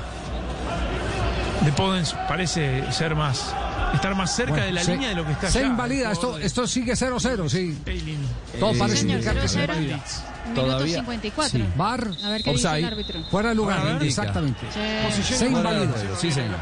de 1.64 1.72
Podens 1.72 2.14
parece 2.27 2.84
ser 2.91 3.15
más, 3.15 3.53
estar 3.93 4.14
más 4.15 4.35
cerca 4.35 4.52
Bueno, 4.52 4.65
de 4.65 4.72
la 4.73 4.84
se- 4.84 4.91
línea 4.91 5.10
de 5.10 5.15
lo 5.15 5.26
que 5.26 5.31
está 5.31 5.49
Se 5.49 5.60
allá. 5.60 5.68
invalida, 5.68 6.11
esto, 6.11 6.38
esto 6.38 6.68
sigue 6.68 6.93
0-0, 6.95 7.49
sí. 7.49 7.77
Todo 8.60 8.73
Sí, 8.73 8.80
parece 8.80 8.97
señor, 8.97 9.15
indicar 9.19 9.35
que 9.41 9.47
se 9.47 9.60
0-0. 9.60 9.73
invalida. 9.73 9.99
Minuto 10.45 10.61
Todavía. 10.61 10.99
54. 10.99 11.59
Sí. 11.59 11.65
Bar, 11.76 12.07
A 12.23 12.30
ver 12.30 12.43
qué 12.43 12.51
dice 12.51 12.67
offside, 12.67 12.80
el 12.80 12.93
árbitro. 12.93 13.23
fuera 13.31 13.49
de 13.49 13.55
lugar, 13.55 14.03
exactamente. 14.03 14.59
Sí. 14.72 15.34
Se 15.35 15.47
invalida. 15.47 15.93
Sí, 16.19 16.31
señor. 16.31 16.55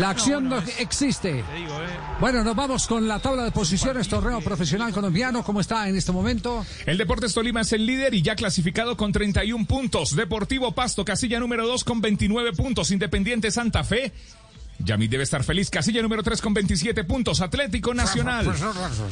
La 0.00 0.10
acción 0.10 0.48
no 0.48 0.58
existe. 0.78 1.44
Bueno, 2.20 2.42
nos 2.44 2.54
vamos 2.56 2.86
con 2.86 3.06
la 3.08 3.18
tabla 3.18 3.44
de 3.44 3.50
posiciones, 3.50 4.08
torneo 4.08 4.40
profesional 4.40 4.92
colombiano, 4.92 5.42
¿cómo 5.42 5.60
está 5.60 5.88
en 5.88 5.96
este 5.96 6.12
momento? 6.12 6.64
El 6.86 6.96
Deportes 6.98 7.34
Tolima 7.34 7.62
es 7.62 7.72
el 7.72 7.84
líder 7.86 8.14
y 8.14 8.22
ya 8.22 8.36
clasificado 8.36 8.96
con 8.96 9.12
31 9.12 9.66
puntos. 9.66 10.14
Deportivo 10.16 10.72
Pasto, 10.72 11.04
casilla 11.04 11.40
número 11.40 11.66
2 11.66 11.84
con 11.84 12.00
29 12.00 12.52
puntos. 12.52 12.90
Independiente 12.90 13.50
Santa 13.50 13.84
Fe. 13.84 14.12
Yamit 14.78 15.10
debe 15.10 15.24
estar 15.24 15.42
feliz. 15.42 15.70
Casilla 15.70 16.02
número 16.02 16.22
3 16.22 16.40
con 16.40 16.54
27 16.54 17.04
puntos. 17.04 17.40
Atlético 17.40 17.94
Nacional. 17.94 18.52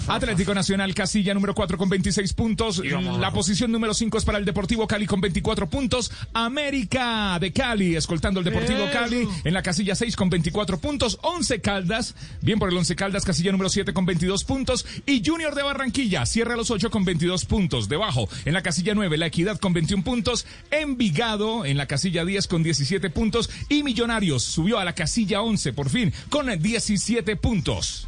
Atlético 0.08 0.54
Nacional, 0.54 0.94
casilla 0.94 1.34
número 1.34 1.54
4 1.54 1.78
con 1.78 1.88
26 1.88 2.32
puntos. 2.34 2.82
La 3.18 3.32
posición 3.32 3.72
número 3.72 3.94
5 3.94 4.18
es 4.18 4.24
para 4.24 4.38
el 4.38 4.44
Deportivo 4.44 4.86
Cali 4.86 5.06
con 5.06 5.20
24 5.20 5.68
puntos. 5.68 6.12
América 6.32 7.38
de 7.40 7.52
Cali, 7.52 7.96
escoltando 7.96 8.40
el 8.40 8.44
Deportivo 8.44 8.86
Cali 8.92 9.26
en 9.44 9.54
la 9.54 9.62
casilla 9.62 9.94
6 9.94 10.16
con 10.16 10.30
24 10.30 10.78
puntos. 10.78 11.18
11 11.22 11.60
Caldas, 11.60 12.14
bien 12.40 12.58
por 12.58 12.68
el 12.68 12.76
11 12.76 12.94
Caldas, 12.96 13.24
casilla 13.24 13.52
número 13.52 13.70
7 13.70 13.92
con 13.92 14.06
22 14.06 14.44
puntos. 14.44 14.86
Y 15.06 15.22
Junior 15.24 15.54
de 15.54 15.62
Barranquilla 15.62 16.26
cierra 16.26 16.56
los 16.56 16.70
8 16.70 16.90
con 16.90 17.04
22 17.04 17.44
puntos. 17.46 17.88
Debajo, 17.88 18.28
en 18.44 18.54
la 18.54 18.62
casilla 18.62 18.94
9, 18.94 19.16
La 19.16 19.26
Equidad 19.26 19.58
con 19.58 19.72
21 19.72 20.04
puntos. 20.04 20.46
Envigado 20.70 21.64
en 21.64 21.76
la 21.76 21.86
casilla 21.86 22.24
10 22.24 22.46
con 22.48 22.62
17 22.62 23.10
puntos. 23.10 23.50
Y 23.68 23.82
Millonarios 23.82 24.42
subió 24.42 24.78
a 24.78 24.84
la 24.84 24.94
casilla 24.94 25.40
11 25.40 25.53
por 25.72 25.88
fin 25.90 26.12
con 26.30 26.46
17 26.60 27.36
puntos. 27.36 28.06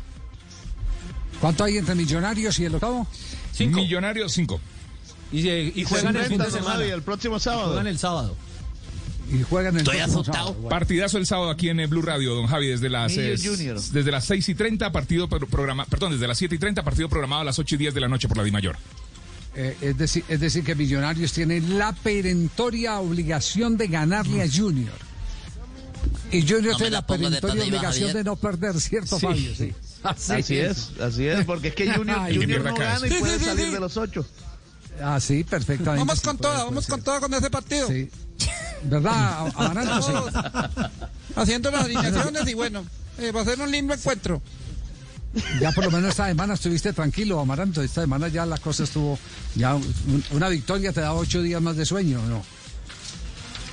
¿Cuánto 1.40 1.64
hay 1.64 1.76
entre 1.78 1.94
Millonarios 1.94 2.58
y 2.58 2.64
el 2.64 2.74
octavo? 2.74 3.06
Millonarios 3.58 4.32
5. 4.32 4.60
Y, 5.32 5.48
y 5.48 5.84
juegan 5.84 6.16
el 6.16 6.24
fin 6.24 6.38
de 6.38 6.50
semana. 6.50 6.84
el 6.84 7.02
próximo 7.02 7.38
sábado. 7.38 7.68
Juegan 7.68 7.86
el 7.86 7.98
sábado. 7.98 8.36
Y 9.32 9.42
juegan 9.42 9.74
el 9.74 9.80
Estoy 9.80 9.98
sábado. 9.98 10.54
Bueno. 10.54 10.68
Partidazo 10.68 11.18
el 11.18 11.26
sábado 11.26 11.50
aquí 11.50 11.68
en 11.68 11.80
eh, 11.80 11.86
Blue 11.88 12.00
Radio, 12.02 12.34
don 12.34 12.46
Javi, 12.46 12.68
desde 12.68 12.88
las, 12.88 13.16
eh, 13.16 13.34
desde 13.36 14.10
las 14.12 14.24
6 14.24 14.48
y 14.50 14.54
30, 14.54 14.92
partido 14.92 15.28
pro- 15.28 15.46
programa, 15.48 15.84
perdón, 15.86 16.12
desde 16.12 16.28
las 16.28 16.38
7 16.38 16.54
y 16.54 16.58
30, 16.58 16.84
partido 16.84 17.08
programado 17.08 17.42
a 17.42 17.44
las 17.44 17.58
8 17.58 17.74
y 17.74 17.78
10 17.78 17.94
de 17.94 18.00
la 18.00 18.08
noche 18.08 18.28
por 18.28 18.36
la 18.36 18.44
Dimayor. 18.44 18.76
Eh, 19.56 19.76
es, 19.80 19.98
decir, 19.98 20.22
es 20.28 20.38
decir, 20.38 20.62
que 20.62 20.74
Millonarios 20.76 21.32
tiene 21.32 21.60
la 21.60 21.92
perentoria 21.92 23.00
obligación 23.00 23.76
de 23.76 23.88
ganarle 23.88 24.42
a 24.42 24.46
Junior. 24.48 24.94
Y 26.32 26.42
Junior 26.42 26.72
No 26.72 26.78
la 26.84 26.90
la 26.90 27.06
perentoria 27.06 27.64
obligación 27.64 28.12
de 28.12 28.24
no 28.24 28.36
perder, 28.36 28.80
¿cierto, 28.80 29.18
Sí. 29.18 29.26
Fabio? 29.26 29.54
Sí. 29.54 29.72
Así, 30.02 30.56
es, 30.58 30.90
así 31.00 31.26
es, 31.26 31.44
porque 31.44 31.68
es 31.68 31.74
que 31.74 31.92
Junior, 31.92 32.18
Ay, 32.20 32.36
Junior 32.36 32.62
no 32.62 32.74
gana 32.76 33.06
y 33.06 33.10
puede 33.10 33.32
Sí, 33.34 33.38
sí, 33.38 33.38
sí, 33.38 33.44
salir 33.44 33.72
de 33.72 33.80
los 33.80 33.96
ocho. 33.96 34.24
Ah, 35.02 35.18
sí, 35.20 35.42
perfectamente. 35.44 35.98
Vamos 36.06 36.20
con 36.20 36.38
toda, 36.38 36.54
puede 36.54 36.64
vamos 36.66 36.86
con 36.86 37.02
toda 37.02 37.20
con 37.20 37.34
ese 37.34 37.50
partido. 37.50 37.88
Sí. 37.88 38.08
¿Verdad, 38.84 39.50
Amaranto? 39.56 40.02
Sí. 40.02 40.12
Haciendo 41.34 41.70
las 41.72 41.84
alineaciones 41.84 42.46
y 42.48 42.54
bueno, 42.54 42.84
eh, 43.18 43.32
va 43.32 43.40
a 43.40 43.44
ser 43.44 43.60
un 43.60 43.70
lindo 43.70 43.94
encuentro. 43.94 44.40
Ya 45.60 45.72
por 45.72 45.84
lo 45.84 45.90
menos 45.90 46.10
esta 46.10 46.28
semana 46.28 46.54
estuviste 46.54 46.92
tranquilo, 46.92 47.40
Amaranto. 47.40 47.82
Esta 47.82 48.00
semana 48.02 48.28
ya 48.28 48.46
la 48.46 48.58
cosa 48.58 48.84
estuvo. 48.84 49.18
Ya 49.54 49.74
un- 49.74 50.24
una 50.30 50.48
victoria 50.48 50.92
te 50.92 51.00
da 51.00 51.12
ocho 51.14 51.42
días 51.42 51.60
más 51.60 51.76
de 51.76 51.84
sueño, 51.84 52.20
¿no? 52.28 52.42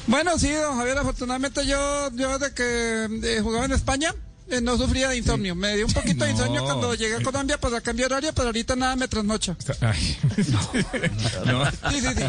Bueno, 0.07 0.37
sí, 0.37 0.51
don 0.51 0.77
Javier, 0.77 0.97
afortunadamente 0.97 1.65
yo, 1.65 2.09
yo 2.15 2.37
desde 2.37 2.53
que 2.53 3.07
eh, 3.37 3.39
jugaba 3.41 3.65
en 3.65 3.71
España 3.71 4.13
eh, 4.49 4.59
no 4.59 4.77
sufría 4.77 5.09
de 5.09 5.17
insomnio. 5.17 5.55
Me 5.55 5.75
dio 5.77 5.85
un 5.85 5.93
poquito 5.93 6.25
de 6.25 6.31
insomnio 6.31 6.59
No. 6.61 6.65
cuando 6.67 6.93
llegué 6.95 7.15
a 7.15 7.21
Colombia 7.23 7.57
para 7.57 7.79
cambiar 7.79 8.11
horario, 8.11 8.33
pero 8.33 8.47
ahorita 8.47 8.75
nada 8.75 8.95
me 8.97 9.07
trasnocha. 9.07 9.55
Ay. 9.81 10.17
No. 11.45 11.65
Sí, 11.89 12.01
sí, 12.01 12.07
sí. 12.15 12.23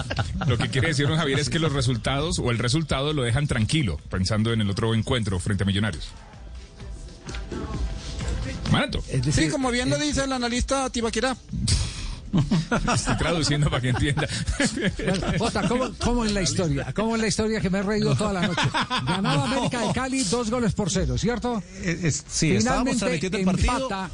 Lo 0.46 0.56
que 0.56 0.68
quiere 0.70 0.88
decir 0.88 1.08
don 1.08 1.16
Javier 1.18 1.38
es 1.40 1.50
que 1.50 1.58
los 1.58 1.72
resultados 1.72 2.38
o 2.38 2.50
el 2.52 2.58
resultado 2.58 3.12
lo 3.12 3.22
dejan 3.22 3.46
tranquilo, 3.48 3.98
pensando 4.08 4.52
en 4.52 4.60
el 4.60 4.70
otro 4.70 4.94
encuentro 4.94 5.38
frente 5.40 5.64
a 5.64 5.66
Millonarios. 5.66 6.08
Maranto, 8.70 9.04
Sí, 9.32 9.48
como 9.50 9.70
bien 9.70 9.90
lo 9.90 9.98
dice 9.98 10.24
el 10.24 10.32
analista 10.32 10.88
Tibaquirá. 10.90 11.36
estoy 12.94 13.16
traduciendo 13.16 13.70
para 13.70 13.82
que 13.82 13.88
entienda. 13.90 14.28
Bueno, 14.96 15.26
Jota, 15.38 15.68
¿cómo, 15.68 15.90
cómo 15.98 16.24
es 16.24 16.32
la 16.32 16.42
historia? 16.42 16.92
¿Cómo 16.94 17.16
es 17.16 17.20
la 17.22 17.28
historia 17.28 17.60
que 17.60 17.70
me 17.70 17.78
he 17.78 17.82
reído 17.82 18.14
toda 18.14 18.32
la 18.32 18.46
noche? 18.46 18.62
Ganaba 19.06 19.44
América 19.44 19.80
de 19.86 19.92
Cali 19.92 20.24
dos 20.24 20.50
goles 20.50 20.72
por 20.74 20.90
cero, 20.90 21.18
¿cierto? 21.18 21.62
sí, 22.28 22.52
estábamos 22.52 22.98
transmitiendo 22.98 23.38
el 23.38 23.44
partido. 23.44 23.72
empata, 23.74 24.10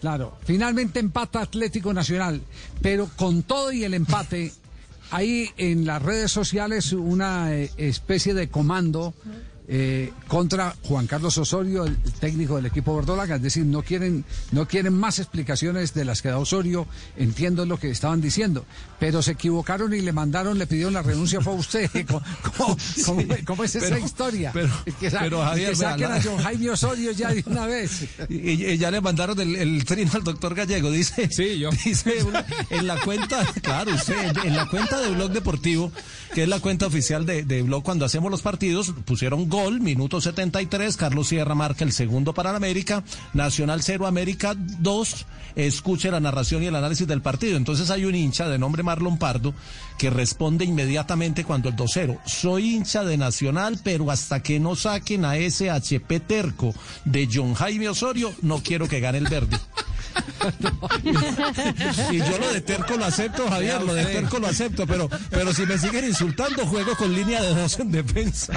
claro, 0.00 0.38
finalmente 0.44 1.00
empata 1.00 1.40
Atlético 1.42 1.92
Nacional, 1.92 2.40
pero 2.80 3.08
con 3.16 3.42
todo 3.42 3.72
y 3.72 3.84
el 3.84 3.94
empate, 3.94 4.52
hay 5.10 5.50
en 5.56 5.86
las 5.86 6.02
redes 6.02 6.30
sociales 6.30 6.92
una 6.92 7.54
eh, 7.54 7.70
especie 7.76 8.34
de 8.34 8.48
comando 8.48 9.14
eh, 9.70 10.12
contra 10.28 10.74
Juan 10.82 11.06
Carlos 11.06 11.36
Osorio, 11.36 11.84
el 11.84 11.96
técnico 12.20 12.56
del 12.56 12.66
equipo 12.66 12.92
Bordólaga, 12.94 13.36
es 13.36 13.42
decir, 13.42 13.66
no 13.66 13.82
quieren, 13.82 14.24
no 14.50 14.66
quieren 14.66 14.94
más 14.94 15.18
explicaciones 15.18 15.92
de 15.92 16.06
las 16.06 16.22
que 16.22 16.30
da 16.30 16.38
Osorio, 16.38 16.86
entiendo 17.18 17.66
lo 17.66 17.78
que 17.78 17.90
estaban 17.90 18.22
diciendo, 18.22 18.64
pero 18.98 19.20
se 19.22 19.32
equivocaron 19.32 19.92
y 19.92 20.00
le 20.00 20.12
mandaron, 20.12 20.58
le 20.58 20.66
pidieron 20.66 20.94
la 20.94 21.02
renuncia 21.02 21.40
fue 21.42 21.52
a 21.52 21.56
usted. 21.56 21.90
¿Cómo, 22.06 22.22
cómo- 22.56 22.76
cómo- 23.04 23.22
cómo 23.44 23.64
es 23.64 23.76
esa 23.76 23.86
Pero- 23.90 23.98
historia? 24.04 24.50
pero- 24.54 24.70
que, 24.98 25.10
sa- 25.10 25.20
pero, 25.20 25.42
Javier, 25.42 25.70
que 25.70 25.76
saquen 25.76 26.06
a 26.06 26.08
la- 26.16 26.22
John 26.22 26.38
Jaime 26.38 26.70
Osorio 26.70 27.12
ya 27.12 27.28
de 27.34 27.44
una 27.46 27.66
vez. 27.66 28.06
Y, 28.30 28.64
y 28.64 28.78
ya 28.78 28.90
le 28.90 29.00
mandaron 29.00 29.38
el, 29.40 29.54
el 29.56 29.84
trino 29.84 30.10
al 30.14 30.24
doctor 30.24 30.54
Gallego. 30.54 30.90
Dice, 30.90 31.28
Sí, 31.30 31.58
yo. 31.58 31.70
dice 31.84 32.14
en 32.70 32.86
la 32.86 32.98
cuenta, 33.00 33.44
claro, 33.62 33.94
usted, 33.94 34.14
en 34.44 34.56
la 34.56 34.66
cuenta 34.66 34.98
de 35.00 35.10
Blog 35.10 35.30
Deportivo, 35.32 35.92
que 36.34 36.44
es 36.44 36.48
la 36.48 36.60
cuenta 36.60 36.86
oficial 36.86 37.26
de, 37.26 37.42
de 37.42 37.62
Blog, 37.62 37.82
cuando 37.82 38.04
hacemos 38.04 38.30
los 38.30 38.40
partidos, 38.42 38.92
pusieron 39.04 39.48
gol 39.48 39.57
Gol, 39.60 39.80
minuto 39.80 40.20
73, 40.20 40.96
Carlos 40.96 41.26
Sierra 41.26 41.56
marca 41.56 41.82
el 41.82 41.90
segundo 41.90 42.32
para 42.32 42.50
el 42.50 42.56
América, 42.56 43.02
Nacional 43.34 43.82
0, 43.82 44.06
América 44.06 44.54
2, 44.56 45.26
escuche 45.56 46.12
la 46.12 46.20
narración 46.20 46.62
y 46.62 46.66
el 46.66 46.76
análisis 46.76 47.08
del 47.08 47.22
partido. 47.22 47.56
Entonces 47.56 47.90
hay 47.90 48.04
un 48.04 48.14
hincha 48.14 48.48
de 48.48 48.56
nombre 48.56 48.84
Marlon 48.84 49.18
Pardo 49.18 49.52
que 49.98 50.10
responde 50.10 50.64
inmediatamente 50.64 51.42
cuando 51.42 51.70
el 51.70 51.74
2-0, 51.74 52.20
soy 52.24 52.76
hincha 52.76 53.02
de 53.02 53.16
Nacional, 53.16 53.80
pero 53.82 54.12
hasta 54.12 54.44
que 54.44 54.60
no 54.60 54.76
saquen 54.76 55.24
a 55.24 55.36
ese 55.36 55.70
HP 55.70 56.20
terco 56.20 56.72
de 57.04 57.28
John 57.28 57.54
Jaime 57.54 57.88
Osorio, 57.88 58.32
no 58.42 58.62
quiero 58.62 58.86
que 58.86 59.00
gane 59.00 59.18
el 59.18 59.26
verde. 59.26 59.58
y 62.12 62.18
yo 62.18 62.38
lo 62.38 62.52
de 62.52 62.60
terco 62.60 62.96
lo 62.96 63.04
acepto, 63.04 63.48
Javier, 63.48 63.82
lo 63.82 63.94
de 63.94 64.04
terco 64.06 64.38
lo 64.38 64.46
acepto, 64.46 64.86
pero, 64.86 65.08
pero 65.30 65.52
si 65.52 65.66
me 65.66 65.78
siguen 65.78 66.04
insultando, 66.06 66.66
juego 66.66 66.94
con 66.96 67.12
línea 67.14 67.42
de 67.42 67.54
dos 67.54 67.78
en 67.80 67.90
defensa. 67.92 68.52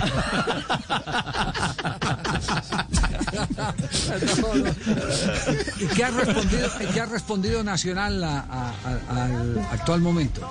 ¿Y 5.80 5.86
qué 5.88 6.03
ha 6.03 6.11
respondido, 6.11 6.69
qué 6.94 7.02
ha 7.02 7.06
respondido 7.06 7.64
Nacional 7.64 8.23
a- 8.23 8.40
a- 8.40 8.73
a- 9.10 9.23
al 9.26 9.60
actual 9.72 10.02
momento? 10.02 10.48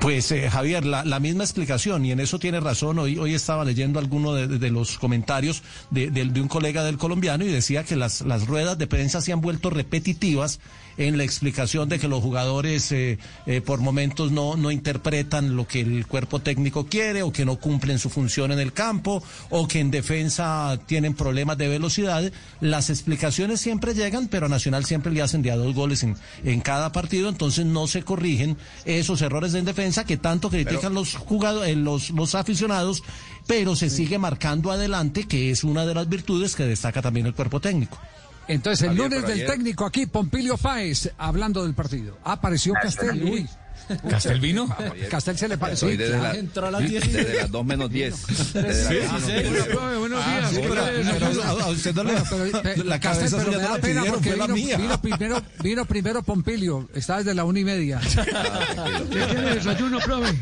Pues 0.00 0.32
eh, 0.32 0.48
Javier, 0.48 0.86
la, 0.86 1.04
la 1.04 1.20
misma 1.20 1.44
explicación, 1.44 2.06
y 2.06 2.12
en 2.12 2.20
eso 2.20 2.38
tiene 2.38 2.58
razón. 2.58 2.98
Hoy, 2.98 3.18
hoy 3.18 3.34
estaba 3.34 3.66
leyendo 3.66 3.98
alguno 3.98 4.32
de, 4.32 4.48
de 4.48 4.70
los 4.70 4.96
comentarios 4.98 5.62
de, 5.90 6.10
de- 6.10 6.24
de 6.24 6.40
un 6.40 6.48
colega 6.48 6.82
del 6.84 6.96
colombiano 6.96 7.44
y 7.44 7.48
decía 7.48 7.84
que 7.84 7.96
las, 7.96 8.22
las 8.22 8.46
ruedas 8.46 8.78
de 8.78 8.86
prensa 8.86 9.20
se 9.20 9.32
han 9.32 9.42
vuelto 9.42 9.68
repetitivas 9.68 10.58
en 11.00 11.16
la 11.16 11.24
explicación 11.24 11.88
de 11.88 11.98
que 11.98 12.08
los 12.08 12.22
jugadores 12.22 12.92
eh, 12.92 13.18
eh, 13.46 13.62
por 13.62 13.80
momentos 13.80 14.32
no, 14.32 14.56
no 14.56 14.70
interpretan 14.70 15.56
lo 15.56 15.66
que 15.66 15.80
el 15.80 16.06
cuerpo 16.06 16.40
técnico 16.40 16.86
quiere 16.86 17.22
o 17.22 17.32
que 17.32 17.46
no 17.46 17.56
cumplen 17.56 17.98
su 17.98 18.10
función 18.10 18.52
en 18.52 18.58
el 18.58 18.74
campo 18.74 19.22
o 19.48 19.66
que 19.66 19.80
en 19.80 19.90
defensa 19.90 20.78
tienen 20.86 21.14
problemas 21.14 21.56
de 21.56 21.68
velocidad. 21.68 22.30
Las 22.60 22.90
explicaciones 22.90 23.62
siempre 23.62 23.94
llegan, 23.94 24.28
pero 24.28 24.44
a 24.44 24.48
Nacional 24.50 24.84
siempre 24.84 25.10
le 25.10 25.22
hacen 25.22 25.40
de 25.40 25.50
a 25.50 25.56
dos 25.56 25.74
goles 25.74 26.02
en, 26.02 26.16
en 26.44 26.60
cada 26.60 26.92
partido, 26.92 27.30
entonces 27.30 27.64
no 27.64 27.86
se 27.86 28.02
corrigen 28.02 28.58
esos 28.84 29.22
errores 29.22 29.54
en 29.54 29.64
defensa 29.64 30.04
que 30.04 30.18
tanto 30.18 30.50
critican 30.50 30.92
los 30.92 31.14
jugadores, 31.14 31.78
los, 31.78 32.10
los 32.10 32.34
aficionados, 32.34 33.02
pero 33.46 33.74
se 33.74 33.88
sigue 33.88 34.18
marcando 34.18 34.70
adelante, 34.70 35.26
que 35.26 35.50
es 35.50 35.64
una 35.64 35.86
de 35.86 35.94
las 35.94 36.10
virtudes 36.10 36.54
que 36.56 36.64
destaca 36.64 37.00
también 37.00 37.24
el 37.24 37.34
cuerpo 37.34 37.58
técnico. 37.58 37.98
Entonces, 38.52 38.82
el 38.82 38.88
Javier, 38.96 39.10
lunes 39.10 39.22
del 39.26 39.32
ayer- 39.38 39.46
técnico 39.50 39.84
aquí, 39.86 40.06
Pompilio 40.06 40.56
Páez, 40.56 41.10
hablando 41.18 41.62
del 41.64 41.74
partido. 41.74 42.18
Apareció 42.24 42.72
Castel. 42.74 43.22
Uy. 43.24 43.48
¿Castel 44.08 44.40
vino? 44.40 44.68
Castel 45.10 45.36
se 45.38 45.48
le 45.48 45.58
pareció. 45.58 45.88
Estoy 45.88 45.96
desde, 45.96 46.18
la- 46.22 46.34
Entró 46.34 46.66
a 46.66 46.70
las 46.70 46.82
desde 46.82 47.22
10. 47.22 47.36
las 47.42 47.50
2 47.50 47.64
menos 47.66 47.90
10. 47.90 48.26
Desde 48.54 48.84
Sí, 48.88 48.94
las 49.00 49.12
dos 49.12 49.22
sí, 49.22 49.32
menos 49.32 49.52
sí. 49.52 49.68
10. 49.70 49.98
Buenos 49.98 50.22
Ah, 50.24 50.38
días. 50.38 50.50
sí, 50.50 50.60
pero- 50.62 50.84
pero 51.12 51.42
a- 51.44 51.68
usted 51.68 51.94
no 51.94 52.04
le- 52.04 52.12
eh, 52.12 52.84
la 52.84 53.00
Castel, 53.00 53.00
cabeza 53.00 53.36
pero 53.38 53.50
me 53.52 53.58
da 53.58 53.70
la 53.74 53.78
pena 53.78 54.04
porque 54.08 54.32
vino, 54.32 54.48
mía. 54.48 54.76
vino 54.76 55.00
primero, 55.00 55.42
vino 55.62 55.84
primero 55.84 56.22
Pompilio. 56.22 56.88
Está 56.94 57.18
desde 57.18 57.34
la 57.34 57.44
una 57.44 57.58
y 57.60 57.64
media. 57.64 58.00
¿Qué 59.10 59.26
tiene 59.26 59.54
desayuno, 59.54 59.98
profe? 59.98 60.32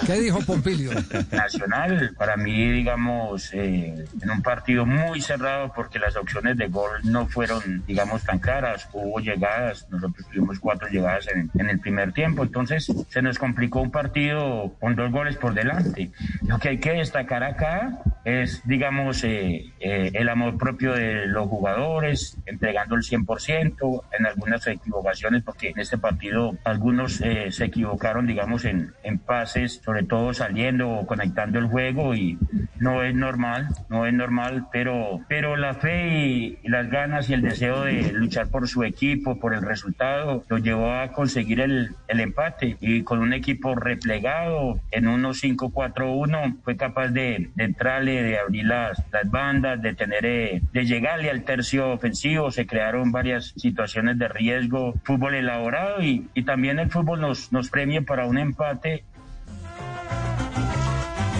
¿Qué, 0.00 0.06
qué 0.06 0.20
dijo 0.20 0.40
Pompilio? 0.40 0.90
Nacional, 1.30 2.14
para 2.18 2.36
mí, 2.36 2.70
digamos, 2.72 3.50
eh, 3.52 4.04
en 4.22 4.30
un 4.30 4.42
partido 4.42 4.86
muy 4.86 5.20
cerrado 5.20 5.72
porque 5.74 5.98
las 5.98 6.16
opciones 6.16 6.56
de 6.56 6.68
gol 6.68 6.90
no 7.04 7.26
fueron, 7.28 7.84
digamos, 7.86 8.22
tan 8.22 8.38
claras. 8.38 8.88
Hubo 8.92 9.20
llegadas, 9.20 9.86
nosotros 9.90 10.26
tuvimos 10.32 10.58
cuatro 10.58 10.88
llegadas 10.88 11.26
en, 11.34 11.50
en 11.58 11.70
el 11.70 11.78
primer 11.80 12.12
tiempo, 12.12 12.42
entonces 12.42 12.77
se 12.80 13.22
nos 13.22 13.38
complicó 13.38 13.80
un 13.80 13.90
partido 13.90 14.74
con 14.80 14.96
dos 14.96 15.10
goles 15.10 15.36
por 15.36 15.54
delante. 15.54 16.10
Lo 16.46 16.58
que 16.58 16.70
hay 16.70 16.78
que 16.78 16.92
destacar 16.92 17.42
acá 17.42 17.98
es, 18.24 18.62
digamos, 18.66 19.24
eh, 19.24 19.72
eh, 19.80 20.10
el 20.14 20.28
amor 20.28 20.58
propio 20.58 20.92
de 20.92 21.26
los 21.26 21.48
jugadores, 21.48 22.36
entregando 22.46 22.94
el 22.94 23.02
100% 23.02 24.02
en 24.18 24.26
algunas 24.26 24.66
equivocaciones, 24.66 25.42
porque 25.42 25.70
en 25.70 25.78
este 25.78 25.98
partido 25.98 26.56
algunos 26.64 27.20
eh, 27.20 27.50
se 27.50 27.66
equivocaron, 27.66 28.26
digamos, 28.26 28.64
en, 28.64 28.92
en 29.02 29.18
pases, 29.18 29.80
sobre 29.84 30.02
todo 30.02 30.34
saliendo 30.34 30.90
o 30.90 31.06
conectando 31.06 31.58
el 31.58 31.66
juego 31.66 32.14
y 32.14 32.38
no 32.78 33.02
es 33.02 33.14
normal, 33.14 33.68
no 33.88 34.06
es 34.06 34.12
normal, 34.12 34.66
pero, 34.72 35.20
pero 35.28 35.56
la 35.56 35.74
fe 35.74 36.08
y, 36.08 36.58
y 36.62 36.68
las 36.68 36.90
ganas 36.90 37.28
y 37.30 37.34
el 37.34 37.42
deseo 37.42 37.84
de 37.84 38.12
luchar 38.12 38.48
por 38.48 38.68
su 38.68 38.84
equipo, 38.84 39.38
por 39.38 39.54
el 39.54 39.62
resultado, 39.62 40.44
lo 40.48 40.58
llevó 40.58 40.92
a 40.92 41.12
conseguir 41.12 41.60
el, 41.60 41.94
el 42.08 42.20
empate 42.20 42.57
y 42.62 43.02
con 43.02 43.20
un 43.20 43.32
equipo 43.32 43.74
replegado 43.74 44.80
en 44.90 45.08
unos 45.08 45.42
5-4-1 45.42 46.56
fue 46.62 46.76
capaz 46.76 47.08
de, 47.08 47.50
de 47.54 47.64
entrarle, 47.64 48.22
de 48.22 48.38
abrir 48.38 48.64
las, 48.64 49.02
las 49.12 49.30
bandas, 49.30 49.80
de 49.82 49.94
tener, 49.94 50.24
eh, 50.26 50.62
de 50.72 50.84
llegarle 50.86 51.30
al 51.30 51.44
tercio 51.44 51.90
ofensivo, 51.90 52.50
se 52.50 52.66
crearon 52.66 53.12
varias 53.12 53.54
situaciones 53.56 54.18
de 54.18 54.28
riesgo, 54.28 54.94
fútbol 55.04 55.34
elaborado 55.34 56.02
y, 56.02 56.28
y 56.34 56.42
también 56.44 56.78
el 56.78 56.90
fútbol 56.90 57.20
nos, 57.20 57.52
nos 57.52 57.70
premia 57.70 58.02
para 58.02 58.26
un 58.26 58.38
empate 58.38 59.04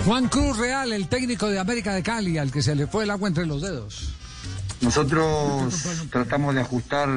Juan 0.09 0.28
Cruz 0.28 0.57
Real, 0.57 0.95
el 0.95 1.07
técnico 1.07 1.49
de 1.51 1.59
América 1.59 1.93
de 1.93 2.03
Cali, 2.03 2.39
al 2.39 2.51
que 2.51 2.62
se 2.62 2.74
le 2.74 2.86
fue 2.86 3.05
el 3.05 3.11
agua 3.11 3.28
entre 3.28 3.45
los 3.45 3.61
dedos. 3.61 4.18
Nosotros 4.81 6.09
tratamos 6.11 6.55
de 6.55 6.61
ajustar 6.61 7.09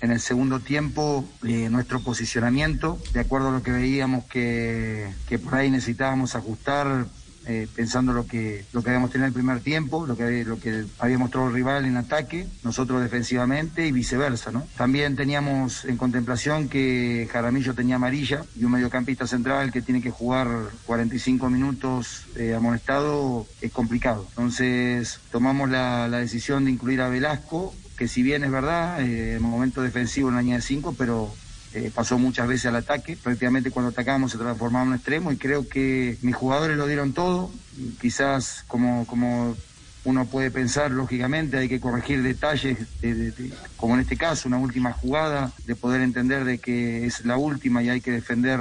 en 0.00 0.10
el 0.10 0.20
segundo 0.20 0.60
tiempo 0.60 1.24
eh, 1.44 1.68
nuestro 1.70 2.00
posicionamiento, 2.00 2.98
de 3.12 3.20
acuerdo 3.20 3.48
a 3.48 3.52
lo 3.52 3.62
que 3.62 3.70
veíamos 3.70 4.24
que, 4.24 5.12
que 5.28 5.38
por 5.38 5.54
ahí 5.54 5.70
necesitábamos 5.70 6.34
ajustar, 6.34 7.06
eh, 7.46 7.68
pensando 7.74 8.12
lo 8.12 8.26
que, 8.26 8.64
lo 8.72 8.82
que 8.82 8.90
habíamos 8.90 9.10
tenido 9.10 9.26
en 9.26 9.30
el 9.30 9.34
primer 9.34 9.60
tiempo, 9.60 10.06
lo 10.06 10.16
que, 10.16 10.44
lo 10.44 10.58
que 10.58 10.84
había 10.98 11.18
mostrado 11.18 11.48
el 11.48 11.54
rival 11.54 11.84
en 11.84 11.96
ataque, 11.96 12.46
nosotros 12.64 13.00
defensivamente 13.02 13.86
y 13.86 13.92
viceversa. 13.92 14.50
¿no? 14.50 14.66
También 14.76 15.16
teníamos 15.16 15.84
en 15.84 15.96
contemplación 15.96 16.68
que 16.68 17.28
Jaramillo 17.30 17.74
tenía 17.74 17.96
amarilla 17.96 18.44
y 18.58 18.64
un 18.64 18.72
mediocampista 18.72 19.26
central 19.26 19.72
que 19.72 19.82
tiene 19.82 20.02
que 20.02 20.10
jugar 20.10 20.48
45 20.86 21.48
minutos 21.48 22.26
eh, 22.36 22.54
amonestado 22.54 23.46
es 23.60 23.72
complicado. 23.72 24.26
Entonces 24.30 25.20
tomamos 25.30 25.70
la, 25.70 26.08
decisión 26.08 26.64
de 26.64 26.70
incluir 26.72 27.00
a 27.00 27.08
Velasco, 27.08 27.74
que 27.96 28.08
si 28.08 28.22
bien 28.22 28.42
es 28.42 28.50
verdad, 28.50 29.00
eh, 29.02 29.36
en 29.36 29.42
momento 29.42 29.82
defensivo 29.82 30.28
en 30.28 30.34
la 30.36 30.40
línea 30.40 30.56
de 30.56 30.62
5, 30.62 30.94
pero 30.98 31.32
eh, 31.76 31.90
pasó 31.94 32.18
muchas 32.18 32.48
veces 32.48 32.66
al 32.66 32.76
ataque. 32.76 33.16
Prácticamente 33.16 33.70
cuando 33.70 33.90
atacábamos 33.90 34.32
se 34.32 34.38
transformaba 34.38 34.84
en 34.84 34.88
un 34.90 34.94
extremo 34.96 35.30
y 35.30 35.36
creo 35.36 35.68
que 35.68 36.18
mis 36.22 36.34
jugadores 36.34 36.76
lo 36.76 36.86
dieron 36.86 37.12
todo. 37.12 37.52
Quizás 38.00 38.64
como, 38.66 39.06
como 39.06 39.56
uno 40.04 40.28
puede 40.30 40.50
pensar, 40.50 40.90
lógicamente, 40.90 41.58
hay 41.58 41.68
que 41.68 41.80
corregir 41.80 42.22
detalles, 42.22 42.78
de- 43.00 43.14
de- 43.14 43.32
de- 43.32 43.52
como 43.76 43.94
en 43.94 44.00
este 44.00 44.16
caso, 44.16 44.48
una 44.48 44.58
última 44.58 44.92
jugada, 44.92 45.54
de 45.64 45.76
poder 45.76 46.00
entender 46.00 46.44
de 46.44 46.58
que 46.60 47.04
es 47.06 47.24
la 47.26 47.36
última 47.36 47.82
y 47.82 47.90
hay 47.90 48.00
que 48.00 48.12
defender 48.12 48.60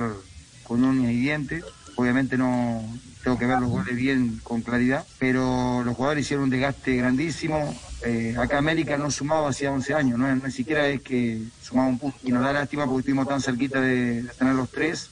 con 0.63 0.83
uñas 0.83 1.11
y 1.11 1.19
dientes. 1.19 1.63
Obviamente 1.95 2.37
no 2.37 2.99
tengo 3.25 3.39
que 3.39 3.47
ver 3.47 3.59
los 3.59 3.71
goles 3.71 3.95
bien 3.95 4.39
con 4.43 4.61
claridad, 4.61 5.03
pero 5.17 5.81
los 5.83 5.95
jugadores 5.95 6.23
hicieron 6.25 6.43
un 6.43 6.49
desgaste 6.51 6.95
grandísimo. 6.95 7.73
Eh, 8.05 8.35
acá 8.37 8.59
América 8.59 8.99
no 8.99 9.09
sumaba 9.09 9.49
hacía 9.49 9.71
11 9.71 9.93
años, 9.95 10.19
no, 10.19 10.33
ni 10.35 10.51
siquiera 10.51 10.87
es 10.87 11.01
que 11.01 11.41
sumaba 11.59 11.87
un 11.89 11.97
punto. 11.97 12.15
Y 12.23 12.31
nos 12.31 12.43
da 12.43 12.53
lástima 12.53 12.85
porque 12.85 12.99
estuvimos 12.99 13.27
tan 13.27 13.41
cerquita 13.41 13.81
de, 13.81 14.21
de 14.21 14.29
tener 14.29 14.53
los 14.53 14.69
tres. 14.69 15.09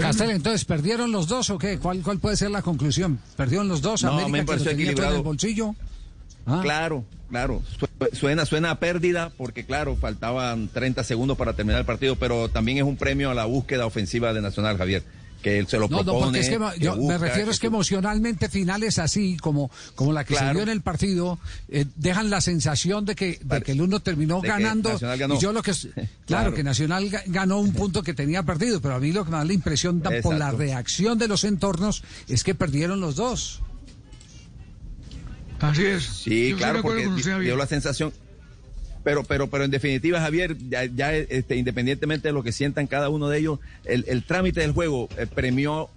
Castel, 0.00 0.30
entonces, 0.30 0.64
¿perdieron 0.64 1.12
los 1.12 1.28
dos 1.28 1.50
o 1.50 1.58
qué? 1.58 1.78
¿Cuál, 1.78 2.00
cuál 2.02 2.18
puede 2.18 2.36
ser 2.36 2.50
la 2.50 2.62
conclusión? 2.62 3.18
¿Perdieron 3.36 3.68
los 3.68 3.82
dos? 3.82 4.02
No, 4.02 4.12
América 4.12 4.28
me 4.32 4.44
pareció 4.44 4.64
todo 4.64 4.70
en 4.72 4.80
el 4.80 4.88
equilibrado. 4.88 5.22
bolsillo. 5.22 5.74
Ah. 6.46 6.60
Claro, 6.62 7.04
claro. 7.28 7.62
Su- 7.78 7.86
Suena, 8.16 8.46
suena 8.46 8.70
a 8.70 8.78
pérdida 8.80 9.32
porque, 9.36 9.64
claro, 9.66 9.96
faltaban 9.96 10.68
30 10.68 11.04
segundos 11.04 11.36
para 11.36 11.52
terminar 11.52 11.80
el 11.80 11.86
partido, 11.86 12.16
pero 12.16 12.48
también 12.48 12.78
es 12.78 12.84
un 12.84 12.96
premio 12.96 13.30
a 13.30 13.34
la 13.34 13.44
búsqueda 13.44 13.84
ofensiva 13.84 14.32
de 14.32 14.40
Nacional, 14.40 14.76
Javier, 14.78 15.02
que 15.46 15.58
él 15.60 15.68
se 15.68 15.78
lo 15.78 15.86
No, 15.86 16.02
no, 16.02 16.18
porque 16.18 16.40
es 16.40 16.48
que 16.48 16.58
que 16.58 16.80
yo 16.80 16.96
me 16.96 17.16
refiero 17.18 17.52
es 17.52 17.58
que 17.58 17.60
que- 17.60 17.66
emocionalmente 17.68 18.48
finales 18.48 18.98
así 18.98 19.36
como, 19.36 19.70
como 19.94 20.12
la 20.12 20.24
que 20.24 20.34
se 20.34 20.40
Claro. 20.40 20.54
dio 20.54 20.62
en 20.64 20.68
el 20.70 20.80
partido 20.80 21.38
eh, 21.68 21.84
dejan 21.94 22.30
la 22.30 22.40
sensación 22.40 23.04
de 23.04 23.14
que, 23.14 23.38
de 23.44 23.62
que 23.62 23.70
el 23.70 23.80
uno 23.80 24.00
terminó 24.00 24.36
de 24.36 24.42
que 24.42 24.48
ganando 24.48 24.92
Nacional 24.94 25.18
ganó. 25.18 25.34
y 25.36 25.38
yo 25.38 25.52
lo 25.52 25.62
que 25.62 25.70
es- 25.70 25.86
claro, 25.94 26.10
Claro. 26.26 26.54
que 26.54 26.64
Nacional 26.64 27.08
ga- 27.08 27.22
ganó 27.26 27.60
un 27.60 27.72
punto 27.74 28.02
que 28.02 28.12
tenía 28.12 28.42
perdido, 28.42 28.80
pero 28.80 28.96
a 28.96 28.98
mí 28.98 29.12
lo 29.12 29.24
que 29.24 29.30
me 29.30 29.36
da 29.36 29.44
la 29.44 29.52
impresión 29.52 30.00
por 30.20 30.36
la 30.36 30.50
reacción 30.50 31.16
de 31.16 31.28
los 31.28 31.44
entornos 31.44 32.02
es 32.26 32.42
que 32.42 32.56
perdieron 32.56 33.00
los 33.00 33.14
dos. 33.14 33.60
Así 35.60 35.84
es. 35.84 36.04
Sí, 36.04 36.54
claro, 36.58 36.82
porque 36.82 37.06
di- 37.06 37.22
dio 37.44 37.56
la 37.56 37.66
sensación. 37.68 38.12
Pero, 39.06 39.22
pero, 39.22 39.46
pero 39.46 39.62
en 39.62 39.70
definitiva, 39.70 40.20
Javier, 40.20 40.56
ya, 40.68 40.84
ya, 40.84 41.14
este, 41.14 41.54
independientemente 41.54 42.26
de 42.26 42.34
lo 42.34 42.42
que 42.42 42.50
sientan 42.50 42.88
cada 42.88 43.08
uno 43.08 43.28
de 43.28 43.38
ellos, 43.38 43.60
el, 43.84 44.04
el 44.08 44.24
trámite 44.24 44.62
del 44.62 44.72
juego 44.72 45.08
eh, 45.16 45.28
premió, 45.32 45.88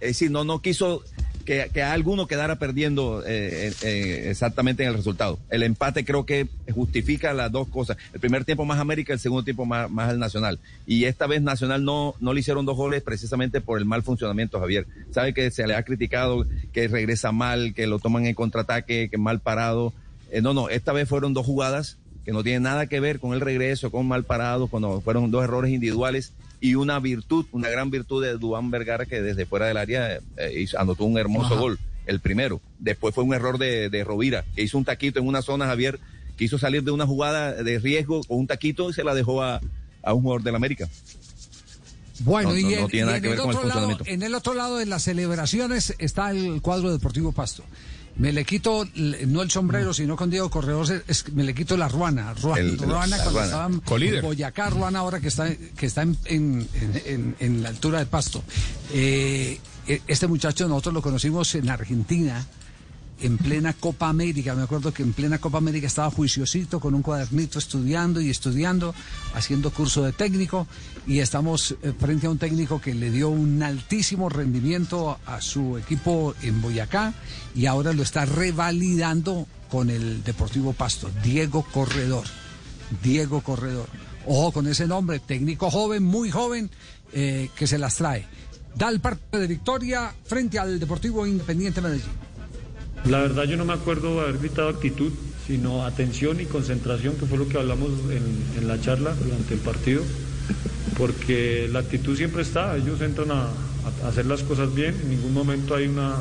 es 0.00 0.08
decir, 0.08 0.30
no, 0.30 0.44
no 0.44 0.62
quiso 0.62 1.04
que, 1.44 1.68
que 1.74 1.82
alguno 1.82 2.26
quedara 2.26 2.58
perdiendo 2.58 3.22
eh, 3.26 3.70
eh, 3.82 4.28
exactamente 4.30 4.82
en 4.82 4.88
el 4.88 4.94
resultado. 4.94 5.38
El 5.50 5.62
empate 5.62 6.06
creo 6.06 6.24
que 6.24 6.48
justifica 6.72 7.34
las 7.34 7.52
dos 7.52 7.68
cosas. 7.68 7.98
El 8.14 8.20
primer 8.20 8.46
tiempo 8.46 8.64
más 8.64 8.80
América, 8.80 9.12
el 9.12 9.18
segundo 9.18 9.44
tiempo 9.44 9.66
más, 9.66 9.90
más 9.90 10.10
el 10.10 10.18
Nacional. 10.18 10.58
Y 10.86 11.04
esta 11.04 11.26
vez 11.26 11.42
Nacional 11.42 11.84
no, 11.84 12.14
no 12.20 12.32
le 12.32 12.40
hicieron 12.40 12.64
dos 12.64 12.78
goles 12.78 13.02
precisamente 13.02 13.60
por 13.60 13.76
el 13.78 13.84
mal 13.84 14.02
funcionamiento, 14.02 14.58
Javier. 14.58 14.86
Sabe 15.10 15.34
que 15.34 15.50
se 15.50 15.66
le 15.66 15.74
ha 15.74 15.82
criticado 15.82 16.46
que 16.72 16.88
regresa 16.88 17.30
mal, 17.30 17.74
que 17.74 17.86
lo 17.86 17.98
toman 17.98 18.24
en 18.24 18.34
contraataque, 18.34 19.10
que 19.10 19.18
mal 19.18 19.40
parado. 19.40 19.92
Eh, 20.30 20.40
no, 20.40 20.54
no, 20.54 20.70
esta 20.70 20.94
vez 20.94 21.06
fueron 21.06 21.34
dos 21.34 21.44
jugadas 21.44 21.98
que 22.24 22.32
no 22.32 22.42
tienen 22.42 22.62
nada 22.62 22.86
que 22.86 23.00
ver 23.00 23.20
con 23.20 23.32
el 23.34 23.40
regreso, 23.40 23.90
con 23.90 24.06
mal 24.06 24.24
parado, 24.24 24.68
cuando 24.68 25.00
fueron 25.00 25.30
dos 25.30 25.44
errores 25.44 25.72
individuales 25.72 26.32
y 26.60 26.74
una 26.76 26.98
virtud, 26.98 27.46
una 27.52 27.68
gran 27.68 27.90
virtud 27.90 28.24
de 28.24 28.38
Duan 28.38 28.70
Vergara 28.70 29.06
que 29.06 29.20
desde 29.20 29.46
fuera 29.46 29.66
del 29.66 29.76
área 29.76 30.18
eh, 30.36 30.66
anotó 30.78 31.04
un 31.04 31.18
hermoso 31.18 31.54
Ajá. 31.54 31.60
gol, 31.60 31.78
el 32.06 32.20
primero. 32.20 32.60
Después 32.78 33.14
fue 33.14 33.24
un 33.24 33.34
error 33.34 33.58
de, 33.58 33.90
de 33.90 34.04
Rovira, 34.04 34.44
que 34.54 34.62
hizo 34.62 34.78
un 34.78 34.84
taquito 34.84 35.20
en 35.20 35.26
una 35.26 35.42
zona, 35.42 35.66
Javier, 35.66 36.00
quiso 36.36 36.58
salir 36.58 36.82
de 36.82 36.90
una 36.90 37.06
jugada 37.06 37.52
de 37.52 37.78
riesgo 37.78 38.22
con 38.24 38.38
un 38.38 38.46
taquito 38.46 38.88
y 38.88 38.92
se 38.94 39.04
la 39.04 39.14
dejó 39.14 39.42
a, 39.42 39.60
a 40.02 40.14
un 40.14 40.22
jugador 40.22 40.42
del 40.42 40.54
América. 40.54 40.88
Bueno, 42.20 42.50
No, 42.50 42.56
y, 42.58 42.62
no, 42.62 42.70
en, 42.70 42.80
no 42.80 42.88
tiene 42.88 43.12
y 43.12 43.26
el 43.26 43.36
lado, 43.36 43.98
en 44.04 44.22
el 44.22 44.34
otro 44.34 44.54
lado 44.54 44.76
de 44.78 44.86
las 44.86 45.02
celebraciones 45.02 45.94
está 45.98 46.30
el 46.30 46.62
cuadro 46.62 46.92
deportivo 46.92 47.32
Pasto. 47.32 47.64
Me 48.16 48.32
le 48.32 48.44
quito, 48.44 48.86
no 49.26 49.42
el 49.42 49.50
sombrero, 49.50 49.92
sino 49.92 50.14
con 50.16 50.30
Diego 50.30 50.48
Corredor, 50.48 51.02
es- 51.08 51.32
me 51.32 51.42
le 51.42 51.52
quito 51.52 51.76
la 51.76 51.88
ruana. 51.88 52.32
Ruana, 52.34 52.60
El- 52.60 52.78
ruana 52.78 53.16
cuando 53.16 53.30
ruana. 53.32 53.44
estaba 53.46 53.66
en 53.66 53.80
Colíder. 53.80 54.22
Boyacá, 54.22 54.70
ruana 54.70 55.00
ahora 55.00 55.18
que 55.20 55.28
está, 55.28 55.52
que 55.52 55.86
está 55.86 56.02
en, 56.02 56.16
en- 56.26 56.68
en- 56.74 57.02
en- 57.06 57.36
en 57.40 57.62
la 57.62 57.70
altura 57.70 57.98
de 57.98 58.06
Pasto. 58.06 58.44
Eh, 58.92 59.58
e- 59.88 60.00
este 60.06 60.28
muchacho 60.28 60.68
nosotros 60.68 60.94
lo 60.94 61.02
conocimos 61.02 61.54
en 61.56 61.68
Argentina, 61.68 62.46
en 63.26 63.38
plena 63.38 63.72
Copa 63.72 64.08
América. 64.08 64.54
Me 64.54 64.62
acuerdo 64.62 64.92
que 64.92 65.02
en 65.02 65.12
plena 65.12 65.38
Copa 65.38 65.58
América 65.58 65.86
estaba 65.86 66.10
juiciosito 66.10 66.78
con 66.78 66.94
un 66.94 67.02
cuadernito 67.02 67.58
estudiando 67.58 68.20
y 68.20 68.28
estudiando, 68.28 68.94
haciendo 69.34 69.70
curso 69.70 70.02
de 70.02 70.12
técnico 70.12 70.66
y 71.06 71.20
estamos 71.20 71.76
eh, 71.82 71.92
frente 71.98 72.26
a 72.26 72.30
un 72.30 72.38
técnico 72.38 72.80
que 72.80 72.94
le 72.94 73.10
dio 73.10 73.30
un 73.30 73.62
altísimo 73.62 74.28
rendimiento 74.28 75.18
a 75.26 75.40
su 75.40 75.78
equipo 75.78 76.34
en 76.42 76.60
Boyacá 76.60 77.14
y 77.54 77.66
ahora 77.66 77.92
lo 77.92 78.02
está 78.02 78.26
revalidando 78.26 79.46
con 79.70 79.88
el 79.88 80.22
Deportivo 80.22 80.72
Pasto, 80.72 81.10
Diego 81.22 81.62
Corredor. 81.72 82.24
Diego 83.02 83.40
Corredor. 83.40 83.88
Ojo 84.26 84.52
con 84.52 84.66
ese 84.66 84.86
nombre, 84.86 85.18
técnico 85.18 85.70
joven, 85.70 86.02
muy 86.02 86.30
joven, 86.30 86.70
eh, 87.12 87.48
que 87.56 87.66
se 87.66 87.78
las 87.78 87.96
trae. 87.96 88.26
Da 88.74 88.88
el 88.88 89.00
parte 89.00 89.38
de 89.38 89.46
victoria 89.46 90.14
frente 90.24 90.58
al 90.58 90.78
Deportivo 90.78 91.26
Independiente 91.26 91.80
Medellín. 91.80 92.33
La 93.08 93.20
verdad 93.20 93.44
yo 93.44 93.56
no 93.56 93.66
me 93.66 93.74
acuerdo 93.74 94.20
haber 94.22 94.38
gritado 94.38 94.68
actitud, 94.68 95.12
sino 95.46 95.84
atención 95.84 96.40
y 96.40 96.46
concentración, 96.46 97.16
que 97.16 97.26
fue 97.26 97.36
lo 97.36 97.48
que 97.48 97.58
hablamos 97.58 97.90
en, 98.10 98.66
la 98.66 98.80
charla 98.80 99.14
durante 99.14 99.54
el 99.54 99.60
partido, 99.60 100.02
porque 100.96 101.68
la 101.70 101.80
actitud 101.80 102.16
siempre 102.16 102.40
está, 102.42 102.76
ellos 102.76 103.00
entran 103.02 103.30
a, 103.30 103.48
hacer 104.08 104.24
las 104.24 104.42
cosas 104.42 104.74
bien, 104.74 104.94
en 105.02 105.10
ningún 105.10 105.34
momento 105.34 105.74
hay 105.74 105.86
una, 105.86 106.14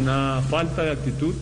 una 0.00 0.40
falta 0.48 0.82
de 0.82 0.90
actitud, 0.92 1.34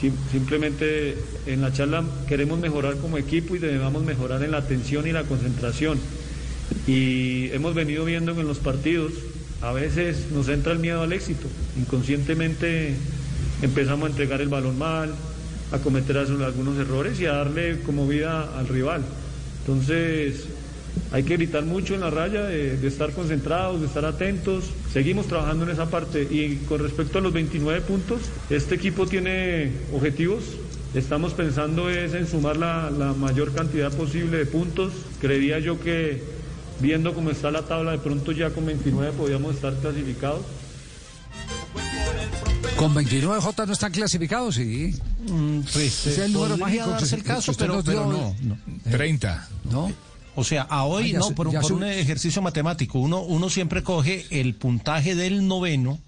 Sim- 0.00 0.12
simplemente 0.30 1.16
en 1.46 1.62
la 1.62 1.72
charla 1.72 2.04
queremos 2.28 2.60
mejorar 2.60 2.98
como 2.98 3.16
equipo 3.18 3.56
y 3.56 3.58
debemos 3.58 4.04
mejorar 4.04 4.44
en 4.44 4.50
la 4.52 4.58
atención 4.58 5.08
y 5.08 5.12
la 5.12 5.24
concentración. 5.24 5.98
Y 6.86 7.50
hemos 7.52 7.74
venido 7.74 8.04
viendo 8.04 8.38
en 8.38 8.46
los 8.46 8.58
partidos 8.58 9.12
a 9.62 9.72
veces 9.72 10.26
nos 10.32 10.48
entra 10.48 10.72
el 10.72 10.78
miedo 10.78 11.02
al 11.02 11.12
éxito. 11.12 11.48
Inconscientemente 11.78 12.94
empezamos 13.62 14.06
a 14.06 14.10
entregar 14.10 14.40
el 14.40 14.48
balón 14.48 14.78
mal, 14.78 15.14
a 15.72 15.78
cometer 15.78 16.18
algunos 16.18 16.78
errores 16.78 17.20
y 17.20 17.26
a 17.26 17.32
darle 17.32 17.80
como 17.80 18.06
vida 18.06 18.56
al 18.58 18.68
rival. 18.68 19.02
Entonces 19.60 20.46
hay 21.12 21.22
que 21.22 21.36
gritar 21.36 21.64
mucho 21.64 21.94
en 21.94 22.00
la 22.00 22.10
raya, 22.10 22.42
de, 22.42 22.86
estar 22.86 23.12
concentrados, 23.12 23.80
de 23.80 23.86
estar 23.86 24.04
atentos. 24.04 24.70
Seguimos 24.92 25.26
trabajando 25.26 25.64
en 25.64 25.70
esa 25.70 25.90
parte. 25.90 26.22
Y 26.22 26.56
con 26.68 26.80
respecto 26.80 27.18
a 27.18 27.20
los 27.20 27.32
29 27.32 27.80
puntos, 27.82 28.22
este 28.50 28.74
equipo 28.74 29.06
tiene 29.06 29.72
objetivos. 29.92 30.44
Estamos 30.94 31.34
pensando 31.34 31.90
es 31.90 32.14
en 32.14 32.26
sumar 32.26 32.56
la, 32.56 32.90
la 32.90 33.12
mayor 33.12 33.52
cantidad 33.52 33.92
posible 33.92 34.38
de 34.38 34.46
puntos. 34.46 34.92
Creería 35.20 35.58
yo 35.58 35.80
que 35.80 36.22
viendo 36.80 37.14
cómo 37.14 37.30
está 37.30 37.50
la 37.50 37.62
tabla, 37.62 37.92
de 37.92 37.98
pronto 37.98 38.32
ya 38.32 38.50
con 38.50 38.66
29 38.66 39.12
podíamos 39.16 39.54
estar 39.54 39.74
clasificados. 39.74 40.42
Con 42.74 42.92
29 42.94 43.40
J 43.40 43.66
no 43.66 43.72
están 43.72 43.92
clasificados, 43.92 44.56
sí. 44.56 44.94
pues, 45.72 46.06
es 46.06 46.18
eh, 46.18 46.24
el 46.26 46.32
número 46.34 46.58
mágico. 46.58 46.86
darse 46.88 47.08
que- 47.10 47.14
el 47.16 47.22
que 47.22 47.28
caso, 47.28 47.54
pero- 47.56 47.82
pero 47.82 48.10
dio. 48.10 48.12
no, 48.12 48.34
no. 48.42 48.58
30. 48.90 49.48
¿No? 49.70 49.90
O 50.34 50.44
sea, 50.44 50.60
a 50.62 50.84
hoy 50.84 51.14
Ah, 51.14 51.18
no, 51.20 51.28
su- 51.28 51.34
por, 51.34 51.50
por 51.50 51.72
un 51.72 51.84
ejercicio 51.84 52.42
matemático. 52.42 52.98
Uno, 52.98 53.22
uno 53.22 53.48
siempre 53.48 53.82
coge 53.82 54.26
el 54.30 54.54
puntaje 54.54 55.14
del 55.14 55.48
noveno, 55.48 55.98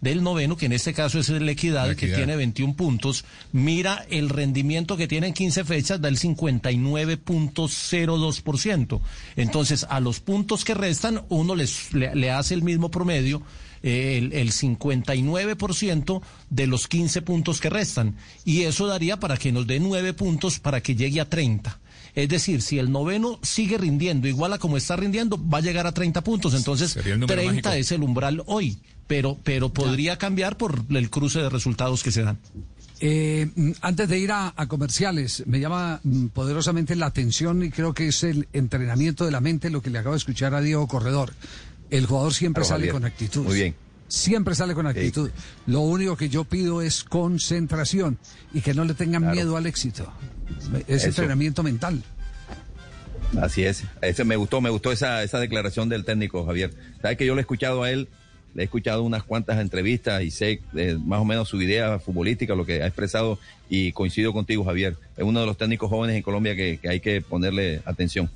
del 0.00 0.24
noveno, 0.24 0.56
que 0.56 0.66
en 0.66 0.72
este 0.72 0.92
caso 0.92 1.20
es 1.20 1.28
el 1.28 1.48
Equidad, 1.48 1.86
La 1.86 1.94
que 1.94 2.06
Equidad. 2.06 2.16
tiene 2.18 2.34
21 2.36 2.74
puntos, 2.74 3.24
mira 3.52 4.04
el 4.10 4.28
rendimiento 4.28 4.96
que 4.96 5.06
tiene 5.06 5.28
en 5.28 5.34
15 5.34 5.62
fechas, 5.64 6.00
da 6.00 6.08
el 6.08 6.18
59.02%. 6.18 9.00
Entonces, 9.36 9.86
a 9.88 10.00
los 10.00 10.18
puntos 10.18 10.64
que 10.64 10.74
restan, 10.74 11.22
uno 11.28 11.54
les, 11.54 11.92
le, 11.94 12.12
le 12.16 12.32
hace 12.32 12.54
el 12.54 12.62
mismo 12.62 12.90
promedio, 12.90 13.38
eh, 13.38 13.42
el, 13.82 14.32
el 14.32 14.52
59% 14.52 16.22
de 16.50 16.66
los 16.66 16.88
15 16.88 17.22
puntos 17.22 17.60
que 17.60 17.70
restan. 17.70 18.16
Y 18.44 18.62
eso 18.62 18.86
daría 18.86 19.18
para 19.18 19.36
que 19.36 19.52
nos 19.52 19.66
dé 19.66 19.80
9 19.80 20.12
puntos 20.14 20.58
para 20.58 20.80
que 20.80 20.94
llegue 20.94 21.20
a 21.20 21.28
30. 21.28 21.78
Es 22.14 22.28
decir, 22.28 22.62
si 22.62 22.78
el 22.78 22.90
noveno 22.90 23.38
sigue 23.42 23.78
rindiendo 23.78 24.26
igual 24.26 24.52
a 24.52 24.58
como 24.58 24.76
está 24.76 24.96
rindiendo, 24.96 25.38
va 25.48 25.58
a 25.58 25.60
llegar 25.60 25.86
a 25.86 25.92
30 25.92 26.22
puntos. 26.24 26.54
Entonces, 26.54 26.92
Sería 26.92 27.14
el 27.14 27.20
número 27.20 27.40
30 27.40 27.54
mágico. 27.54 27.72
es 27.80 27.92
el 27.92 28.02
umbral 28.02 28.42
hoy, 28.46 28.78
pero, 29.06 29.38
pero 29.44 29.72
podría 29.72 30.16
cambiar 30.18 30.56
por 30.56 30.84
el 30.90 31.10
cruce 31.10 31.40
de 31.40 31.48
resultados 31.48 32.02
que 32.02 32.10
se 32.10 32.22
dan. 32.22 32.38
Eh, 33.00 33.48
antes 33.80 34.08
de 34.08 34.18
ir 34.18 34.32
a, 34.32 34.52
a 34.56 34.66
comerciales, 34.66 35.44
me 35.46 35.60
llama 35.60 36.00
mm, 36.02 36.26
poderosamente 36.28 36.96
la 36.96 37.06
atención 37.06 37.62
y 37.62 37.70
creo 37.70 37.94
que 37.94 38.08
es 38.08 38.24
el 38.24 38.48
entrenamiento 38.52 39.24
de 39.24 39.30
la 39.30 39.40
mente 39.40 39.70
lo 39.70 39.80
que 39.82 39.90
le 39.90 39.98
acabo 40.00 40.14
de 40.14 40.18
escuchar 40.18 40.54
a 40.54 40.60
Diego 40.60 40.88
Corredor. 40.88 41.32
El 41.90 42.06
jugador 42.06 42.34
siempre 42.34 42.62
Claro, 42.62 42.68
sale 42.76 42.80
Javier. 42.86 42.92
con 42.94 43.04
actitud. 43.04 43.44
Muy 43.44 43.54
bien. 43.54 43.74
Siempre 44.08 44.54
sale 44.54 44.74
con 44.74 44.86
actitud. 44.86 45.30
Lo 45.66 45.80
único 45.80 46.16
que 46.16 46.28
yo 46.30 46.44
pido 46.44 46.80
es 46.82 47.04
concentración 47.04 48.18
y 48.54 48.60
que 48.62 48.72
no 48.74 48.84
le 48.84 48.94
tengan 48.94 49.22
Claro. 49.22 49.34
miedo 49.36 49.56
al 49.56 49.66
éxito. 49.66 50.10
Es 50.86 51.02
Eso. 51.02 51.08
entrenamiento 51.08 51.62
mental. 51.62 52.02
Así 53.40 53.64
es. 53.64 53.84
Ese 54.00 54.24
me 54.24 54.36
gustó, 54.36 54.60
me 54.60 54.70
gustó 54.70 54.90
esa, 54.92 55.22
esa 55.22 55.38
declaración 55.38 55.88
del 55.90 56.04
técnico, 56.04 56.46
Javier. 56.46 56.72
Sabes 57.02 57.18
que 57.18 57.26
yo 57.26 57.34
le 57.34 57.40
he 57.40 57.42
escuchado 57.42 57.82
a 57.82 57.90
él, 57.90 58.08
le 58.54 58.62
he 58.62 58.64
escuchado 58.64 59.02
unas 59.02 59.22
cuantas 59.22 59.58
entrevistas 59.60 60.22
y 60.22 60.30
sé 60.30 60.62
eh, 60.74 60.96
más 61.04 61.20
o 61.20 61.26
menos 61.26 61.46
su 61.48 61.60
idea 61.60 61.98
futbolística, 61.98 62.54
lo 62.54 62.64
que 62.64 62.82
ha 62.82 62.86
expresado 62.86 63.38
y 63.68 63.92
coincido 63.92 64.32
contigo, 64.32 64.64
Javier. 64.64 64.96
Es 65.18 65.24
uno 65.24 65.40
de 65.40 65.46
los 65.46 65.58
técnicos 65.58 65.90
jóvenes 65.90 66.16
en 66.16 66.22
Colombia 66.22 66.56
que, 66.56 66.78
que 66.80 66.88
hay 66.88 67.00
que 67.00 67.20
ponerle 67.20 67.82
atención. 67.84 68.30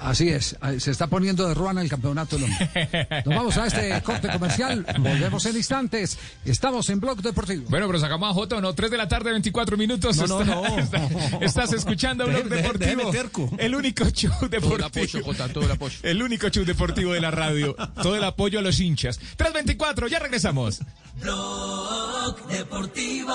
Así 0.00 0.28
es, 0.28 0.56
se 0.78 0.90
está 0.90 1.06
poniendo 1.08 1.46
de 1.48 1.54
ruana 1.54 1.82
el 1.82 1.88
campeonato 1.88 2.36
del 2.36 2.44
hombre. 2.50 3.08
Nos 3.26 3.34
vamos 3.34 3.56
a 3.58 3.66
este 3.66 4.00
corte 4.02 4.28
comercial, 4.28 4.86
volvemos 5.00 5.44
en 5.46 5.56
instantes. 5.56 6.18
Estamos 6.44 6.88
en 6.90 7.00
Blog 7.00 7.20
Deportivo. 7.20 7.64
Bueno, 7.68 7.86
pero 7.86 7.98
sacamos 7.98 8.30
a 8.30 8.34
Jota, 8.34 8.56
¿o 8.56 8.60
¿no? 8.60 8.74
3 8.74 8.90
de 8.90 8.96
la 8.96 9.08
tarde, 9.08 9.30
24 9.32 9.76
minutos. 9.76 10.16
No, 10.28 10.44
no, 10.44 10.64
Está- 10.78 10.98
no. 10.98 11.10
está- 11.40 11.44
estás 11.44 11.72
escuchando 11.72 12.26
Blog 12.26 12.44
Deportivo. 12.44 13.10
terco. 13.10 13.50
El 13.58 13.74
único 13.74 14.08
show 14.10 14.30
deportivo. 14.48 14.60
Todo 14.68 14.76
el 14.76 14.84
apoyo, 14.84 15.24
Jota, 15.24 15.48
todo 15.52 15.64
el 15.64 15.70
apoyo. 15.72 15.98
El 16.02 16.22
único 16.22 16.48
show 16.48 16.64
deportivo 16.64 17.12
de 17.12 17.20
la 17.20 17.30
radio. 17.30 17.74
Todo 18.02 18.16
el 18.16 18.24
apoyo 18.24 18.58
a 18.60 18.62
los 18.62 18.78
hinchas. 18.80 19.18
324, 19.36 20.08
ya 20.08 20.18
regresamos. 20.20 20.80
Blog 21.20 22.46
Deportivo 22.48 23.34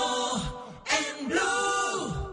en 1.19 1.27
Blue. 1.27 2.32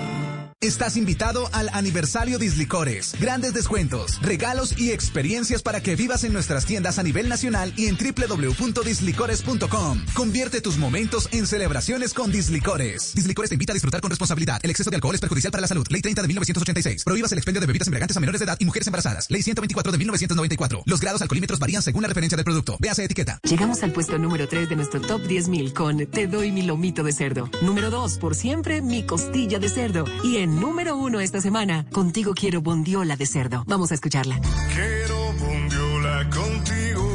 Estás 0.63 0.95
invitado 0.95 1.49
al 1.53 1.69
aniversario 1.73 2.37
Dislicores. 2.37 3.15
Grandes 3.19 3.51
descuentos, 3.51 4.21
regalos 4.21 4.77
y 4.77 4.91
experiencias 4.91 5.63
para 5.63 5.81
que 5.81 5.95
vivas 5.95 6.23
en 6.23 6.33
nuestras 6.33 6.67
tiendas 6.67 6.99
a 6.99 7.03
nivel 7.03 7.29
nacional 7.29 7.73
y 7.77 7.87
en 7.87 7.97
www.dislicores.com. 7.97 10.05
Convierte 10.13 10.61
tus 10.61 10.77
momentos 10.77 11.29
en 11.31 11.47
celebraciones 11.47 12.13
con 12.13 12.31
Dislicores. 12.31 13.15
Dislicores 13.15 13.49
te 13.49 13.55
invita 13.55 13.71
a 13.71 13.73
disfrutar 13.73 14.01
con 14.01 14.11
responsabilidad. 14.11 14.59
El 14.61 14.69
exceso 14.69 14.91
de 14.91 14.97
alcohol 14.97 15.15
es 15.15 15.21
perjudicial 15.21 15.49
para 15.49 15.61
la 15.61 15.67
salud. 15.67 15.87
Ley 15.89 16.03
30 16.03 16.21
de 16.21 16.27
1986. 16.27 17.05
Prohíbas 17.05 17.31
el 17.31 17.39
expendio 17.39 17.59
de 17.59 17.65
bebidas 17.65 17.87
embriagantes 17.87 18.17
a 18.17 18.19
menores 18.19 18.39
de 18.39 18.45
edad 18.45 18.57
y 18.59 18.65
mujeres 18.65 18.85
embarazadas. 18.85 19.31
Ley 19.31 19.41
124 19.41 19.91
de 19.91 19.97
1994. 19.97 20.83
Los 20.85 21.01
grados 21.01 21.23
alcoholímetros 21.23 21.57
varían 21.57 21.81
según 21.81 22.03
la 22.03 22.09
referencia 22.09 22.35
del 22.35 22.45
producto. 22.45 22.77
Véase 22.79 23.03
etiqueta. 23.03 23.39
Llegamos 23.49 23.81
al 23.81 23.93
puesto 23.93 24.19
número 24.19 24.47
3 24.47 24.69
de 24.69 24.75
nuestro 24.75 25.01
top 25.01 25.23
10.000 25.23 25.73
con 25.73 26.05
Te 26.05 26.27
doy 26.27 26.51
mi 26.51 26.61
lomito 26.61 27.01
de 27.01 27.13
cerdo. 27.13 27.49
Número 27.63 27.89
2, 27.89 28.19
por 28.19 28.35
siempre, 28.35 28.83
mi 28.83 29.07
costilla 29.07 29.57
de 29.57 29.67
cerdo. 29.67 30.05
Y 30.23 30.37
en 30.37 30.50
número 30.59 30.95
1 30.97 31.19
esta 31.21 31.41
semana, 31.41 31.85
contigo 31.91 32.33
quiero 32.35 32.61
bondiola 32.61 33.15
de 33.15 33.25
cerdo. 33.25 33.63
Vamos 33.67 33.91
a 33.91 33.95
escucharla. 33.95 34.39
Quiero 34.73 35.33
bondiola 35.33 36.29
contigo, 36.29 37.09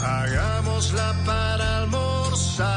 hagámosla 0.00 1.22
para 1.24 1.78
almorzar. 1.78 2.68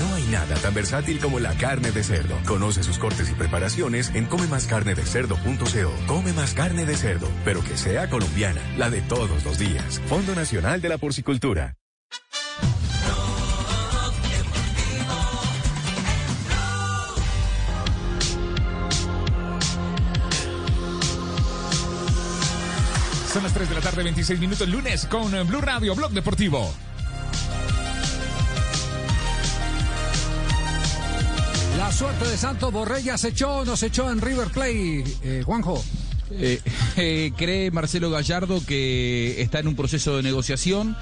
No 0.00 0.14
hay 0.14 0.24
nada 0.24 0.54
tan 0.56 0.74
versátil 0.74 1.18
como 1.20 1.40
la 1.40 1.54
carne 1.56 1.90
de 1.92 2.02
cerdo. 2.02 2.36
Conoce 2.46 2.82
sus 2.82 2.98
cortes 2.98 3.30
y 3.30 3.34
preparaciones 3.34 4.10
en 4.14 4.26
comemascarnedecerdo.co. 4.26 5.92
Come 6.06 6.32
más 6.32 6.54
carne 6.54 6.84
de 6.84 6.96
cerdo, 6.96 7.28
pero 7.44 7.62
que 7.62 7.76
sea 7.76 8.10
colombiana, 8.10 8.60
la 8.76 8.90
de 8.90 9.00
todos 9.02 9.44
los 9.44 9.58
días. 9.58 10.00
Fondo 10.06 10.34
Nacional 10.34 10.80
de 10.80 10.88
la 10.88 10.98
Porcicultura. 10.98 11.76
Son 23.34 23.42
las 23.42 23.52
3 23.52 23.68
de 23.68 23.74
la 23.74 23.80
tarde, 23.80 24.04
26 24.04 24.38
minutos, 24.38 24.68
lunes 24.68 25.06
con 25.06 25.32
Blue 25.48 25.60
Radio, 25.60 25.96
Blog 25.96 26.12
Deportivo. 26.12 26.72
La 31.76 31.90
suerte 31.90 32.28
de 32.28 32.36
Santos 32.36 32.72
Borrella 32.72 33.18
se 33.18 33.30
echó 33.30 33.56
o 33.56 33.64
no 33.64 33.76
se 33.76 33.86
echó 33.86 34.08
en 34.08 34.20
River 34.20 34.50
Plate, 34.50 35.04
eh, 35.24 35.42
Juanjo. 35.44 35.84
Eh, 36.30 36.60
eh, 36.96 37.32
cree 37.36 37.72
Marcelo 37.72 38.08
Gallardo 38.08 38.64
que 38.64 39.42
está 39.42 39.58
en 39.58 39.66
un 39.66 39.74
proceso 39.74 40.16
de 40.16 40.22
negociación, 40.22 40.96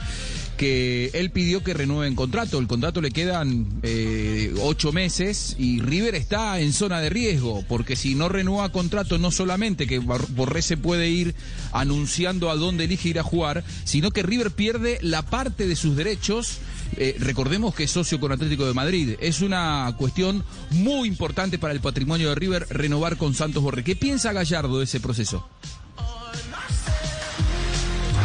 que 0.56 1.10
él 1.14 1.30
pidió 1.30 1.62
que 1.62 1.74
renueven 1.74 2.14
contrato. 2.14 2.58
El 2.58 2.66
contrato 2.66 3.00
le 3.00 3.10
quedan 3.10 3.66
eh, 3.82 4.54
ocho 4.60 4.92
meses 4.92 5.56
y 5.58 5.80
River 5.80 6.14
está 6.14 6.60
en 6.60 6.72
zona 6.72 7.00
de 7.00 7.10
riesgo, 7.10 7.64
porque 7.68 7.96
si 7.96 8.14
no 8.14 8.28
renueva 8.28 8.70
contrato, 8.70 9.18
no 9.18 9.30
solamente 9.30 9.86
que 9.86 9.98
Borré 9.98 10.62
se 10.62 10.76
puede 10.76 11.08
ir 11.08 11.34
anunciando 11.72 12.50
a 12.50 12.56
dónde 12.56 12.84
elige 12.84 13.08
ir 13.08 13.18
a 13.18 13.22
jugar, 13.22 13.64
sino 13.84 14.10
que 14.10 14.22
River 14.22 14.50
pierde 14.50 14.98
la 15.02 15.22
parte 15.22 15.66
de 15.66 15.76
sus 15.76 15.96
derechos. 15.96 16.58
Eh, 16.96 17.16
recordemos 17.18 17.74
que 17.74 17.84
es 17.84 17.90
socio 17.90 18.20
con 18.20 18.32
Atlético 18.32 18.66
de 18.66 18.74
Madrid. 18.74 19.16
Es 19.20 19.40
una 19.40 19.94
cuestión 19.96 20.44
muy 20.70 21.08
importante 21.08 21.58
para 21.58 21.72
el 21.72 21.80
patrimonio 21.80 22.28
de 22.28 22.34
River 22.34 22.66
renovar 22.70 23.16
con 23.16 23.34
Santos 23.34 23.62
Borré. 23.62 23.82
¿Qué 23.82 23.96
piensa 23.96 24.32
Gallardo 24.32 24.78
de 24.78 24.84
ese 24.84 25.00
proceso? 25.00 25.48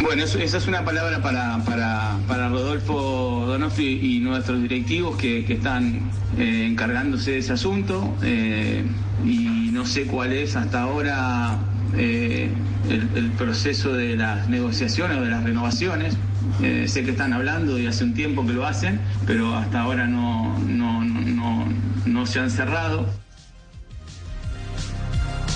Bueno, 0.08 0.24
esa 0.24 0.58
es 0.58 0.68
una 0.68 0.86
palabra 0.86 1.22
para, 1.22 1.58
para, 1.66 2.18
para 2.30 2.48
Rodolfo 2.48 3.44
Donofri 3.46 4.00
y 4.02 4.20
nuestros 4.22 4.62
directivos 4.62 5.18
que, 5.18 5.44
que 5.44 5.56
están 5.56 6.00
eh, 6.38 6.66
encargándose 6.66 7.32
de 7.32 7.40
ese 7.40 7.52
asunto 7.52 8.16
eh, 8.24 8.86
y 9.26 9.70
no 9.74 9.86
sé 9.86 10.06
cuál 10.06 10.32
es 10.32 10.56
hasta 10.56 10.84
ahora 10.84 11.60
eh, 11.98 12.50
el, 12.90 13.10
el 13.18 13.32
proceso 13.32 13.92
de 13.92 14.16
las 14.16 14.48
negociaciones 14.48 15.18
o 15.18 15.22
de 15.24 15.30
las 15.30 15.44
renovaciones. 15.44 16.16
Sé 16.62 17.04
que 17.04 17.12
están 17.12 17.34
hablando 17.34 17.78
y 17.78 17.88
hace 17.88 18.06
un 18.06 18.14
tiempo 18.14 18.48
que 18.48 18.54
lo 18.54 18.66
hacen, 18.66 19.02
pero 19.26 19.54
hasta 19.58 19.82
ahora 19.82 20.08
no, 20.08 20.58
no, 20.60 21.04
no, 21.04 21.68
no 22.06 22.26
se 22.26 22.40
han 22.40 22.50
cerrado. 22.50 23.06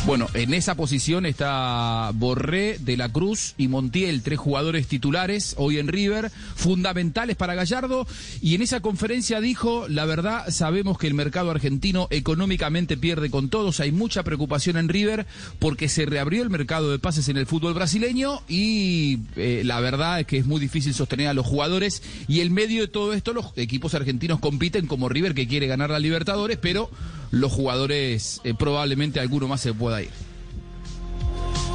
Bueno, 0.03 0.28
en 0.34 0.56
esa 0.56 0.73
posición 0.73 1.28
está 1.28 2.10
Borré, 2.15 2.80
De 2.80 2.98
la 2.98 3.10
Cruz 3.10 3.53
y 3.57 3.68
Montiel, 3.68 4.23
tres 4.23 4.40
jugadores 4.40 4.88
titulares 4.88 5.53
hoy 5.60 5.78
en 5.78 5.88
River, 5.88 6.32
fundamentales 6.56 7.36
para 7.36 7.53
Gallardo. 7.53 8.07
Y 8.41 8.56
en 8.56 8.64
esa 8.64 8.80
conferencia 8.80 9.40
dijo, 9.40 9.88
la 9.88 10.06
verdad, 10.06 10.49
sabemos 10.49 10.98
que 10.98 11.06
el 11.06 11.14
mercado 11.14 11.52
argentino 11.52 12.07
económicamente 12.10 12.98
pierde 12.98 13.30
con 13.30 13.49
todos. 13.49 13.80
Hay 13.80 13.91
mucha 13.91 14.23
preocupación 14.23 14.76
en 14.78 14.90
River 14.90 15.28
porque 15.60 15.88
se 15.88 16.07
reabrió 16.07 16.41
el 16.41 16.49
mercado 16.49 16.91
de 16.91 16.98
pases 16.98 17.30
en 17.30 17.38
el 17.38 17.45
fútbol 17.45 17.76
brasileño 17.76 18.41
y 18.49 19.19
eh, 19.36 19.61
la 19.64 19.80
verdad 19.82 20.22
es 20.22 20.26
que 20.26 20.38
es 20.38 20.48
muy 20.48 20.60
difícil 20.60 20.95
sostener 20.95 21.28
a 21.28 21.36
los 21.36 21.45
jugadores. 21.45 22.02
Y 22.28 22.41
en 22.41 22.52
medio 22.53 22.82
de 22.82 22.88
todo 22.88 23.14
esto, 23.14 23.34
los 23.34 23.53
equipos 23.56 23.94
argentinos 23.94 24.40
compiten 24.40 24.88
como 24.88 25.10
River 25.10 25.36
que 25.36 25.48
quiere 25.48 25.68
ganar 25.68 25.91
la 25.91 25.99
Libertadores, 25.99 26.57
pero 26.57 26.90
los 27.32 27.52
jugadores 27.52 28.41
eh, 28.44 28.53
probablemente 28.53 29.19
alguno 29.19 29.48
más 29.48 29.61
se 29.61 29.73
pueda 29.92 30.02
ir. 30.04 30.10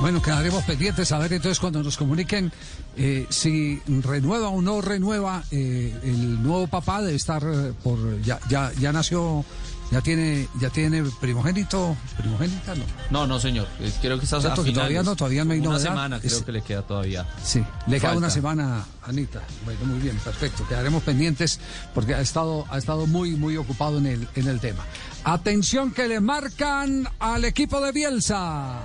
Bueno, 0.01 0.21
quedaremos 0.21 0.63
pendientes 0.65 1.11
a 1.13 1.19
ver 1.19 1.33
entonces 1.33 1.59
cuando 1.59 1.83
nos 1.83 1.97
comuniquen 1.97 2.53
eh, 2.97 3.27
si 3.31 3.81
renueva 3.87 4.49
o 4.49 4.61
no 4.61 4.81
renueva 4.83 5.43
eh, 5.51 5.95
el 6.03 6.43
nuevo 6.43 6.67
papá 6.67 7.01
debe 7.01 7.15
estar 7.17 7.43
eh, 7.47 7.73
por 7.83 8.21
ya 8.21 8.39
ya 8.49 8.73
ya 8.79 8.93
nació 8.93 9.43
ya 9.91 10.03
tiene 10.03 10.49
ya 10.61 10.69
tiene 10.69 11.03
primogénito 11.21 11.97
primogénita 12.19 12.75
no 12.75 12.85
No, 13.11 13.27
no, 13.27 13.41
señor. 13.41 13.69
Creo 14.03 14.19
que 14.19 14.25
está 14.25 14.37
a 14.37 14.55
que 14.55 14.73
todavía 14.73 15.03
no, 15.03 15.17
todavía 15.17 15.45
no 15.45 15.53
hay 15.55 15.61
Una 15.61 15.71
novedad. 15.71 15.83
semana 15.91 16.21
creo 16.21 16.37
Es- 16.39 16.43
que 16.45 16.53
le 16.53 16.61
queda 16.63 16.83
todavía. 16.83 17.27
Sí, 17.43 17.65
le 17.87 17.99
queda 18.01 18.17
una 18.17 18.29
semana, 18.31 18.85
Anita. 19.05 19.43
Bueno, 19.65 19.81
muy 19.87 20.01
bien, 20.01 20.17
perfecto. 20.19 20.67
Quedaremos 20.69 21.03
pendientes 21.05 21.59
porque 21.95 22.15
ha 22.15 22.21
estado, 22.21 22.67
ha 22.69 22.77
estado 22.79 23.07
muy, 23.07 23.31
muy 23.37 23.57
ocupado 23.57 23.99
en 23.99 24.07
el, 24.07 24.29
en 24.35 24.49
el 24.49 24.59
tema. 24.61 24.85
Atención 25.29 25.91
que 25.91 26.07
le 26.07 26.21
marcan 26.21 27.09
al 27.19 27.45
equipo 27.45 27.81
de 27.81 27.91
Bielsa. 27.91 28.79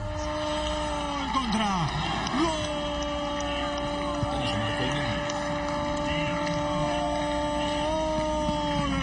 contra. 1.31 1.87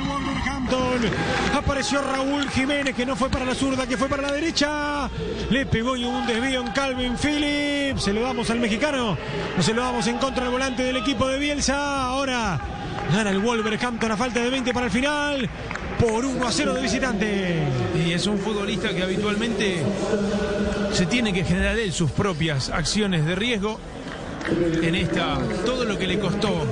Wolverhampton. 0.09 1.01
Apareció 1.56 2.02
Raúl 2.02 2.51
Jiménez 2.51 2.97
que 2.97 3.06
no 3.06 3.15
fue 3.15 3.31
para 3.31 3.44
la 3.44 3.55
zurda, 3.55 3.86
que 3.86 3.97
fue 3.97 4.09
para 4.09 4.23
la 4.23 4.32
derecha. 4.32 5.09
Le 5.48 5.65
pegó 5.65 5.97
y 5.97 6.02
un 6.02 6.27
desvío 6.27 6.60
en 6.60 6.73
Calvin 6.73 7.16
Phillips. 7.16 8.02
Se 8.02 8.12
lo 8.12 8.23
damos 8.23 8.51
al 8.51 8.59
mexicano. 8.59 9.16
No 9.56 9.62
se 9.62 9.74
lo 9.74 9.82
damos 9.82 10.09
en 10.09 10.19
contra 10.19 10.43
del 10.43 10.52
volante 10.52 10.82
del 10.82 10.97
equipo 10.97 11.28
de 11.28 11.39
Bielsa. 11.39 12.06
Ahora 12.06 12.60
gana 13.12 13.31
el 13.31 13.39
Wolverhampton 13.39 14.10
a 14.10 14.16
falta 14.16 14.40
de 14.40 14.51
20 14.51 14.74
para 14.74 14.86
el 14.86 14.93
final. 14.93 15.48
Por 15.99 16.25
1 16.25 16.47
a 16.47 16.53
0 16.53 16.75
de 16.75 16.81
visitante. 16.81 17.55
Y 18.07 18.12
es 18.12 18.27
un 18.27 18.39
futbolista 18.39 18.95
que 18.95 19.03
habitualmente 19.03 19.83
se 20.93 21.07
tiene 21.07 21.33
que 21.33 21.45
generar 21.45 21.79
él 21.79 21.93
sus 21.93 22.11
propias 22.11 22.70
acciones 22.70 23.27
de 23.27 23.35
riesgo. 23.35 23.79
En 24.83 24.95
esta, 24.95 25.39
todo 25.66 25.85
lo 25.85 25.99
que 25.99 26.07
le 26.07 26.19
costó 26.19 26.65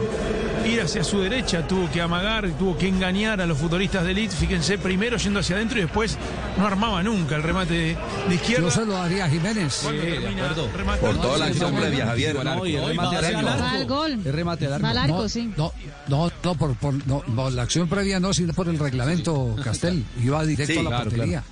ir 0.66 0.80
hacia 0.82 1.02
su 1.05 1.20
derecha, 1.20 1.66
tuvo 1.66 1.90
que 1.90 2.01
amagar, 2.01 2.48
tuvo 2.59 2.76
que 2.76 2.88
engañar 2.88 3.40
a 3.40 3.47
los 3.47 3.59
futbolistas 3.59 4.05
de 4.05 4.10
elite. 4.12 4.34
Fíjense, 4.34 4.78
primero 4.78 5.16
yendo 5.16 5.40
hacia 5.40 5.56
adentro 5.56 5.78
y 5.78 5.82
después 5.82 6.16
no 6.59 6.66
armaba 6.66 7.02
nunca 7.02 7.36
el 7.36 7.43
remate 7.43 7.74
de, 7.74 7.97
de 8.28 8.34
izquierda. 8.34 8.64
Yo 8.64 8.70
se 8.70 8.84
lo 8.86 8.93
daría 8.94 9.24
a 9.26 9.28
Jiménez. 9.28 9.84
Remate- 9.84 10.98
Por 11.01 11.16
toda 11.20 11.38
la 11.38 11.47
acción 11.47 11.74
previa, 11.74 12.06
Javier. 12.06 12.44
No, 12.44 12.66
y 12.66 12.76
el 12.76 12.86
remate 12.86 13.16
al 13.16 13.24
arco. 13.48 13.62
Va 13.62 13.70
al 13.70 13.86
gol. 13.86 14.12
El 14.24 14.32
remate 14.32 14.66
al 14.66 14.72
arco. 14.74 14.82
Va 14.84 14.90
al 14.90 14.98
arco, 14.98 15.22
no, 15.22 15.28
sí. 15.28 15.52
no, 15.56 15.72
no, 16.09 16.30
no, 16.43 16.55
por, 16.55 16.74
por- 16.76 17.06
no, 17.06 17.22
no, 17.26 17.51
la 17.51 17.62
acción 17.62 17.88
previa 17.88 18.20
no, 18.20 18.32
sino 18.32 18.52
por 18.52 18.68
el 18.68 18.78
reglamento, 18.78 19.56
Castel. 19.62 20.05
Iba 20.22 20.44
directo 20.44 20.72
Sí, 20.72 20.78
a 20.78 20.82
la 20.82 20.88
claro, 20.90 21.05
portería. 21.10 21.43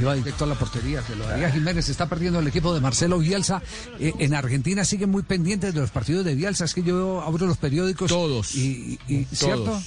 Iba 0.00 0.14
directo 0.14 0.44
a 0.44 0.46
la 0.46 0.54
portería. 0.54 1.02
Se 1.02 1.16
lo 1.16 1.26
daría 1.26 1.48
a 1.48 1.50
Jiménez. 1.50 1.88
Está 1.88 2.06
perdiendo 2.08 2.38
el 2.40 2.46
equipo 2.46 2.74
de 2.74 2.80
Marcelo 2.80 3.18
Bielsa. 3.18 3.62
Eh, 3.98 4.12
en 4.18 4.34
Argentina 4.34 4.84
siguen 4.84 5.10
muy 5.10 5.22
pendientes 5.22 5.74
de 5.74 5.80
los 5.80 5.90
partidos 5.90 6.24
de 6.24 6.34
Bielsa. 6.34 6.64
Es 6.64 6.74
que 6.74 6.82
yo 6.82 7.22
abro 7.22 7.46
los 7.46 7.56
periódicos. 7.56 8.10
Todos. 8.28 8.54
Y, 8.54 8.98
y- 9.08 9.14
y- 9.14 9.24
¿Cierto? 9.32 9.64
Todos. 9.64 9.82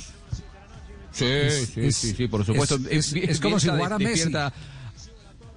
Sí, 1.12 1.26
Es- 1.26 1.70
sí, 1.74 1.82
es- 1.82 1.96
sí, 1.96 2.14
sí, 2.16 2.28
por 2.28 2.46
supuesto. 2.46 2.76
es- 2.90 3.14
es- 3.14 3.30
es 3.30 3.40
como 3.40 3.60
si 3.60 3.70
jugara 3.70 3.98
Messi. 3.98 4.12
despierta- 4.24 4.54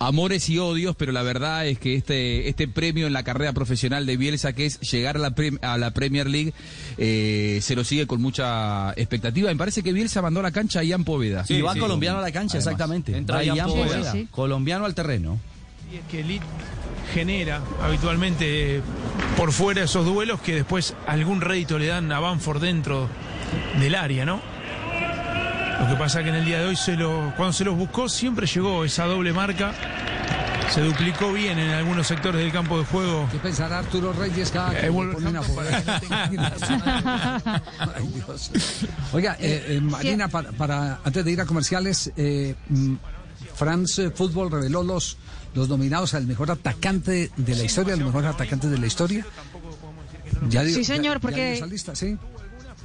amores 0.00 0.48
y 0.48 0.58
odios, 0.58 0.94
pero 0.94 1.10
la 1.10 1.22
verdad 1.24 1.66
es 1.66 1.80
que 1.80 1.96
este, 1.96 2.48
este 2.48 2.68
premio 2.68 3.08
en 3.08 3.12
la 3.12 3.24
carrera 3.24 3.52
profesional 3.52 4.06
de 4.06 4.16
Bielsa, 4.16 4.52
que 4.52 4.66
es 4.66 4.78
llegar 4.80 5.16
a 5.16 5.18
la, 5.18 5.34
prem- 5.34 5.58
a 5.60 5.76
la 5.76 5.90
Premier 5.92 6.28
League, 6.30 6.52
eh, 6.98 7.58
se 7.62 7.74
lo 7.74 7.82
sigue 7.82 8.06
con 8.06 8.22
mucha 8.22 8.92
expectativa. 8.92 9.50
Me 9.50 9.56
parece 9.56 9.82
que 9.82 9.92
Bielsa 9.92 10.22
mandó 10.22 10.38
a 10.38 10.44
la 10.44 10.52
cancha 10.52 10.78
a 10.80 10.84
Ian 10.84 11.02
Poveda. 11.02 11.44
y 11.48 11.60
va 11.62 11.74
colombiano 11.74 12.18
a 12.18 12.22
la 12.22 12.30
cancha, 12.30 12.58
Además. 12.58 12.66
exactamente. 12.74 13.16
Entra 13.16 13.36
Va 13.38 13.44
Ian 13.44 13.56
Ian 13.56 13.68
Poveda. 13.70 13.86
Poveda, 13.86 14.12
Sí, 14.12 14.18
sí. 14.20 14.28
Colombiano 14.30 14.84
al 14.84 14.94
terreno. 14.94 15.40
Y 15.90 15.96
es 15.96 16.04
que 16.10 16.20
Elite 16.20 16.44
genera 17.14 17.60
habitualmente 17.82 18.76
eh, 18.76 18.82
por 19.36 19.52
fuera 19.52 19.82
esos 19.84 20.04
duelos 20.04 20.40
que 20.40 20.54
después 20.56 20.94
algún 21.06 21.40
rédito 21.40 21.78
le 21.78 21.86
dan 21.86 22.12
a 22.12 22.20
Banford 22.20 22.60
dentro 22.60 23.08
del 23.80 23.94
área, 23.94 24.26
¿no? 24.26 24.40
Lo 25.80 25.88
que 25.88 25.94
pasa 25.94 26.22
que 26.22 26.28
en 26.30 26.34
el 26.34 26.44
día 26.44 26.58
de 26.60 26.66
hoy, 26.66 26.76
se 26.76 26.96
lo, 26.96 27.32
cuando 27.36 27.52
se 27.52 27.64
los 27.64 27.76
buscó, 27.76 28.08
siempre 28.08 28.46
llegó 28.46 28.84
esa 28.84 29.04
doble 29.06 29.32
marca. 29.32 29.72
Se 30.74 30.82
duplicó 30.82 31.32
bien 31.32 31.58
en 31.58 31.70
algunos 31.70 32.06
sectores 32.06 32.42
del 32.42 32.52
campo 32.52 32.78
de 32.78 32.84
juego. 32.84 33.26
¿Qué 33.32 33.38
pensará 33.38 33.78
Arturo 33.78 34.12
Reyes 34.12 34.50
cada 34.50 34.78
que 34.78 34.88
Eh, 34.88 34.92
pone 34.92 35.14
una? 35.16 35.40
Ay, 37.78 38.06
Dios. 38.14 38.50
Oiga, 39.12 39.36
eh, 39.40 39.64
eh, 39.68 39.80
Marina, 39.80 40.28
para, 40.28 40.52
para- 40.52 41.00
antes 41.04 41.24
de 41.24 41.30
ir 41.32 41.40
a 41.40 41.46
comerciales, 41.46 42.12
eh, 42.18 42.54
mm, 42.68 42.94
France 43.54 44.10
Football 44.10 44.50
reveló 44.50 44.82
los, 44.82 45.16
los 45.54 45.68
nominados 45.68 46.14
al 46.14 46.26
mejor 46.26 46.50
atacante 46.50 47.30
de 47.36 47.54
la 47.54 47.64
historia, 47.64 47.94
el 47.94 48.04
mejor 48.04 48.26
atacante 48.26 48.68
de 48.68 48.78
la 48.78 48.86
historia. 48.86 49.26
Ya 50.48 50.64
Sí, 50.64 50.84
señor, 50.84 51.20
porque- 51.20 51.60
lista, 51.68 51.94
sí. 51.94 52.16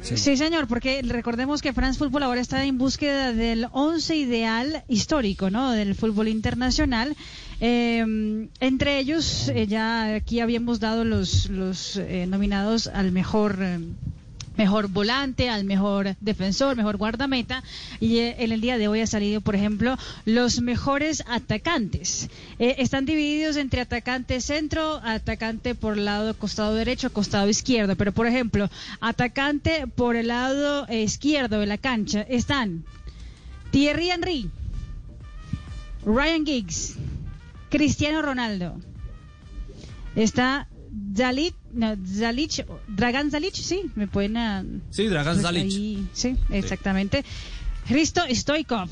Sí. 0.01 0.17
Sí. 0.17 0.35
señor, 0.35 0.67
porque 0.67 1.01
recordemos 1.01 1.61
que 1.61 1.71
France 1.71 1.97
Football 1.97 2.23
ahora 2.23 2.41
está 2.41 2.65
en 2.65 2.77
búsqueda 2.77 3.31
del 3.31 3.67
once 3.71 4.15
ideal 4.17 4.83
histórico, 4.89 5.49
¿no? 5.49 5.71
Del 5.71 5.95
fútbol 5.95 6.27
internacional. 6.27 7.15
Eh, 7.61 8.49
entre 8.59 8.99
ellos, 8.99 9.47
eh, 9.47 9.65
ya 9.65 10.15
aquí 10.15 10.41
habíamos 10.41 10.81
dado 10.81 11.05
los, 11.05 11.49
los 11.49 11.95
eh, 11.97 12.25
nominados 12.27 12.87
al 12.87 13.13
mejor. 13.13 13.57
Mejor 14.55 14.87
volante, 14.87 15.49
al 15.49 15.63
mejor 15.63 16.15
defensor, 16.19 16.75
mejor 16.75 16.97
guardameta. 16.97 17.63
Y 17.99 18.19
eh, 18.19 18.35
en 18.39 18.51
el 18.51 18.61
día 18.61 18.77
de 18.77 18.87
hoy 18.87 19.01
ha 19.01 19.07
salido, 19.07 19.41
por 19.41 19.55
ejemplo, 19.55 19.97
los 20.25 20.61
mejores 20.61 21.23
atacantes. 21.27 22.29
Eh, 22.59 22.75
están 22.77 23.05
divididos 23.05 23.57
entre 23.57 23.81
atacante 23.81 24.41
centro, 24.41 25.01
atacante 25.03 25.73
por 25.73 25.97
el 25.97 26.05
lado 26.05 26.37
costado 26.37 26.75
derecho, 26.75 27.11
costado 27.11 27.49
izquierdo. 27.49 27.95
Pero, 27.95 28.11
por 28.11 28.27
ejemplo, 28.27 28.69
atacante 29.01 29.87
por 29.87 30.15
el 30.15 30.27
lado 30.27 30.85
eh, 30.87 31.01
izquierdo 31.01 31.59
de 31.59 31.65
la 31.65 31.77
cancha 31.77 32.21
están 32.21 32.85
Thierry 33.71 34.11
Henry, 34.11 34.51
Ryan 36.05 36.45
Giggs, 36.45 36.95
Cristiano 37.69 38.21
Ronaldo. 38.21 38.75
Está 40.15 40.67
Zalit, 41.15 41.55
no, 41.73 41.95
Zalic, 42.05 42.65
Dragan 42.87 43.31
Zalic, 43.31 43.53
sí, 43.55 43.91
me 43.95 44.07
pueden... 44.07 44.37
ah, 44.37 44.63
Sí, 44.91 45.07
Dragan 45.07 45.35
pues 45.35 45.43
Zalic. 45.43 45.63
ahí, 45.63 46.07
sí, 46.13 46.35
exactamente. 46.51 47.23
Hristo 47.89 48.21
Stoikov, 48.29 48.89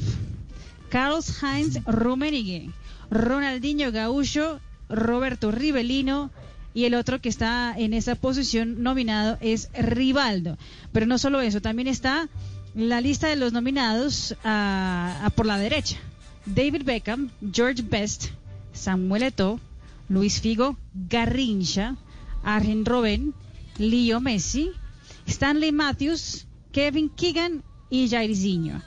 Carlos 0.89 1.41
Heinz 1.41 1.79
Rummenigge, 1.85 2.69
Ronaldinho 3.09 3.91
Gaúcho, 3.91 4.59
Roberto 4.89 5.51
Rivelino 5.51 6.31
y 6.73 6.85
el 6.85 6.95
otro 6.95 7.19
que 7.21 7.29
está 7.29 7.73
en 7.77 7.93
esa 7.93 8.15
posición 8.15 8.81
nominado 8.83 9.37
es 9.41 9.69
Rivaldo. 9.73 10.57
Pero 10.91 11.05
no 11.05 11.17
solo 11.17 11.41
eso, 11.41 11.61
también 11.61 11.87
está 11.87 12.27
la 12.75 13.01
lista 13.01 13.27
de 13.27 13.35
los 13.35 13.53
nominados 13.53 14.35
a- 14.43 15.21
a 15.25 15.29
por 15.31 15.45
la 15.45 15.57
derecha. 15.57 15.97
David 16.45 16.83
Beckham, 16.83 17.29
George 17.53 17.83
Best, 17.83 18.27
Samuel 18.73 19.23
Eto'o, 19.23 19.59
Luis 20.09 20.41
Figo, 20.41 20.77
Garrincha, 21.09 21.95
Arjen 22.43 22.85
Robben, 22.85 23.33
Leo 23.77 24.19
Messi, 24.19 24.71
Stanley 25.27 25.71
Matthews, 25.71 26.45
Kevin 26.71 27.09
Keegan 27.09 27.63
y 27.89 28.09
Jairzinho. 28.09 28.81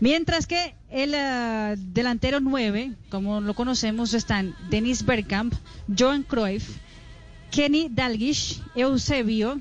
Mientras 0.00 0.46
que 0.46 0.74
el 0.90 1.12
eh, 1.14 1.76
delantero 1.78 2.40
9, 2.40 2.94
como 3.10 3.40
lo 3.40 3.54
conocemos, 3.54 4.14
están 4.14 4.54
Dennis 4.70 5.04
Bergkamp, 5.04 5.54
Johan 5.96 6.22
Cruyff, 6.22 6.76
Kenny 7.50 7.88
Dalgish, 7.90 8.62
Eusebio, 8.74 9.60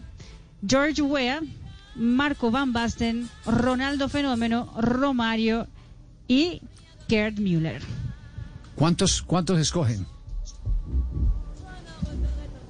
George 0.66 1.02
Weah, 1.02 1.42
Marco 1.96 2.52
Van 2.52 2.72
Basten, 2.72 3.30
Ronaldo 3.46 4.08
Fenómeno, 4.08 4.74
Romario 4.80 5.68
y 6.28 6.62
Gerd 7.10 7.40
Müller. 7.40 7.82
¿Cuántos, 8.76 9.22
¿Cuántos 9.22 9.60
escogen? 9.60 10.06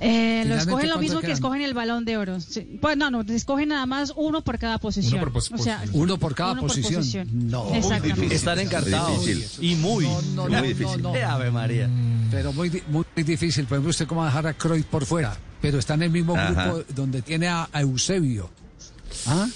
Eh, 0.02 0.44
lo 0.48 0.56
escogen 0.56 0.88
lo 0.88 0.96
¿cuántos 0.96 1.02
mismo 1.02 1.20
que 1.22 1.32
escogen 1.32 1.62
el 1.62 1.74
balón 1.74 2.06
de 2.06 2.18
oro. 2.18 2.40
Sí. 2.40 2.78
Pues 2.82 2.96
no, 2.96 3.12
no, 3.12 3.22
escogen 3.22 3.70
nada 3.70 3.86
más 3.86 4.14
uno 4.16 4.42
por 4.44 4.58
cada 4.58 4.78
posición. 4.78 5.16
Uno 5.16 5.24
por 5.24 5.34
pos- 5.34 5.52
o 5.52 5.58
sea, 5.58 5.84
Uno 5.94 6.18
por 6.18 6.36
cada 6.36 6.54
uno 6.54 6.62
por 6.62 6.70
posición. 6.70 6.96
posición. 6.96 7.28
No, 7.34 7.74
Exactamente. 7.76 8.34
Están 8.36 8.60
encartados. 8.60 9.26
Difícil. 9.26 9.72
Y 9.72 9.76
muy. 9.76 10.06
No, 10.06 10.22
no, 10.22 10.50
no, 10.50 10.62
no, 10.62 10.98
no. 10.98 11.16
Eh, 11.16 11.24
Ave 11.24 11.52
María. 11.52 11.90
Pero 12.32 12.54
muy, 12.54 12.70
di- 12.70 12.84
muy 12.88 13.04
difícil. 13.16 13.66
Por 13.66 13.76
ejemplo, 13.78 13.90
usted 13.90 14.08
cómo 14.08 14.22
va 14.22 14.28
a 14.28 14.30
dejar 14.30 14.48
a 14.48 14.54
Cruyff 14.54 14.86
por 14.86 15.06
fuera. 15.06 15.38
Pero 15.62 15.80
está 15.80 15.96
en 15.96 16.04
el 16.04 16.12
mismo 16.12 16.36
Ajá. 16.38 16.68
grupo 16.72 16.84
donde 16.96 17.22
tiene 17.22 17.48
a, 17.50 17.68
a 17.74 17.82
Eusebio. 17.82 18.50
¿Ah? 19.28 19.48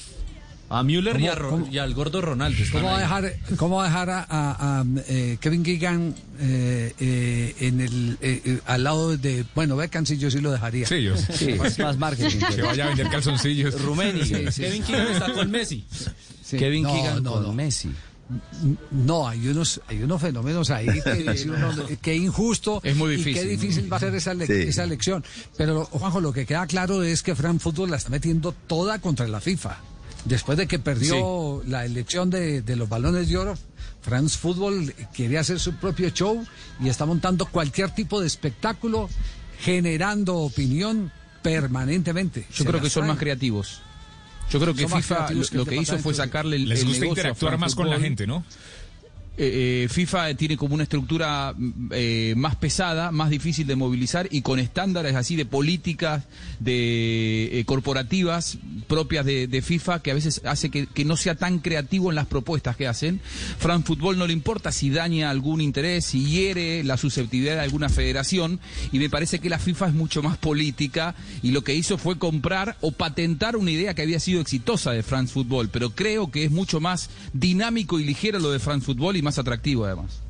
A 0.75 0.83
Müller 0.83 1.15
y, 1.19 1.19
¿Cómo- 1.27 1.31
a 1.31 1.35
Ro- 1.35 1.67
y 1.71 1.77
al 1.77 1.93
gordo 1.93 2.21
Ronaldo. 2.21 2.63
¿Cómo 2.71 2.85
va 2.87 2.97
a 2.97 2.99
dejar, 2.99 3.33
cómo 3.57 3.75
va 3.77 3.83
a, 3.83 3.87
dejar 3.87 4.09
a, 4.09 4.19
a- 4.29 4.79
a, 4.81 4.85
eh, 5.07 5.37
Kevin 5.39 5.63
Keegan 5.63 6.15
eh, 6.39 6.93
eh, 6.99 7.55
en 7.59 7.79
el, 7.81 8.17
eh, 8.21 8.59
al 8.65 8.83
lado 8.83 9.15
de. 9.17 9.45
Bueno, 9.55 9.75
Beckham 9.75 10.05
sí, 10.05 10.17
yo 10.17 10.31
sí 10.31 10.39
lo 10.41 10.51
dejaría. 10.51 10.87
Sí, 10.87 11.03
yo- 11.03 11.15
Sí, 11.17 11.53
más- 11.59 11.77
más 11.79 11.97
marketing. 11.97 12.39
Que 12.55 12.61
vaya 12.61 12.85
a 12.85 12.87
vender 12.87 13.09
calzoncillos. 13.09 13.79
Rummenigge. 13.81 14.51
Sí, 14.51 14.51
sí. 14.51 14.61
Kevin 14.63 14.83
Keegan 14.83 15.07
está 15.13 15.33
con 15.33 15.51
Messi. 15.51 15.85
Sí. 16.43 16.57
Kevin 16.57 16.83
No, 16.83 16.93
Keegan 16.93 17.23
no, 17.23 17.31
con 17.33 17.43
no. 17.43 17.53
Messi. 17.53 17.89
No, 18.91 19.27
hay 19.27 19.47
unos, 19.47 19.81
hay 19.87 20.01
unos 20.01 20.21
fenómenos 20.21 20.69
ahí 20.71 20.87
que 21.03 21.43
uno, 21.49 21.71
qué 22.01 22.15
injusto 22.15 22.79
Es 22.83 22.95
muy 22.95 23.13
y 23.13 23.17
difícil, 23.17 23.41
qué 23.43 23.47
difícil 23.49 23.91
va 23.93 23.97
a 23.97 23.99
ser 23.99 24.15
esa, 24.15 24.33
le- 24.33 24.47
Sí. 24.47 24.53
esa 24.69 24.83
elección. 24.85 25.23
Pero, 25.57 25.85
Juanjo, 25.85 26.21
lo 26.21 26.33
que 26.33 26.45
queda 26.45 26.65
claro 26.65 27.03
es 27.03 27.21
que 27.21 27.35
Fran 27.35 27.59
Fútbol 27.59 27.91
la 27.91 27.97
está 27.97 28.09
metiendo 28.09 28.53
toda 28.65 28.99
contra 28.99 29.27
la 29.27 29.39
FIFA. 29.41 29.77
Después 30.25 30.57
de 30.57 30.67
que 30.67 30.79
perdió 30.79 31.61
la 31.67 31.85
elección 31.85 32.29
de, 32.29 32.61
de 32.61 32.75
los 32.75 32.87
balones 32.87 33.27
de 33.27 33.37
oro, 33.37 33.55
France 34.01 34.37
Fútbol 34.37 34.93
quiere 35.13 35.37
hacer 35.37 35.59
su 35.59 35.73
propio 35.75 36.09
show 36.09 36.45
y 36.79 36.89
está 36.89 37.05
montando 37.05 37.45
cualquier 37.45 37.89
tipo 37.91 38.21
de 38.21 38.27
espectáculo, 38.27 39.09
generando 39.59 40.37
opinión 40.37 41.11
permanentemente. 41.41 42.45
Yo 42.51 42.63
Se 42.63 42.65
creo 42.65 42.81
que 42.81 42.89
son 42.89 43.01
traen. 43.01 43.07
más 43.09 43.19
creativos. 43.19 43.81
Yo 44.49 44.59
creo 44.59 44.73
que 44.73 44.87
Son 44.87 45.01
FIFA 45.01 45.19
lo, 45.19 45.27
que 45.27 45.33
el 45.33 45.57
lo 45.57 45.65
que 45.65 45.75
hizo 45.77 45.97
fue 45.99 46.13
sacarle 46.13 46.57
el, 46.57 46.69
Les 46.69 46.81
el 46.81 46.87
gusta 46.87 47.01
negocio 47.01 47.21
interactuar 47.21 47.57
más 47.57 47.75
con 47.75 47.89
la 47.89 47.99
gente, 47.99 48.27
¿no? 48.27 48.45
Eh, 49.35 49.85
eh, 49.85 49.87
FIFA 49.89 50.35
tiene 50.35 50.57
como 50.57 50.75
una 50.75 50.83
estructura 50.83 51.55
mm, 51.57 51.89
eh, 51.91 52.33
más 52.37 52.55
pesada, 52.55 53.11
más 53.11 53.31
difícil 53.31 53.65
de 53.65 53.75
movilizar 53.75 54.27
y 54.29 54.43
con 54.43 54.59
estándares 54.59 55.15
así 55.15 55.35
de 55.35 55.45
políticas, 55.45 56.25
de 56.59 57.59
eh, 57.59 57.65
corporativas 57.65 58.59
propias 58.87 59.25
de, 59.25 59.63
FIFA 59.63 60.01
que 60.03 60.11
a 60.11 60.13
veces 60.13 60.41
hace 60.45 60.69
que, 60.69 60.85
que 60.85 61.05
no 61.05 61.17
sea 61.17 61.35
tan 61.35 61.59
creativo 61.59 62.11
en 62.11 62.15
las 62.15 62.27
propuestas 62.27 62.75
que 62.75 62.87
hacen. 62.87 63.21
Fran 63.57 63.83
Fútbol 63.83 64.19
no 64.19 64.27
le 64.27 64.33
importa 64.33 64.71
si 64.71 64.91
daña 64.91 65.31
algún 65.31 65.61
interés, 65.61 66.05
si 66.05 66.25
hiere 66.25 66.83
la 66.83 66.97
susceptibilidad 66.97 67.55
de 67.55 67.61
alguna 67.61 67.89
federación 67.89 68.59
y 68.91 68.99
me 68.99 69.09
parece 69.09 69.39
que 69.39 69.49
la 69.49 69.57
FIFA 69.57 69.87
es 69.87 69.93
mucho 69.93 70.21
más 70.21 70.37
política 70.37 71.15
y 71.41 71.51
lo 71.51 71.63
que 71.63 71.73
hizo 71.73 71.97
fue 71.97 72.19
comprar 72.19 72.77
o 72.81 72.91
patentar 72.91 73.55
una 73.55 73.71
idea 73.71 73.95
que 73.95 74.03
había 74.03 74.19
sido 74.19 74.41
exitosa 74.41 74.91
de 74.91 75.01
France 75.01 75.33
Football, 75.33 75.69
pero 75.69 75.89
creo 75.91 76.29
que 76.29 76.43
es 76.43 76.51
mucho 76.51 76.79
más 76.79 77.09
dinámico 77.31 77.99
y 77.99 78.03
ligero 78.03 78.37
lo 78.37 78.51
de 78.51 78.59
France 78.59 78.85
Football 78.85 79.17
y 79.17 79.22
más 79.23 79.39
atractivo 79.39 79.85
además. 79.85 80.21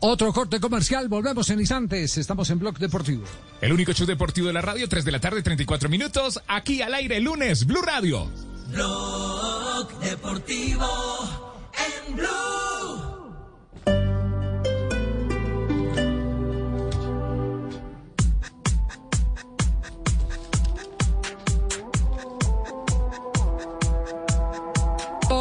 Otro 0.00 0.32
corte 0.32 0.58
comercial, 0.58 1.08
volvemos 1.08 1.48
en 1.50 1.60
instantes. 1.60 2.18
Estamos 2.18 2.50
en 2.50 2.58
Blog 2.58 2.76
Deportivo. 2.76 3.22
El 3.60 3.72
único 3.72 3.92
show 3.92 4.04
deportivo 4.04 4.48
de 4.48 4.52
la 4.52 4.60
radio, 4.60 4.88
3 4.88 5.04
de 5.04 5.12
la 5.12 5.20
tarde, 5.20 5.42
34 5.42 5.88
minutos. 5.88 6.40
Aquí 6.48 6.82
al 6.82 6.92
aire, 6.92 7.20
lunes, 7.20 7.64
Blue 7.66 7.82
Radio. 7.82 8.28
Blog 8.72 10.00
Deportivo 10.00 10.88
en 12.08 12.16
Blue. 12.16 13.11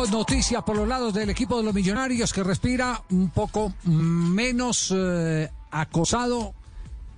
Noticias 0.10 0.64
por 0.64 0.76
los 0.76 0.88
lados 0.88 1.14
del 1.14 1.30
equipo 1.30 1.58
de 1.58 1.64
los 1.64 1.74
millonarios 1.74 2.34
que 2.34 2.44
respira 2.44 3.04
un 3.12 3.30
poco 3.30 3.74
menos 3.84 4.92
eh, 4.96 5.50
acosado 5.70 6.56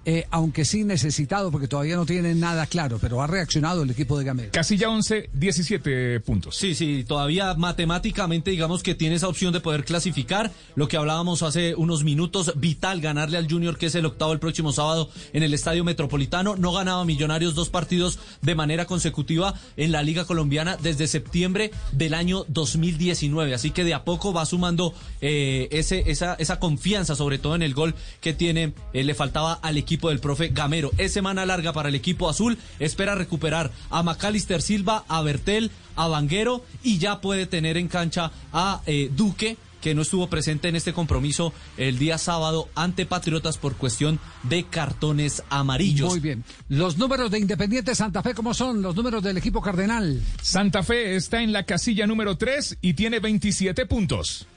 eh, 0.06 0.26
aunque 0.32 0.66
sí 0.66 0.84
necesitado, 0.84 1.52
porque 1.52 1.68
todavía 1.68 1.96
no 1.96 2.06
tiene 2.06 2.36
nada 2.36 2.66
claro, 2.66 2.98
pero 3.00 3.22
ha 3.22 3.28
reaccionado 3.28 3.84
el 3.84 3.92
equipo 3.92 4.18
de 4.18 4.26
Gamero. 4.26 4.52
Casilla 4.52 4.90
11, 4.90 5.30
17 5.34 6.20
puntos. 6.20 6.56
Sí, 6.58 6.76
sí, 6.76 7.06
todavía 7.08 7.54
matemáticamente 7.54 8.52
digamos 8.52 8.84
que 8.84 8.96
tiene 8.96 9.16
esa 9.16 9.28
opción 9.28 9.54
de 9.54 9.62
poder 9.62 9.86
clasificar. 9.86 10.52
Lo 10.76 10.88
que 10.88 10.98
hablábamos 10.98 11.42
hace 11.42 11.76
unos 11.76 12.04
minutos, 12.04 12.54
vital 12.58 13.00
ganarle 13.00 13.38
al 13.38 13.50
Junior, 13.50 13.78
que 13.78 13.86
es 13.86 13.96
el 13.96 14.06
octavo 14.06 14.34
el 14.34 14.40
próximo 14.40 14.74
sábado 14.74 15.10
en 15.32 15.44
el 15.44 15.54
Estadio 15.54 15.84
Metropolitano. 15.84 16.56
No 16.56 16.74
ganaba 16.74 17.06
Millonarios 17.06 17.56
dos 17.56 17.70
partidos 17.70 18.20
de 18.42 18.56
manera 18.56 18.86
consecutiva 18.86 19.54
en 19.78 19.92
la 19.92 20.04
Liga 20.04 20.26
Colombiana 20.26 20.78
desde 20.82 21.08
septiembre 21.08 21.72
del 21.92 22.14
año 22.14 22.46
2019. 22.50 23.54
Así 23.54 23.72
que 23.72 23.84
de 23.84 23.94
a 23.94 24.04
poco 24.04 24.34
va 24.34 24.46
sumando 24.46 24.94
eh, 25.22 25.68
ese, 25.72 26.12
esa, 26.12 26.36
esa 26.36 26.60
confianza, 26.60 27.16
sobre 27.16 27.38
todo 27.38 27.56
en 27.56 27.62
el 27.62 27.74
gol 27.74 27.96
que 28.20 28.34
tiene, 28.34 28.74
eh, 28.94 29.04
le 29.04 29.16
faltaba 29.16 29.54
al 29.54 29.78
equipo 29.78 29.93
del 30.10 30.20
profe 30.20 30.50
Gamero. 30.50 30.92
Es 30.98 31.14
semana 31.14 31.46
larga 31.46 31.74
para 31.74 31.90
el 31.90 31.96
equipo 31.96 32.30
azul. 32.30 32.58
Espera 32.80 33.16
recuperar 33.16 33.72
a 33.90 34.04
Macalister 34.04 34.62
Silva, 34.62 35.06
a 35.08 35.22
Bertel, 35.22 35.72
a 35.96 36.08
Vanguero 36.08 36.66
y 36.84 36.98
ya 36.98 37.22
puede 37.22 37.46
tener 37.46 37.78
en 37.78 37.88
cancha 37.88 38.32
a 38.52 38.82
eh, 38.86 39.10
Duque 39.16 39.58
que 39.84 39.94
no 39.94 40.02
estuvo 40.02 40.28
presente 40.28 40.70
en 40.70 40.78
este 40.78 40.94
compromiso 40.94 41.52
el 41.76 42.00
día 42.00 42.18
sábado 42.18 42.70
ante 42.74 43.06
Patriotas 43.06 43.58
por 43.58 43.76
cuestión 43.76 44.18
de 44.44 44.64
cartones 44.64 45.44
amarillos. 45.50 46.10
Muy 46.10 46.22
bien. 46.22 46.46
Los 46.70 46.98
números 46.98 47.30
de 47.32 47.40
Independiente 47.40 47.94
Santa 47.94 48.24
Fe, 48.24 48.34
¿cómo 48.34 48.54
son? 48.54 48.82
Los 48.82 48.96
números 48.96 49.22
del 49.22 49.38
equipo 49.38 49.62
cardenal. 49.62 50.22
Santa 50.42 50.84
Fe 50.84 51.18
está 51.18 51.44
en 51.44 51.52
la 51.52 51.64
casilla 51.64 52.08
número 52.08 52.38
3 52.38 52.78
y 52.82 52.94
tiene 52.94 53.20
27 53.20 53.86
puntos. 53.86 54.48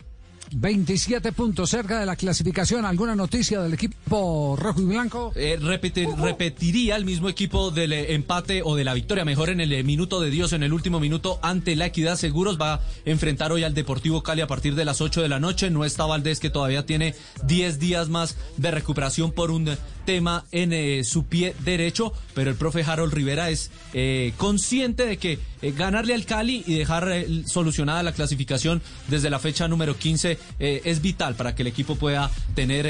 27 0.52 1.32
puntos 1.32 1.70
cerca 1.70 1.98
de 1.98 2.06
la 2.06 2.16
clasificación. 2.16 2.85
¿Alguna 2.85 3.14
noticia 3.16 3.60
del 3.60 3.74
equipo 3.74 4.56
rojo 4.59 4.81
y 4.81 4.85
blanco? 4.85 5.32
Eh, 5.35 5.59
repetir, 5.60 6.09
repetiría 6.18 6.97
el 6.97 7.05
mismo 7.05 7.28
equipo 7.28 7.70
del 7.70 7.93
eh, 7.93 8.14
empate 8.14 8.62
o 8.64 8.77
de 8.77 8.85
la 8.85 8.94
victoria, 8.94 9.24
mejor 9.24 9.51
en 9.51 9.60
el 9.60 9.73
eh, 9.73 9.82
minuto 9.82 10.20
de 10.20 10.31
Dios, 10.31 10.52
en 10.52 10.62
el 10.62 10.73
último 10.73 11.01
minuto 11.01 11.39
ante 11.43 11.77
la 11.77 11.86
Equidad 11.86 12.16
Seguros. 12.16 12.60
Va 12.60 12.74
a 12.74 12.81
enfrentar 13.05 13.52
hoy 13.52 13.64
al 13.64 13.74
Deportivo 13.74 14.23
Cali 14.23 14.40
a 14.40 14.47
partir 14.47 14.74
de 14.74 14.85
las 14.85 15.01
8 15.01 15.23
de 15.23 15.28
la 15.28 15.40
noche. 15.40 15.70
No 15.70 15.85
está 15.85 16.06
Valdés, 16.06 16.40
que 16.40 16.51
todavía 16.51 16.86
tiene 16.86 17.14
10 17.44 17.78
días 17.78 18.09
más 18.09 18.36
de 18.56 18.70
recuperación 18.70 19.32
por 19.32 19.51
un 19.51 19.77
tema 20.07 20.47
en 20.53 20.73
eh, 20.73 21.05
su 21.05 21.27
pie 21.27 21.55
derecho, 21.65 22.15
pero 22.35 22.51
el 22.51 22.57
profe 22.57 22.83
Harold 22.83 23.12
Rivera 23.12 23.51
es 23.51 23.70
eh, 23.93 24.33
consciente 24.39 25.05
de 25.05 25.19
que 25.19 25.39
eh, 25.61 25.73
ganarle 25.73 26.15
al 26.15 26.24
Cali 26.24 26.65
y 26.66 26.78
dejar 26.78 27.24
solucionada 27.45 28.03
la 28.03 28.12
clasificación 28.12 28.81
desde 29.09 29.28
la 29.28 29.39
fecha 29.39 29.69
número 29.69 29.97
15 29.97 30.39
eh, 30.59 30.83
es 30.85 31.03
vital 31.03 31.35
para 31.35 31.55
que 31.55 31.62
el 31.62 31.69
equipo 31.69 31.97
pueda 31.97 32.31
tener 32.55 32.87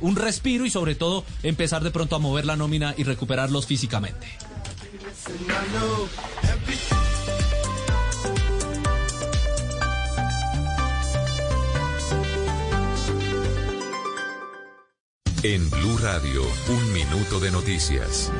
un 0.00 0.16
respiro 0.16 0.64
y 0.64 0.70
sobre 0.70 0.94
todo 0.94 1.24
empezar 1.42 1.82
de 1.82 1.90
pronto 1.90 2.16
a 2.16 2.18
mover 2.18 2.46
la 2.46 2.56
nómina 2.56 2.94
y 2.96 3.04
recuperarlos 3.04 3.66
físicamente. 3.66 4.26
En 15.44 15.68
Blue 15.70 15.98
Radio, 15.98 16.40
un 16.68 16.92
minuto 16.92 17.40
de 17.40 17.50
noticias. 17.50 18.30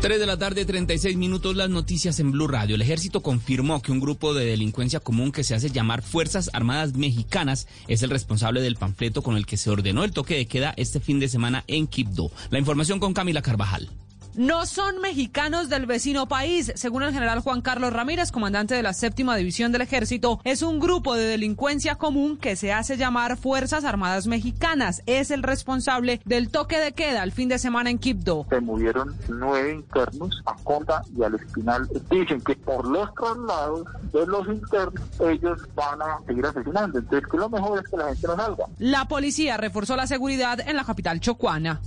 3 0.00 0.18
de 0.18 0.26
la 0.26 0.36
tarde, 0.36 0.64
36 0.64 1.16
minutos, 1.16 1.54
las 1.54 1.70
noticias 1.70 2.18
en 2.18 2.32
Blue 2.32 2.48
Radio. 2.48 2.74
El 2.74 2.82
ejército 2.82 3.22
confirmó 3.22 3.80
que 3.80 3.92
un 3.92 4.00
grupo 4.00 4.34
de 4.34 4.44
delincuencia 4.44 4.98
común 4.98 5.30
que 5.30 5.44
se 5.44 5.54
hace 5.54 5.70
llamar 5.70 6.02
Fuerzas 6.02 6.50
Armadas 6.52 6.94
Mexicanas 6.94 7.68
es 7.86 8.02
el 8.02 8.10
responsable 8.10 8.60
del 8.60 8.74
panfleto 8.74 9.22
con 9.22 9.36
el 9.36 9.46
que 9.46 9.56
se 9.56 9.70
ordenó 9.70 10.02
el 10.02 10.10
toque 10.10 10.34
de 10.34 10.46
queda 10.46 10.74
este 10.76 10.98
fin 10.98 11.20
de 11.20 11.28
semana 11.28 11.62
en 11.68 11.86
Quibdó. 11.86 12.32
La 12.50 12.58
información 12.58 12.98
con 12.98 13.14
Camila 13.14 13.40
Carvajal. 13.40 13.88
No 14.36 14.66
son 14.66 15.00
mexicanos 15.00 15.68
del 15.68 15.86
vecino 15.86 16.26
país. 16.26 16.72
Según 16.74 17.04
el 17.04 17.12
general 17.12 17.38
Juan 17.38 17.60
Carlos 17.60 17.92
Ramírez, 17.92 18.32
comandante 18.32 18.74
de 18.74 18.82
la 18.82 18.92
séptima 18.92 19.36
división 19.36 19.70
del 19.70 19.82
ejército, 19.82 20.40
es 20.42 20.62
un 20.62 20.80
grupo 20.80 21.14
de 21.14 21.24
delincuencia 21.24 21.94
común 21.94 22.36
que 22.36 22.56
se 22.56 22.72
hace 22.72 22.96
llamar 22.96 23.36
Fuerzas 23.36 23.84
Armadas 23.84 24.26
Mexicanas. 24.26 25.02
Es 25.06 25.30
el 25.30 25.44
responsable 25.44 26.20
del 26.24 26.50
toque 26.50 26.80
de 26.80 26.92
queda 26.92 27.22
el 27.22 27.30
fin 27.30 27.48
de 27.48 27.60
semana 27.60 27.90
en 27.90 27.98
Quibdó. 27.98 28.44
Se 28.50 28.60
movieron 28.60 29.14
nueve 29.28 29.72
internos 29.72 30.42
a 30.46 30.56
Conda 30.64 31.02
y 31.16 31.22
al 31.22 31.36
Espinal. 31.36 31.88
Dicen 32.10 32.40
que 32.40 32.56
por 32.56 32.88
los 32.88 33.14
traslados 33.14 33.84
de 34.12 34.26
los 34.26 34.48
internos 34.48 35.04
ellos 35.20 35.60
van 35.76 36.02
a 36.02 36.18
seguir 36.26 36.44
asesinando. 36.44 36.98
Entonces, 36.98 37.30
que 37.30 37.36
lo 37.36 37.48
mejor 37.48 37.78
es 37.84 37.88
que 37.88 37.96
la 37.96 38.08
gente 38.08 38.26
no 38.26 38.36
salga. 38.36 38.64
La 38.78 39.04
policía 39.06 39.56
reforzó 39.58 39.94
la 39.94 40.08
seguridad 40.08 40.58
en 40.58 40.74
la 40.74 40.84
capital 40.84 41.20
chocuana. 41.20 41.80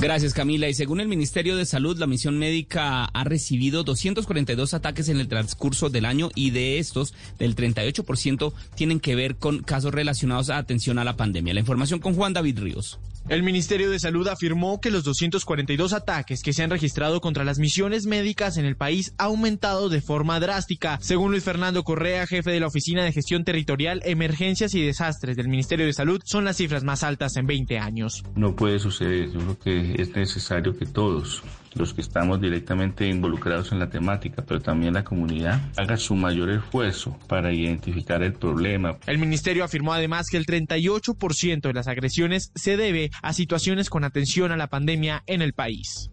Gracias 0.00 0.32
Camila. 0.32 0.66
Y 0.66 0.72
según 0.72 1.00
el 1.00 1.08
Ministerio 1.08 1.58
de 1.58 1.66
Salud, 1.66 1.98
la 1.98 2.06
misión 2.06 2.38
médica 2.38 3.04
ha 3.04 3.24
recibido 3.24 3.84
242 3.84 4.72
ataques 4.72 5.10
en 5.10 5.20
el 5.20 5.28
transcurso 5.28 5.90
del 5.90 6.06
año 6.06 6.30
y 6.34 6.52
de 6.52 6.78
estos, 6.78 7.12
del 7.38 7.54
38% 7.54 8.54
tienen 8.74 8.98
que 8.98 9.14
ver 9.14 9.36
con 9.36 9.62
casos 9.62 9.92
relacionados 9.92 10.48
a 10.48 10.56
atención 10.56 10.98
a 10.98 11.04
la 11.04 11.18
pandemia. 11.18 11.52
La 11.52 11.60
información 11.60 12.00
con 12.00 12.14
Juan 12.14 12.32
David 12.32 12.60
Ríos. 12.60 12.98
El 13.30 13.44
Ministerio 13.44 13.90
de 13.90 14.00
Salud 14.00 14.26
afirmó 14.26 14.80
que 14.80 14.90
los 14.90 15.04
242 15.04 15.92
ataques 15.92 16.42
que 16.42 16.52
se 16.52 16.64
han 16.64 16.70
registrado 16.70 17.20
contra 17.20 17.44
las 17.44 17.60
misiones 17.60 18.06
médicas 18.06 18.56
en 18.56 18.64
el 18.64 18.74
país 18.74 19.14
ha 19.18 19.26
aumentado 19.26 19.88
de 19.88 20.00
forma 20.00 20.40
drástica. 20.40 20.98
Según 21.00 21.30
Luis 21.30 21.44
Fernando 21.44 21.84
Correa, 21.84 22.26
jefe 22.26 22.50
de 22.50 22.58
la 22.58 22.66
Oficina 22.66 23.04
de 23.04 23.12
Gestión 23.12 23.44
Territorial, 23.44 24.02
Emergencias 24.04 24.74
y 24.74 24.84
Desastres 24.84 25.36
del 25.36 25.46
Ministerio 25.46 25.86
de 25.86 25.92
Salud, 25.92 26.20
son 26.24 26.44
las 26.44 26.56
cifras 26.56 26.82
más 26.82 27.04
altas 27.04 27.36
en 27.36 27.46
20 27.46 27.78
años. 27.78 28.24
No 28.34 28.56
puede 28.56 28.80
suceder. 28.80 29.30
Yo 29.30 29.38
creo 29.38 29.58
que 29.60 30.02
es 30.02 30.10
necesario 30.16 30.76
que 30.76 30.86
todos 30.86 31.44
los 31.74 31.94
que 31.94 32.00
estamos 32.00 32.40
directamente 32.40 33.06
involucrados 33.08 33.72
en 33.72 33.78
la 33.78 33.90
temática, 33.90 34.44
pero 34.46 34.60
también 34.60 34.94
la 34.94 35.04
comunidad, 35.04 35.60
haga 35.76 35.96
su 35.96 36.14
mayor 36.14 36.50
esfuerzo 36.50 37.18
para 37.26 37.52
identificar 37.52 38.22
el 38.22 38.32
problema. 38.32 38.98
El 39.06 39.18
ministerio 39.18 39.64
afirmó 39.64 39.92
además 39.92 40.28
que 40.30 40.36
el 40.36 40.46
38% 40.46 41.60
de 41.60 41.72
las 41.72 41.88
agresiones 41.88 42.52
se 42.54 42.76
debe 42.76 43.10
a 43.22 43.32
situaciones 43.32 43.90
con 43.90 44.04
atención 44.04 44.52
a 44.52 44.56
la 44.56 44.68
pandemia 44.68 45.22
en 45.26 45.42
el 45.42 45.52
país. 45.52 46.10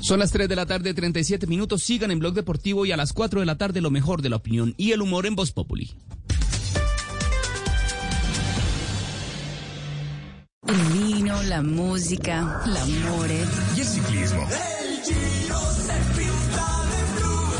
Son 0.00 0.20
las 0.20 0.30
3 0.30 0.48
de 0.48 0.56
la 0.56 0.64
tarde, 0.64 0.94
37 0.94 1.46
minutos. 1.48 1.82
Sigan 1.82 2.12
en 2.12 2.20
Blog 2.20 2.32
Deportivo 2.32 2.86
y 2.86 2.92
a 2.92 2.96
las 2.96 3.12
4 3.12 3.40
de 3.40 3.46
la 3.46 3.58
tarde 3.58 3.80
lo 3.80 3.90
mejor 3.90 4.22
de 4.22 4.28
la 4.28 4.36
opinión 4.36 4.74
y 4.76 4.92
el 4.92 5.02
humor 5.02 5.26
en 5.26 5.34
Voz 5.34 5.50
Populi. 5.50 5.90
El 10.66 10.76
vino, 10.92 11.40
la 11.44 11.62
música, 11.62 12.62
el 12.66 12.76
amor 12.76 13.30
y 13.76 13.80
el 13.80 13.86
ciclismo. 13.86 14.42
El 14.42 15.02
Giro 15.04 15.60
se 15.72 15.92
pinta 16.16 16.66
de 16.90 17.00
blue. 17.14 17.52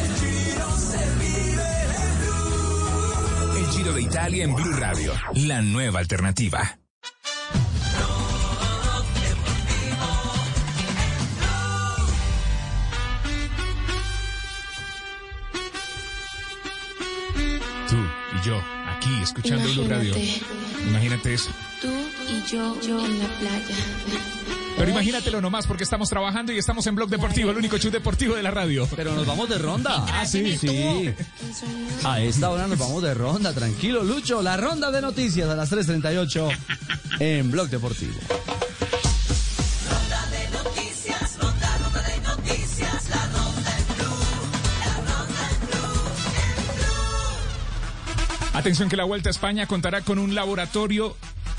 El 0.00 0.08
Giro 0.16 0.68
se 0.78 1.02
vive 1.20 1.70
de 1.92 2.04
blue. 2.24 3.58
El 3.58 3.66
Giro 3.66 3.92
de 3.92 4.02
Italia 4.02 4.44
en 4.44 4.54
Blue 4.54 4.72
Radio, 4.72 5.12
la 5.34 5.60
nueva 5.60 5.98
alternativa. 6.00 6.78
Tú 17.90 17.96
y 17.96 18.46
yo, 18.46 18.81
aquí 19.02 19.22
escuchando 19.22 19.68
Blue 19.72 19.88
Radio. 19.88 20.14
Imagínate 20.86 21.34
eso. 21.34 21.50
Tú 21.80 21.88
y 22.28 22.50
yo, 22.50 22.80
yo 22.80 23.04
en 23.04 23.18
la 23.18 23.26
playa. 23.26 23.76
Pero 24.76 24.90
imagínatelo 24.90 25.40
nomás 25.40 25.66
porque 25.66 25.84
estamos 25.84 26.08
trabajando 26.08 26.52
y 26.52 26.58
estamos 26.58 26.86
en 26.86 26.94
Blog 26.94 27.10
Deportivo, 27.10 27.50
el 27.50 27.56
único 27.56 27.78
show 27.78 27.90
deportivo 27.90 28.34
de 28.34 28.42
la 28.42 28.50
radio. 28.50 28.88
Pero 28.96 29.14
nos 29.14 29.26
vamos 29.26 29.48
de 29.48 29.58
ronda. 29.58 30.06
Ah, 30.08 30.24
sí, 30.24 30.56
sí. 30.56 31.12
A 32.04 32.20
esta 32.20 32.50
hora 32.50 32.66
nos 32.66 32.78
vamos 32.78 33.02
de 33.02 33.14
ronda. 33.14 33.52
Tranquilo, 33.52 34.02
Lucho. 34.02 34.42
La 34.42 34.56
ronda 34.56 34.90
de 34.90 35.00
noticias 35.02 35.48
a 35.48 35.54
las 35.54 35.70
3.38 35.70 36.56
en 37.20 37.50
Blog 37.50 37.68
Deportivo. 37.68 38.18
Atención 48.54 48.90
que 48.90 48.96
la 48.96 49.04
Vuelta 49.04 49.30
a 49.30 49.32
España 49.32 49.66
contará 49.66 50.02
con 50.02 50.18
un 50.18 50.34
laboratorio 50.34 51.16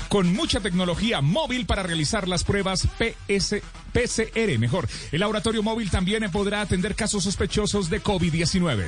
con 0.08 0.32
mucha 0.32 0.60
tecnología 0.60 1.20
móvil 1.20 1.66
para 1.66 1.82
realizar 1.82 2.28
las 2.28 2.44
pruebas 2.44 2.86
PS, 2.98 3.56
PCR, 3.92 4.58
mejor. 4.58 4.86
El 5.10 5.20
laboratorio 5.20 5.62
móvil 5.62 5.90
también 5.90 6.30
podrá 6.30 6.60
atender 6.60 6.94
casos 6.94 7.24
sospechosos 7.24 7.90
de 7.90 8.00
COVID-19. 8.00 8.84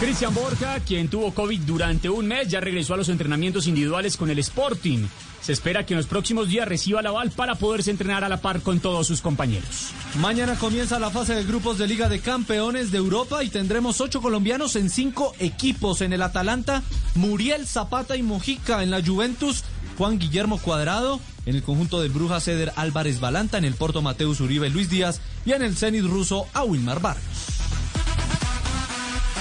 Cristian 0.00 0.34
Borja, 0.34 0.80
quien 0.80 1.06
tuvo 1.08 1.32
COVID 1.32 1.60
durante 1.60 2.10
un 2.10 2.26
mes, 2.26 2.48
ya 2.48 2.60
regresó 2.60 2.94
a 2.94 2.96
los 2.96 3.08
entrenamientos 3.08 3.68
individuales 3.68 4.16
con 4.16 4.28
el 4.28 4.40
Sporting. 4.40 5.06
Se 5.44 5.52
espera 5.52 5.84
que 5.84 5.92
en 5.92 5.98
los 5.98 6.06
próximos 6.06 6.48
días 6.48 6.66
reciba 6.66 7.02
la 7.02 7.10
aval 7.10 7.30
para 7.30 7.54
poderse 7.54 7.90
entrenar 7.90 8.24
a 8.24 8.30
la 8.30 8.38
par 8.38 8.62
con 8.62 8.80
todos 8.80 9.06
sus 9.06 9.20
compañeros. 9.20 9.90
Mañana 10.18 10.54
comienza 10.54 10.98
la 10.98 11.10
fase 11.10 11.34
de 11.34 11.44
grupos 11.44 11.76
de 11.76 11.86
Liga 11.86 12.08
de 12.08 12.20
Campeones 12.20 12.90
de 12.90 12.96
Europa 12.96 13.44
y 13.44 13.50
tendremos 13.50 14.00
ocho 14.00 14.22
colombianos 14.22 14.74
en 14.74 14.88
cinco 14.88 15.34
equipos. 15.38 16.00
En 16.00 16.14
el 16.14 16.22
Atalanta, 16.22 16.82
Muriel, 17.14 17.66
Zapata 17.66 18.16
y 18.16 18.22
Mojica. 18.22 18.82
En 18.82 18.90
la 18.90 19.04
Juventus, 19.04 19.64
Juan 19.98 20.18
Guillermo 20.18 20.56
Cuadrado, 20.56 21.20
en 21.44 21.56
el 21.56 21.62
conjunto 21.62 22.00
del 22.00 22.12
Brujas 22.12 22.44
Ceder 22.44 22.72
Álvarez 22.76 23.20
Balanta, 23.20 23.58
en 23.58 23.66
el 23.66 23.74
Porto 23.74 24.00
Mateus 24.00 24.40
Uribe 24.40 24.70
Luis 24.70 24.88
Díaz 24.88 25.20
y 25.44 25.52
en 25.52 25.60
el 25.60 25.76
Zenit 25.76 26.06
ruso 26.06 26.46
a 26.54 26.64
Wilmar 26.64 27.02
Vargas. 27.02 27.33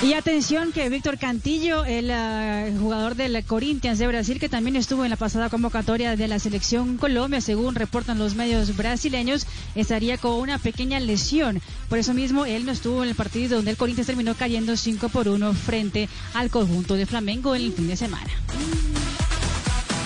Y 0.03 0.15
atención 0.15 0.73
que 0.73 0.89
Víctor 0.89 1.17
Cantillo, 1.17 1.85
el 1.85 2.11
uh, 2.11 2.77
jugador 2.77 3.15
del 3.15 3.41
Corinthians 3.45 3.99
de 3.99 4.07
Brasil, 4.07 4.37
que 4.37 4.49
también 4.49 4.75
estuvo 4.75 5.05
en 5.05 5.09
la 5.09 5.15
pasada 5.15 5.49
convocatoria 5.49 6.17
de 6.17 6.27
la 6.27 6.39
selección 6.39 6.97
Colombia, 6.97 7.39
según 7.39 7.73
reportan 7.73 8.19
los 8.19 8.35
medios 8.35 8.75
brasileños, 8.75 9.47
estaría 9.75 10.17
con 10.17 10.33
una 10.33 10.57
pequeña 10.57 10.99
lesión. 10.99 11.61
Por 11.87 11.99
eso 11.99 12.13
mismo, 12.13 12.43
él 12.43 12.65
no 12.65 12.73
estuvo 12.73 13.01
en 13.01 13.09
el 13.09 13.15
partido 13.15 13.55
donde 13.55 13.71
el 13.71 13.77
Corinthians 13.77 14.07
terminó 14.07 14.35
cayendo 14.35 14.75
5 14.75 15.07
por 15.07 15.29
1 15.29 15.53
frente 15.53 16.09
al 16.33 16.49
conjunto 16.49 16.95
de 16.95 17.05
Flamengo 17.05 17.55
en 17.55 17.61
el 17.61 17.71
fin 17.71 17.87
de 17.87 17.95
semana. 17.95 18.29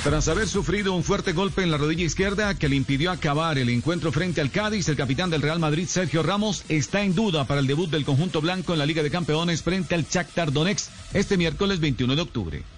Tras 0.07 0.29
haber 0.29 0.47
sufrido 0.47 0.93
un 0.93 1.03
fuerte 1.03 1.33
golpe 1.33 1.63
en 1.63 1.69
la 1.69 1.75
rodilla 1.75 2.05
izquierda 2.05 2.55
que 2.55 2.69
le 2.69 2.77
impidió 2.77 3.11
acabar 3.11 3.57
el 3.57 3.67
encuentro 3.67 4.13
frente 4.13 4.39
al 4.39 4.51
Cádiz, 4.51 4.87
el 4.87 4.95
capitán 4.95 5.29
del 5.29 5.41
Real 5.41 5.59
Madrid, 5.59 5.85
Sergio 5.85 6.23
Ramos, 6.23 6.63
está 6.69 7.03
en 7.03 7.13
duda 7.13 7.43
para 7.43 7.59
el 7.59 7.67
debut 7.67 7.89
del 7.89 8.05
conjunto 8.05 8.39
blanco 8.39 8.71
en 8.71 8.79
la 8.79 8.85
Liga 8.85 9.03
de 9.03 9.11
Campeones 9.11 9.63
frente 9.63 9.95
al 9.95 10.05
Shakhtar 10.05 10.53
Donetsk 10.53 10.89
este 11.13 11.35
miércoles 11.35 11.81
21 11.81 12.15
de 12.15 12.21
octubre. 12.21 12.76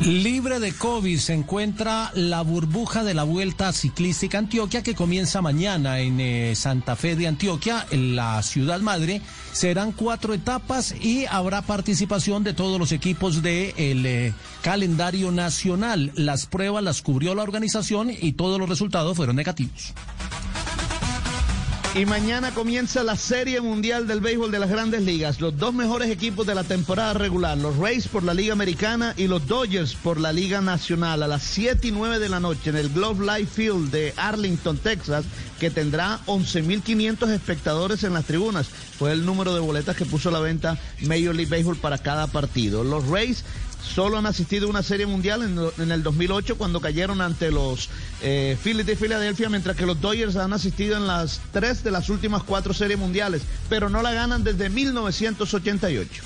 Libre 0.00 0.60
de 0.60 0.72
COVID 0.72 1.18
se 1.18 1.34
encuentra 1.34 2.10
la 2.14 2.40
burbuja 2.40 3.04
de 3.04 3.12
la 3.12 3.22
Vuelta 3.22 3.70
Ciclística 3.70 4.38
Antioquia 4.38 4.82
que 4.82 4.94
comienza 4.94 5.42
mañana 5.42 6.00
en 6.00 6.18
eh, 6.20 6.54
Santa 6.56 6.96
Fe 6.96 7.16
de 7.16 7.26
Antioquia, 7.26 7.86
en 7.90 8.16
la 8.16 8.42
ciudad 8.42 8.80
madre. 8.80 9.20
Serán 9.52 9.92
cuatro 9.92 10.32
etapas 10.32 10.94
y 10.98 11.26
habrá 11.26 11.60
participación 11.60 12.44
de 12.44 12.54
todos 12.54 12.78
los 12.78 12.92
equipos 12.92 13.42
del 13.42 13.74
de 14.02 14.28
eh, 14.28 14.32
calendario 14.62 15.32
nacional. 15.32 16.12
Las 16.14 16.46
pruebas 16.46 16.82
las 16.82 17.02
cubrió 17.02 17.34
la 17.34 17.42
organización 17.42 18.08
y 18.10 18.32
todos 18.32 18.58
los 18.58 18.70
resultados 18.70 19.14
fueron 19.18 19.36
negativos. 19.36 19.92
Y 21.92 22.06
mañana 22.06 22.54
comienza 22.54 23.02
la 23.02 23.16
Serie 23.16 23.60
Mundial 23.60 24.06
del 24.06 24.20
Béisbol 24.20 24.52
de 24.52 24.60
las 24.60 24.70
Grandes 24.70 25.02
Ligas. 25.02 25.40
Los 25.40 25.58
dos 25.58 25.74
mejores 25.74 26.08
equipos 26.08 26.46
de 26.46 26.54
la 26.54 26.62
temporada 26.62 27.14
regular, 27.14 27.58
los 27.58 27.76
Rays 27.78 28.06
por 28.06 28.22
la 28.22 28.32
Liga 28.32 28.52
Americana 28.52 29.12
y 29.16 29.26
los 29.26 29.44
Dodgers 29.48 29.96
por 29.96 30.20
la 30.20 30.32
Liga 30.32 30.60
Nacional. 30.60 31.24
A 31.24 31.26
las 31.26 31.42
7 31.42 31.88
y 31.88 31.90
9 31.90 32.20
de 32.20 32.28
la 32.28 32.38
noche 32.38 32.70
en 32.70 32.76
el 32.76 32.90
Glove 32.90 33.26
Life 33.26 33.52
Field 33.54 33.90
de 33.90 34.14
Arlington, 34.16 34.78
Texas, 34.78 35.24
que 35.58 35.68
tendrá 35.68 36.20
11.500 36.26 37.28
espectadores 37.30 38.04
en 38.04 38.12
las 38.12 38.24
tribunas. 38.24 38.68
Fue 38.96 39.10
el 39.10 39.26
número 39.26 39.52
de 39.52 39.60
boletas 39.60 39.96
que 39.96 40.06
puso 40.06 40.28
a 40.28 40.32
la 40.32 40.40
venta 40.40 40.78
Major 41.00 41.34
League 41.34 41.50
Baseball 41.50 41.76
para 41.76 41.98
cada 41.98 42.28
partido. 42.28 42.84
Los 42.84 43.08
Rays 43.08 43.42
solo 43.82 44.18
han 44.18 44.26
asistido 44.26 44.66
a 44.66 44.70
una 44.70 44.82
serie 44.82 45.06
mundial 45.06 45.72
en, 45.78 45.90
el 45.90 46.02
2008 46.02 46.56
cuando 46.56 46.80
cayeron 46.80 47.20
ante 47.20 47.50
los 47.50 47.88
eh, 48.22 48.56
Phillies 48.62 48.86
de 48.86 48.96
Filadelfia, 48.96 49.48
mientras 49.48 49.76
que 49.76 49.86
los 49.86 50.00
Dodgers 50.00 50.36
han 50.36 50.52
asistido 50.52 50.96
en 50.96 51.06
las 51.06 51.40
tres 51.52 51.82
de 51.82 51.90
las 51.90 52.08
últimas 52.08 52.42
cuatro 52.42 52.74
series 52.74 52.98
mundiales, 52.98 53.42
pero 53.68 53.88
no 53.88 54.02
la 54.02 54.12
ganan 54.12 54.44
desde 54.44 54.68
1988. 54.68 56.22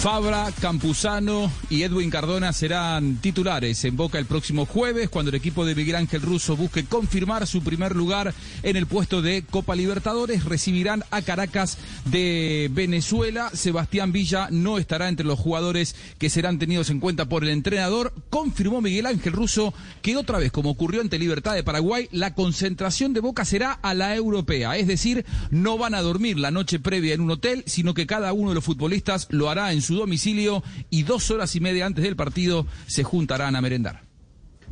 Fabra, 0.00 0.50
Campuzano 0.62 1.52
y 1.68 1.82
Edwin 1.82 2.08
Cardona 2.08 2.54
serán 2.54 3.16
titulares 3.16 3.84
en 3.84 3.98
Boca 3.98 4.18
el 4.18 4.24
próximo 4.24 4.64
jueves 4.64 5.10
cuando 5.10 5.28
el 5.28 5.34
equipo 5.34 5.66
de 5.66 5.74
Miguel 5.74 5.96
Ángel 5.96 6.22
Russo 6.22 6.56
busque 6.56 6.86
confirmar 6.86 7.46
su 7.46 7.62
primer 7.62 7.94
lugar 7.94 8.32
en 8.62 8.76
el 8.76 8.86
puesto 8.86 9.20
de 9.20 9.42
Copa 9.42 9.76
Libertadores. 9.76 10.46
Recibirán 10.46 11.04
a 11.10 11.20
Caracas 11.20 11.76
de 12.06 12.70
Venezuela. 12.72 13.50
Sebastián 13.52 14.10
Villa 14.10 14.48
no 14.50 14.78
estará 14.78 15.06
entre 15.10 15.26
los 15.26 15.38
jugadores 15.38 15.94
que 16.16 16.30
serán 16.30 16.58
tenidos 16.58 16.88
en 16.88 16.98
cuenta 16.98 17.26
por 17.26 17.42
el 17.42 17.50
entrenador. 17.50 18.14
Confirmó 18.30 18.80
Miguel 18.80 19.04
Ángel 19.04 19.34
Russo 19.34 19.74
que 20.00 20.16
otra 20.16 20.38
vez, 20.38 20.50
como 20.50 20.70
ocurrió 20.70 21.02
ante 21.02 21.18
Libertad 21.18 21.54
de 21.54 21.62
Paraguay, 21.62 22.08
la 22.10 22.32
concentración 22.32 23.12
de 23.12 23.20
Boca 23.20 23.44
será 23.44 23.72
a 23.72 23.92
la 23.92 24.16
europea. 24.16 24.78
Es 24.78 24.86
decir, 24.86 25.26
no 25.50 25.76
van 25.76 25.94
a 25.94 26.00
dormir 26.00 26.38
la 26.38 26.50
noche 26.50 26.80
previa 26.80 27.12
en 27.12 27.20
un 27.20 27.32
hotel, 27.32 27.64
sino 27.66 27.92
que 27.92 28.06
cada 28.06 28.32
uno 28.32 28.48
de 28.48 28.54
los 28.54 28.64
futbolistas 28.64 29.26
lo 29.28 29.50
hará 29.50 29.74
en 29.74 29.82
su 29.82 29.89
domicilio 29.96 30.62
y 30.90 31.02
dos 31.02 31.30
horas 31.30 31.54
y 31.56 31.60
media 31.60 31.86
antes 31.86 32.04
del 32.04 32.16
partido 32.16 32.66
se 32.86 33.04
juntarán 33.04 33.56
a 33.56 33.60
merendar. 33.60 34.02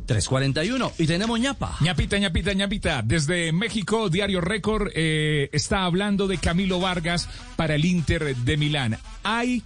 341 0.05 0.93
y 0.97 1.05
tenemos 1.05 1.39
ñapa. 1.39 1.77
ñapita, 1.81 2.17
ñapita, 2.17 2.53
ñapita. 2.53 3.01
Desde 3.03 3.51
México, 3.51 4.09
Diario 4.09 4.41
Récord 4.41 4.89
eh, 4.95 5.49
está 5.53 5.83
hablando 5.83 6.27
de 6.27 6.39
Camilo 6.39 6.79
Vargas 6.79 7.29
para 7.55 7.75
el 7.75 7.85
Inter 7.85 8.35
de 8.35 8.57
Milán. 8.57 8.97
Hay 9.23 9.61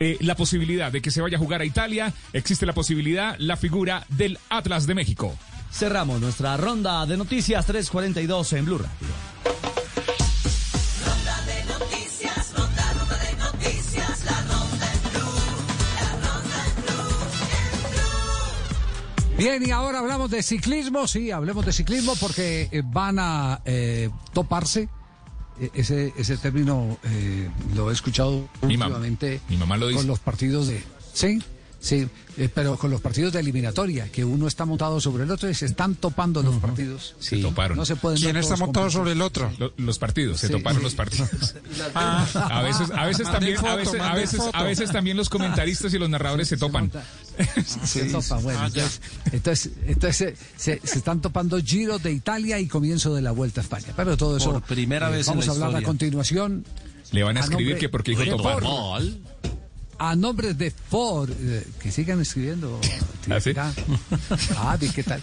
eh, 0.00 0.16
la 0.20 0.34
posibilidad 0.34 0.90
de 0.90 1.00
que 1.00 1.10
se 1.10 1.20
vaya 1.20 1.36
a 1.36 1.40
jugar 1.40 1.60
a 1.60 1.64
Italia, 1.64 2.12
existe 2.32 2.66
la 2.66 2.72
posibilidad, 2.72 3.36
la 3.38 3.56
figura 3.56 4.04
del 4.08 4.38
Atlas 4.48 4.86
de 4.86 4.94
México. 4.94 5.36
Cerramos 5.72 6.20
nuestra 6.20 6.56
ronda 6.56 7.04
de 7.06 7.16
noticias 7.16 7.64
342 7.66 8.52
en 8.54 8.64
Blue 8.64 8.78
Radio. 8.78 9.77
Bien, 19.38 19.64
y 19.64 19.70
ahora 19.70 20.00
hablamos 20.00 20.32
de 20.32 20.42
ciclismo, 20.42 21.06
sí, 21.06 21.30
hablemos 21.30 21.64
de 21.64 21.72
ciclismo 21.72 22.16
porque 22.16 22.68
eh, 22.72 22.82
van 22.84 23.20
a 23.20 23.60
eh, 23.64 24.10
toparse. 24.32 24.88
E, 25.60 25.70
ese, 25.74 26.12
ese 26.16 26.36
término 26.38 26.98
eh, 27.04 27.48
lo 27.74 27.90
he 27.90 27.92
escuchado 27.92 28.48
últimamente 28.62 29.40
mi 29.48 29.56
mamá 29.56 29.76
lo 29.76 29.86
dice. 29.88 29.98
con 29.98 30.06
los 30.08 30.18
partidos 30.18 30.66
de... 30.66 30.82
Sí, 31.12 31.40
Sí, 31.80 32.08
eh, 32.36 32.48
pero 32.52 32.76
con 32.76 32.90
los 32.90 33.00
partidos 33.00 33.32
de 33.32 33.38
eliminatoria, 33.40 34.10
que 34.10 34.24
uno 34.24 34.48
está 34.48 34.64
montado 34.64 35.00
sobre 35.00 35.24
el 35.24 35.30
otro 35.30 35.48
y 35.48 35.54
se 35.54 35.66
están 35.66 35.94
topando 35.94 36.42
los 36.42 36.56
partidos. 36.56 37.14
Se 37.20 37.38
toparon. 37.38 37.76
No 37.76 37.84
se 37.84 37.94
pueden 37.94 38.18
¿Quién 38.20 38.36
está 38.36 38.56
montado 38.56 38.90
sobre 38.90 39.12
el 39.12 39.22
otro? 39.22 39.50
los 39.76 39.98
partidos, 39.98 40.40
se 40.40 40.48
toparon 40.48 40.82
los 40.82 40.94
partidos. 40.94 41.28
a 41.94 42.62
veces, 42.62 42.90
a 42.90 43.06
veces 43.06 43.30
también, 43.30 43.64
a 43.64 43.76
veces, 43.76 44.00
a 44.00 44.14
veces, 44.14 44.40
a 44.52 44.62
veces 44.64 44.90
también 44.90 45.16
los 45.16 45.28
comentaristas 45.28 45.94
y 45.94 45.98
los 45.98 46.10
narradores 46.10 46.48
se 46.48 46.56
topan. 46.56 46.90
Se 47.84 48.04
topan, 48.12 48.42
bueno. 48.42 48.60
Ah, 48.60 48.68
entonces, 49.30 49.72
entonces, 49.86 50.38
se, 50.56 50.80
se, 50.84 50.98
están 50.98 51.20
topando 51.20 51.58
Giro 51.62 51.98
de 52.00 52.10
Italia 52.10 52.58
y 52.58 52.66
comienzo 52.66 53.14
de 53.14 53.22
la 53.22 53.30
Vuelta 53.30 53.60
a 53.60 53.64
España. 53.64 53.92
Pero 53.94 54.16
todo 54.16 54.36
eso. 54.36 54.52
Por 54.52 54.62
primera 54.62 55.08
eh, 55.10 55.18
vez 55.18 55.26
Vamos 55.28 55.44
en 55.44 55.50
a 55.50 55.54
hablar 55.54 55.76
a 55.76 55.82
continuación. 55.82 56.64
Le 57.12 57.22
van 57.22 57.36
a 57.36 57.40
escribir 57.40 57.78
que 57.78 57.88
porque 57.88 58.10
dijo 58.10 58.24
topar 58.36 58.62
a 59.98 60.14
nombre 60.16 60.54
de 60.54 60.70
Ford, 60.70 61.30
eh, 61.30 61.66
que 61.80 61.90
sigan 61.90 62.20
escribiendo. 62.20 62.80
¿Ah, 63.30 63.40
sí? 63.40 63.52
ah 64.56 64.78
¿qué 64.94 65.02
tal? 65.02 65.22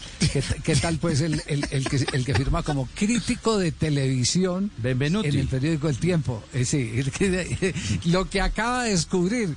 ¿Qué, 0.64 0.76
tal 0.76 0.98
pues 1.00 1.22
el, 1.22 1.42
el, 1.48 1.66
el, 1.72 1.90
que, 1.90 2.06
el 2.14 2.24
que 2.24 2.36
firma 2.36 2.62
como 2.62 2.88
crítico 2.94 3.58
de 3.58 3.72
televisión 3.72 4.70
Benvenuti. 4.78 5.30
en 5.30 5.40
el 5.40 5.48
periódico 5.48 5.90
El 5.90 5.98
Tiempo? 5.98 6.44
Eh, 6.54 6.66
sí, 6.66 6.92
lo 8.06 8.30
que 8.30 8.42
acaba 8.42 8.84
de 8.84 8.92
descubrir 8.92 9.56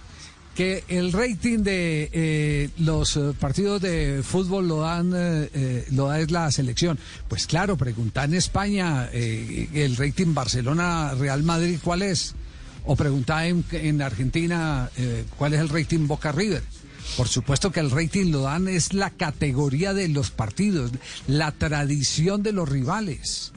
que 0.58 0.82
el 0.88 1.12
rating 1.12 1.58
de 1.62 2.10
eh, 2.12 2.70
los 2.78 3.16
partidos 3.38 3.80
de 3.80 4.22
fútbol 4.24 4.66
lo 4.66 4.80
dan 4.80 5.12
eh, 5.14 5.86
lo 5.92 6.08
da 6.08 6.18
es 6.18 6.32
la 6.32 6.50
selección. 6.50 6.98
Pues 7.28 7.46
claro, 7.46 7.76
pregunta 7.76 8.24
en 8.24 8.34
España 8.34 9.08
eh, 9.12 9.68
el 9.72 9.96
rating 9.96 10.34
Barcelona 10.34 11.14
Real 11.14 11.44
Madrid 11.44 11.78
cuál 11.80 12.02
es 12.02 12.34
o 12.88 12.96
preguntaba 12.96 13.46
en, 13.46 14.00
Argentina 14.00 14.88
eh, 14.96 15.26
cuál 15.36 15.52
es 15.52 15.60
el 15.60 15.68
rating 15.68 16.06
Boca 16.06 16.32
River. 16.32 16.62
Por 17.18 17.28
supuesto 17.28 17.70
que 17.70 17.80
el 17.80 17.90
rating 17.90 18.32
lo 18.32 18.42
dan 18.42 18.66
es 18.66 18.94
la 18.94 19.10
categoría 19.10 19.92
de 19.92 20.08
los 20.08 20.30
partidos, 20.30 20.90
la 21.26 21.52
tradición 21.52 22.42
de 22.42 22.52
los 22.52 22.66
rivales. 22.66 23.52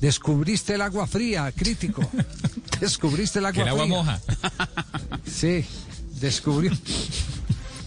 Descubriste 0.00 0.74
el 0.74 0.82
agua 0.82 1.08
fría, 1.08 1.50
crítico. 1.50 2.08
Descubriste 2.80 3.40
el 3.40 3.46
agua 3.46 3.64
fría. 3.64 3.74
El 3.74 3.80
agua 3.80 3.86
moja. 3.86 4.20
Sí, 5.26 5.64
descubrió. 6.20 6.70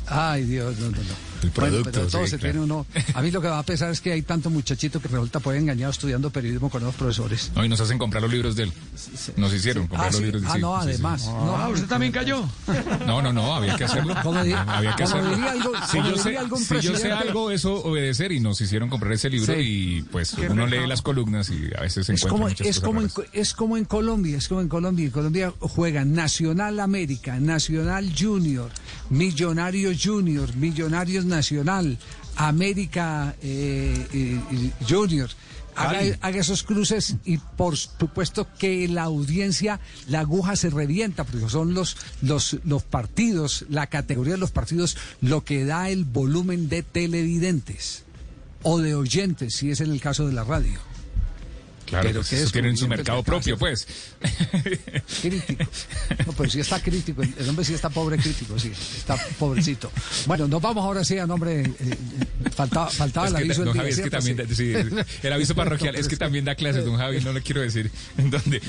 Ay, 0.07 0.43
Dios, 0.43 0.77
no, 0.80 0.89
no, 0.89 0.97
no. 0.97 1.32
El 1.44 1.52
producto. 1.52 1.91
pero 1.91 2.07
todo 2.07 2.28
se 2.28 2.38
tiene 2.38 2.60
uno. 2.60 2.86
A 3.14 3.22
mí 3.22 3.32
lo 3.32 3.41
que 3.41 3.48
va 3.48 3.60
a 3.60 3.64
pesar 3.64 3.90
es 3.91 4.02
que 4.02 4.11
hay 4.11 4.22
tanto 4.22 4.49
muchachito 4.49 4.99
que 5.02 5.07
resulta 5.07 5.40
puede 5.40 5.60
engañado 5.60 5.91
estudiando 5.91 6.30
periodismo 6.30 6.70
con 6.70 6.84
los 6.84 6.95
profesores. 6.95 7.52
No, 7.56 7.64
y 7.65 7.70
nos 7.70 7.80
hacen 7.82 7.98
comprar 7.98 8.22
los 8.24 8.32
libros 8.32 8.56
de 8.56 8.64
él. 8.64 8.74
Nos 9.38 9.53
hicieron 9.53 9.88
comprar 9.88 10.10
ah, 10.10 10.11
los 10.11 10.18
sí. 10.18 10.24
libros 10.24 10.41
de 10.41 10.48
Ah, 10.49 10.57
no, 10.57 10.76
además. 10.76 11.26
No, 11.26 11.56
Ah, 11.57 11.70
¿usted 11.70 11.88
también 11.88 12.11
cayó? 12.11 12.44
No, 13.06 13.22
no, 13.22 13.32
no, 13.34 13.56
había 13.56 13.76
que 13.76 13.84
hacerlo. 13.84 14.14
Había 14.68 14.95
que 14.95 15.03
hacerlo. 15.03 15.30
diría 15.30 15.52
algo- 15.52 15.74
si 15.90 15.98
yo, 15.98 16.18
sé, 16.18 16.38
si 16.65 16.80
yo 16.88 16.95
sé 16.98 17.11
algo, 17.11 17.52
eso 17.52 17.74
obedecer 17.84 18.32
y 18.32 18.40
nos 18.40 18.60
hicieron 18.61 18.90
comprar 18.90 19.14
ese 19.14 19.30
libro 19.30 19.53
Sí. 19.53 19.60
y 19.61 20.02
pues 20.03 20.32
Qué 20.36 20.48
uno 20.48 20.65
lee 20.68 20.88
las 20.88 21.02
columnas 21.02 21.49
y 21.49 21.70
a 21.78 21.82
veces 21.82 22.06
se 22.07 22.14
Es 22.14 22.24
encuentra 22.24 22.30
como, 22.30 22.44
muchas 22.49 22.68
es, 22.68 22.80
cosas 22.80 22.84
como 22.86 23.02
en, 23.02 23.11
es 23.34 23.53
como 23.53 23.78
en 23.78 23.86
Colombia, 23.86 24.38
es 24.38 24.48
como 24.48 24.61
en 24.61 24.68
Colombia. 24.70 25.06
En 25.06 25.11
Colombia 25.11 25.53
juega 25.60 26.06
Nacional 26.06 26.80
América, 26.80 27.40
Nacional 27.40 28.11
Junior, 28.18 28.70
Millonarios 29.10 29.98
Junior, 30.03 30.53
Millonarios 30.56 31.26
Nacional, 31.35 31.97
América 32.35 33.35
eh, 33.41 34.07
eh, 34.14 34.72
Junior. 34.88 35.30
haga, 35.76 35.99
haga 36.22 36.39
esos 36.39 36.64
cruces 36.64 37.15
y 37.26 37.38
por 37.38 37.77
supuesto 37.77 38.47
que 38.60 38.88
la 38.88 39.03
audiencia, 39.03 39.80
la 40.07 40.19
aguja 40.19 40.55
se 40.55 40.69
revienta, 40.69 41.23
porque 41.23 41.49
son 41.49 41.73
los, 41.73 41.97
los, 42.22 42.57
los 42.64 42.84
partidos, 42.84 43.65
la 43.69 43.88
categoría 43.88 44.34
de 44.34 44.39
los 44.39 44.51
partidos, 44.51 44.97
lo 45.22 45.43
que 45.43 45.65
da 45.65 45.89
el 45.89 46.05
volumen 46.05 46.69
de 46.69 46.84
televidentes 46.84 48.03
o 48.61 48.80
de 48.80 48.95
oyentes, 48.95 49.55
si 49.55 49.72
es 49.72 49.81
en 49.81 49.91
el 49.91 49.99
caso 49.99 50.27
de 50.27 50.34
la 50.34 50.43
radio. 50.43 50.93
Claro, 51.94 52.07
Pero 52.10 52.20
pues 52.22 52.34
eso 52.34 52.52
tienen 52.52 52.76
su 52.76 52.88
mercado 52.88 53.22
propio, 53.24 53.57
pues. 53.57 53.88
Crítico. 55.22 55.64
No, 56.26 56.34
pero 56.34 56.49
sí 56.49 56.60
está 56.60 56.82
crítico. 56.82 57.22
El 57.22 57.49
hombre 57.49 57.64
sí 57.65 57.74
está 57.74 57.90
pobre 57.90 58.18
crítico, 58.18 58.57
sí. 58.57 58.72
Está 58.98 59.15
pobrecito. 59.38 59.91
Bueno, 60.26 60.48
nos 60.48 60.61
vamos 60.61 60.84
ahora 60.84 61.03
sí 61.03 61.18
a 61.18 61.28
nombre. 61.28 61.61
eh, 61.61 61.74
eh, 61.80 62.49
faltaba 62.56 62.90
faltaba 62.90 63.28
Es 63.28 63.34
el 63.34 63.38
que, 63.38 63.44
aviso 63.45 63.65
don 63.65 63.78
Javi, 63.78 63.90
es 63.90 63.99
que 64.02 64.10
también, 64.10 64.38
da- 64.38 64.44
Sí. 64.53 64.74
el 65.24 65.34
aviso 65.34 65.56
parroquial 65.64 65.95
es 65.95 66.07
que 66.07 66.18
también 66.18 66.45
da 66.45 66.56
clases, 66.56 66.86
don 66.86 66.98
Javi, 66.98 67.22
no 67.22 67.34
le 67.34 67.41
quiero 67.41 67.61
decir 67.61 67.91
en 68.18 68.30
dónde. 68.32 68.60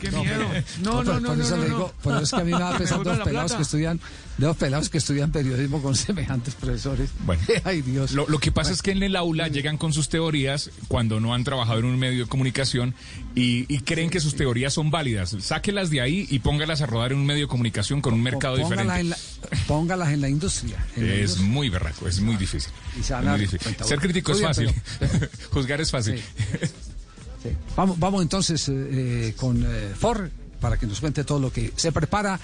qué 0.00 0.10
miedo. 0.10 0.48
No, 0.82 1.02
no, 1.04 1.20
no, 1.20 1.28
por 1.34 1.40
eso 1.40 1.56
le 1.56 1.64
digo, 1.66 1.94
por 2.02 2.14
eso 2.14 2.22
es 2.24 2.30
que 2.30 2.36
a 2.40 2.44
mí 2.44 2.52
me 2.52 2.58
da 2.58 2.78
pesar 2.78 2.98
Me 2.98 3.04
dos 3.04 3.18
la 3.18 3.24
pelados 3.24 3.52
que 3.54 3.62
estudian, 3.62 4.00
de 4.38 4.46
dos 4.46 4.56
pelados 4.56 4.88
que 4.88 4.98
estudian 4.98 5.30
periodismo 5.32 5.82
con 5.82 5.94
semejantes 5.94 6.54
profesores. 6.54 7.10
Bueno. 7.20 7.42
Ay, 7.64 7.82
Dios. 7.82 8.12
Lo, 8.12 8.26
lo 8.28 8.38
que 8.38 8.50
pasa 8.52 8.72
es 8.72 8.82
que 8.82 8.92
en 8.92 9.02
el 9.02 9.16
aula 9.16 9.48
llegan 9.48 9.76
con 9.76 9.92
sus 9.92 10.08
teorías 10.08 10.70
cuando 10.88 11.20
no 11.20 11.34
han 11.34 11.44
trabajado 11.44 11.78
en 11.80 11.84
un 11.86 11.98
medio 11.98 12.24
de 12.24 12.28
comunicación 12.28 12.61
y, 13.34 13.64
y 13.74 13.78
creen 13.80 14.10
que 14.10 14.20
sus 14.20 14.34
teorías 14.34 14.72
son 14.74 14.90
válidas. 14.90 15.36
Sáquelas 15.40 15.90
de 15.90 16.00
ahí 16.00 16.26
y 16.30 16.38
póngalas 16.40 16.80
a 16.82 16.86
rodar 16.86 17.12
en 17.12 17.18
un 17.18 17.26
medio 17.26 17.42
de 17.42 17.48
comunicación 17.48 18.00
con 18.00 18.14
un 18.14 18.22
mercado 18.22 18.56
diferente. 18.56 19.00
en, 19.00 19.10
la, 19.10 19.16
póngalas 19.66 20.10
en 20.12 20.20
la 20.20 20.28
industria. 20.28 20.84
en 20.96 21.06
la 21.08 21.14
Es 21.14 21.20
industria. 21.20 21.46
muy 21.48 21.68
berraco, 21.68 22.08
es 22.08 22.20
muy 22.20 22.36
difícil. 22.36 22.72
Y 22.98 23.02
se 23.02 23.12
van 23.14 23.22
Es 23.22 23.28
a 23.28 23.30
muy 23.30 23.30
dar 23.30 23.40
difícil. 23.40 23.60
cuenta. 23.62 23.84
Ser 23.84 23.98
crítico 24.00 24.32
es 24.32 24.40
fácil, 24.42 24.70
juzgar 25.50 25.80
es 25.80 25.90
fácil. 25.90 26.22
Sí. 27.42 27.48
Vamos, 27.76 27.98
vamos 27.98 28.22
entonces 28.22 28.68
eh, 28.72 29.34
con 29.36 29.64
eh, 29.66 29.92
Ford 29.98 30.28
para 30.60 30.76
que 30.78 30.86
nos 30.86 31.00
cuente 31.00 31.24
todo 31.24 31.40
lo 31.40 31.52
que 31.52 31.72
se 31.74 31.90
prepara 31.90 32.38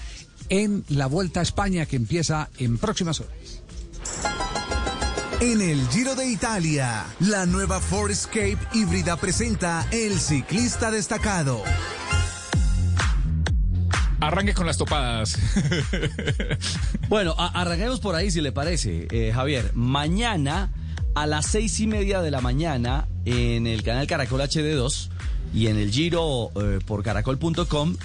en 0.49 0.83
la 0.89 1.05
Vuelta 1.07 1.39
a 1.39 1.43
España 1.43 1.85
que 1.85 1.95
empieza 1.95 2.49
en 2.57 2.77
próximas 2.77 3.21
horas. 3.21 3.31
En 5.41 5.61
el 5.61 5.87
Giro 5.87 6.15
de 6.15 6.27
Italia, 6.27 7.05
la 7.21 7.45
nueva 7.45 7.79
Ford 7.79 8.11
Escape 8.11 8.57
híbrida 8.73 9.15
presenta 9.15 9.87
el 9.89 10.19
ciclista 10.19 10.91
destacado. 10.91 11.63
Arranque 14.19 14.53
con 14.53 14.65
las 14.65 14.77
topadas. 14.77 15.37
Bueno, 17.07 17.33
arranquemos 17.37 17.99
por 18.01 18.13
ahí 18.13 18.29
si 18.29 18.39
le 18.39 18.51
parece, 18.51 19.07
eh, 19.09 19.31
Javier. 19.33 19.71
Mañana 19.73 20.71
a 21.15 21.25
las 21.25 21.47
seis 21.47 21.79
y 21.79 21.87
media 21.87 22.21
de 22.21 22.29
la 22.29 22.39
mañana 22.39 23.07
en 23.25 23.65
el 23.65 23.81
canal 23.81 24.05
Caracol 24.05 24.41
HD2 24.41 25.09
y 25.51 25.67
en 25.67 25.77
el 25.77 25.89
Giro 25.89 26.51
eh, 26.61 26.79
por 26.85 27.01
caracol.com 27.01 27.95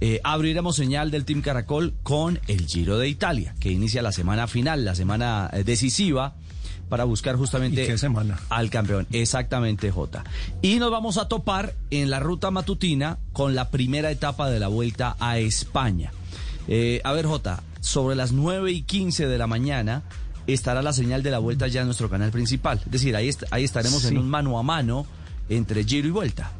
eh, 0.00 0.20
abriremos 0.22 0.76
señal 0.76 1.10
del 1.10 1.24
Team 1.24 1.40
Caracol 1.40 1.94
con 2.02 2.38
el 2.46 2.66
Giro 2.66 2.98
de 2.98 3.08
Italia, 3.08 3.54
que 3.58 3.70
inicia 3.70 4.02
la 4.02 4.12
semana 4.12 4.46
final, 4.46 4.84
la 4.84 4.94
semana 4.94 5.48
eh, 5.52 5.64
decisiva 5.64 6.34
para 6.88 7.04
buscar 7.04 7.36
justamente 7.36 7.84
¿Y 7.84 7.86
qué 7.86 7.98
semana? 7.98 8.38
al 8.50 8.70
campeón. 8.70 9.06
Exactamente, 9.12 9.90
Jota. 9.90 10.24
Y 10.62 10.76
nos 10.76 10.90
vamos 10.90 11.16
a 11.18 11.28
topar 11.28 11.74
en 11.90 12.10
la 12.10 12.20
ruta 12.20 12.50
matutina 12.50 13.18
con 13.32 13.54
la 13.54 13.70
primera 13.70 14.10
etapa 14.10 14.48
de 14.50 14.60
la 14.60 14.68
vuelta 14.68 15.16
a 15.20 15.38
España. 15.38 16.12
Eh, 16.68 17.00
a 17.04 17.12
ver, 17.12 17.26
Jota, 17.26 17.62
sobre 17.80 18.16
las 18.16 18.32
9 18.32 18.72
y 18.72 18.82
15 18.82 19.26
de 19.26 19.38
la 19.38 19.46
mañana 19.46 20.02
estará 20.46 20.82
la 20.82 20.92
señal 20.92 21.22
de 21.22 21.30
la 21.30 21.38
vuelta 21.38 21.66
ya 21.68 21.80
en 21.80 21.86
nuestro 21.86 22.08
canal 22.10 22.30
principal. 22.30 22.80
Es 22.84 22.90
decir, 22.92 23.16
ahí, 23.16 23.28
est- 23.28 23.44
ahí 23.50 23.64
estaremos 23.64 24.02
Sí. 24.02 24.08
en 24.08 24.18
un 24.18 24.28
mano 24.28 24.58
a 24.58 24.62
mano 24.62 25.06
entre 25.48 25.84
Giro 25.84 26.08
y 26.08 26.10
vuelta. 26.10 26.50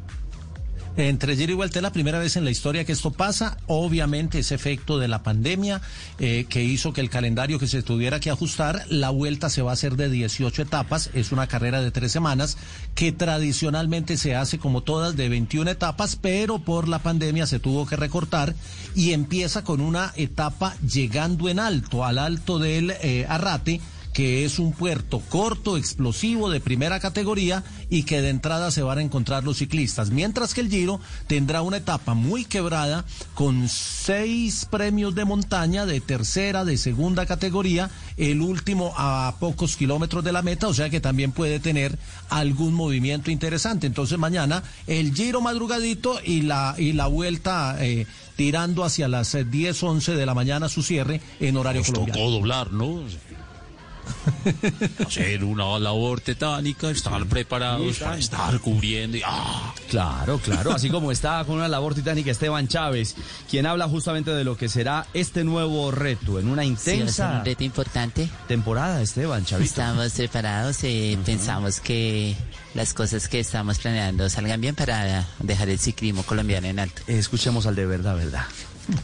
Entre 0.97 1.35
Giro 1.35 1.51
y 1.51 1.55
Vuelta 1.55 1.79
es 1.79 1.83
la 1.83 1.91
primera 1.91 2.19
vez 2.19 2.37
en 2.37 2.45
la 2.45 2.51
historia 2.51 2.85
que 2.85 2.93
esto 2.93 3.11
pasa. 3.11 3.57
Obviamente 3.67 4.39
ese 4.39 4.55
efecto 4.55 4.97
de 4.97 5.09
la 5.09 5.23
pandemia 5.23 5.81
eh, 6.19 6.45
que 6.47 6.63
hizo 6.63 6.93
que 6.93 7.01
el 7.01 7.09
calendario 7.09 7.59
que 7.59 7.67
se 7.67 7.83
tuviera 7.83 8.21
que 8.21 8.29
ajustar, 8.29 8.85
la 8.89 9.09
vuelta 9.09 9.49
se 9.49 9.61
va 9.61 9.71
a 9.71 9.73
hacer 9.73 9.97
de 9.97 10.09
18 10.09 10.61
etapas. 10.61 11.09
Es 11.13 11.33
una 11.33 11.47
carrera 11.47 11.81
de 11.81 11.91
tres 11.91 12.13
semanas 12.13 12.57
que 12.95 13.11
tradicionalmente 13.11 14.15
se 14.15 14.35
hace 14.35 14.57
como 14.57 14.83
todas 14.83 15.17
de 15.17 15.27
21 15.27 15.69
etapas, 15.69 16.15
pero 16.15 16.59
por 16.59 16.87
la 16.87 16.99
pandemia 16.99 17.45
se 17.45 17.59
tuvo 17.59 17.85
que 17.85 17.97
recortar 17.97 18.55
y 18.95 19.11
empieza 19.11 19.65
con 19.65 19.81
una 19.81 20.13
etapa 20.15 20.77
llegando 20.77 21.49
en 21.49 21.59
alto, 21.59 22.05
al 22.05 22.19
alto 22.19 22.57
del 22.57 22.91
eh, 23.01 23.25
Arrate 23.27 23.81
que 24.15 24.45
es 24.45 24.59
un 24.59 24.71
puerto 24.71 25.19
corto, 25.27 25.75
explosivo, 25.75 26.49
de 26.49 26.61
primera 26.61 27.01
categoría 27.01 27.65
y 27.89 28.03
que 28.03 28.21
de 28.21 28.29
entrada 28.29 28.71
se 28.71 28.81
van 28.81 28.99
a 28.99 29.01
encontrar 29.01 29.43
los 29.43 29.57
ciclistas. 29.57 30.09
Mientras 30.09 30.53
que 30.53 30.61
el 30.61 30.69
Giro 30.69 31.01
tendrá 31.27 31.61
una 31.61 31.77
etapa 31.77 32.13
muy 32.13 32.45
quebrada 32.45 33.03
con 33.33 33.67
seis 33.67 34.65
premios 34.71 35.15
de 35.15 35.25
montaña 35.25 35.85
de 35.85 35.99
tercera, 35.99 36.63
de 36.63 36.77
segunda 36.77 37.25
categoría, 37.25 37.91
el 38.15 38.39
último 38.39 38.93
a 38.95 39.35
pocos 39.41 39.75
kilómetros 39.75 40.23
de 40.23 40.31
la 40.31 40.41
meta, 40.41 40.69
o 40.69 40.73
sea 40.73 40.89
que 40.89 41.01
también 41.01 41.33
puede 41.33 41.59
tener 41.59 41.99
algún 42.29 42.73
movimiento 42.73 43.31
interesante. 43.31 43.85
Entonces 43.85 44.17
mañana 44.17 44.63
el 44.87 45.13
Giro 45.13 45.41
madrugadito 45.41 46.21
y 46.23 46.43
la, 46.43 46.75
y 46.77 46.93
la 46.93 47.07
vuelta 47.07 47.75
eh, 47.81 48.07
tirando 48.37 48.85
hacia 48.85 49.09
las 49.09 49.35
eh, 49.35 49.43
10, 49.43 49.83
11 49.83 50.15
de 50.15 50.25
la 50.25 50.33
mañana 50.33 50.69
su 50.69 50.83
cierre 50.83 51.19
en 51.41 51.57
horario 51.57 51.81
Nos 51.81 51.91
colombiano. 51.91 52.17
tocó 52.17 52.31
doblar, 52.31 52.71
¿no? 52.71 53.03
Hacer 55.05 55.43
una 55.43 55.79
labor 55.79 56.21
tetánica, 56.21 56.89
estar 56.89 57.25
preparados 57.25 57.99
para 57.99 58.17
estar 58.17 58.59
cubriendo 58.59 59.17
y 59.17 59.21
¡ah! 59.25 59.73
Claro, 59.89 60.39
claro, 60.39 60.71
así 60.71 60.89
como 60.89 61.11
está 61.11 61.43
con 61.45 61.55
una 61.57 61.67
labor 61.67 61.95
titánica 61.95 62.31
Esteban 62.31 62.67
Chávez, 62.67 63.15
quien 63.49 63.65
habla 63.65 63.87
justamente 63.87 64.31
de 64.31 64.43
lo 64.43 64.57
que 64.57 64.69
será 64.69 65.07
este 65.13 65.43
nuevo 65.43 65.91
reto 65.91 66.39
en 66.39 66.47
una 66.47 66.63
Sí, 66.63 66.69
intensa 66.69 67.39
un 67.39 67.45
reto 67.45 67.63
importante. 67.63 68.29
temporada, 68.47 69.01
Esteban 69.01 69.45
Chavito. 69.45 69.65
Estamos 69.69 70.11
preparados 70.13 70.83
y 70.83 71.17
pensamos 71.25 71.79
que 71.79 72.35
las 72.73 72.93
cosas 72.93 73.27
que 73.27 73.39
estamos 73.39 73.79
planeando 73.79 74.29
salgan 74.29 74.59
bien 74.61 74.75
para 74.75 75.25
dejar 75.39 75.69
el 75.69 75.79
ciclismo 75.79 76.23
colombiano 76.23 76.67
en 76.67 76.79
alto. 76.79 77.01
Escuchemos 77.07 77.65
al 77.65 77.75
de 77.75 77.85
verdad, 77.85 78.15
verdad. 78.17 78.45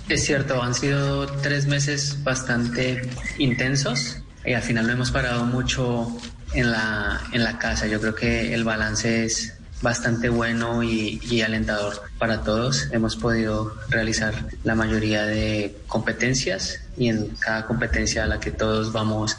Es 0.09 0.25
cierto, 0.25 0.61
han 0.61 0.75
sido 0.75 1.25
tres 1.41 1.65
meses 1.65 2.17
bastante 2.23 3.09
intensos 3.39 4.17
y 4.45 4.53
al 4.53 4.61
final 4.61 4.87
no 4.87 4.93
hemos 4.93 5.11
parado 5.11 5.45
mucho 5.45 6.07
en 6.53 6.71
la, 6.71 7.21
en 7.31 7.43
la 7.43 7.57
casa. 7.57 7.87
Yo 7.87 7.99
creo 7.99 8.15
que 8.15 8.53
el 8.53 8.63
balance 8.63 9.25
es 9.25 9.57
bastante 9.81 10.29
bueno 10.29 10.83
y, 10.83 11.19
y 11.29 11.41
alentador 11.41 12.01
para 12.17 12.41
todos. 12.41 12.87
Hemos 12.91 13.15
podido 13.15 13.75
realizar 13.89 14.33
la 14.63 14.75
mayoría 14.75 15.23
de 15.23 15.75
competencias 15.87 16.81
y 16.97 17.09
en 17.09 17.27
cada 17.39 17.65
competencia 17.65 18.23
a 18.23 18.27
la 18.27 18.39
que 18.39 18.51
todos 18.51 18.91
vamos 18.91 19.37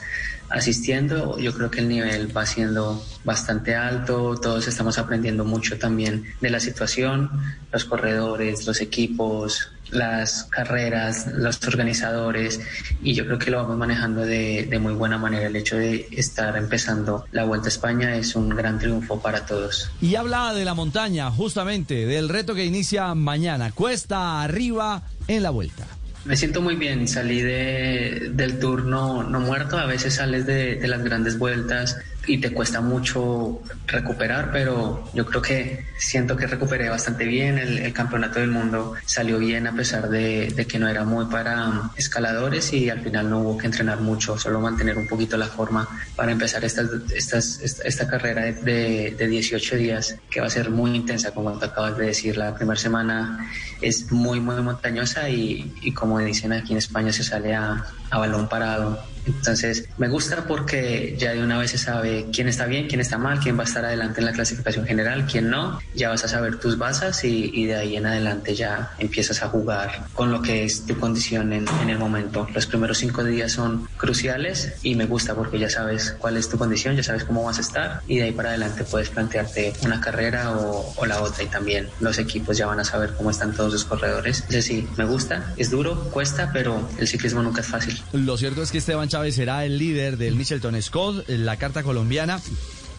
asistiendo, 0.52 1.38
yo 1.38 1.54
creo 1.54 1.70
que 1.70 1.80
el 1.80 1.88
nivel 1.88 2.36
va 2.36 2.44
siendo 2.44 3.02
bastante 3.24 3.74
alto, 3.74 4.36
todos 4.36 4.68
estamos 4.68 4.98
aprendiendo 4.98 5.44
mucho 5.44 5.78
también 5.78 6.24
de 6.40 6.50
la 6.50 6.60
situación, 6.60 7.30
los 7.72 7.86
corredores, 7.86 8.66
los 8.66 8.80
equipos, 8.82 9.72
las 9.92 10.44
carreras, 10.44 11.26
los 11.34 11.62
organizadores, 11.66 12.60
y 13.02 13.14
yo 13.14 13.24
creo 13.26 13.38
que 13.38 13.50
lo 13.50 13.58
vamos 13.58 13.76
manejando 13.76 14.22
de, 14.22 14.66
de 14.68 14.78
muy 14.78 14.94
buena 14.94 15.18
manera. 15.18 15.46
El 15.46 15.56
hecho 15.56 15.76
de 15.76 16.08
estar 16.10 16.56
empezando 16.56 17.26
la 17.32 17.44
Vuelta 17.44 17.66
a 17.66 17.68
España 17.68 18.16
es 18.16 18.34
un 18.34 18.48
gran 18.48 18.78
triunfo 18.78 19.20
para 19.20 19.46
todos. 19.46 19.90
Y 20.00 20.14
habla 20.16 20.54
de 20.54 20.64
la 20.64 20.74
montaña, 20.74 21.30
justamente, 21.30 22.06
del 22.06 22.28
reto 22.28 22.54
que 22.54 22.64
inicia 22.64 23.14
mañana, 23.14 23.72
cuesta 23.72 24.42
arriba 24.42 25.02
en 25.28 25.42
la 25.42 25.50
vuelta. 25.50 25.84
Me 26.24 26.36
siento 26.36 26.62
muy 26.62 26.76
bien, 26.76 27.08
salí 27.08 27.42
de, 27.42 28.30
del 28.32 28.60
turno 28.60 29.24
no 29.24 29.40
muerto, 29.40 29.76
a 29.76 29.86
veces 29.86 30.14
sales 30.14 30.46
de, 30.46 30.76
de 30.76 30.88
las 30.88 31.02
grandes 31.02 31.36
vueltas 31.36 31.96
y 32.26 32.38
te 32.38 32.52
cuesta 32.52 32.80
mucho 32.80 33.60
recuperar, 33.86 34.50
pero 34.52 35.10
yo 35.12 35.26
creo 35.26 35.42
que 35.42 35.86
siento 35.98 36.36
que 36.36 36.46
recuperé 36.46 36.88
bastante 36.88 37.24
bien, 37.24 37.58
el, 37.58 37.78
el 37.78 37.92
campeonato 37.92 38.40
del 38.40 38.50
mundo 38.50 38.94
salió 39.04 39.38
bien 39.38 39.66
a 39.66 39.72
pesar 39.74 40.08
de, 40.08 40.48
de 40.48 40.66
que 40.66 40.78
no 40.78 40.88
era 40.88 41.04
muy 41.04 41.26
para 41.26 41.68
um, 41.68 41.90
escaladores 41.96 42.72
y 42.72 42.90
al 42.90 43.00
final 43.00 43.28
no 43.28 43.40
hubo 43.40 43.58
que 43.58 43.66
entrenar 43.66 44.00
mucho, 44.00 44.38
solo 44.38 44.60
mantener 44.60 44.96
un 44.96 45.08
poquito 45.08 45.36
la 45.36 45.46
forma 45.46 45.88
para 46.14 46.32
empezar 46.32 46.64
estas, 46.64 46.88
estas, 47.14 47.60
esta, 47.60 47.82
esta 47.84 48.08
carrera 48.08 48.42
de, 48.42 49.14
de 49.18 49.26
18 49.28 49.76
días 49.76 50.16
que 50.30 50.40
va 50.40 50.46
a 50.46 50.50
ser 50.50 50.70
muy 50.70 50.94
intensa, 50.94 51.32
como 51.32 51.58
te 51.58 51.66
acabas 51.66 51.96
de 51.96 52.06
decir, 52.06 52.36
la 52.36 52.54
primera 52.54 52.78
semana 52.78 53.50
es 53.80 54.12
muy, 54.12 54.40
muy 54.40 54.60
montañosa 54.62 55.28
y, 55.28 55.74
y 55.82 55.92
como 55.92 56.20
dicen 56.20 56.52
aquí 56.52 56.72
en 56.72 56.78
España 56.78 57.12
se 57.12 57.24
sale 57.24 57.54
a, 57.54 57.84
a 58.12 58.18
balón 58.18 58.48
parado. 58.48 59.12
Entonces, 59.26 59.88
me 59.98 60.08
gusta 60.08 60.44
porque 60.46 61.14
ya 61.18 61.32
de 61.32 61.42
una 61.42 61.58
vez 61.58 61.70
se 61.70 61.78
sabe 61.78 62.26
quién 62.32 62.48
está 62.48 62.66
bien, 62.66 62.88
quién 62.88 63.00
está 63.00 63.18
mal, 63.18 63.38
quién 63.38 63.56
va 63.56 63.62
a 63.62 63.66
estar 63.66 63.84
adelante 63.84 64.20
en 64.20 64.26
la 64.26 64.32
clasificación 64.32 64.86
general, 64.86 65.26
quién 65.30 65.50
no. 65.50 65.80
Ya 65.94 66.08
vas 66.08 66.24
a 66.24 66.28
saber 66.28 66.58
tus 66.58 66.78
bazas 66.78 67.24
y, 67.24 67.50
y 67.54 67.66
de 67.66 67.76
ahí 67.76 67.96
en 67.96 68.06
adelante 68.06 68.54
ya 68.54 68.92
empiezas 68.98 69.42
a 69.42 69.48
jugar 69.48 70.06
con 70.12 70.32
lo 70.32 70.42
que 70.42 70.64
es 70.64 70.86
tu 70.86 70.98
condición 70.98 71.52
en, 71.52 71.66
en, 71.80 71.90
el 71.90 71.98
momento. 71.98 72.48
Los 72.52 72.66
primeros 72.66 72.98
cinco 72.98 73.22
días 73.22 73.52
son 73.52 73.88
cruciales 73.96 74.74
y 74.82 74.94
me 74.94 75.06
gusta 75.06 75.34
porque 75.34 75.58
ya 75.58 75.70
sabes 75.70 76.16
cuál 76.18 76.36
es 76.36 76.48
tu 76.48 76.58
condición, 76.58 76.96
ya 76.96 77.02
sabes 77.02 77.24
cómo 77.24 77.44
vas 77.44 77.58
a 77.58 77.60
estar 77.60 78.00
y 78.08 78.18
de 78.18 78.24
ahí 78.24 78.32
para 78.32 78.50
adelante 78.50 78.84
puedes 78.84 79.10
plantearte 79.10 79.72
una 79.84 80.00
carrera 80.00 80.52
o, 80.52 80.94
o 80.96 81.06
la 81.06 81.20
otra 81.22 81.44
y 81.44 81.46
también 81.46 81.88
los 82.00 82.18
equipos 82.18 82.56
ya 82.56 82.66
van 82.66 82.80
a 82.80 82.84
saber 82.84 83.14
cómo 83.16 83.30
están 83.30 83.52
todos 83.54 83.72
los 83.72 83.84
corredores. 83.84 84.40
Entonces 84.40 84.64
sí, 84.64 84.88
me 84.96 85.04
gusta, 85.04 85.52
es 85.56 85.70
duro, 85.70 86.10
cuesta, 86.10 86.50
pero 86.52 86.88
el 86.98 87.06
ciclismo 87.06 87.42
nunca 87.42 87.60
es 87.60 87.68
fácil. 87.68 88.01
Lo 88.12 88.36
cierto 88.36 88.62
es 88.62 88.70
que 88.70 88.78
Esteban 88.78 89.08
Chávez 89.08 89.34
será 89.34 89.64
el 89.64 89.78
líder 89.78 90.18
del 90.18 90.36
Michelton 90.36 90.80
Scott, 90.82 91.28
la 91.28 91.56
carta 91.56 91.82
colombiana, 91.82 92.40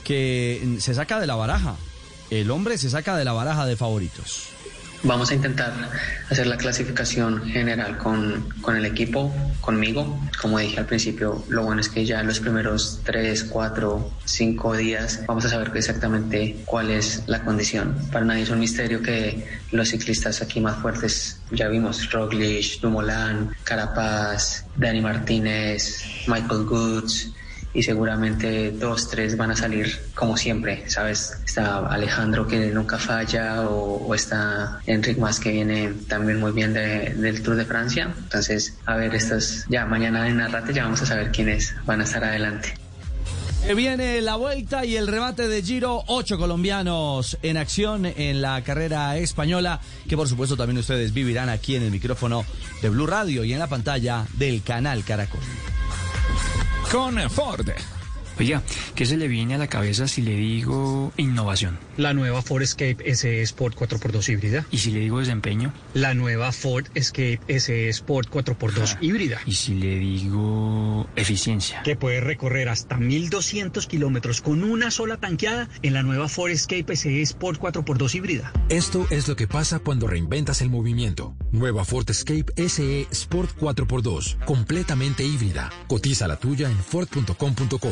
que 0.03 0.77
se 0.79 0.93
saca 0.93 1.19
de 1.19 1.27
la 1.27 1.35
baraja. 1.35 1.75
El 2.29 2.49
hombre 2.49 2.77
se 2.77 2.89
saca 2.89 3.15
de 3.15 3.25
la 3.25 3.33
baraja 3.33 3.65
de 3.65 3.75
favoritos. 3.75 4.52
Vamos 5.05 5.31
a 5.31 5.35
intentar 5.35 5.73
hacer 6.29 6.47
la 6.47 6.55
clasificación 6.55 7.45
general 7.45 7.97
con, 7.97 8.49
con, 8.61 8.77
el 8.77 8.85
equipo, 8.85 9.33
conmigo. 9.59 10.17
Como 10.41 10.59
dije 10.59 10.79
al 10.79 10.85
principio, 10.85 11.43
lo 11.49 11.63
bueno 11.63 11.81
es 11.81 11.89
que 11.89 12.05
ya 12.05 12.21
en 12.21 12.27
los 12.27 12.39
primeros 12.39 13.01
3, 13.03 13.43
4, 13.43 14.11
5 14.23 14.77
días 14.77 15.21
vamos 15.27 15.43
a 15.43 15.49
saber 15.49 15.71
exactamente 15.75 16.55
cuál 16.63 16.89
es 16.89 17.23
la 17.27 17.43
condición. 17.43 17.97
Para 18.13 18.23
nadie 18.23 18.43
es 18.43 18.49
un 18.49 18.59
misterio 18.59 19.01
que 19.01 19.45
los 19.73 19.89
ciclistas 19.89 20.41
aquí 20.41 20.61
más 20.61 20.77
fuertes, 20.77 21.37
ya 21.51 21.67
vimos 21.67 22.09
Roglic, 22.09 22.79
Dumoulin, 22.79 23.49
Carapaz, 23.65 24.63
Dani 24.77 25.01
Martínez, 25.01 26.01
Michael 26.27 26.63
Goods, 26.63 27.33
y 27.73 27.83
seguramente 27.83 28.71
dos, 28.71 29.09
tres 29.09 29.35
van 29.35 29.51
a 29.51 29.55
salir 29.55 29.99
como 30.13 30.37
siempre, 30.37 30.89
¿sabes? 30.89 31.39
Está 31.45 31.87
Alejandro 31.87 32.47
que 32.47 32.67
nunca 32.67 32.97
falla 32.97 33.67
o, 33.67 34.13
está 34.13 34.79
Enric 34.85 35.17
Más 35.17 35.39
que 35.39 35.51
viene 35.51 35.93
también 36.07 36.39
muy 36.39 36.51
bien 36.51 36.73
de, 36.73 37.13
del 37.15 37.41
Tour 37.41 37.55
de 37.55 37.65
Francia. 37.65 38.13
Entonces, 38.17 38.77
a 38.85 38.95
ver, 38.95 39.15
estas 39.15 39.65
ya 39.69 39.85
mañana 39.85 40.27
en 40.27 40.39
Arrate 40.39 40.73
ya 40.73 40.83
vamos 40.83 41.01
a 41.01 41.05
saber 41.05 41.31
quiénes 41.31 41.75
van 41.85 42.01
a 42.01 42.03
estar 42.03 42.23
adelante. 42.23 42.73
Viene 43.75 44.21
la 44.21 44.35
vuelta 44.35 44.83
y 44.83 44.97
el 44.97 45.07
remate 45.07 45.47
de 45.47 45.63
Giro, 45.63 46.03
ocho 46.07 46.37
colombianos 46.37 47.37
en 47.41 47.55
acción 47.55 48.05
en 48.05 48.41
la 48.41 48.61
carrera 48.61 49.17
española, 49.17 49.79
que 50.07 50.17
por 50.17 50.27
supuesto 50.27 50.57
también 50.57 50.77
ustedes 50.77 51.13
vivirán 51.13 51.47
aquí 51.47 51.77
en 51.77 51.83
el 51.83 51.89
micrófono 51.91 52.45
de 52.81 52.89
Blue 52.89 53.07
Radio 53.07 53.43
y 53.45 53.53
en 53.53 53.59
la 53.59 53.67
pantalla 53.67 54.25
del 54.37 54.61
canal 54.63 55.03
Caracol 55.05 55.39
con 56.91 57.29
Ford. 57.29 57.69
Oiga, 58.39 58.63
¿qué 58.95 59.05
se 59.05 59.17
le 59.17 59.27
viene 59.27 59.55
a 59.55 59.57
la 59.57 59.67
cabeza 59.67 60.07
si 60.07 60.21
le 60.21 60.35
digo 60.35 61.11
innovación? 61.17 61.77
La 61.97 62.13
nueva 62.13 62.41
Ford 62.41 62.63
Escape 62.63 63.15
SE 63.15 63.41
Sport 63.43 63.75
4x2 63.77 64.29
híbrida. 64.29 64.65
¿Y 64.71 64.79
si 64.79 64.91
le 64.91 64.99
digo 64.99 65.19
desempeño? 65.19 65.71
La 65.93 66.13
nueva 66.13 66.51
Ford 66.51 66.85
Escape 66.95 67.39
SE 67.59 67.89
Sport 67.89 68.29
4x2 68.31 68.97
híbrida. 69.01 69.39
¿Y 69.45 69.53
si 69.53 69.75
le 69.75 69.99
digo 69.99 71.07
eficiencia? 71.15 71.83
Que 71.83 71.95
puede 71.95 72.19
recorrer 72.19 72.69
hasta 72.69 72.97
1200 72.97 73.85
kilómetros 73.85 74.41
con 74.41 74.63
una 74.63 74.89
sola 74.89 75.17
tanqueada 75.17 75.69
en 75.83 75.93
la 75.93 76.01
nueva 76.01 76.29
Ford 76.29 76.51
Escape 76.51 76.95
SE 76.95 77.21
Sport 77.21 77.61
4x2 77.61 78.15
híbrida. 78.15 78.51
Esto 78.69 79.05
es 79.11 79.27
lo 79.27 79.35
que 79.35 79.47
pasa 79.47 79.79
cuando 79.79 80.07
reinventas 80.07 80.61
el 80.61 80.69
movimiento. 80.69 81.35
Nueva 81.51 81.85
Ford 81.85 82.09
Escape 82.09 82.51
SE 82.69 83.07
Sport 83.11 83.51
4x2, 83.59 84.43
completamente 84.45 85.23
híbrida. 85.23 85.71
Cotiza 85.87 86.27
la 86.27 86.37
tuya 86.37 86.69
en 86.69 86.77
Ford.com.co. 86.77 87.91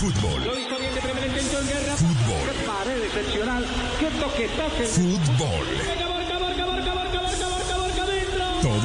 Fútbol. 0.00 0.40
Fútbol. 1.98 2.46
Fútbol. 4.88 6.19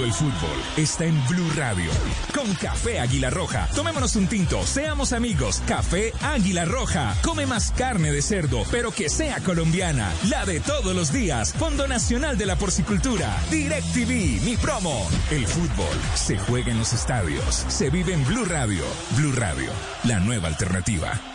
El 0.03 0.11
fútbol 0.11 0.61
está 0.75 1.05
en 1.05 1.15
Blue 1.27 1.49
Radio. 1.55 1.89
Con 2.33 2.53
Café 2.55 2.99
Águila 2.99 3.29
Roja. 3.29 3.67
Tomémonos 3.73 4.15
un 4.17 4.27
tinto, 4.27 4.61
seamos 4.65 5.13
amigos. 5.13 5.61
Café 5.67 6.11
Águila 6.21 6.65
Roja. 6.65 7.15
Come 7.23 7.45
más 7.45 7.71
carne 7.71 8.11
de 8.11 8.21
cerdo, 8.21 8.63
pero 8.71 8.91
que 8.91 9.09
sea 9.09 9.39
colombiana. 9.39 10.11
La 10.29 10.45
de 10.45 10.59
todos 10.59 10.93
los 10.93 11.13
días. 11.13 11.53
Fondo 11.53 11.87
Nacional 11.87 12.37
de 12.37 12.45
la 12.45 12.57
Porcicultura. 12.57 13.37
DirecTV, 13.49 14.43
mi 14.43 14.57
promo. 14.57 15.07
El 15.31 15.47
fútbol 15.47 15.97
se 16.13 16.37
juega 16.39 16.71
en 16.71 16.79
los 16.79 16.91
estadios. 16.91 17.65
Se 17.69 17.89
vive 17.89 18.13
en 18.13 18.25
Blue 18.25 18.45
Radio. 18.45 18.83
Blue 19.11 19.31
Radio, 19.31 19.71
la 20.03 20.19
nueva 20.19 20.49
alternativa. 20.49 21.34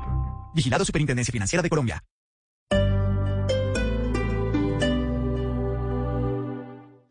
Vigilado 0.53 0.85
Superintendencia 0.85 1.31
Financiera 1.31 1.61
de 1.61 1.69
Colombia. 1.69 2.03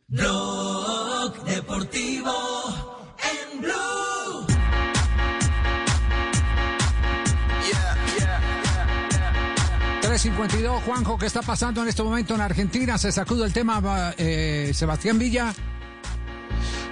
Blog 0.08 1.44
Deportivo 1.44 2.32
en 3.18 3.60
Blue. 3.60 4.46
352, 10.00 10.82
Juanjo, 10.82 11.16
¿qué 11.16 11.26
está 11.26 11.42
pasando 11.42 11.82
en 11.82 11.88
este 11.88 12.02
momento 12.02 12.34
en 12.34 12.40
Argentina? 12.40 12.98
Se 12.98 13.12
sacude 13.12 13.46
el 13.46 13.52
tema 13.52 14.14
eh, 14.18 14.72
Sebastián 14.74 15.18
Villa. 15.18 15.54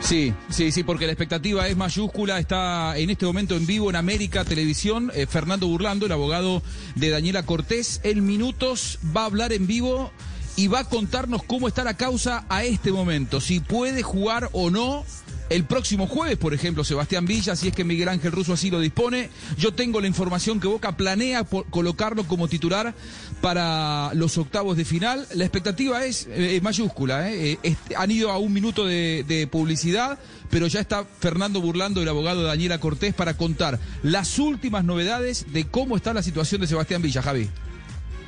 Sí, 0.01 0.33
sí, 0.49 0.73
sí, 0.73 0.85
porque 0.85 1.07
la 1.07 1.12
expectativa 1.12 1.69
es 1.69 1.77
mayúscula. 1.77 2.39
Está 2.39 2.97
en 2.97 3.11
este 3.11 3.27
momento 3.27 3.57
en 3.57 3.66
vivo 3.66 3.91
en 3.91 3.97
América 3.97 4.45
Televisión 4.45 5.11
eh, 5.15 5.27
Fernando 5.27 5.66
Burlando, 5.66 6.07
el 6.07 6.12
abogado 6.12 6.62
de 6.95 7.11
Daniela 7.11 7.45
Cortés. 7.45 8.01
En 8.05 8.25
minutos 8.25 8.99
va 9.15 9.23
a 9.23 9.27
hablar 9.27 9.53
en 9.53 9.66
vivo 9.66 10.11
y 10.57 10.69
va 10.69 10.81
a 10.81 10.85
contarnos 10.85 11.43
cómo 11.43 11.69
está 11.69 11.85
la 11.85 11.97
causa 11.97 12.47
a 12.49 12.65
este 12.65 12.91
momento. 12.91 13.41
Si 13.41 13.61
puede 13.61 14.03
jugar 14.03 14.49
o 14.53 14.70
no 14.70 15.05
el 15.51 15.65
próximo 15.65 16.07
jueves, 16.07 16.37
por 16.37 16.55
ejemplo, 16.55 16.85
Sebastián 16.85 17.27
Villa, 17.27 17.57
si 17.57 17.69
es 17.69 17.75
que 17.75 17.85
Miguel 17.85 18.09
Ángel 18.09 18.33
Russo 18.33 18.53
así 18.53 18.70
lo 18.70 18.81
dispone. 18.81 19.31
Yo 19.57 19.73
tengo 19.73 20.01
la 20.01 20.07
información 20.07 20.61
que 20.61 20.69
Boca 20.69 20.97
planea 20.97 21.45
colocarlo 21.45 22.25
como 22.25 22.49
titular 22.49 22.95
para 23.41 24.12
los 24.15 24.37
octavos 24.39 24.77
de 24.77 24.85
final. 24.85 25.27
La 25.35 25.45
expectativa 25.45 26.05
es 26.05 26.29
eh, 26.31 26.61
mayúscula. 26.62 27.33
Eh. 27.33 27.59
Este, 27.62 27.97
han 27.97 28.11
ido 28.11 28.31
a 28.31 28.39
un 28.39 28.53
minuto 28.53 28.87
de, 28.87 29.49
publicidad, 29.51 30.19
pero 30.51 30.66
ya 30.66 30.81
está 30.81 31.05
Fernando 31.05 31.61
Burlando, 31.61 32.03
el 32.03 32.09
abogado 32.09 32.43
de 32.43 32.49
Daniela 32.49 32.79
Cortés, 32.79 33.15
para 33.15 33.35
contar 33.35 33.79
las 34.03 34.39
últimas 34.39 34.85
novedades 34.85 35.47
de 35.53 35.66
cómo 35.66 35.97
está 35.97 36.12
la 36.12 36.23
situación 36.23 36.61
de 36.61 36.66
Sebastián 36.66 37.03
Villa, 37.03 37.23
Javi. 37.23 37.49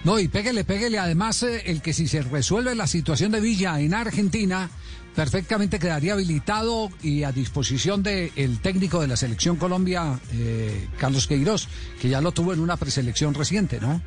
No, 0.05 0.19
y 0.19 0.29
pégale, 0.29 0.65
pégale. 0.65 0.99
Además, 0.99 1.43
eh, 1.43 1.63
el 1.67 1.83
que 1.83 1.93
si 1.93 2.09
se 2.09 2.23
resuelve 2.23 2.75
la 2.75 2.87
situación 2.87 3.33
de 3.33 3.41
Villa 3.41 3.79
en 3.81 3.93
Argentina, 3.93 4.71
perfectamente 5.15 5.79
quedaría 5.79 6.13
habilitado 6.15 6.91
y 7.03 7.25
a 7.25 7.33
disposición 7.33 8.03
del 8.03 8.59
técnico 8.61 9.01
de 9.01 9.09
la 9.09 9.17
selección 9.17 9.57
Colombia, 9.57 10.19
eh, 10.33 10.89
Carlos 10.99 11.27
Queiroz, 11.27 11.69
que 12.01 12.09
ya 12.09 12.21
lo 12.21 12.33
tuvo 12.33 12.53
en 12.53 12.61
una 12.61 12.77
preselección 12.77 13.35
reciente, 13.35 13.81
¿no? 13.81 14.01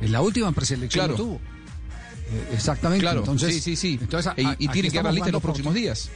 En 0.00 0.12
la 0.12 0.20
última 0.22 0.50
preselección 0.52 1.06
Claro. 1.06 1.18
lo 1.18 1.24
tuvo. 1.24 1.34
Eh, 1.36 2.48
exactamente. 2.54 3.02
Claro, 3.02 3.20
entonces, 3.20 3.54
sí, 3.54 3.60
sí, 3.60 3.76
sí. 3.76 3.98
entonces, 4.00 4.32
y, 4.36 4.44
a- 4.44 4.56
y 4.58 4.66
aquí 4.66 4.68
tiene 4.68 4.90
que 4.90 4.98
haber 4.98 5.12
lista 5.14 5.28
en 5.28 5.32
los 5.34 5.42
próximos 5.42 5.74
días. 5.74 6.10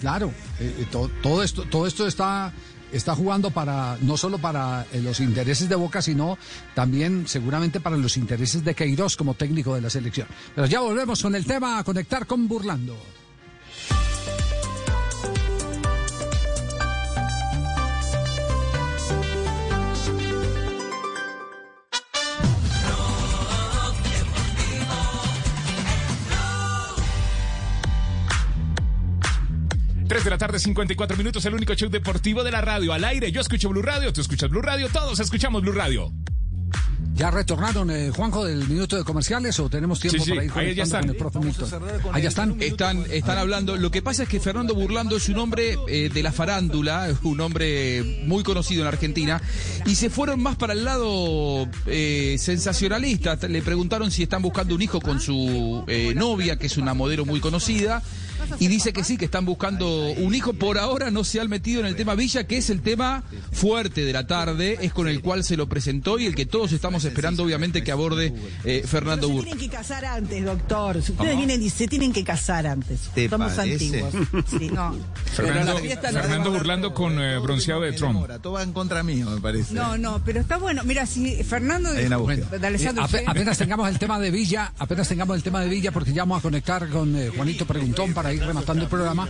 Claro, 0.00 0.32
eh, 0.60 0.76
eh, 0.80 0.86
to- 0.90 1.10
todo 1.22 1.42
esto, 1.42 1.62
todo 1.64 1.86
esto 1.86 2.06
está, 2.06 2.52
está 2.92 3.14
jugando 3.16 3.50
para 3.50 3.96
no 4.02 4.16
solo 4.16 4.38
para 4.38 4.86
eh, 4.92 5.00
los 5.00 5.20
intereses 5.20 5.68
de 5.68 5.74
Boca, 5.74 6.02
sino 6.02 6.38
también 6.74 7.26
seguramente 7.26 7.80
para 7.80 7.96
los 7.96 8.16
intereses 8.16 8.62
de 8.64 8.74
Queiroz 8.74 9.16
como 9.16 9.34
técnico 9.34 9.74
de 9.74 9.80
la 9.80 9.90
selección. 9.90 10.28
Pero 10.54 10.66
ya 10.66 10.80
volvemos 10.80 11.22
con 11.22 11.34
el 11.34 11.44
tema 11.46 11.78
a 11.78 11.84
conectar 11.84 12.26
con 12.26 12.46
Burlando. 12.46 12.96
Tres 30.08 30.24
de 30.24 30.30
la 30.30 30.38
tarde, 30.38 30.58
54 30.58 31.16
minutos, 31.18 31.44
el 31.44 31.52
único 31.52 31.74
show 31.74 31.90
deportivo 31.90 32.42
de 32.42 32.50
la 32.50 32.62
radio. 32.62 32.94
Al 32.94 33.04
aire, 33.04 33.30
yo 33.30 33.42
escucho 33.42 33.68
Blue 33.68 33.82
Radio, 33.82 34.10
tú 34.10 34.22
escuchas 34.22 34.48
Blue 34.48 34.62
Radio, 34.62 34.88
todos 34.88 35.20
escuchamos 35.20 35.60
Blue 35.60 35.72
Radio. 35.72 36.10
¿Ya 37.14 37.30
retornaron, 37.30 37.90
eh, 37.90 38.10
Juanjo, 38.10 38.44
del 38.46 38.66
minuto 38.68 38.96
de 38.96 39.04
comerciales 39.04 39.58
o 39.60 39.68
tenemos 39.68 40.00
tiempo 40.00 40.24
Sí, 40.24 40.30
sí, 40.30 40.36
para 40.36 40.44
ir 40.44 40.70
ahí 40.70 40.74
ya 40.74 40.84
están. 40.84 41.00
con 41.02 41.10
el 41.10 41.16
profe 41.16 41.38
Milton? 41.40 41.82
Ahí 42.12 42.22
ya 42.22 42.28
están. 42.28 42.56
Están, 42.62 43.04
están 43.10 43.36
hablando. 43.38 43.76
Lo 43.76 43.90
que 43.90 44.00
pasa 44.00 44.22
es 44.22 44.28
que 44.30 44.40
Fernando 44.40 44.74
Burlando 44.74 45.16
es 45.16 45.28
un 45.28 45.38
hombre 45.38 45.76
eh, 45.88 46.08
de 46.08 46.22
la 46.22 46.32
farándula, 46.32 47.08
es 47.08 47.18
un 47.22 47.40
hombre 47.40 48.22
muy 48.24 48.42
conocido 48.44 48.82
en 48.82 48.88
Argentina, 48.88 49.42
y 49.84 49.96
se 49.96 50.08
fueron 50.08 50.40
más 50.40 50.56
para 50.56 50.72
el 50.72 50.84
lado 50.84 51.68
eh, 51.86 52.36
sensacionalista. 52.38 53.36
Le 53.46 53.60
preguntaron 53.60 54.10
si 54.10 54.22
están 54.22 54.40
buscando 54.40 54.74
un 54.74 54.80
hijo 54.80 55.00
con 55.00 55.20
su 55.20 55.84
eh, 55.86 56.14
novia, 56.14 56.56
que 56.56 56.66
es 56.66 56.78
una 56.78 56.94
modelo 56.94 57.26
muy 57.26 57.40
conocida. 57.40 58.02
Y 58.58 58.68
dice 58.68 58.92
que 58.92 59.04
sí, 59.04 59.16
que 59.16 59.24
están 59.26 59.44
buscando 59.44 60.10
un 60.12 60.34
hijo. 60.34 60.52
Por 60.52 60.78
ahora 60.78 61.10
no 61.10 61.24
se 61.24 61.40
han 61.40 61.48
metido 61.48 61.80
en 61.80 61.86
el 61.86 61.96
tema 61.96 62.14
Villa, 62.14 62.46
que 62.46 62.56
es 62.58 62.70
el 62.70 62.80
tema 62.80 63.22
fuerte 63.52 64.04
de 64.04 64.12
la 64.12 64.26
tarde, 64.26 64.78
es 64.80 64.92
con 64.92 65.08
el 65.08 65.20
cual 65.20 65.44
se 65.44 65.56
lo 65.56 65.68
presentó 65.68 66.18
y 66.18 66.26
el 66.26 66.34
que 66.34 66.46
todos 66.46 66.72
estamos 66.72 67.04
esperando, 67.04 67.42
obviamente, 67.44 67.82
que 67.82 67.92
aborde 67.92 68.32
eh, 68.64 68.82
Fernando 68.86 69.26
Se 69.26 69.32
Burlando. 69.32 69.56
tienen 69.56 69.70
que 69.70 69.76
casar 69.76 70.04
antes, 70.04 70.44
doctor. 70.44 70.94
Si 71.02 71.12
ustedes 71.12 71.16
¿Cómo? 71.32 71.46
vienen 71.46 71.62
y 71.62 71.70
se 71.70 71.86
tienen 71.88 72.12
que 72.12 72.24
casar 72.24 72.66
antes. 72.66 73.00
¿Te 73.14 73.28
Somos 73.28 73.52
parece? 73.52 73.72
antiguos. 74.02 74.14
Sí, 74.50 74.70
no. 74.72 74.96
Fernando, 75.34 76.50
burlando 76.52 76.94
con 76.94 77.18
eh, 77.20 77.38
bronceado 77.38 77.82
de 77.82 77.92
Trump. 77.92 78.26
Todo 78.42 78.54
va 78.54 78.62
en 78.62 78.72
contra 78.72 79.02
mío, 79.02 79.28
me 79.30 79.40
parece. 79.40 79.74
No, 79.74 79.96
no, 79.98 80.22
pero 80.24 80.40
está 80.40 80.56
bueno. 80.58 80.82
Mira, 80.84 81.06
si 81.06 81.42
Fernando 81.44 81.90
Hay 81.90 82.06
una 82.06 82.16
búsqueda. 82.16 82.58
de 82.58 82.66
Alessandro 82.66 83.04
Eh, 83.04 83.08
ape- 83.08 83.24
apenas 83.26 83.58
tengamos 83.58 83.88
el 83.88 83.98
tema 83.98 84.18
de 84.18 84.30
Villa, 84.30 84.72
apenas 84.78 85.08
tengamos 85.08 85.36
el 85.36 85.42
tema 85.42 85.60
de 85.60 85.68
Villa, 85.68 85.92
porque 85.92 86.12
ya 86.12 86.22
vamos 86.22 86.38
a 86.38 86.42
conectar 86.42 86.88
con 86.88 87.16
eh, 87.16 87.30
Juanito 87.34 87.66
Preguntón 87.66 88.12
para 88.14 88.32
ir 88.32 88.37
rematando 88.40 88.84
el 88.84 88.88
programa. 88.88 89.28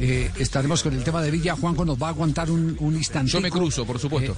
Eh, 0.00 0.30
estaremos 0.38 0.82
con 0.82 0.94
el 0.94 1.04
tema 1.04 1.22
de 1.22 1.30
Villa. 1.30 1.56
Juanjo 1.56 1.84
nos 1.84 2.00
va 2.00 2.08
a 2.08 2.10
aguantar 2.10 2.50
un, 2.50 2.76
un 2.80 2.96
instante. 2.96 3.30
Yo 3.30 3.40
me 3.40 3.50
cruzo, 3.50 3.84
por 3.84 3.98
supuesto. 3.98 4.36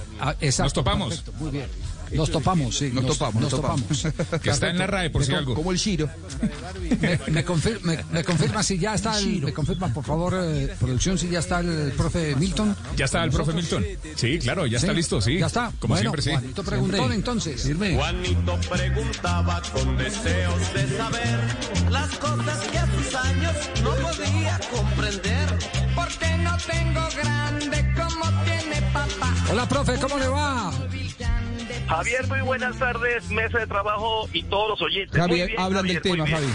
Nos 0.59 0.73
topamos. 0.73 1.23
muy 1.39 1.51
bien. 1.51 1.67
Nos 2.13 2.29
topamos, 2.31 2.77
sí. 2.77 2.91
Nos 2.93 3.05
topamos, 3.05 3.41
nos 3.41 3.49
topamos. 3.51 3.83
Que 4.41 4.49
está 4.49 4.69
en 4.69 4.77
la 4.77 4.87
RAE, 4.87 5.09
por 5.09 5.23
si 5.23 5.31
Me- 5.31 5.37
algo. 5.37 5.55
Como 5.55 5.71
el 5.71 5.77
Giro. 5.77 6.09
Me, 6.99 7.19
me 7.31 7.45
confir- 7.45 7.79
me- 7.81 8.03
me 8.11 8.23
confirma 8.23 8.61
si 8.63 8.77
ya 8.77 8.93
está 8.95 9.17
el, 9.19 9.41
me 9.41 9.53
confirma 9.53 9.87
por 9.93 10.03
favor 10.03 10.33
eh, 10.37 10.75
producción 10.79 11.17
si 11.17 11.29
ya 11.29 11.39
está 11.39 11.59
el 11.61 11.93
profe 11.97 12.35
Milton. 12.35 12.75
Ya 12.97 13.05
está 13.05 13.23
el 13.23 13.31
profe 13.31 13.53
Milton. 13.53 13.85
Sí, 14.15 14.39
claro, 14.39 14.65
ya 14.65 14.77
está 14.77 14.93
listo, 14.93 15.21
sí. 15.21 15.37
Ya 15.39 15.47
está. 15.47 15.71
Como 15.79 15.93
bueno, 15.95 16.11
siempre, 16.11 16.21
sí. 16.21 16.31
Juanito 16.31 16.63
Preguntón 16.63 16.97
Siempre. 16.97 17.15
entonces. 17.15 17.71
Juanito 17.95 18.59
preguntaba 18.69 19.61
con 19.73 19.97
deseos 19.97 20.73
de 20.73 20.97
saber 20.97 21.39
las 21.89 22.09
cosas 22.17 22.59
que 22.71 22.77
a 22.77 22.85
sus 22.95 23.15
años 23.15 23.53
no 23.83 23.89
podía 23.95 24.59
comprender. 24.71 25.47
Porque 25.95 26.37
no 26.37 26.57
tengo 26.57 27.01
grande 27.21 27.93
como 27.95 28.43
tiene 28.43 28.81
papá. 28.93 29.35
Hola 29.51 29.67
profe, 29.67 29.93
¿cómo 29.99 30.17
le 30.17 30.27
va? 30.27 30.71
Javier, 31.91 32.25
muy 32.27 32.39
buenas 32.41 32.77
tardes, 32.79 33.29
mesa 33.31 33.59
de 33.59 33.67
trabajo 33.67 34.27
y 34.31 34.43
todos 34.43 34.69
los 34.69 34.81
oyentes. 34.81 35.19
Javier, 35.19 35.47
bien, 35.47 35.59
hablan 35.59 35.85
del 35.85 35.97
Javier, 35.97 36.01
tema, 36.15 36.23
bien. 36.25 36.37
Javi. 36.37 36.47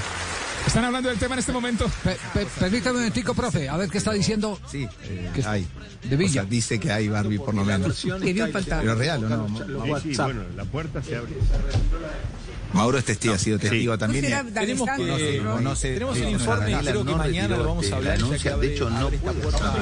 ¿Están 0.67 0.85
hablando 0.87 1.09
del 1.11 1.19
tema 1.19 1.35
en 1.35 1.39
este 1.41 1.53
momento? 1.53 1.85
Pe- 2.03 2.17
pe- 2.33 2.47
permítame 2.59 2.93
un 2.93 2.97
momentico, 3.03 3.35
profe, 3.35 3.69
a 3.69 3.77
ver 3.77 3.91
qué 3.91 3.99
está 3.99 4.13
diciendo. 4.13 4.59
Sí, 4.67 4.89
eh, 5.05 5.31
hay. 5.47 5.67
De 6.05 6.17
Villa. 6.17 6.31
O 6.41 6.45
sea, 6.45 6.51
dice 6.51 6.81
que 6.81 6.91
hay 6.91 7.09
Barbie 7.09 7.39
por 7.39 7.55
lo 7.55 7.65
menos. 7.65 8.03
Que. 8.03 8.35
Pero 8.35 8.95
real 8.95 9.25
o 9.25 9.29
no. 9.29 9.47
Sí, 10.01 10.15
sí, 10.15 10.23
bueno, 10.23 10.43
la 10.57 10.65
puerta 10.65 11.03
se 11.03 11.17
abre. 11.17 11.33
Mauro 12.73 12.97
es 12.99 13.05
testigo, 13.05 13.35
ha 13.35 13.39
sido 13.39 13.59
testigo 13.59 13.97
también. 13.99 14.25
Tenemos 14.55 14.89
que- 14.89 15.03
conoce- 15.03 15.43
conoce- 15.43 15.93
tenemos 15.95 16.17
sí, 16.17 16.23
un 16.25 16.33
no, 16.33 16.39
informe 16.39 16.69
y 16.71 16.73
Daniela 16.73 16.91
creo 16.93 17.05
que 17.05 17.11
no 17.13 17.19
mañana 17.19 17.57
lo 17.59 17.65
vamos 17.65 17.77
a 17.77 17.85
este, 17.85 17.95
hablar, 17.95 18.21
la 18.23 18.39
que 18.39 18.51
de 18.67 18.75
hecho, 18.75 18.91
no 18.91 19.09
puede 19.11 19.17
esta 19.17 19.33
puerta. 19.33 19.75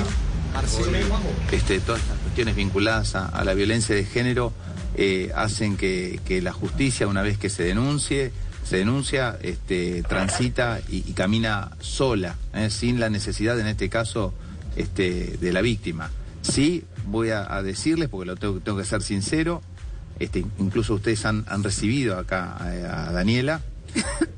este, 1.53 1.81
todas 1.81 2.01
estas 2.03 2.19
cuestiones 2.19 2.57
vinculadas 2.57 3.15
a, 3.15 3.27
a 3.29 3.45
la 3.45 3.55
violencia 3.55 3.95
de 3.95 4.05
género 4.05 4.53
eh, 4.97 5.33
hacen 5.35 5.77
que, 5.77 6.21
que 6.25 6.41
la 6.43 6.53
justicia, 6.53 7.07
una 7.07 7.23
vez 7.23 7.39
que 7.39 7.51
se 7.51 7.65
denuncie, 7.65 8.33
se 8.65 8.79
denuncia, 8.79 9.39
este, 9.43 10.03
transita 10.03 10.81
y, 10.89 11.03
camina 11.13 11.71
sola, 11.81 12.37
¿eh? 12.55 12.71
sin 12.71 12.99
la 12.99 13.11
necesidad, 13.11 13.61
en 13.61 13.67
este 13.67 13.89
caso, 13.91 14.33
este, 14.75 15.37
de 15.39 15.53
la 15.53 15.61
víctima. 15.61 16.11
Sí, 16.41 16.85
voy 17.07 17.31
a, 17.31 17.63
decirles, 17.63 18.09
porque 18.09 18.27
lo 18.27 18.37
tengo, 18.37 18.77
que 18.77 18.85
ser 18.85 19.03
sincero, 19.03 19.63
este, 20.19 20.45
incluso 20.59 20.95
ustedes 20.95 21.25
han, 21.27 21.45
recibido 21.63 22.19
acá 22.19 22.57
a, 22.59 23.13
Daniela, 23.13 23.61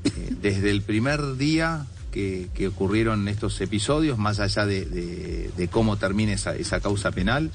eh, 0.03 0.33
desde 0.41 0.71
el 0.71 0.81
primer 0.81 1.37
día 1.37 1.85
que, 2.11 2.49
ocurrieron 2.67 3.27
estos 3.29 3.59
episodios, 3.61 4.17
más 4.17 4.39
allá 4.39 4.65
de, 4.65 5.69
cómo 5.71 5.97
termine 5.97 6.33
esa, 6.33 6.53
esa 6.55 6.81
causa 6.81 7.11
penal, 7.11 7.51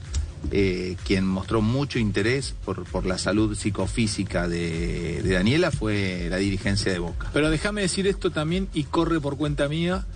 eh, 0.51 0.97
quien 1.05 1.27
mostró 1.27 1.62
mucho 1.62 1.98
interés 1.98 2.55
por, 2.64 3.06
la 3.06 3.19
salud 3.19 3.56
psicofísica 3.56 4.48
de, 4.48 5.23
de 5.23 5.35
Daniela 5.35 5.70
fue 5.70 6.27
la 6.31 6.36
dirigencia 6.36 6.93
de 6.93 6.98
Boca. 6.98 7.31
Pero 7.32 7.51
déjame 7.51 7.82
decir 7.82 8.06
esto 8.06 8.31
también 8.31 8.69
y 8.74 8.85
corre 8.85 9.20
por 9.20 9.36
cuenta 9.36 9.69
mía 9.69 10.06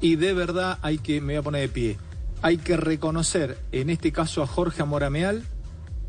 y 0.00 0.16
de 0.16 0.32
verdad 0.34 0.78
hay 0.82 0.98
que, 0.98 1.20
me 1.20 1.34
voy 1.34 1.40
a 1.40 1.42
poner 1.42 1.60
de 1.62 1.68
pie, 1.68 1.98
hay 2.42 2.58
que 2.58 2.76
reconocer 2.76 3.58
en 3.72 3.90
este 3.90 4.12
caso 4.12 4.42
a 4.42 4.46
Jorge 4.46 4.82
Amorameal 4.82 5.44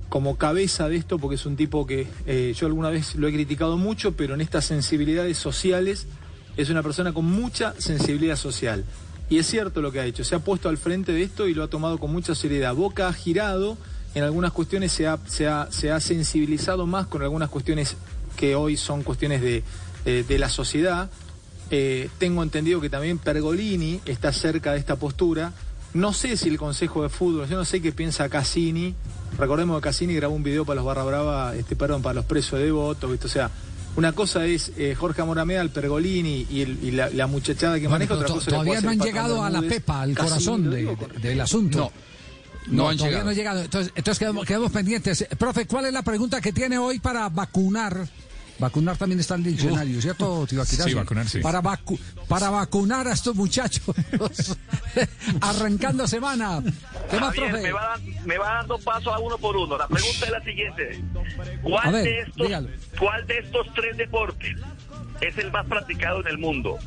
como 0.09 0.37
cabeza 0.37 0.89
de 0.89 0.97
esto 0.97 1.17
porque 1.19 1.35
es 1.35 1.45
un 1.45 1.55
tipo 1.55 1.85
que 1.85 2.07
eh, 2.25 2.53
yo 2.55 2.67
alguna 2.67 2.89
vez 2.89 3.15
lo 3.15 3.27
he 3.27 3.33
criticado 3.33 3.77
mucho, 3.77 4.15
pero 4.15 4.33
en 4.33 4.41
estas 4.41 4.65
sensibilidades 4.65 5.37
sociales 5.37 6.07
es 6.57 6.69
una 6.69 6.83
persona 6.83 7.13
con 7.13 7.25
mucha 7.25 7.73
sensibilidad 7.79 8.35
social. 8.35 8.85
Y 9.29 9.39
es 9.39 9.47
cierto 9.47 9.81
lo 9.81 9.91
que 9.91 9.99
ha 9.99 10.05
hecho, 10.05 10.23
se 10.23 10.35
ha 10.35 10.39
puesto 10.39 10.69
al 10.69 10.77
frente 10.77 11.11
de 11.11 11.23
esto 11.23 11.47
y 11.47 11.53
lo 11.53 11.63
ha 11.63 11.67
tomado 11.67 11.97
con 11.97 12.11
mucha 12.11 12.35
seriedad. 12.35 12.75
Boca 12.75 13.07
ha 13.07 13.13
girado, 13.13 13.77
en 14.13 14.23
algunas 14.23 14.51
cuestiones 14.51 14.91
se 14.91 15.07
ha, 15.07 15.17
se 15.25 15.47
ha, 15.47 15.67
se 15.71 15.91
ha 15.91 15.99
sensibilizado 15.99 16.85
más 16.85 17.07
con 17.07 17.23
algunas 17.23 17.49
cuestiones 17.49 17.95
que 18.35 18.55
hoy 18.55 18.77
son 18.77 19.03
cuestiones 19.03 19.41
de, 19.41 19.63
eh, 20.05 20.25
la 20.37 20.49
sociedad. 20.49 21.09
Eh, 21.71 22.09
tengo 22.19 22.43
entendido 22.43 22.79
que 22.79 22.89
también 22.89 23.17
Pergolini 23.17 23.99
está 24.05 24.31
cerca 24.31 24.73
de 24.73 24.79
esta 24.79 24.97
postura. 24.97 25.53
No 25.95 26.13
sé 26.13 26.37
si 26.37 26.49
el 26.49 26.57
Consejo 26.57 27.03
de 27.03 27.09
Fútbol, 27.09 27.47
yo 27.47 27.57
no 27.57 27.65
sé 27.65 27.81
qué 27.81 27.91
piensa 27.91 28.29
Cassini. 28.29 28.93
Recordemos 29.39 29.77
que 29.77 29.83
Cassini 29.83 30.13
grabó 30.13 30.35
un 30.35 30.43
video 30.43 30.65
para 30.65 30.75
los 30.75 30.85
Barra 30.85 31.03
Brava, 31.03 31.55
este, 31.55 31.75
perdón, 31.75 32.01
para 32.01 32.15
los 32.15 32.25
presos 32.25 32.59
de 32.59 32.69
voto, 32.69 33.07
¿viste? 33.07 33.27
O 33.27 33.29
sea, 33.29 33.49
una 33.95 34.11
cosa 34.13 34.45
es 34.45 34.71
eh, 34.77 34.93
Jorge 34.95 35.21
Amorameal, 35.21 35.69
Pergolini 35.69 36.45
y, 36.49 36.61
el- 36.61 36.79
y 36.83 36.91
la, 36.91 37.09
la 37.09 37.27
muchachada 37.27 37.79
que 37.79 37.87
maneja, 37.87 38.13
otra 38.15 38.27
cosa 38.27 38.49
todavía 38.51 38.81
no 38.81 38.89
han 38.89 38.99
llegado 38.99 39.43
a 39.43 39.49
la 39.49 39.61
pepa, 39.61 40.01
al 40.01 40.15
corazón 40.17 40.69
de- 40.69 40.95
del 41.21 41.41
asunto. 41.41 41.91
No, 42.67 42.83
no 42.83 42.89
han 42.89 42.97
todavía 42.97 43.17
llegado. 43.19 43.23
no 43.25 43.29
han 43.29 43.35
llegado. 43.35 43.61
Entonces, 43.61 43.93
entonces 43.95 44.19
quedamos, 44.19 44.45
quedamos 44.45 44.71
pendientes. 44.71 45.27
Profe, 45.37 45.65
¿cuál 45.67 45.85
es 45.85 45.93
la 45.93 46.01
pregunta 46.01 46.41
que 46.41 46.51
tiene 46.51 46.77
hoy 46.77 46.99
para 46.99 47.29
vacunar? 47.29 48.07
Vacunar 48.57 48.95
también 48.97 49.19
está 49.19 49.35
en 49.35 49.41
el 49.45 49.51
diccionario, 49.51 50.01
¿cierto, 50.01 50.47
Tibaquirá? 50.47 50.85
Sí, 50.85 50.93
vacunar, 50.93 51.27
sí. 51.27 51.39
Para, 51.39 51.61
vacu- 51.61 51.99
para 52.29 52.49
vacunar 52.49 53.05
a 53.07 53.11
estos 53.13 53.35
muchachos. 53.35 53.83
Arrancando 55.41 56.07
semana. 56.07 56.61
¿Qué 57.09 57.19
más, 57.19 57.35
Javier, 57.35 57.49
profe? 57.51 57.63
me 57.63 57.71
va, 57.73 57.97
me 58.25 58.37
va 58.37 58.53
dando 58.55 58.77
paso 58.79 59.13
a 59.13 59.19
uno 59.19 59.37
por 59.37 59.57
uno. 59.57 59.77
La 59.77 59.87
pregunta 59.87 60.25
es 60.25 60.31
la 60.31 60.41
siguiente. 60.43 61.03
¿Cuál, 61.61 61.91
ver, 61.93 62.03
de 62.03 62.19
estos, 62.21 62.47
dígalo. 62.47 62.69
¿Cuál 62.99 63.27
de 63.27 63.37
estos 63.39 63.67
tres 63.75 63.97
deportes 63.97 64.55
es 65.21 65.37
el 65.37 65.51
más 65.51 65.65
practicado 65.65 66.21
en 66.21 66.27
el 66.27 66.37
mundo? 66.37 66.77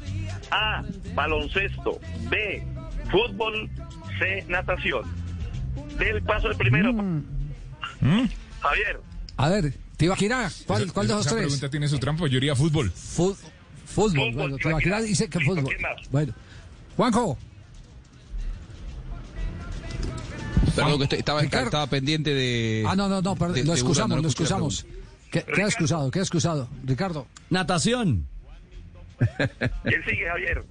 A, 0.50 0.82
baloncesto. 1.14 2.00
B, 2.30 2.64
fútbol. 3.10 3.68
C, 4.18 4.44
natación. 4.48 5.02
Del 5.98 6.22
paso 6.22 6.48
el 6.50 6.56
primero. 6.56 6.92
Mm. 6.92 7.22
Javier, 8.60 9.00
A 9.36 9.48
ver, 9.48 9.74
Tibaquirá, 9.98 10.50
¿cuál, 10.66 10.90
cuál 10.92 11.06
de 11.08 11.12
los 11.14 11.26
Esa 11.26 11.34
tres? 11.34 11.42
pregunta 11.46 11.68
tiene 11.70 11.88
su 11.88 11.98
trampa, 11.98 12.26
yo 12.28 12.36
iría 12.38 12.54
fútbol. 12.56 12.90
Fu- 12.90 13.36
fútbol, 13.84 14.32
bueno, 14.32 14.56
Tibaquirá 14.56 15.02
dice 15.02 15.28
que 15.28 15.40
fútbol. 15.40 15.68
Bueno, 16.10 16.32
Juanjo, 16.96 17.36
Perdón, 20.76 20.98
que 20.98 21.04
estoy- 21.04 21.18
estaba, 21.18 21.40
Ricardo. 21.42 21.66
estaba 21.66 21.86
pendiente 21.88 22.32
de. 22.32 22.84
ah, 22.86 22.94
no, 22.94 23.08
no, 23.08 23.20
no, 23.20 23.34
perdón, 23.34 23.56
de- 23.56 23.64
lo 23.64 23.72
excusamos, 23.74 24.16
no 24.16 24.22
lo 24.22 24.28
excusamos. 24.28 24.86
¿Qué- 25.30 25.42
Queda 25.42 25.66
excusado, 25.66 26.10
queda 26.10 26.22
excusado. 26.22 26.68
Ricardo, 26.84 27.26
Natación. 27.50 28.26
¿Quién 29.18 30.04
sigue, 30.08 30.26
Javier? 30.28 30.64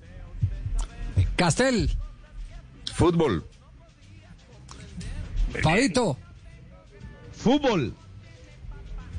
Castel, 1.36 1.92
Fútbol. 2.94 3.46
Fabito, 5.62 6.18
Fútbol. 7.34 7.94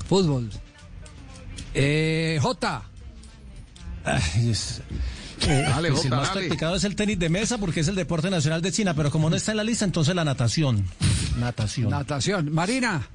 Fútbol. 0.08 0.50
Eh, 1.74 2.38
Jota, 2.40 2.82
Ay, 4.04 4.50
es- 4.50 4.80
Dale, 5.46 5.90
pues 5.90 6.04
el 6.04 6.10
Jota, 6.10 6.16
más 6.16 6.28
dale. 6.28 6.40
practicado 6.46 6.76
es 6.76 6.84
el 6.84 6.96
tenis 6.96 7.18
de 7.18 7.28
mesa 7.28 7.58
porque 7.58 7.80
es 7.80 7.88
el 7.88 7.94
deporte 7.94 8.28
nacional 8.30 8.60
de 8.62 8.72
China, 8.72 8.94
pero 8.94 9.10
como 9.10 9.30
no 9.30 9.36
está 9.36 9.52
en 9.52 9.58
la 9.58 9.64
lista, 9.64 9.84
entonces 9.84 10.14
la 10.14 10.24
natación. 10.24 10.84
Natación. 11.38 11.90
natación. 11.90 12.52
Marina, 12.52 13.06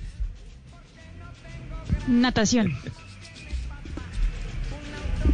Natación. 2.08 2.74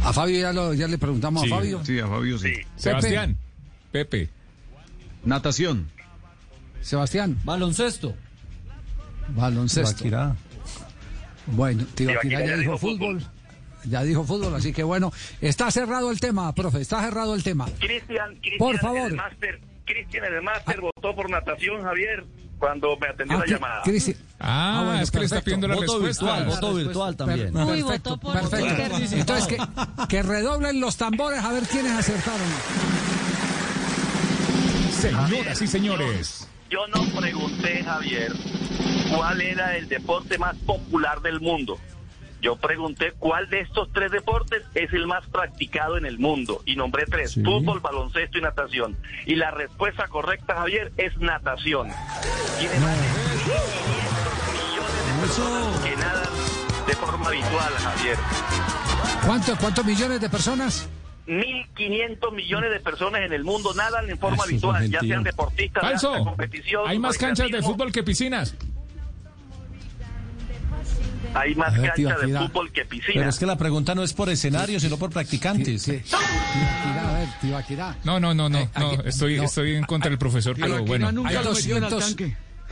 a 0.02 0.12
Fabio 0.12 0.40
ya, 0.40 0.52
lo- 0.52 0.72
ya 0.74 0.88
le 0.88 0.98
preguntamos 0.98 1.42
Sí, 1.44 1.52
a 1.52 1.56
Fabio. 1.56 1.84
Sí, 1.84 1.98
a 2.00 2.06
Fabio 2.08 2.38
sí. 2.38 2.52
Sebastián. 2.76 3.36
Pepe. 3.92 4.30
Natación. 5.24 5.90
Sebastián, 6.80 7.38
Baloncesto. 7.44 8.14
baloncesto. 9.36 10.04
Bueno, 11.52 11.84
Tibaquirá 11.94 12.40
ya 12.40 12.46
ya 12.46 12.56
dijo 12.56 12.78
fútbol. 12.78 13.22
Ya 13.84 14.02
dijo 14.02 14.24
fútbol, 14.24 14.54
así 14.54 14.72
que 14.74 14.82
bueno, 14.82 15.10
está 15.40 15.70
cerrado 15.70 16.10
el 16.10 16.20
tema, 16.20 16.54
profe, 16.54 16.80
está 16.82 17.00
cerrado 17.02 17.34
el 17.34 17.42
tema. 17.42 17.64
Cristian, 17.78 18.34
Cristian 18.36 18.58
Por 18.58 18.78
favor. 18.78 19.16
Cristian 19.86 20.24
en 20.26 20.34
el 20.34 20.42
máster 20.42 20.80
votó 20.80 21.14
por 21.16 21.30
natación, 21.30 21.82
Javier, 21.82 22.24
cuando 22.58 22.96
me 22.98 23.08
atendió 23.08 23.38
Ah, 23.38 23.40
la 23.40 23.46
llamada. 23.46 23.82
Cristi- 23.82 24.16
Ah, 24.38 24.82
bueno, 24.84 25.00
es 25.02 25.10
que 25.10 25.18
le 25.18 25.24
está 25.24 25.36
perfecto. 25.36 25.44
pidiendo 25.44 25.68
la 25.68 25.74
Voto 25.76 25.92
respuesta. 26.06 26.36
virtual, 26.36 26.46
voto 26.60 26.74
virtual 26.74 27.16
también. 27.16 27.52
Per- 27.52 27.62
Uy, 27.64 27.82
perfecto, 27.82 28.10
votó 28.10 28.20
por 28.20 28.32
perfecto. 28.34 28.66
Twitter. 28.66 29.18
Entonces 29.18 29.46
que, 29.46 29.58
que 30.08 30.22
redoblen 30.22 30.78
los 30.80 30.96
tambores 30.96 31.42
a 31.42 31.50
ver 31.52 31.62
quiénes 31.64 31.92
acertaron. 31.92 32.46
Señoras 35.00 35.62
y 35.62 35.66
señores. 35.66 36.39
Yo 36.70 36.86
no 36.86 37.02
pregunté, 37.18 37.82
Javier, 37.82 38.32
cuál 39.12 39.40
era 39.40 39.76
el 39.76 39.88
deporte 39.88 40.38
más 40.38 40.54
popular 40.58 41.20
del 41.20 41.40
mundo. 41.40 41.80
Yo 42.40 42.54
pregunté 42.54 43.12
cuál 43.18 43.50
de 43.50 43.60
estos 43.60 43.88
tres 43.92 44.12
deportes 44.12 44.62
es 44.76 44.92
el 44.92 45.08
más 45.08 45.26
practicado 45.26 45.98
en 45.98 46.06
el 46.06 46.20
mundo. 46.20 46.62
Y 46.64 46.76
nombré 46.76 47.06
tres, 47.06 47.34
fútbol, 47.34 47.80
baloncesto 47.80 48.38
y 48.38 48.42
natación. 48.42 48.96
Y 49.26 49.34
la 49.34 49.50
respuesta 49.50 50.06
correcta, 50.06 50.54
Javier, 50.54 50.92
es 50.96 51.18
natación. 51.18 51.88
Tiene 52.60 52.78
más 52.78 52.96
de 53.00 53.06
1.500 53.08 54.52
millones 54.52 55.06
de 55.06 55.20
personas 55.20 55.80
que 55.80 55.96
nadan 55.96 56.86
de 56.86 56.94
forma 56.94 57.26
habitual, 57.26 57.72
Javier. 57.78 58.18
¿Cuántos, 59.26 59.58
¿Cuántos 59.58 59.84
millones 59.84 60.20
de 60.20 60.30
personas? 60.30 60.88
1.500 61.30 62.32
millones 62.34 62.70
de 62.72 62.80
personas 62.80 63.22
en 63.22 63.32
el 63.32 63.44
mundo 63.44 63.72
nadan 63.74 64.10
en 64.10 64.18
forma 64.18 64.36
Eso 64.36 64.44
es 64.44 64.50
habitual, 64.50 64.90
ya 64.90 65.00
sean 65.00 65.22
deportistas 65.22 65.82
de 65.82 65.88
Falso. 65.88 66.12
alta 66.14 66.24
competición. 66.24 66.82
Hay 66.88 66.98
más 66.98 67.16
canchas 67.18 67.50
de 67.50 67.62
fútbol 67.62 67.92
que 67.92 68.02
piscinas. 68.02 68.54
Hay 71.32 71.54
más 71.54 71.72
ver, 71.80 71.92
tío, 71.94 72.08
canchas 72.08 72.20
de 72.22 72.26
mira. 72.26 72.40
fútbol 72.42 72.72
que 72.72 72.84
piscinas. 72.84 73.14
Pero 73.14 73.28
es 73.30 73.38
que 73.38 73.46
la 73.46 73.56
pregunta 73.56 73.94
no 73.94 74.02
es 74.02 74.12
por 74.12 74.28
escenario, 74.30 74.80
sino 74.80 74.96
por 74.96 75.10
practicantes. 75.10 75.88
A 75.88 75.92
ver. 75.92 77.28
No, 78.04 78.18
no, 78.18 78.34
no, 78.34 78.48
no, 78.48 78.58
Eh, 78.58 78.68
no. 78.78 78.90
aquí- 78.90 79.02
Estoy, 79.08 79.36
no. 79.36 79.44
estoy 79.44 79.76
en 79.76 79.84
contra 79.84 80.10
del 80.10 80.18
profesor, 80.18 80.56
pero 80.58 80.84
bueno. 80.84 81.06
Hay 81.24 81.36
200. 81.36 82.16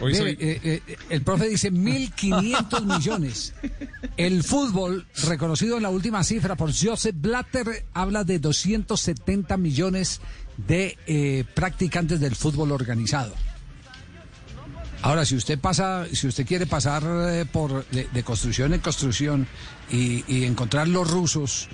Hoy 0.00 0.12
Mire, 0.12 0.24
soy- 0.36 0.36
eh, 0.40 0.60
eh, 0.86 0.96
el 1.10 1.22
profe 1.22 1.48
dice 1.48 1.72
1.500 1.72 2.84
millones. 2.98 3.52
El 4.16 4.44
fútbol, 4.44 5.06
reconocido 5.26 5.76
en 5.76 5.82
la 5.82 5.90
última 5.90 6.22
cifra 6.24 6.54
por 6.56 6.70
Joseph 6.72 7.16
Blatter, 7.18 7.84
habla 7.94 8.24
de 8.24 8.38
270 8.38 9.56
millones 9.56 10.20
de 10.56 10.96
eh, 11.06 11.44
practicantes 11.54 12.20
del 12.20 12.34
fútbol 12.36 12.72
organizado. 12.72 13.34
Ahora, 15.02 15.24
si 15.24 15.36
usted 15.36 15.58
pasa, 15.58 16.06
si 16.12 16.26
usted 16.26 16.44
quiere 16.46 16.66
pasar 16.66 17.02
eh, 17.30 17.44
por 17.50 17.84
de, 17.90 18.08
de 18.12 18.22
construcción 18.24 18.74
en 18.74 18.80
construcción 18.80 19.46
y, 19.90 20.24
y 20.26 20.44
encontrar 20.44 20.88
los 20.88 21.08
rusos 21.08 21.68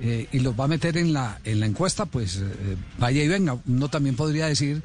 eh, 0.00 0.28
y 0.32 0.40
los 0.40 0.58
va 0.58 0.64
a 0.64 0.68
meter 0.68 0.96
en 0.96 1.12
la 1.12 1.40
en 1.44 1.60
la 1.60 1.66
encuesta, 1.66 2.06
pues 2.06 2.36
eh, 2.36 2.76
vaya 2.98 3.22
y 3.22 3.28
venga. 3.28 3.58
Uno 3.66 3.88
también 3.90 4.16
podría 4.16 4.46
decir 4.46 4.80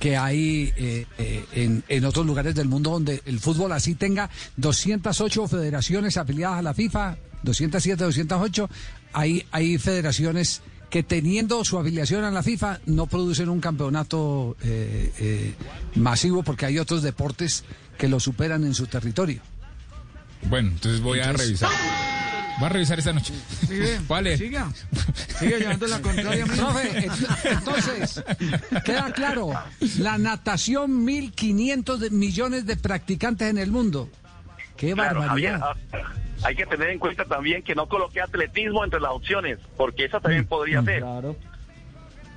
que 0.00 0.16
hay 0.16 0.72
eh, 0.76 1.06
eh, 1.18 1.44
en, 1.52 1.84
en 1.86 2.04
otros 2.04 2.26
lugares 2.26 2.54
del 2.56 2.66
mundo 2.66 2.90
donde 2.90 3.22
el 3.26 3.38
fútbol 3.38 3.70
así 3.70 3.94
tenga 3.94 4.30
208 4.56 5.46
federaciones 5.46 6.16
afiliadas 6.16 6.58
a 6.58 6.62
la 6.62 6.74
FIFA, 6.74 7.18
207, 7.42 8.02
208, 8.02 8.68
hay, 9.12 9.46
hay 9.52 9.78
federaciones 9.78 10.62
que 10.90 11.02
teniendo 11.04 11.64
su 11.64 11.78
afiliación 11.78 12.24
a 12.24 12.30
la 12.30 12.42
FIFA 12.42 12.80
no 12.86 13.06
producen 13.06 13.48
un 13.48 13.60
campeonato 13.60 14.56
eh, 14.62 15.12
eh, 15.18 15.54
masivo 15.94 16.42
porque 16.42 16.66
hay 16.66 16.78
otros 16.78 17.02
deportes 17.02 17.64
que 17.96 18.08
lo 18.08 18.18
superan 18.18 18.64
en 18.64 18.74
su 18.74 18.86
territorio. 18.86 19.40
Bueno, 20.48 20.70
entonces 20.70 21.00
voy 21.00 21.20
a 21.20 21.32
revisar. 21.32 21.70
Voy 22.60 22.66
a 22.66 22.68
revisar 22.68 22.98
esta 22.98 23.12
noche. 23.12 23.32
¿Cuál 24.06 24.26
es? 24.28 24.38
Siga. 24.38 24.70
Sigue 25.38 25.58
llevando 25.58 25.86
la 25.86 26.00
contraria. 26.00 26.44
Profe, 26.44 27.08
ent- 27.08 27.52
entonces, 27.52 28.22
queda 28.84 29.10
claro, 29.12 29.50
la 29.98 30.18
natación, 30.18 31.04
1.500 31.06 31.96
de- 31.98 32.10
millones 32.10 32.66
de 32.66 32.76
practicantes 32.76 33.48
en 33.48 33.56
el 33.58 33.70
mundo. 33.72 34.08
Qué 34.76 34.92
Claro, 34.92 35.20
barbaridad. 35.20 35.60
ah, 35.62 35.74
hay 36.42 36.54
que 36.54 36.66
tener 36.66 36.90
en 36.90 36.98
cuenta 36.98 37.24
también 37.24 37.62
que 37.62 37.74
no 37.74 37.88
coloqué 37.88 38.20
atletismo 38.20 38.84
entre 38.84 39.00
las 39.00 39.10
opciones, 39.12 39.58
porque 39.76 40.04
esa 40.04 40.20
también 40.20 40.46
podría 40.46 40.82
ser. 40.82 41.00
Claro. 41.00 41.36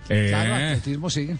Eh. 0.09 0.27
Claro, 0.29 0.55
atletismo 0.55 1.09
sí. 1.09 1.31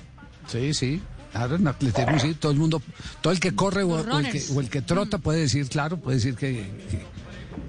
Sí, 0.48 0.74
sí. 0.74 1.02
Claro, 1.32 1.56
en 1.56 1.68
atletismo 1.68 2.20
sí. 2.20 2.34
Todo 2.36 2.52
el 2.52 2.58
mundo, 2.58 2.82
todo 3.22 3.32
el 3.34 3.40
que 3.40 3.56
corre 3.56 3.84
o, 3.84 3.90
o 3.96 4.20
el, 4.20 4.30
que, 4.30 4.42
o 4.54 4.60
el 4.62 4.70
que 4.70 4.82
trota 4.82 5.18
puede 5.18 5.40
decir, 5.40 5.68
claro, 5.70 5.98
puede 5.98 6.18
decir 6.18 6.36
que, 6.36 6.52
que, 6.90 7.02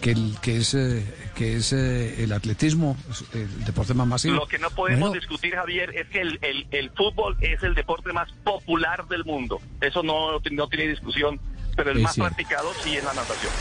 que 0.01 0.11
el, 0.13 0.37
que 0.43 0.57
es, 0.59 0.75
eh, 0.75 1.05
que 1.35 1.57
es 1.57 1.73
eh, 1.73 2.23
el 2.25 2.33
atletismo 2.33 2.97
el 3.33 3.65
deporte 3.65 3.95
más 3.95 4.07
masivo. 4.07 4.35
Lo 4.37 4.47
que 4.47 4.59
no 4.59 4.71
podemos 4.71 5.09
Bueno, 5.11 5.15
discutir, 5.21 5.55
Javier, 5.55 5.95
es 5.97 6.09
que 6.09 6.21
el, 6.21 6.39
el- 6.43 6.67
el 6.71 6.91
fútbol 6.91 7.37
es 7.41 7.63
el 7.63 7.75
deporte 7.75 8.13
más 8.13 8.31
popular 8.45 9.07
del 9.09 9.25
mundo. 9.25 9.61
Eso 9.81 10.03
no, 10.03 10.33
no 10.51 10.69
tiene 10.69 10.89
discusión, 10.89 11.41
pero 11.77 11.91
el 11.91 11.99
Es 11.99 12.03
más 12.03 12.15
cierto. 12.15 12.35
practicado 12.35 12.73
sí 12.83 12.97
es 12.97 13.05
la 13.05 13.15
natación. 13.15 13.53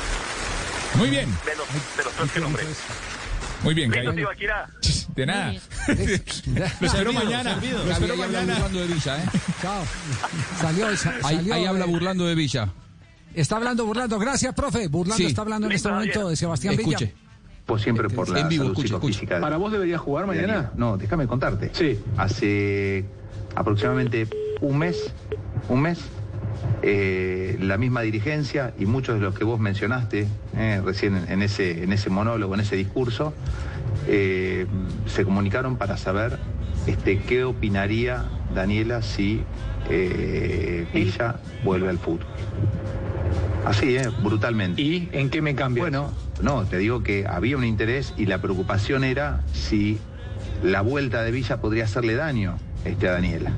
Muy 0.95 1.09
bien, 1.09 1.29
De 1.45 1.55
los, 1.55 1.67
de 1.97 2.03
los 2.03 2.13
tres 2.13 2.31
que 2.31 2.39
nombré. 2.39 2.63
muy 3.63 3.73
bien. 3.73 3.91
Tibaquirá. 3.91 4.69
De 5.15 5.25
nada. 5.27 5.53
Lo 6.79 6.87
espero 6.87 7.13
mañana. 7.13 7.59
Lo 7.61 7.91
espero 7.91 8.17
mañana. 8.17 8.53
burlando 8.55 8.79
de 8.79 8.87
Villa, 8.87 9.17
¿eh? 9.23 9.25
Chao. 9.61 9.85
Salió, 10.59 10.97
sa- 10.97 11.13
Ahí, 11.23 11.35
salió, 11.37 11.53
ahí 11.53 11.65
habla 11.65 11.85
burlando 11.85 12.25
de 12.25 12.33
Villa. 12.35 12.69
Está 13.33 13.55
hablando 13.57 13.85
burlando. 13.85 14.19
Gracias, 14.19 14.53
profe. 14.53 14.87
Burlando 14.87 15.17
Sí. 15.17 15.25
está 15.25 15.41
hablando 15.41 15.67
en 15.67 15.73
este 15.73 15.89
momento 15.89 16.29
de 16.29 16.35
Sebastián 16.35 16.73
Escuche. 16.75 17.05
Villa. 17.05 17.17
Pues 17.65 17.81
siempre 17.81 18.09
por 18.09 18.27
la 18.29 18.39
En 18.41 18.49
vivo, 18.49 18.73
salud. 18.75 19.15
¿Para 19.39 19.57
vos 19.57 19.71
deberías 19.71 20.01
jugar 20.01 20.25
mañana? 20.27 20.71
No, 20.75 20.97
déjame 20.97 21.27
contarte. 21.27 21.69
Sí. 21.73 21.99
Hace 22.17 23.05
aproximadamente 23.55 24.27
un 24.61 24.77
mes, 24.77 25.13
un 25.69 25.81
mes, 25.81 25.99
eh, 26.81 27.57
la 27.61 27.77
misma 27.77 28.01
dirigencia 28.01 28.73
y 28.77 28.85
muchos 28.85 29.15
de 29.15 29.21
los 29.21 29.33
que 29.37 29.45
vos 29.45 29.59
mencionaste 29.59 30.27
eh, 30.57 30.81
recién 30.83 31.15
en, 31.15 31.31
en 31.31 31.41
ese, 31.41 31.83
en 31.83 31.93
ese 31.93 32.09
monólogo, 32.09 32.53
en 32.53 32.59
ese 32.59 32.75
discurso, 32.75 33.33
eh, 34.07 34.65
se 35.07 35.23
comunicaron 35.23 35.77
para 35.77 35.95
saber 35.97 36.39
este, 36.85 37.19
qué 37.21 37.45
opinaría 37.45 38.25
Daniela 38.53 39.01
si 39.01 39.41
eh, 39.89 40.85
Villa 40.93 41.37
vuelve 41.63 41.87
al 41.89 41.97
fútbol. 41.97 42.27
Así, 43.65 43.95
eh, 43.95 44.09
brutalmente. 44.21 44.81
¿Y 44.81 45.09
en 45.13 45.29
qué 45.29 45.41
me 45.41 45.55
cambia? 45.55 45.83
Bueno, 45.83 46.13
no, 46.41 46.65
te 46.65 46.77
digo 46.77 47.03
que 47.03 47.25
había 47.27 47.57
un 47.57 47.63
interés 47.63 48.13
y 48.17 48.25
la 48.25 48.39
preocupación 48.39 49.03
era 49.03 49.41
si 49.53 49.99
la 50.61 50.81
vuelta 50.81 51.23
de 51.23 51.31
Villa 51.31 51.61
podría 51.61 51.85
hacerle 51.85 52.15
daño 52.15 52.57
este, 52.85 53.07
a 53.07 53.13
Daniela. 53.13 53.51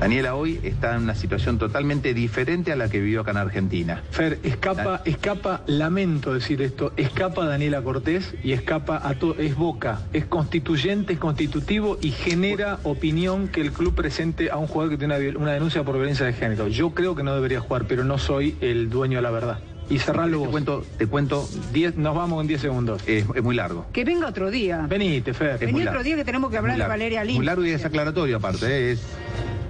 Daniela 0.00 0.34
hoy 0.34 0.60
está 0.62 0.94
en 0.94 1.04
una 1.04 1.14
situación 1.14 1.56
totalmente 1.56 2.12
diferente 2.12 2.70
a 2.70 2.76
la 2.76 2.90
que 2.90 3.00
vivió 3.00 3.22
acá 3.22 3.30
en 3.30 3.38
Argentina. 3.38 4.02
Fer, 4.10 4.38
escapa, 4.42 5.00
escapa, 5.06 5.62
lamento 5.66 6.34
decir 6.34 6.60
esto, 6.60 6.92
escapa 6.98 7.46
Daniela 7.46 7.80
Cortés 7.80 8.34
y 8.42 8.52
escapa 8.52 9.00
a 9.02 9.14
todo, 9.14 9.36
es 9.38 9.56
Boca, 9.56 10.00
es 10.12 10.26
constituyente, 10.26 11.14
es 11.14 11.18
constitutivo 11.18 11.96
y 12.02 12.10
genera 12.10 12.78
opinión 12.82 13.48
que 13.48 13.62
el 13.62 13.72
club 13.72 13.94
presente 13.94 14.50
a 14.50 14.58
un 14.58 14.66
jugador 14.66 14.90
que 14.90 14.98
tiene 14.98 15.16
una, 15.16 15.38
una 15.38 15.52
denuncia 15.52 15.82
por 15.82 15.94
violencia 15.94 16.26
de 16.26 16.34
género. 16.34 16.68
Yo 16.68 16.90
creo 16.90 17.14
que 17.14 17.22
no 17.22 17.34
debería 17.34 17.60
jugar, 17.60 17.86
pero 17.88 18.04
no 18.04 18.18
soy 18.18 18.56
el 18.60 18.90
dueño 18.90 19.16
de 19.16 19.22
la 19.22 19.30
verdad. 19.30 19.60
Y 19.88 19.98
cerralo 19.98 20.32
Te 20.32 20.36
vos. 20.38 20.48
cuento, 20.48 20.84
te 20.98 21.06
cuento, 21.06 21.48
Diez- 21.72 21.94
nos 21.94 22.14
vamos 22.16 22.40
en 22.40 22.48
10 22.48 22.60
segundos. 22.60 23.02
es, 23.06 23.24
es 23.34 23.42
muy 23.42 23.54
largo. 23.54 23.86
Que 23.92 24.04
venga 24.04 24.26
otro 24.28 24.50
día. 24.50 24.86
Venite, 24.88 25.32
Fer. 25.34 25.58
Vení 25.58 25.72
otro 25.80 25.84
largo. 25.84 26.02
día 26.02 26.16
que 26.16 26.24
tenemos 26.24 26.50
que 26.50 26.58
hablar 26.58 26.78
de. 26.78 26.86
Valeria 26.86 27.22
Lynch. 27.24 27.36
Muy 27.36 27.46
largo 27.46 27.64
y 27.64 27.70
es 27.70 27.84
aclaratorio 27.84 28.36
aparte, 28.38 28.66
¿eh? 28.66 28.92
es, 28.92 29.02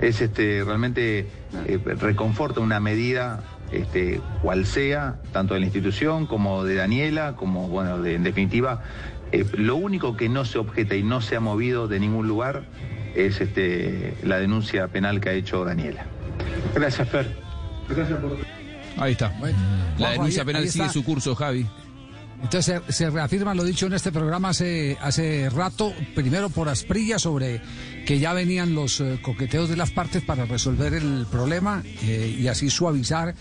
es 0.00 0.20
este 0.20 0.62
realmente 0.64 1.26
eh, 1.66 1.78
reconforta 2.00 2.60
una 2.60 2.80
medida 2.80 3.42
este, 3.72 4.20
cual 4.42 4.64
sea, 4.64 5.16
tanto 5.32 5.54
de 5.54 5.60
la 5.60 5.66
institución 5.66 6.26
como 6.26 6.64
de 6.64 6.76
Daniela, 6.76 7.34
como 7.36 7.68
bueno, 7.68 8.00
de- 8.00 8.14
en 8.14 8.22
definitiva, 8.22 8.82
eh, 9.32 9.44
lo 9.54 9.76
único 9.76 10.16
que 10.16 10.28
no 10.28 10.44
se 10.44 10.58
objeta 10.58 10.94
y 10.94 11.02
no 11.02 11.20
se 11.20 11.36
ha 11.36 11.40
movido 11.40 11.88
de 11.88 11.98
ningún 12.00 12.28
lugar 12.28 12.62
es 13.16 13.40
este, 13.40 14.14
la 14.22 14.38
denuncia 14.38 14.86
penal 14.88 15.20
que 15.20 15.30
ha 15.30 15.32
hecho 15.32 15.64
Daniela. 15.64 16.06
Gracias, 16.74 17.08
Fer. 17.08 17.34
Gracias 17.88 18.18
por... 18.20 18.36
Ahí 18.98 19.12
está. 19.12 19.32
La 19.98 20.10
denuncia 20.10 20.42
ahí- 20.42 20.46
penal 20.46 20.62
ahí 20.62 20.68
sigue 20.70 20.88
su 20.88 21.04
curso, 21.04 21.34
Javi. 21.34 21.66
Entonces 22.42 22.82
se, 22.88 22.92
se 22.92 23.10
reafirma 23.10 23.54
lo 23.54 23.64
dicho 23.64 23.86
en 23.86 23.94
este 23.94 24.12
programa 24.12 24.50
hace, 24.50 24.98
hace 25.00 25.48
rato, 25.48 25.92
primero 26.14 26.50
por 26.50 26.68
Asprilla, 26.68 27.18
sobre 27.18 27.62
que 28.04 28.18
ya 28.18 28.34
venían 28.34 28.74
los 28.74 29.00
eh, 29.00 29.18
coqueteos 29.22 29.70
de 29.70 29.76
las 29.76 29.90
partes 29.90 30.22
para 30.22 30.44
resolver 30.44 30.92
el 30.92 31.26
problema 31.30 31.82
eh, 32.02 32.36
y 32.38 32.46
así 32.48 32.68
suavizar 32.68 33.34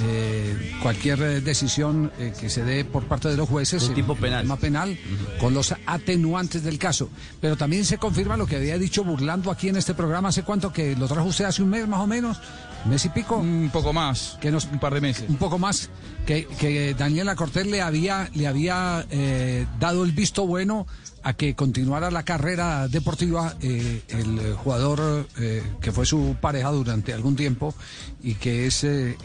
eh, 0.00 0.72
cualquier 0.80 1.42
decisión 1.42 2.10
eh, 2.18 2.32
que 2.40 2.48
se 2.48 2.62
dé 2.64 2.84
por 2.86 3.04
parte 3.04 3.28
de 3.28 3.36
los 3.36 3.48
jueces 3.48 3.86
en 3.88 3.94
tipo 3.94 4.12
el 4.14 4.18
penal. 4.18 4.42
tema 4.42 4.56
penal 4.56 4.98
con 5.40 5.52
los 5.52 5.74
atenuantes 5.86 6.62
del 6.62 6.78
caso. 6.78 7.10
Pero 7.40 7.56
también 7.56 7.84
se 7.84 7.98
confirma 7.98 8.36
lo 8.36 8.46
que 8.46 8.56
había 8.56 8.78
dicho 8.78 9.04
burlando 9.04 9.50
aquí 9.50 9.68
en 9.68 9.76
este 9.76 9.94
programa 9.94 10.28
hace 10.30 10.42
cuánto 10.44 10.72
que 10.72 10.96
lo 10.96 11.06
trajo 11.06 11.28
usted 11.28 11.44
hace 11.46 11.62
un 11.62 11.68
mes 11.70 11.86
más 11.86 12.00
o 12.00 12.06
menos, 12.06 12.38
mes 12.84 13.04
y 13.04 13.08
pico. 13.08 13.36
Un 13.36 13.70
poco 13.72 13.92
más, 13.92 14.38
que 14.40 14.50
nos, 14.50 14.64
un 14.66 14.78
par 14.78 14.94
de 14.94 15.00
meses. 15.00 15.28
un 15.28 15.36
poco 15.36 15.58
más 15.58 15.90
que, 16.26 16.46
que 16.46 16.94
Daniela 16.94 17.34
Cortés 17.34 17.66
le 17.66 17.82
había 17.82 18.30
le 18.34 18.46
había 18.46 19.06
eh, 19.10 19.66
dado 19.78 20.04
el 20.04 20.12
visto 20.12 20.46
bueno 20.46 20.86
a 21.22 21.32
que 21.32 21.54
continuara 21.54 22.10
la 22.10 22.22
carrera 22.22 22.88
deportiva 22.88 23.54
eh, 23.60 24.02
el 24.08 24.54
jugador 24.54 25.26
eh, 25.38 25.62
que 25.80 25.92
fue 25.92 26.06
su 26.06 26.36
pareja 26.40 26.70
durante 26.70 27.12
algún 27.12 27.36
tiempo 27.36 27.74
y 28.22 28.34
que 28.34 28.66
es 28.66 28.84
el, 28.84 29.16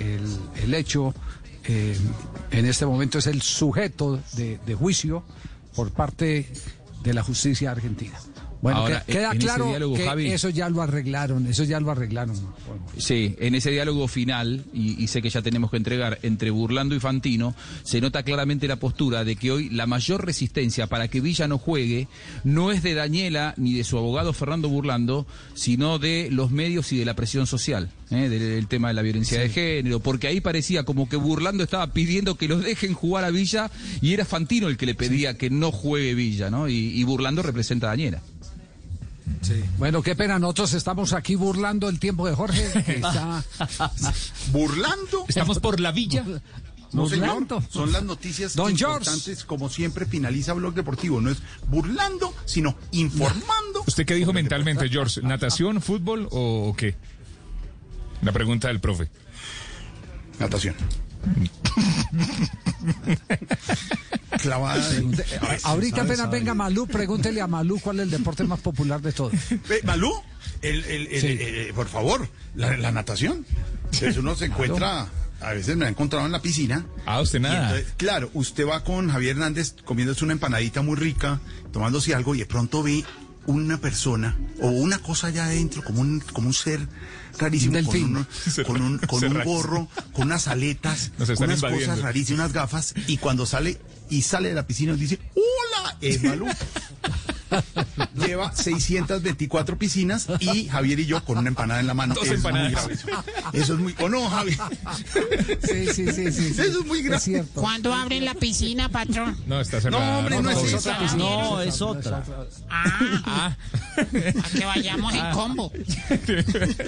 el 0.62 0.74
hecho 0.74 1.14
en 1.66 2.66
este 2.66 2.86
momento 2.86 3.20
es 3.20 3.28
el 3.28 3.42
sujeto 3.42 4.20
de, 4.34 4.60
de 4.66 4.76
juicio 4.76 5.24
por 5.76 5.92
parte 5.92 6.52
de 7.04 7.14
la 7.14 7.24
justicia 7.24 7.72
argentina. 7.72 8.20
Bueno, 8.64 8.80
Ahora, 8.80 9.04
queda 9.06 9.32
en 9.32 9.38
ese 9.38 9.46
claro 9.46 9.68
diálogo, 9.68 9.96
que 9.98 10.06
Javi- 10.08 10.32
eso 10.32 10.48
ya 10.50 10.70
lo 10.70 10.82
arreglaron, 10.82 11.46
eso 11.48 11.66
ya 11.66 11.80
lo 11.82 11.92
arreglaron. 11.92 12.36
Sí, 12.98 13.36
en 13.40 13.56
ese 13.56 13.72
diálogo 13.72 14.08
final, 14.08 14.64
y, 14.74 15.04
y 15.04 15.08
sé 15.08 15.22
que 15.22 15.30
ya 15.30 15.42
tenemos 15.42 15.70
que 15.70 15.76
entregar 15.78 16.18
entre 16.24 16.50
Burlando 16.50 16.96
y 16.96 17.02
Fantino, 17.02 17.54
se 17.84 18.00
nota 18.00 18.24
claramente 18.24 18.68
la 18.70 18.78
postura 18.78 19.26
de 19.26 19.36
que 19.36 19.52
hoy 19.52 19.70
la 19.70 19.86
mayor 19.86 20.26
resistencia 20.26 20.88
para 20.88 21.10
que 21.10 21.20
Villa 21.20 21.46
no 21.48 21.58
juegue 21.58 22.08
no 22.46 22.72
es 22.72 22.82
de 22.84 22.94
Daniela 22.94 23.54
ni 23.58 23.74
de 23.74 23.84
su 23.84 23.98
abogado 23.98 24.32
Fernando 24.32 24.70
Burlando, 24.70 25.28
sino 25.56 26.00
de 26.00 26.30
los 26.32 26.52
medios 26.52 26.92
y 26.94 26.98
de 26.98 27.04
la 27.04 27.16
presión 27.16 27.46
social, 27.48 27.90
¿eh? 28.12 28.30
del, 28.30 28.40
del 28.40 28.68
tema 28.68 28.88
de 28.88 28.94
la 28.94 29.02
violencia 29.02 29.42
de 29.42 29.50
género, 29.50 30.00
porque 30.00 30.28
ahí 30.28 30.40
parecía 30.40 30.84
como 30.84 31.10
que 31.10 31.18
Burlando 31.18 31.66
estaba 31.66 31.88
pidiendo 31.88 32.36
que 32.36 32.48
los 32.48 32.64
dejen 32.64 32.94
jugar 32.94 33.26
a 33.26 33.30
Villa 33.30 33.70
y 34.02 34.14
era 34.14 34.24
Fantino 34.24 34.70
el 34.70 34.78
que 34.78 34.86
le 34.86 34.96
pedía 34.96 35.38
que 35.38 35.50
no 35.50 35.70
juegue 35.74 36.14
Villa, 36.16 36.50
¿no? 36.50 36.70
Y, 36.70 36.76
y 36.98 37.04
Burlando 37.04 37.42
representa 37.42 37.88
a 37.88 37.90
Daniela. 37.90 38.22
Bueno, 39.78 40.02
qué 40.02 40.16
pena, 40.16 40.40
nosotros 40.40 40.74
estamos 40.74 41.14
aquí 41.14 41.36
burlando 41.36 41.90
el 41.90 42.00
tiempo 42.00 42.28
de 42.28 42.36
Jorge, 42.36 42.84
que 42.84 42.96
está 42.96 43.44
¿Burlando? 44.52 45.26
Estamos 45.28 45.60
por 45.60 45.80
la 45.80 45.92
villa. 45.92 46.26
No, 46.94 47.10
señor. 47.10 47.48
Son 47.70 47.92
las 47.92 48.04
noticias 48.04 48.56
Don 48.56 48.78
George. 48.78 49.10
importantes, 49.10 49.44
como 49.46 49.68
siempre 49.70 50.06
finaliza 50.06 50.54
Blog 50.54 50.76
Deportivo. 50.76 51.20
No 51.22 51.32
es 51.32 51.38
burlando, 51.68 52.34
sino 52.46 52.76
informando. 52.92 53.84
¿Usted 53.88 54.06
qué 54.06 54.14
dijo 54.14 54.32
mentalmente, 54.32 54.88
George? 54.90 55.22
¿Natación, 55.22 55.82
fútbol 55.82 56.28
o, 56.32 56.70
o 56.70 56.76
qué? 56.76 56.96
La 58.22 58.32
pregunta 58.32 58.68
del 58.68 58.80
profe. 58.80 59.10
Natación. 60.40 60.76
Clavada. 64.42 64.90
de- 64.90 65.24
sí, 65.24 65.36
Ahorita 65.64 65.98
sabe, 65.98 66.10
apenas 66.10 66.26
sabe. 66.26 66.40
venga 66.40 66.54
Malú, 66.54 66.88
pregúntele 66.88 67.42
a 67.42 67.48
Malú 67.48 67.80
cuál 67.80 68.00
es 68.00 68.04
el 68.04 68.12
deporte 68.12 68.44
más 68.44 68.60
popular 68.60 69.02
de 69.02 69.12
todos. 69.12 69.34
Malú, 69.84 70.12
el, 70.62 70.84
el- 70.86 71.08
el- 71.08 71.22
Sí. 71.22 71.28
eh, 71.40 71.72
por 71.76 71.88
favor, 71.88 72.28
la, 72.56 72.76
la 72.78 72.92
natación. 72.92 73.46
Entonces 73.86 74.18
uno 74.18 74.36
se 74.36 74.46
encuentra, 74.46 75.08
a 75.40 75.54
veces 75.54 75.78
me 75.78 75.86
ha 75.86 75.90
encontrado 75.90 76.26
en 76.26 76.32
la 76.32 76.42
piscina. 76.42 76.86
Ah, 77.06 77.22
usted 77.22 77.40
nada. 77.40 77.70
entonces, 77.70 77.94
claro, 77.98 78.30
usted 78.34 78.68
va 78.68 78.84
con 78.84 79.10
Javier 79.10 79.32
Hernández 79.38 79.76
comiéndose 79.86 80.24
una 80.26 80.34
empanadita 80.34 80.82
muy 80.82 80.96
rica, 80.96 81.40
tomándose 81.72 82.14
algo 82.16 82.36
y 82.36 82.40
de 82.40 82.46
pronto 82.46 82.84
ve 82.84 83.04
una 83.46 83.78
persona 83.78 84.38
o 84.62 84.70
una 84.70 85.00
cosa 85.00 85.28
allá 85.28 85.46
adentro, 85.46 85.84
como 85.84 86.02
un, 86.02 86.20
como 86.22 86.48
un 86.48 86.54
ser 86.54 86.80
rarísimo, 87.38 87.78
Un 87.78 87.86
con, 87.86 87.96
uno- 88.04 88.28
con 88.66 88.82
un, 88.82 88.98
con 89.00 89.24
un 89.38 89.44
gorro, 89.44 89.88
con 90.14 90.26
unas 90.28 90.48
aletas, 90.48 91.12
Nos 91.18 91.32
con 91.32 91.46
unas 91.46 91.58
invadiendo. 91.58 91.88
cosas 91.88 92.00
rarísimas, 92.04 92.40
unas 92.40 92.54
gafas, 92.54 92.94
y 93.08 93.18
cuando 93.18 93.46
sale 93.46 93.80
y 94.10 94.22
sale 94.22 94.50
de 94.50 94.56
la 94.56 94.68
piscina 94.68 94.94
dice, 94.96 95.20
¡Hola! 95.36 95.98
Es 96.02 96.22
Malú. 96.24 96.48
Lleva 98.16 98.56
624 98.56 99.78
piscinas 99.78 100.28
y 100.40 100.68
Javier 100.68 101.00
y 101.00 101.06
yo 101.06 101.24
con 101.24 101.38
una 101.38 101.50
empanada 101.50 101.80
en 101.80 101.88
la 101.88 101.94
mano. 101.94 102.14
Dos 102.16 102.24
Eso 102.26 102.34
es 102.36 102.42
muy 102.42 102.50
empanadas. 102.52 102.72
grave 102.88 102.94
eso. 103.62 103.74
Es 103.74 103.80
muy... 103.80 103.96
¿O 104.00 104.10
no, 104.10 104.30
Javi? 104.30 104.52
Sí, 105.64 105.88
sí, 105.94 106.08
sí, 106.12 106.32
sí. 106.32 106.54
sí. 106.54 106.62
Eso 106.62 106.80
es 106.82 106.86
muy 106.86 107.02
grave. 107.02 107.18
Es 107.18 107.24
cierto. 107.24 107.62
¿Cuándo 107.62 107.94
abren 107.94 108.26
la 108.26 108.34
piscina, 108.36 108.90
patrón? 108.90 109.38
No, 109.48 109.60
está 109.62 109.80
cerrado. 109.82 110.04
No, 110.04 110.20
hombre, 110.20 110.42
no 110.42 110.50
es 110.50 110.58
Javier. 110.58 110.76
esa. 110.76 111.16
No, 111.18 111.62
es 111.62 111.82
otra. 111.82 112.24
Ah, 112.70 112.84
Ah. 113.26 113.58
a 113.98 114.50
que 114.58 114.66
vayamos 114.66 115.14
en 115.14 115.32
combo. 115.32 115.72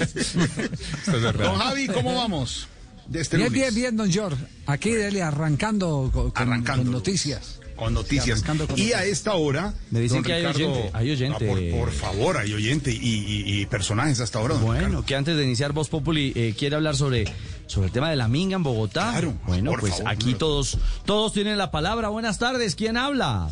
Está 0.05 1.11
cerrado. 1.11 1.51
Don 1.51 1.59
Javi, 1.59 1.87
¿cómo 1.87 2.15
vamos? 2.15 2.67
De 3.07 3.21
este 3.21 3.37
Bien, 3.37 3.49
lunes. 3.53 3.61
bien, 3.73 3.75
bien, 3.75 3.97
don 3.97 4.11
George. 4.11 4.43
Aquí 4.65 4.89
dele 4.91 5.21
arrancando 5.21 6.09
con, 6.11 6.31
con- 6.31 6.41
Arrancando. 6.41 6.83
con 6.83 6.91
noticias. 6.93 7.59
Con 7.75 7.93
noticias. 7.93 8.41
Con 8.43 8.57
y 8.77 8.93
a 8.93 9.03
esta 9.03 9.33
hora. 9.35 9.73
Me 9.91 9.99
dicen 9.99 10.23
que 10.23 10.33
hay 10.33 10.45
oyente, 10.45 10.89
hay 10.93 11.11
oyente. 11.11 11.45
Ah, 11.49 11.53
por, 11.71 11.79
por 11.85 11.91
favor, 11.91 12.37
hay 12.37 12.53
oyente 12.53 12.91
y, 12.91 12.95
y- 12.97 13.61
y 13.61 13.65
personajes 13.65 14.19
hasta 14.21 14.39
ahora. 14.39 14.55
Bueno, 14.55 14.85
Ricardo. 14.85 15.05
que 15.05 15.15
antes 15.15 15.35
de 15.37 15.43
iniciar 15.43 15.73
Voz 15.73 15.89
Populi 15.89 16.31
eh, 16.35 16.53
quiere 16.57 16.75
hablar 16.77 16.95
sobre, 16.95 17.25
sobre 17.67 17.87
el 17.87 17.91
tema 17.93 18.09
de 18.09 18.15
la 18.15 18.27
minga 18.27 18.55
en 18.55 18.63
Bogotá. 18.63 19.09
Claro, 19.11 19.33
bueno, 19.45 19.71
por 19.71 19.81
pues 19.81 19.93
favor, 19.93 20.07
aquí 20.09 20.33
todos 20.35 20.77
todos 21.05 21.33
tienen 21.33 21.57
la 21.57 21.69
palabra. 21.71 22.09
Buenas 22.09 22.39
tardes, 22.39 22.75
¿quién 22.75 22.95
habla? 22.97 23.49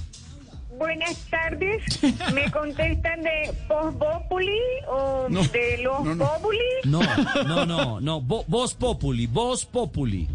Buenas 0.77 1.15
tardes. 1.29 1.83
¿Me 2.33 2.49
contestan 2.51 3.21
de 3.21 3.53
Post 3.67 3.97
Populi 3.99 4.59
o 4.87 5.27
No, 5.29 5.41
de 5.43 5.77
los 5.83 6.03
no, 6.03 6.15
no. 6.15 6.25
Populi? 6.25 6.57
No, 6.85 7.01
no, 7.45 7.65
no, 7.65 7.99
no, 8.01 8.21
Vo- 8.21 8.45
Voz 8.47 8.73
Populi, 8.73 9.27
Voz 9.27 9.65
Populi. 9.65 10.27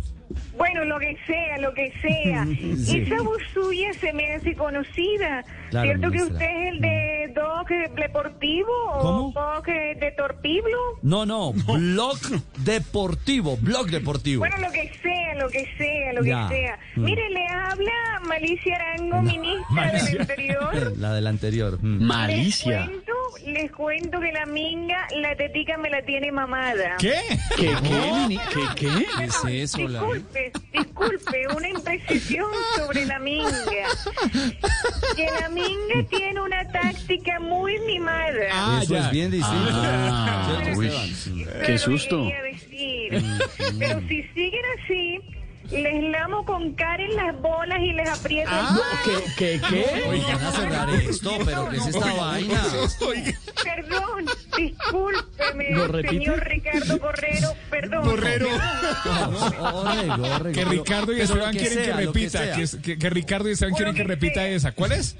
Bueno, 0.59 0.85
lo 0.85 0.99
que 0.99 1.17
sea, 1.27 1.59
lo 1.59 1.73
que 1.73 1.93
sea. 2.03 2.47
Sí. 2.79 3.01
Esa 3.03 3.23
voz 3.23 3.41
suya 3.55 3.93
se 3.95 4.13
me 4.13 4.35
hace 4.35 4.55
conocida. 4.55 5.45
Claro, 5.71 5.87
¿Cierto 5.89 6.11
que 6.11 6.23
usted 6.23 6.45
es 6.51 6.73
el 6.73 6.81
de 6.81 7.33
Doc 7.35 7.69
Deportivo 7.97 8.73
o. 8.93 9.33
Doc 9.35 9.67
de 9.67 10.13
Torpiblo? 10.17 10.79
No, 11.03 11.25
no, 11.33 11.53
Blog 11.53 12.19
Deportivo, 12.59 13.57
Blog 13.59 13.91
Deportivo. 13.91 14.41
Bueno, 14.41 14.57
lo 14.59 14.71
que 14.73 14.91
sea, 15.03 15.35
lo 15.37 15.49
que 15.49 15.67
sea, 15.77 16.13
lo 16.15 16.25
Ya. 16.25 16.49
que 16.49 16.55
sea. 16.57 16.79
Mm. 16.97 17.05
Mire, 17.05 17.31
le 17.31 17.47
habla 17.49 18.21
Malicia 18.27 18.77
Arango, 18.77 19.23
ministra 19.23 19.93
del 19.93 20.21
Interior. 20.21 20.93
La 20.99 21.15
del 21.15 21.27
anterior. 21.27 21.79
mm. 21.83 22.09
Les 22.29 22.63
cuento, 22.63 23.13
les 23.47 23.73
cuento 23.73 24.21
que 24.21 24.33
la 24.33 24.47
minga, 24.47 25.07
la 25.17 25.35
tetica 25.37 25.77
me 25.79 25.91
la 25.91 26.03
tiene 26.03 26.31
mamada. 26.33 26.97
¿Qué? 26.99 27.15
¿Qué, 27.57 27.69
qué, 27.83 28.39
¿Qué, 28.53 28.61
qué? 28.77 29.07
¿Qué 29.17 29.25
es 29.25 29.45
eso? 29.45 29.79
Disculpe, 29.79 30.48
disculpe, 30.73 31.47
una 31.57 31.69
imprecisión 31.69 32.51
sobre 32.77 33.07
la 33.07 33.19
minga. 33.19 33.51
Que 35.17 35.27
la 35.41 35.49
minga 35.49 36.09
tiene 36.11 36.41
una 36.41 36.67
táctica 36.71 37.41
muy 37.41 37.79
mimada. 37.81 38.83
Eso 38.83 38.97
es 38.97 39.11
bien 39.11 39.31
distinto. 39.31 39.71
Ah, 39.73 40.61
¿Cierto, 40.63 40.79
uy. 40.79 40.91
Qué 41.67 41.79
susto. 41.79 42.31
Pero 43.79 44.01
si 44.09 44.23
siguen 44.35 44.63
así, 44.83 45.21
les 45.71 46.03
lamo 46.11 46.45
con 46.45 46.73
Karen 46.75 47.15
las 47.17 47.41
bolas 47.41 47.79
y 47.81 47.93
les 47.93 48.09
aprieto 48.09 48.51
el 48.51 48.57
mano. 48.57 48.81
¿Qué, 49.37 49.61
qué? 49.69 50.05
Oiga, 50.09 50.37
van 50.37 50.45
a 50.47 50.53
cerrar 50.53 50.91
esto, 50.91 51.39
pero 51.45 51.69
¿qué 51.69 51.77
es 51.77 51.87
esta 51.87 52.13
vaina? 52.15 52.65
Perdón, 53.65 54.27
discúlpeme, 54.57 55.71
¿Lo 55.71 55.89
repite? 55.89 56.15
señor 56.15 56.45
Ricardo 56.45 56.99
Borrero, 56.99 57.49
perdón. 57.71 58.05
Borrero. 58.05 58.49
Que. 60.53 60.65
Ricardo 60.65 61.13
y 61.13 61.21
Esteban 61.21 61.53
que 61.53 61.59
quieren 61.59 61.79
que 61.79 61.85
sea, 61.85 61.95
lo 61.95 62.01
que 62.01 62.07
repita. 62.07 62.53
Que, 62.57 62.65
que- 62.83 62.99
que 62.99 63.11
Ricardo 63.11 63.49
y 63.49 63.53
Esteban 63.53 63.75
quieren 63.75 63.95
que 63.95 64.05
repita 64.05 64.47
esa. 64.47 64.73
¿Cuál 64.73 64.93
es? 64.93 65.17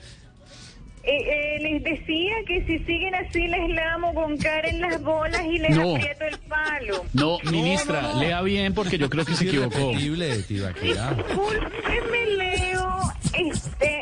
Eh, 1.05 1.57
eh, 1.57 1.59
les 1.63 1.83
decía 1.85 2.35
que 2.47 2.67
si 2.67 2.81
siguen 2.81 3.15
así 3.15 3.47
les 3.47 3.71
lamo 3.71 4.13
con 4.13 4.37
cara 4.37 4.69
en 4.69 4.83
las 4.83 5.03
bolas 5.03 5.41
y 5.43 5.59
les 5.59 5.75
No. 5.75 5.97
aprieto 5.97 6.25
el 6.25 6.39
palo. 6.41 7.05
No, 7.15 7.39
ministra, 7.51 8.13
lea 8.17 8.43
bien 8.43 8.75
porque 8.75 8.99
yo 8.99 9.09
creo 9.09 9.25
que 9.25 9.35
se 9.35 9.45
equivocó. 9.47 9.89
Discúlpeme, 9.93 12.27
Leo, 12.37 13.01
este, 13.33 13.98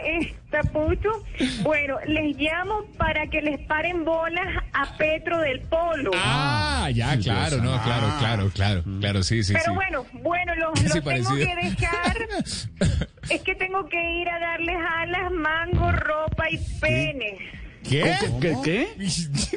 Bueno, 1.63 1.97
les 2.07 2.37
llamo 2.37 2.85
para 2.97 3.27
que 3.27 3.41
les 3.41 3.61
paren 3.67 4.05
bolas 4.05 4.47
a 4.73 4.97
Petro 4.97 5.39
del 5.41 5.61
Polo. 5.63 6.11
Ah, 6.15 6.89
ya, 6.93 7.17
claro, 7.19 7.59
no, 7.59 7.81
claro, 7.83 8.07
claro, 8.19 8.51
claro, 8.55 8.83
claro, 9.01 9.23
sí, 9.23 9.43
sí, 9.43 9.53
Pero 9.53 9.65
sí. 9.65 9.71
bueno, 9.73 10.07
bueno, 10.23 10.55
los, 10.57 10.79
Sí, 10.79 10.85
los 10.85 11.05
tengo 11.05 11.37
que 11.37 11.57
dejar. 11.63 12.17
es 13.31 13.41
que 13.43 13.55
tengo 13.55 13.89
que 13.89 14.21
ir 14.21 14.29
a 14.29 14.39
darles 14.39 14.77
alas, 14.97 15.33
mango, 15.33 15.93
ropa 15.93 16.51
y 16.51 16.59
penes. 16.81 17.56
¿Qué? 17.89 18.15
¿Qué? 18.41 18.57
qué? 18.65 18.89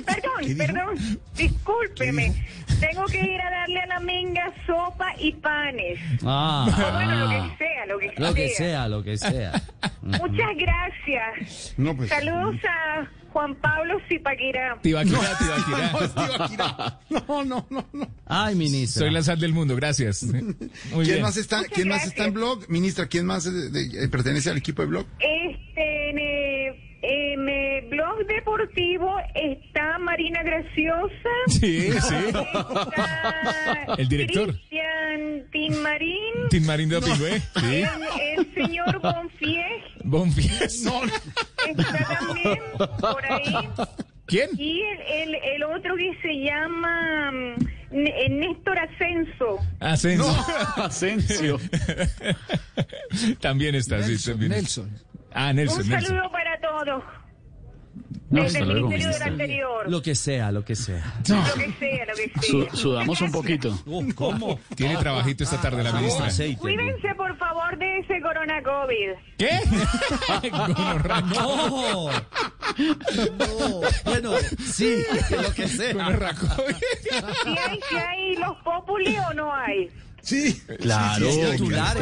Perdón, 0.05 0.57
perdón, 0.57 1.19
discúlpeme. 1.35 2.33
Tengo 2.79 3.05
que 3.05 3.19
ir 3.19 3.41
a 3.41 3.49
darle 3.49 3.79
a 3.81 3.85
la 3.87 3.99
minga 3.99 4.53
sopa 4.65 5.13
y 5.19 5.31
panes. 5.33 5.99
Ah, 6.23 6.67
Ah, 6.71 6.91
bueno, 6.93 7.15
lo 7.19 7.29
que 7.29 7.57
sea, 7.57 7.85
lo 7.87 7.99
que 7.99 8.13
Lo 8.17 8.33
que 8.33 8.47
sea. 8.49 8.57
sea, 8.57 8.87
lo 8.87 9.03
que 9.03 9.17
sea. 9.17 9.51
Muchas 10.01 10.55
gracias. 10.55 11.73
No, 11.77 11.95
pues. 11.95 12.09
Saludos 12.09 12.55
a 12.65 13.07
Juan 13.31 13.55
Pablo 13.55 13.99
Zipaquirá. 14.07 14.77
Tibaquirá, 14.81 15.19
Tibaquirá. 15.37 16.99
No, 17.09 17.43
no, 17.45 17.65
no, 17.69 17.85
no. 17.93 18.07
Ay, 18.25 18.55
ministra. 18.55 19.01
Soy 19.05 19.11
la 19.11 19.21
sal 19.23 19.39
del 19.39 19.53
mundo, 19.53 19.75
gracias. 19.75 20.23
Muy 20.23 20.43
¿Quién 20.55 21.03
bien. 21.03 21.21
más 21.21 21.37
está, 21.37 21.57
Muchas 21.57 21.73
quién 21.73 21.87
más 21.87 21.97
gracias. 21.97 22.13
está 22.13 22.25
en 22.25 22.33
blog? 22.33 22.65
Ministra, 22.69 23.07
¿quién 23.07 23.25
más 23.25 23.45
eh, 23.45 23.51
de- 23.51 24.03
eh, 24.03 24.07
pertenece 24.09 24.49
al 24.49 24.57
equipo 24.57 24.81
de 24.81 24.87
blog? 24.87 25.05
Este, 25.19 26.09
en, 26.09 26.19
eh, 26.19 26.85
en 27.01 27.89
blog 27.89 28.25
deportivo 28.27 29.15
está 29.33 29.97
Marina 29.99 30.43
Graciosa. 30.43 31.29
Sí, 31.47 31.91
sí. 31.91 32.15
Está 32.25 33.95
El 33.97 34.07
director. 34.09 34.49
Cristian 34.55 35.49
Tinmarín. 35.51 36.49
Tin 36.49 36.65
Marín 36.65 36.89
de 36.89 36.97
Opingüe. 36.97 37.39
Sí. 37.39 37.83
El, 37.83 38.37
el 38.39 38.53
señor 38.53 38.99
Bonfies. 40.03 40.83
No, 40.83 41.01
está 41.67 42.17
también 42.19 42.59
por 42.99 43.25
ahí. 43.25 43.69
¿Quién? 44.25 44.49
Y 44.57 44.81
el, 44.81 45.01
el, 45.01 45.35
el 45.55 45.63
otro 45.63 45.95
que 45.95 46.15
se 46.21 46.33
llama 46.39 47.31
mm, 47.31 47.55
N- 47.91 48.29
Néstor 48.29 48.77
Ascenso. 48.77 49.57
Ascenso. 49.79 50.45
Asensio. 50.77 51.59
también 53.41 53.75
está, 53.75 54.01
sí, 54.03 54.11
Nelson, 54.11 54.33
también. 54.33 54.51
Nelson. 54.51 54.99
Ah, 55.33 55.49
Un 55.49 55.55
Nelson, 55.57 55.89
Nelson. 55.89 56.07
saludo 56.09 56.31
para 56.31 56.59
todos. 56.61 57.03
No, 58.29 58.43
Desde 58.43 58.59
el 58.59 58.67
luego, 58.69 58.89
Ministerio 58.89 59.19
del. 59.19 59.31
Anterior. 59.33 59.89
Lo 59.89 60.01
que 60.01 60.13
sea, 60.15 60.51
lo 60.51 60.63
que 60.63 60.75
sea. 60.75 61.15
Lo 61.27 61.43
que 61.55 61.73
sea, 61.79 62.05
lo 62.05 62.13
que 62.15 62.31
Su- 62.47 62.61
sea. 62.63 62.75
sudamos 62.75 63.21
un 63.21 63.31
poquito. 63.31 63.77
¿Cómo? 64.15 64.59
Tiene 64.75 64.97
trabajito 64.97 65.43
esta 65.43 65.59
tarde 65.61 65.83
la 65.83 65.93
ministra. 65.93 66.27
Aceite. 66.27 66.59
Cuídense, 66.59 67.13
por 67.15 67.35
favor, 67.37 67.77
de 67.77 67.99
ese 67.99 68.21
corona 68.21 68.61
COVID. 68.61 69.09
¿Qué? 69.37 69.59
No. 71.29 72.09
No. 73.37 73.81
Bueno, 74.05 74.31
sí, 74.63 75.03
lo 75.41 75.51
que 75.53 75.67
sea. 75.67 75.93
Si 77.43 77.49
hay, 77.49 77.79
si 77.89 77.95
hay 77.95 78.35
los 78.35 78.55
populi 78.63 79.17
o 79.17 79.33
no 79.33 79.53
hay. 79.53 79.89
Sí. 80.29 80.61
Claro, 80.79 81.31
Sí. 81.31 81.63
Muchas 81.63 81.95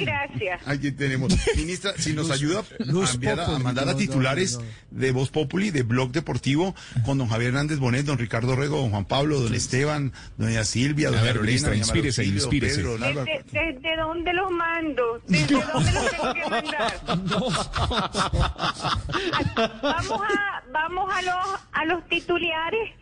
gracias. 0.00 0.60
Aquí 0.66 0.90
tenemos. 0.90 1.32
Ministra, 1.56 1.92
si 1.96 2.12
nos 2.12 2.30
ayuda 2.30 2.60
a, 2.60 2.64
enviar 3.12 3.60
mandar 3.60 3.88
a 3.88 3.96
titulares 3.96 4.54
no, 4.54 4.62
no. 4.62 4.66
de 4.90 5.12
Voz 5.12 5.30
Populi, 5.30 5.70
de 5.70 5.84
Blog 5.84 6.10
Deportivo, 6.10 6.74
con 7.04 7.18
don 7.18 7.28
Javier 7.28 7.50
Hernández 7.50 7.78
Bonet, 7.78 8.04
don 8.04 8.18
Ricardo 8.18 8.56
Rego, 8.56 8.78
don 8.78 8.90
Juan 8.90 9.04
Pablo, 9.04 9.40
don 9.40 9.54
Esteban, 9.54 10.12
doña 10.36 10.64
Silvia, 10.64 11.10
doña 11.10 11.22
ver, 11.22 11.36
Lorena, 11.36 11.46
ministra, 11.46 11.70
doña 11.70 11.82
inspírese, 11.82 12.24
inspírese. 12.24 12.76
Pedro, 12.78 12.92
don 12.92 13.04
Álvaro. 13.04 13.26
¿Desde, 13.26 13.72
desde 13.72 13.96
dónde 13.96 14.32
los 14.32 14.50
mando? 14.50 15.22
¿Desde 15.28 15.54
dónde 15.54 15.92
los 15.92 16.10
tengo 16.10 16.34
que 16.34 16.50
mandar? 16.50 17.00
Vamos 19.82 20.20
a, 20.22 20.62
vamos 20.72 21.10
a 21.12 21.22
los, 21.22 21.60
a 21.72 21.84
los 21.84 22.08
titulares. 22.08 22.99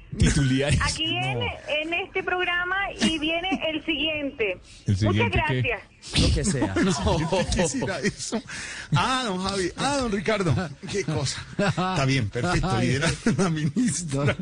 Aquí 0.82 1.16
en, 1.16 1.42
en 1.42 1.94
este 1.94 2.22
programa 2.22 2.76
y 3.00 3.18
viene 3.18 3.60
el 3.68 3.84
siguiente. 3.84 4.58
¿El 4.86 4.96
siguiente 4.96 5.38
Muchas 5.38 5.50
qué? 5.50 5.78
Lo 6.20 6.32
que 6.34 6.44
sea. 6.44 6.74
¿Qué 7.54 7.68
será 7.68 8.00
eso? 8.00 8.40
Ah, 8.94 9.24
don 9.26 9.42
Javi. 9.42 9.70
Ah, 9.76 9.98
don 9.98 10.10
Ricardo. 10.12 10.54
Qué 10.90 11.04
cosa. 11.04 11.44
Está 11.58 12.04
bien, 12.06 12.28
perfecto. 12.30 12.78
Lidera 12.80 13.12
la 13.36 13.50
ministra. 13.50 14.36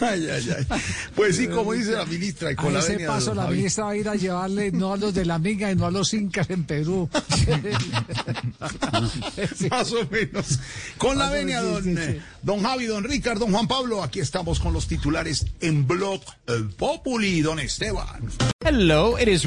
Ay, 0.00 0.28
ay, 0.30 0.48
ay. 0.58 0.66
Pues 1.14 1.36
sí, 1.36 1.46
como 1.48 1.72
dice 1.74 1.92
la 1.92 2.04
ministra, 2.06 2.50
y 2.52 2.56
con 2.56 2.68
A 2.68 2.70
la 2.72 2.78
ese 2.80 2.92
venia 2.92 3.06
de 3.06 3.12
paso 3.12 3.26
don 3.26 3.36
la 3.36 3.42
Javi. 3.44 3.56
ministra 3.56 3.84
va 3.84 3.90
a 3.90 3.96
ir 3.96 4.08
a 4.08 4.14
llevarle 4.16 4.72
no 4.72 4.92
a 4.92 4.96
los 4.96 5.14
de 5.14 5.24
la 5.24 5.38
miga 5.38 5.70
y 5.70 5.76
no 5.76 5.86
a 5.86 5.90
los 5.90 6.12
incas 6.14 6.50
en 6.50 6.64
Perú. 6.64 7.08
Más 9.70 9.92
o 9.92 10.06
menos. 10.10 10.58
Con 10.98 11.18
la 11.18 11.30
venia, 11.30 11.62
don, 11.62 11.82
sí, 11.84 11.94
sí. 11.94 12.00
eh, 12.02 12.20
don 12.42 12.62
Javi, 12.62 12.86
don 12.86 13.04
Ricardo, 13.04 13.40
don 13.40 13.52
Juan 13.52 13.68
Pablo. 13.68 14.02
Aquí 14.02 14.20
estamos 14.20 14.58
con 14.60 14.72
los 14.72 14.86
titulares 14.88 15.46
en 15.60 15.86
Blog 15.86 16.20
eh, 16.46 16.64
Populi, 16.76 17.40
don 17.42 17.58
Esteban. 17.60 18.28
Hello, 18.64 19.16
it 19.18 19.28
is 19.28 19.46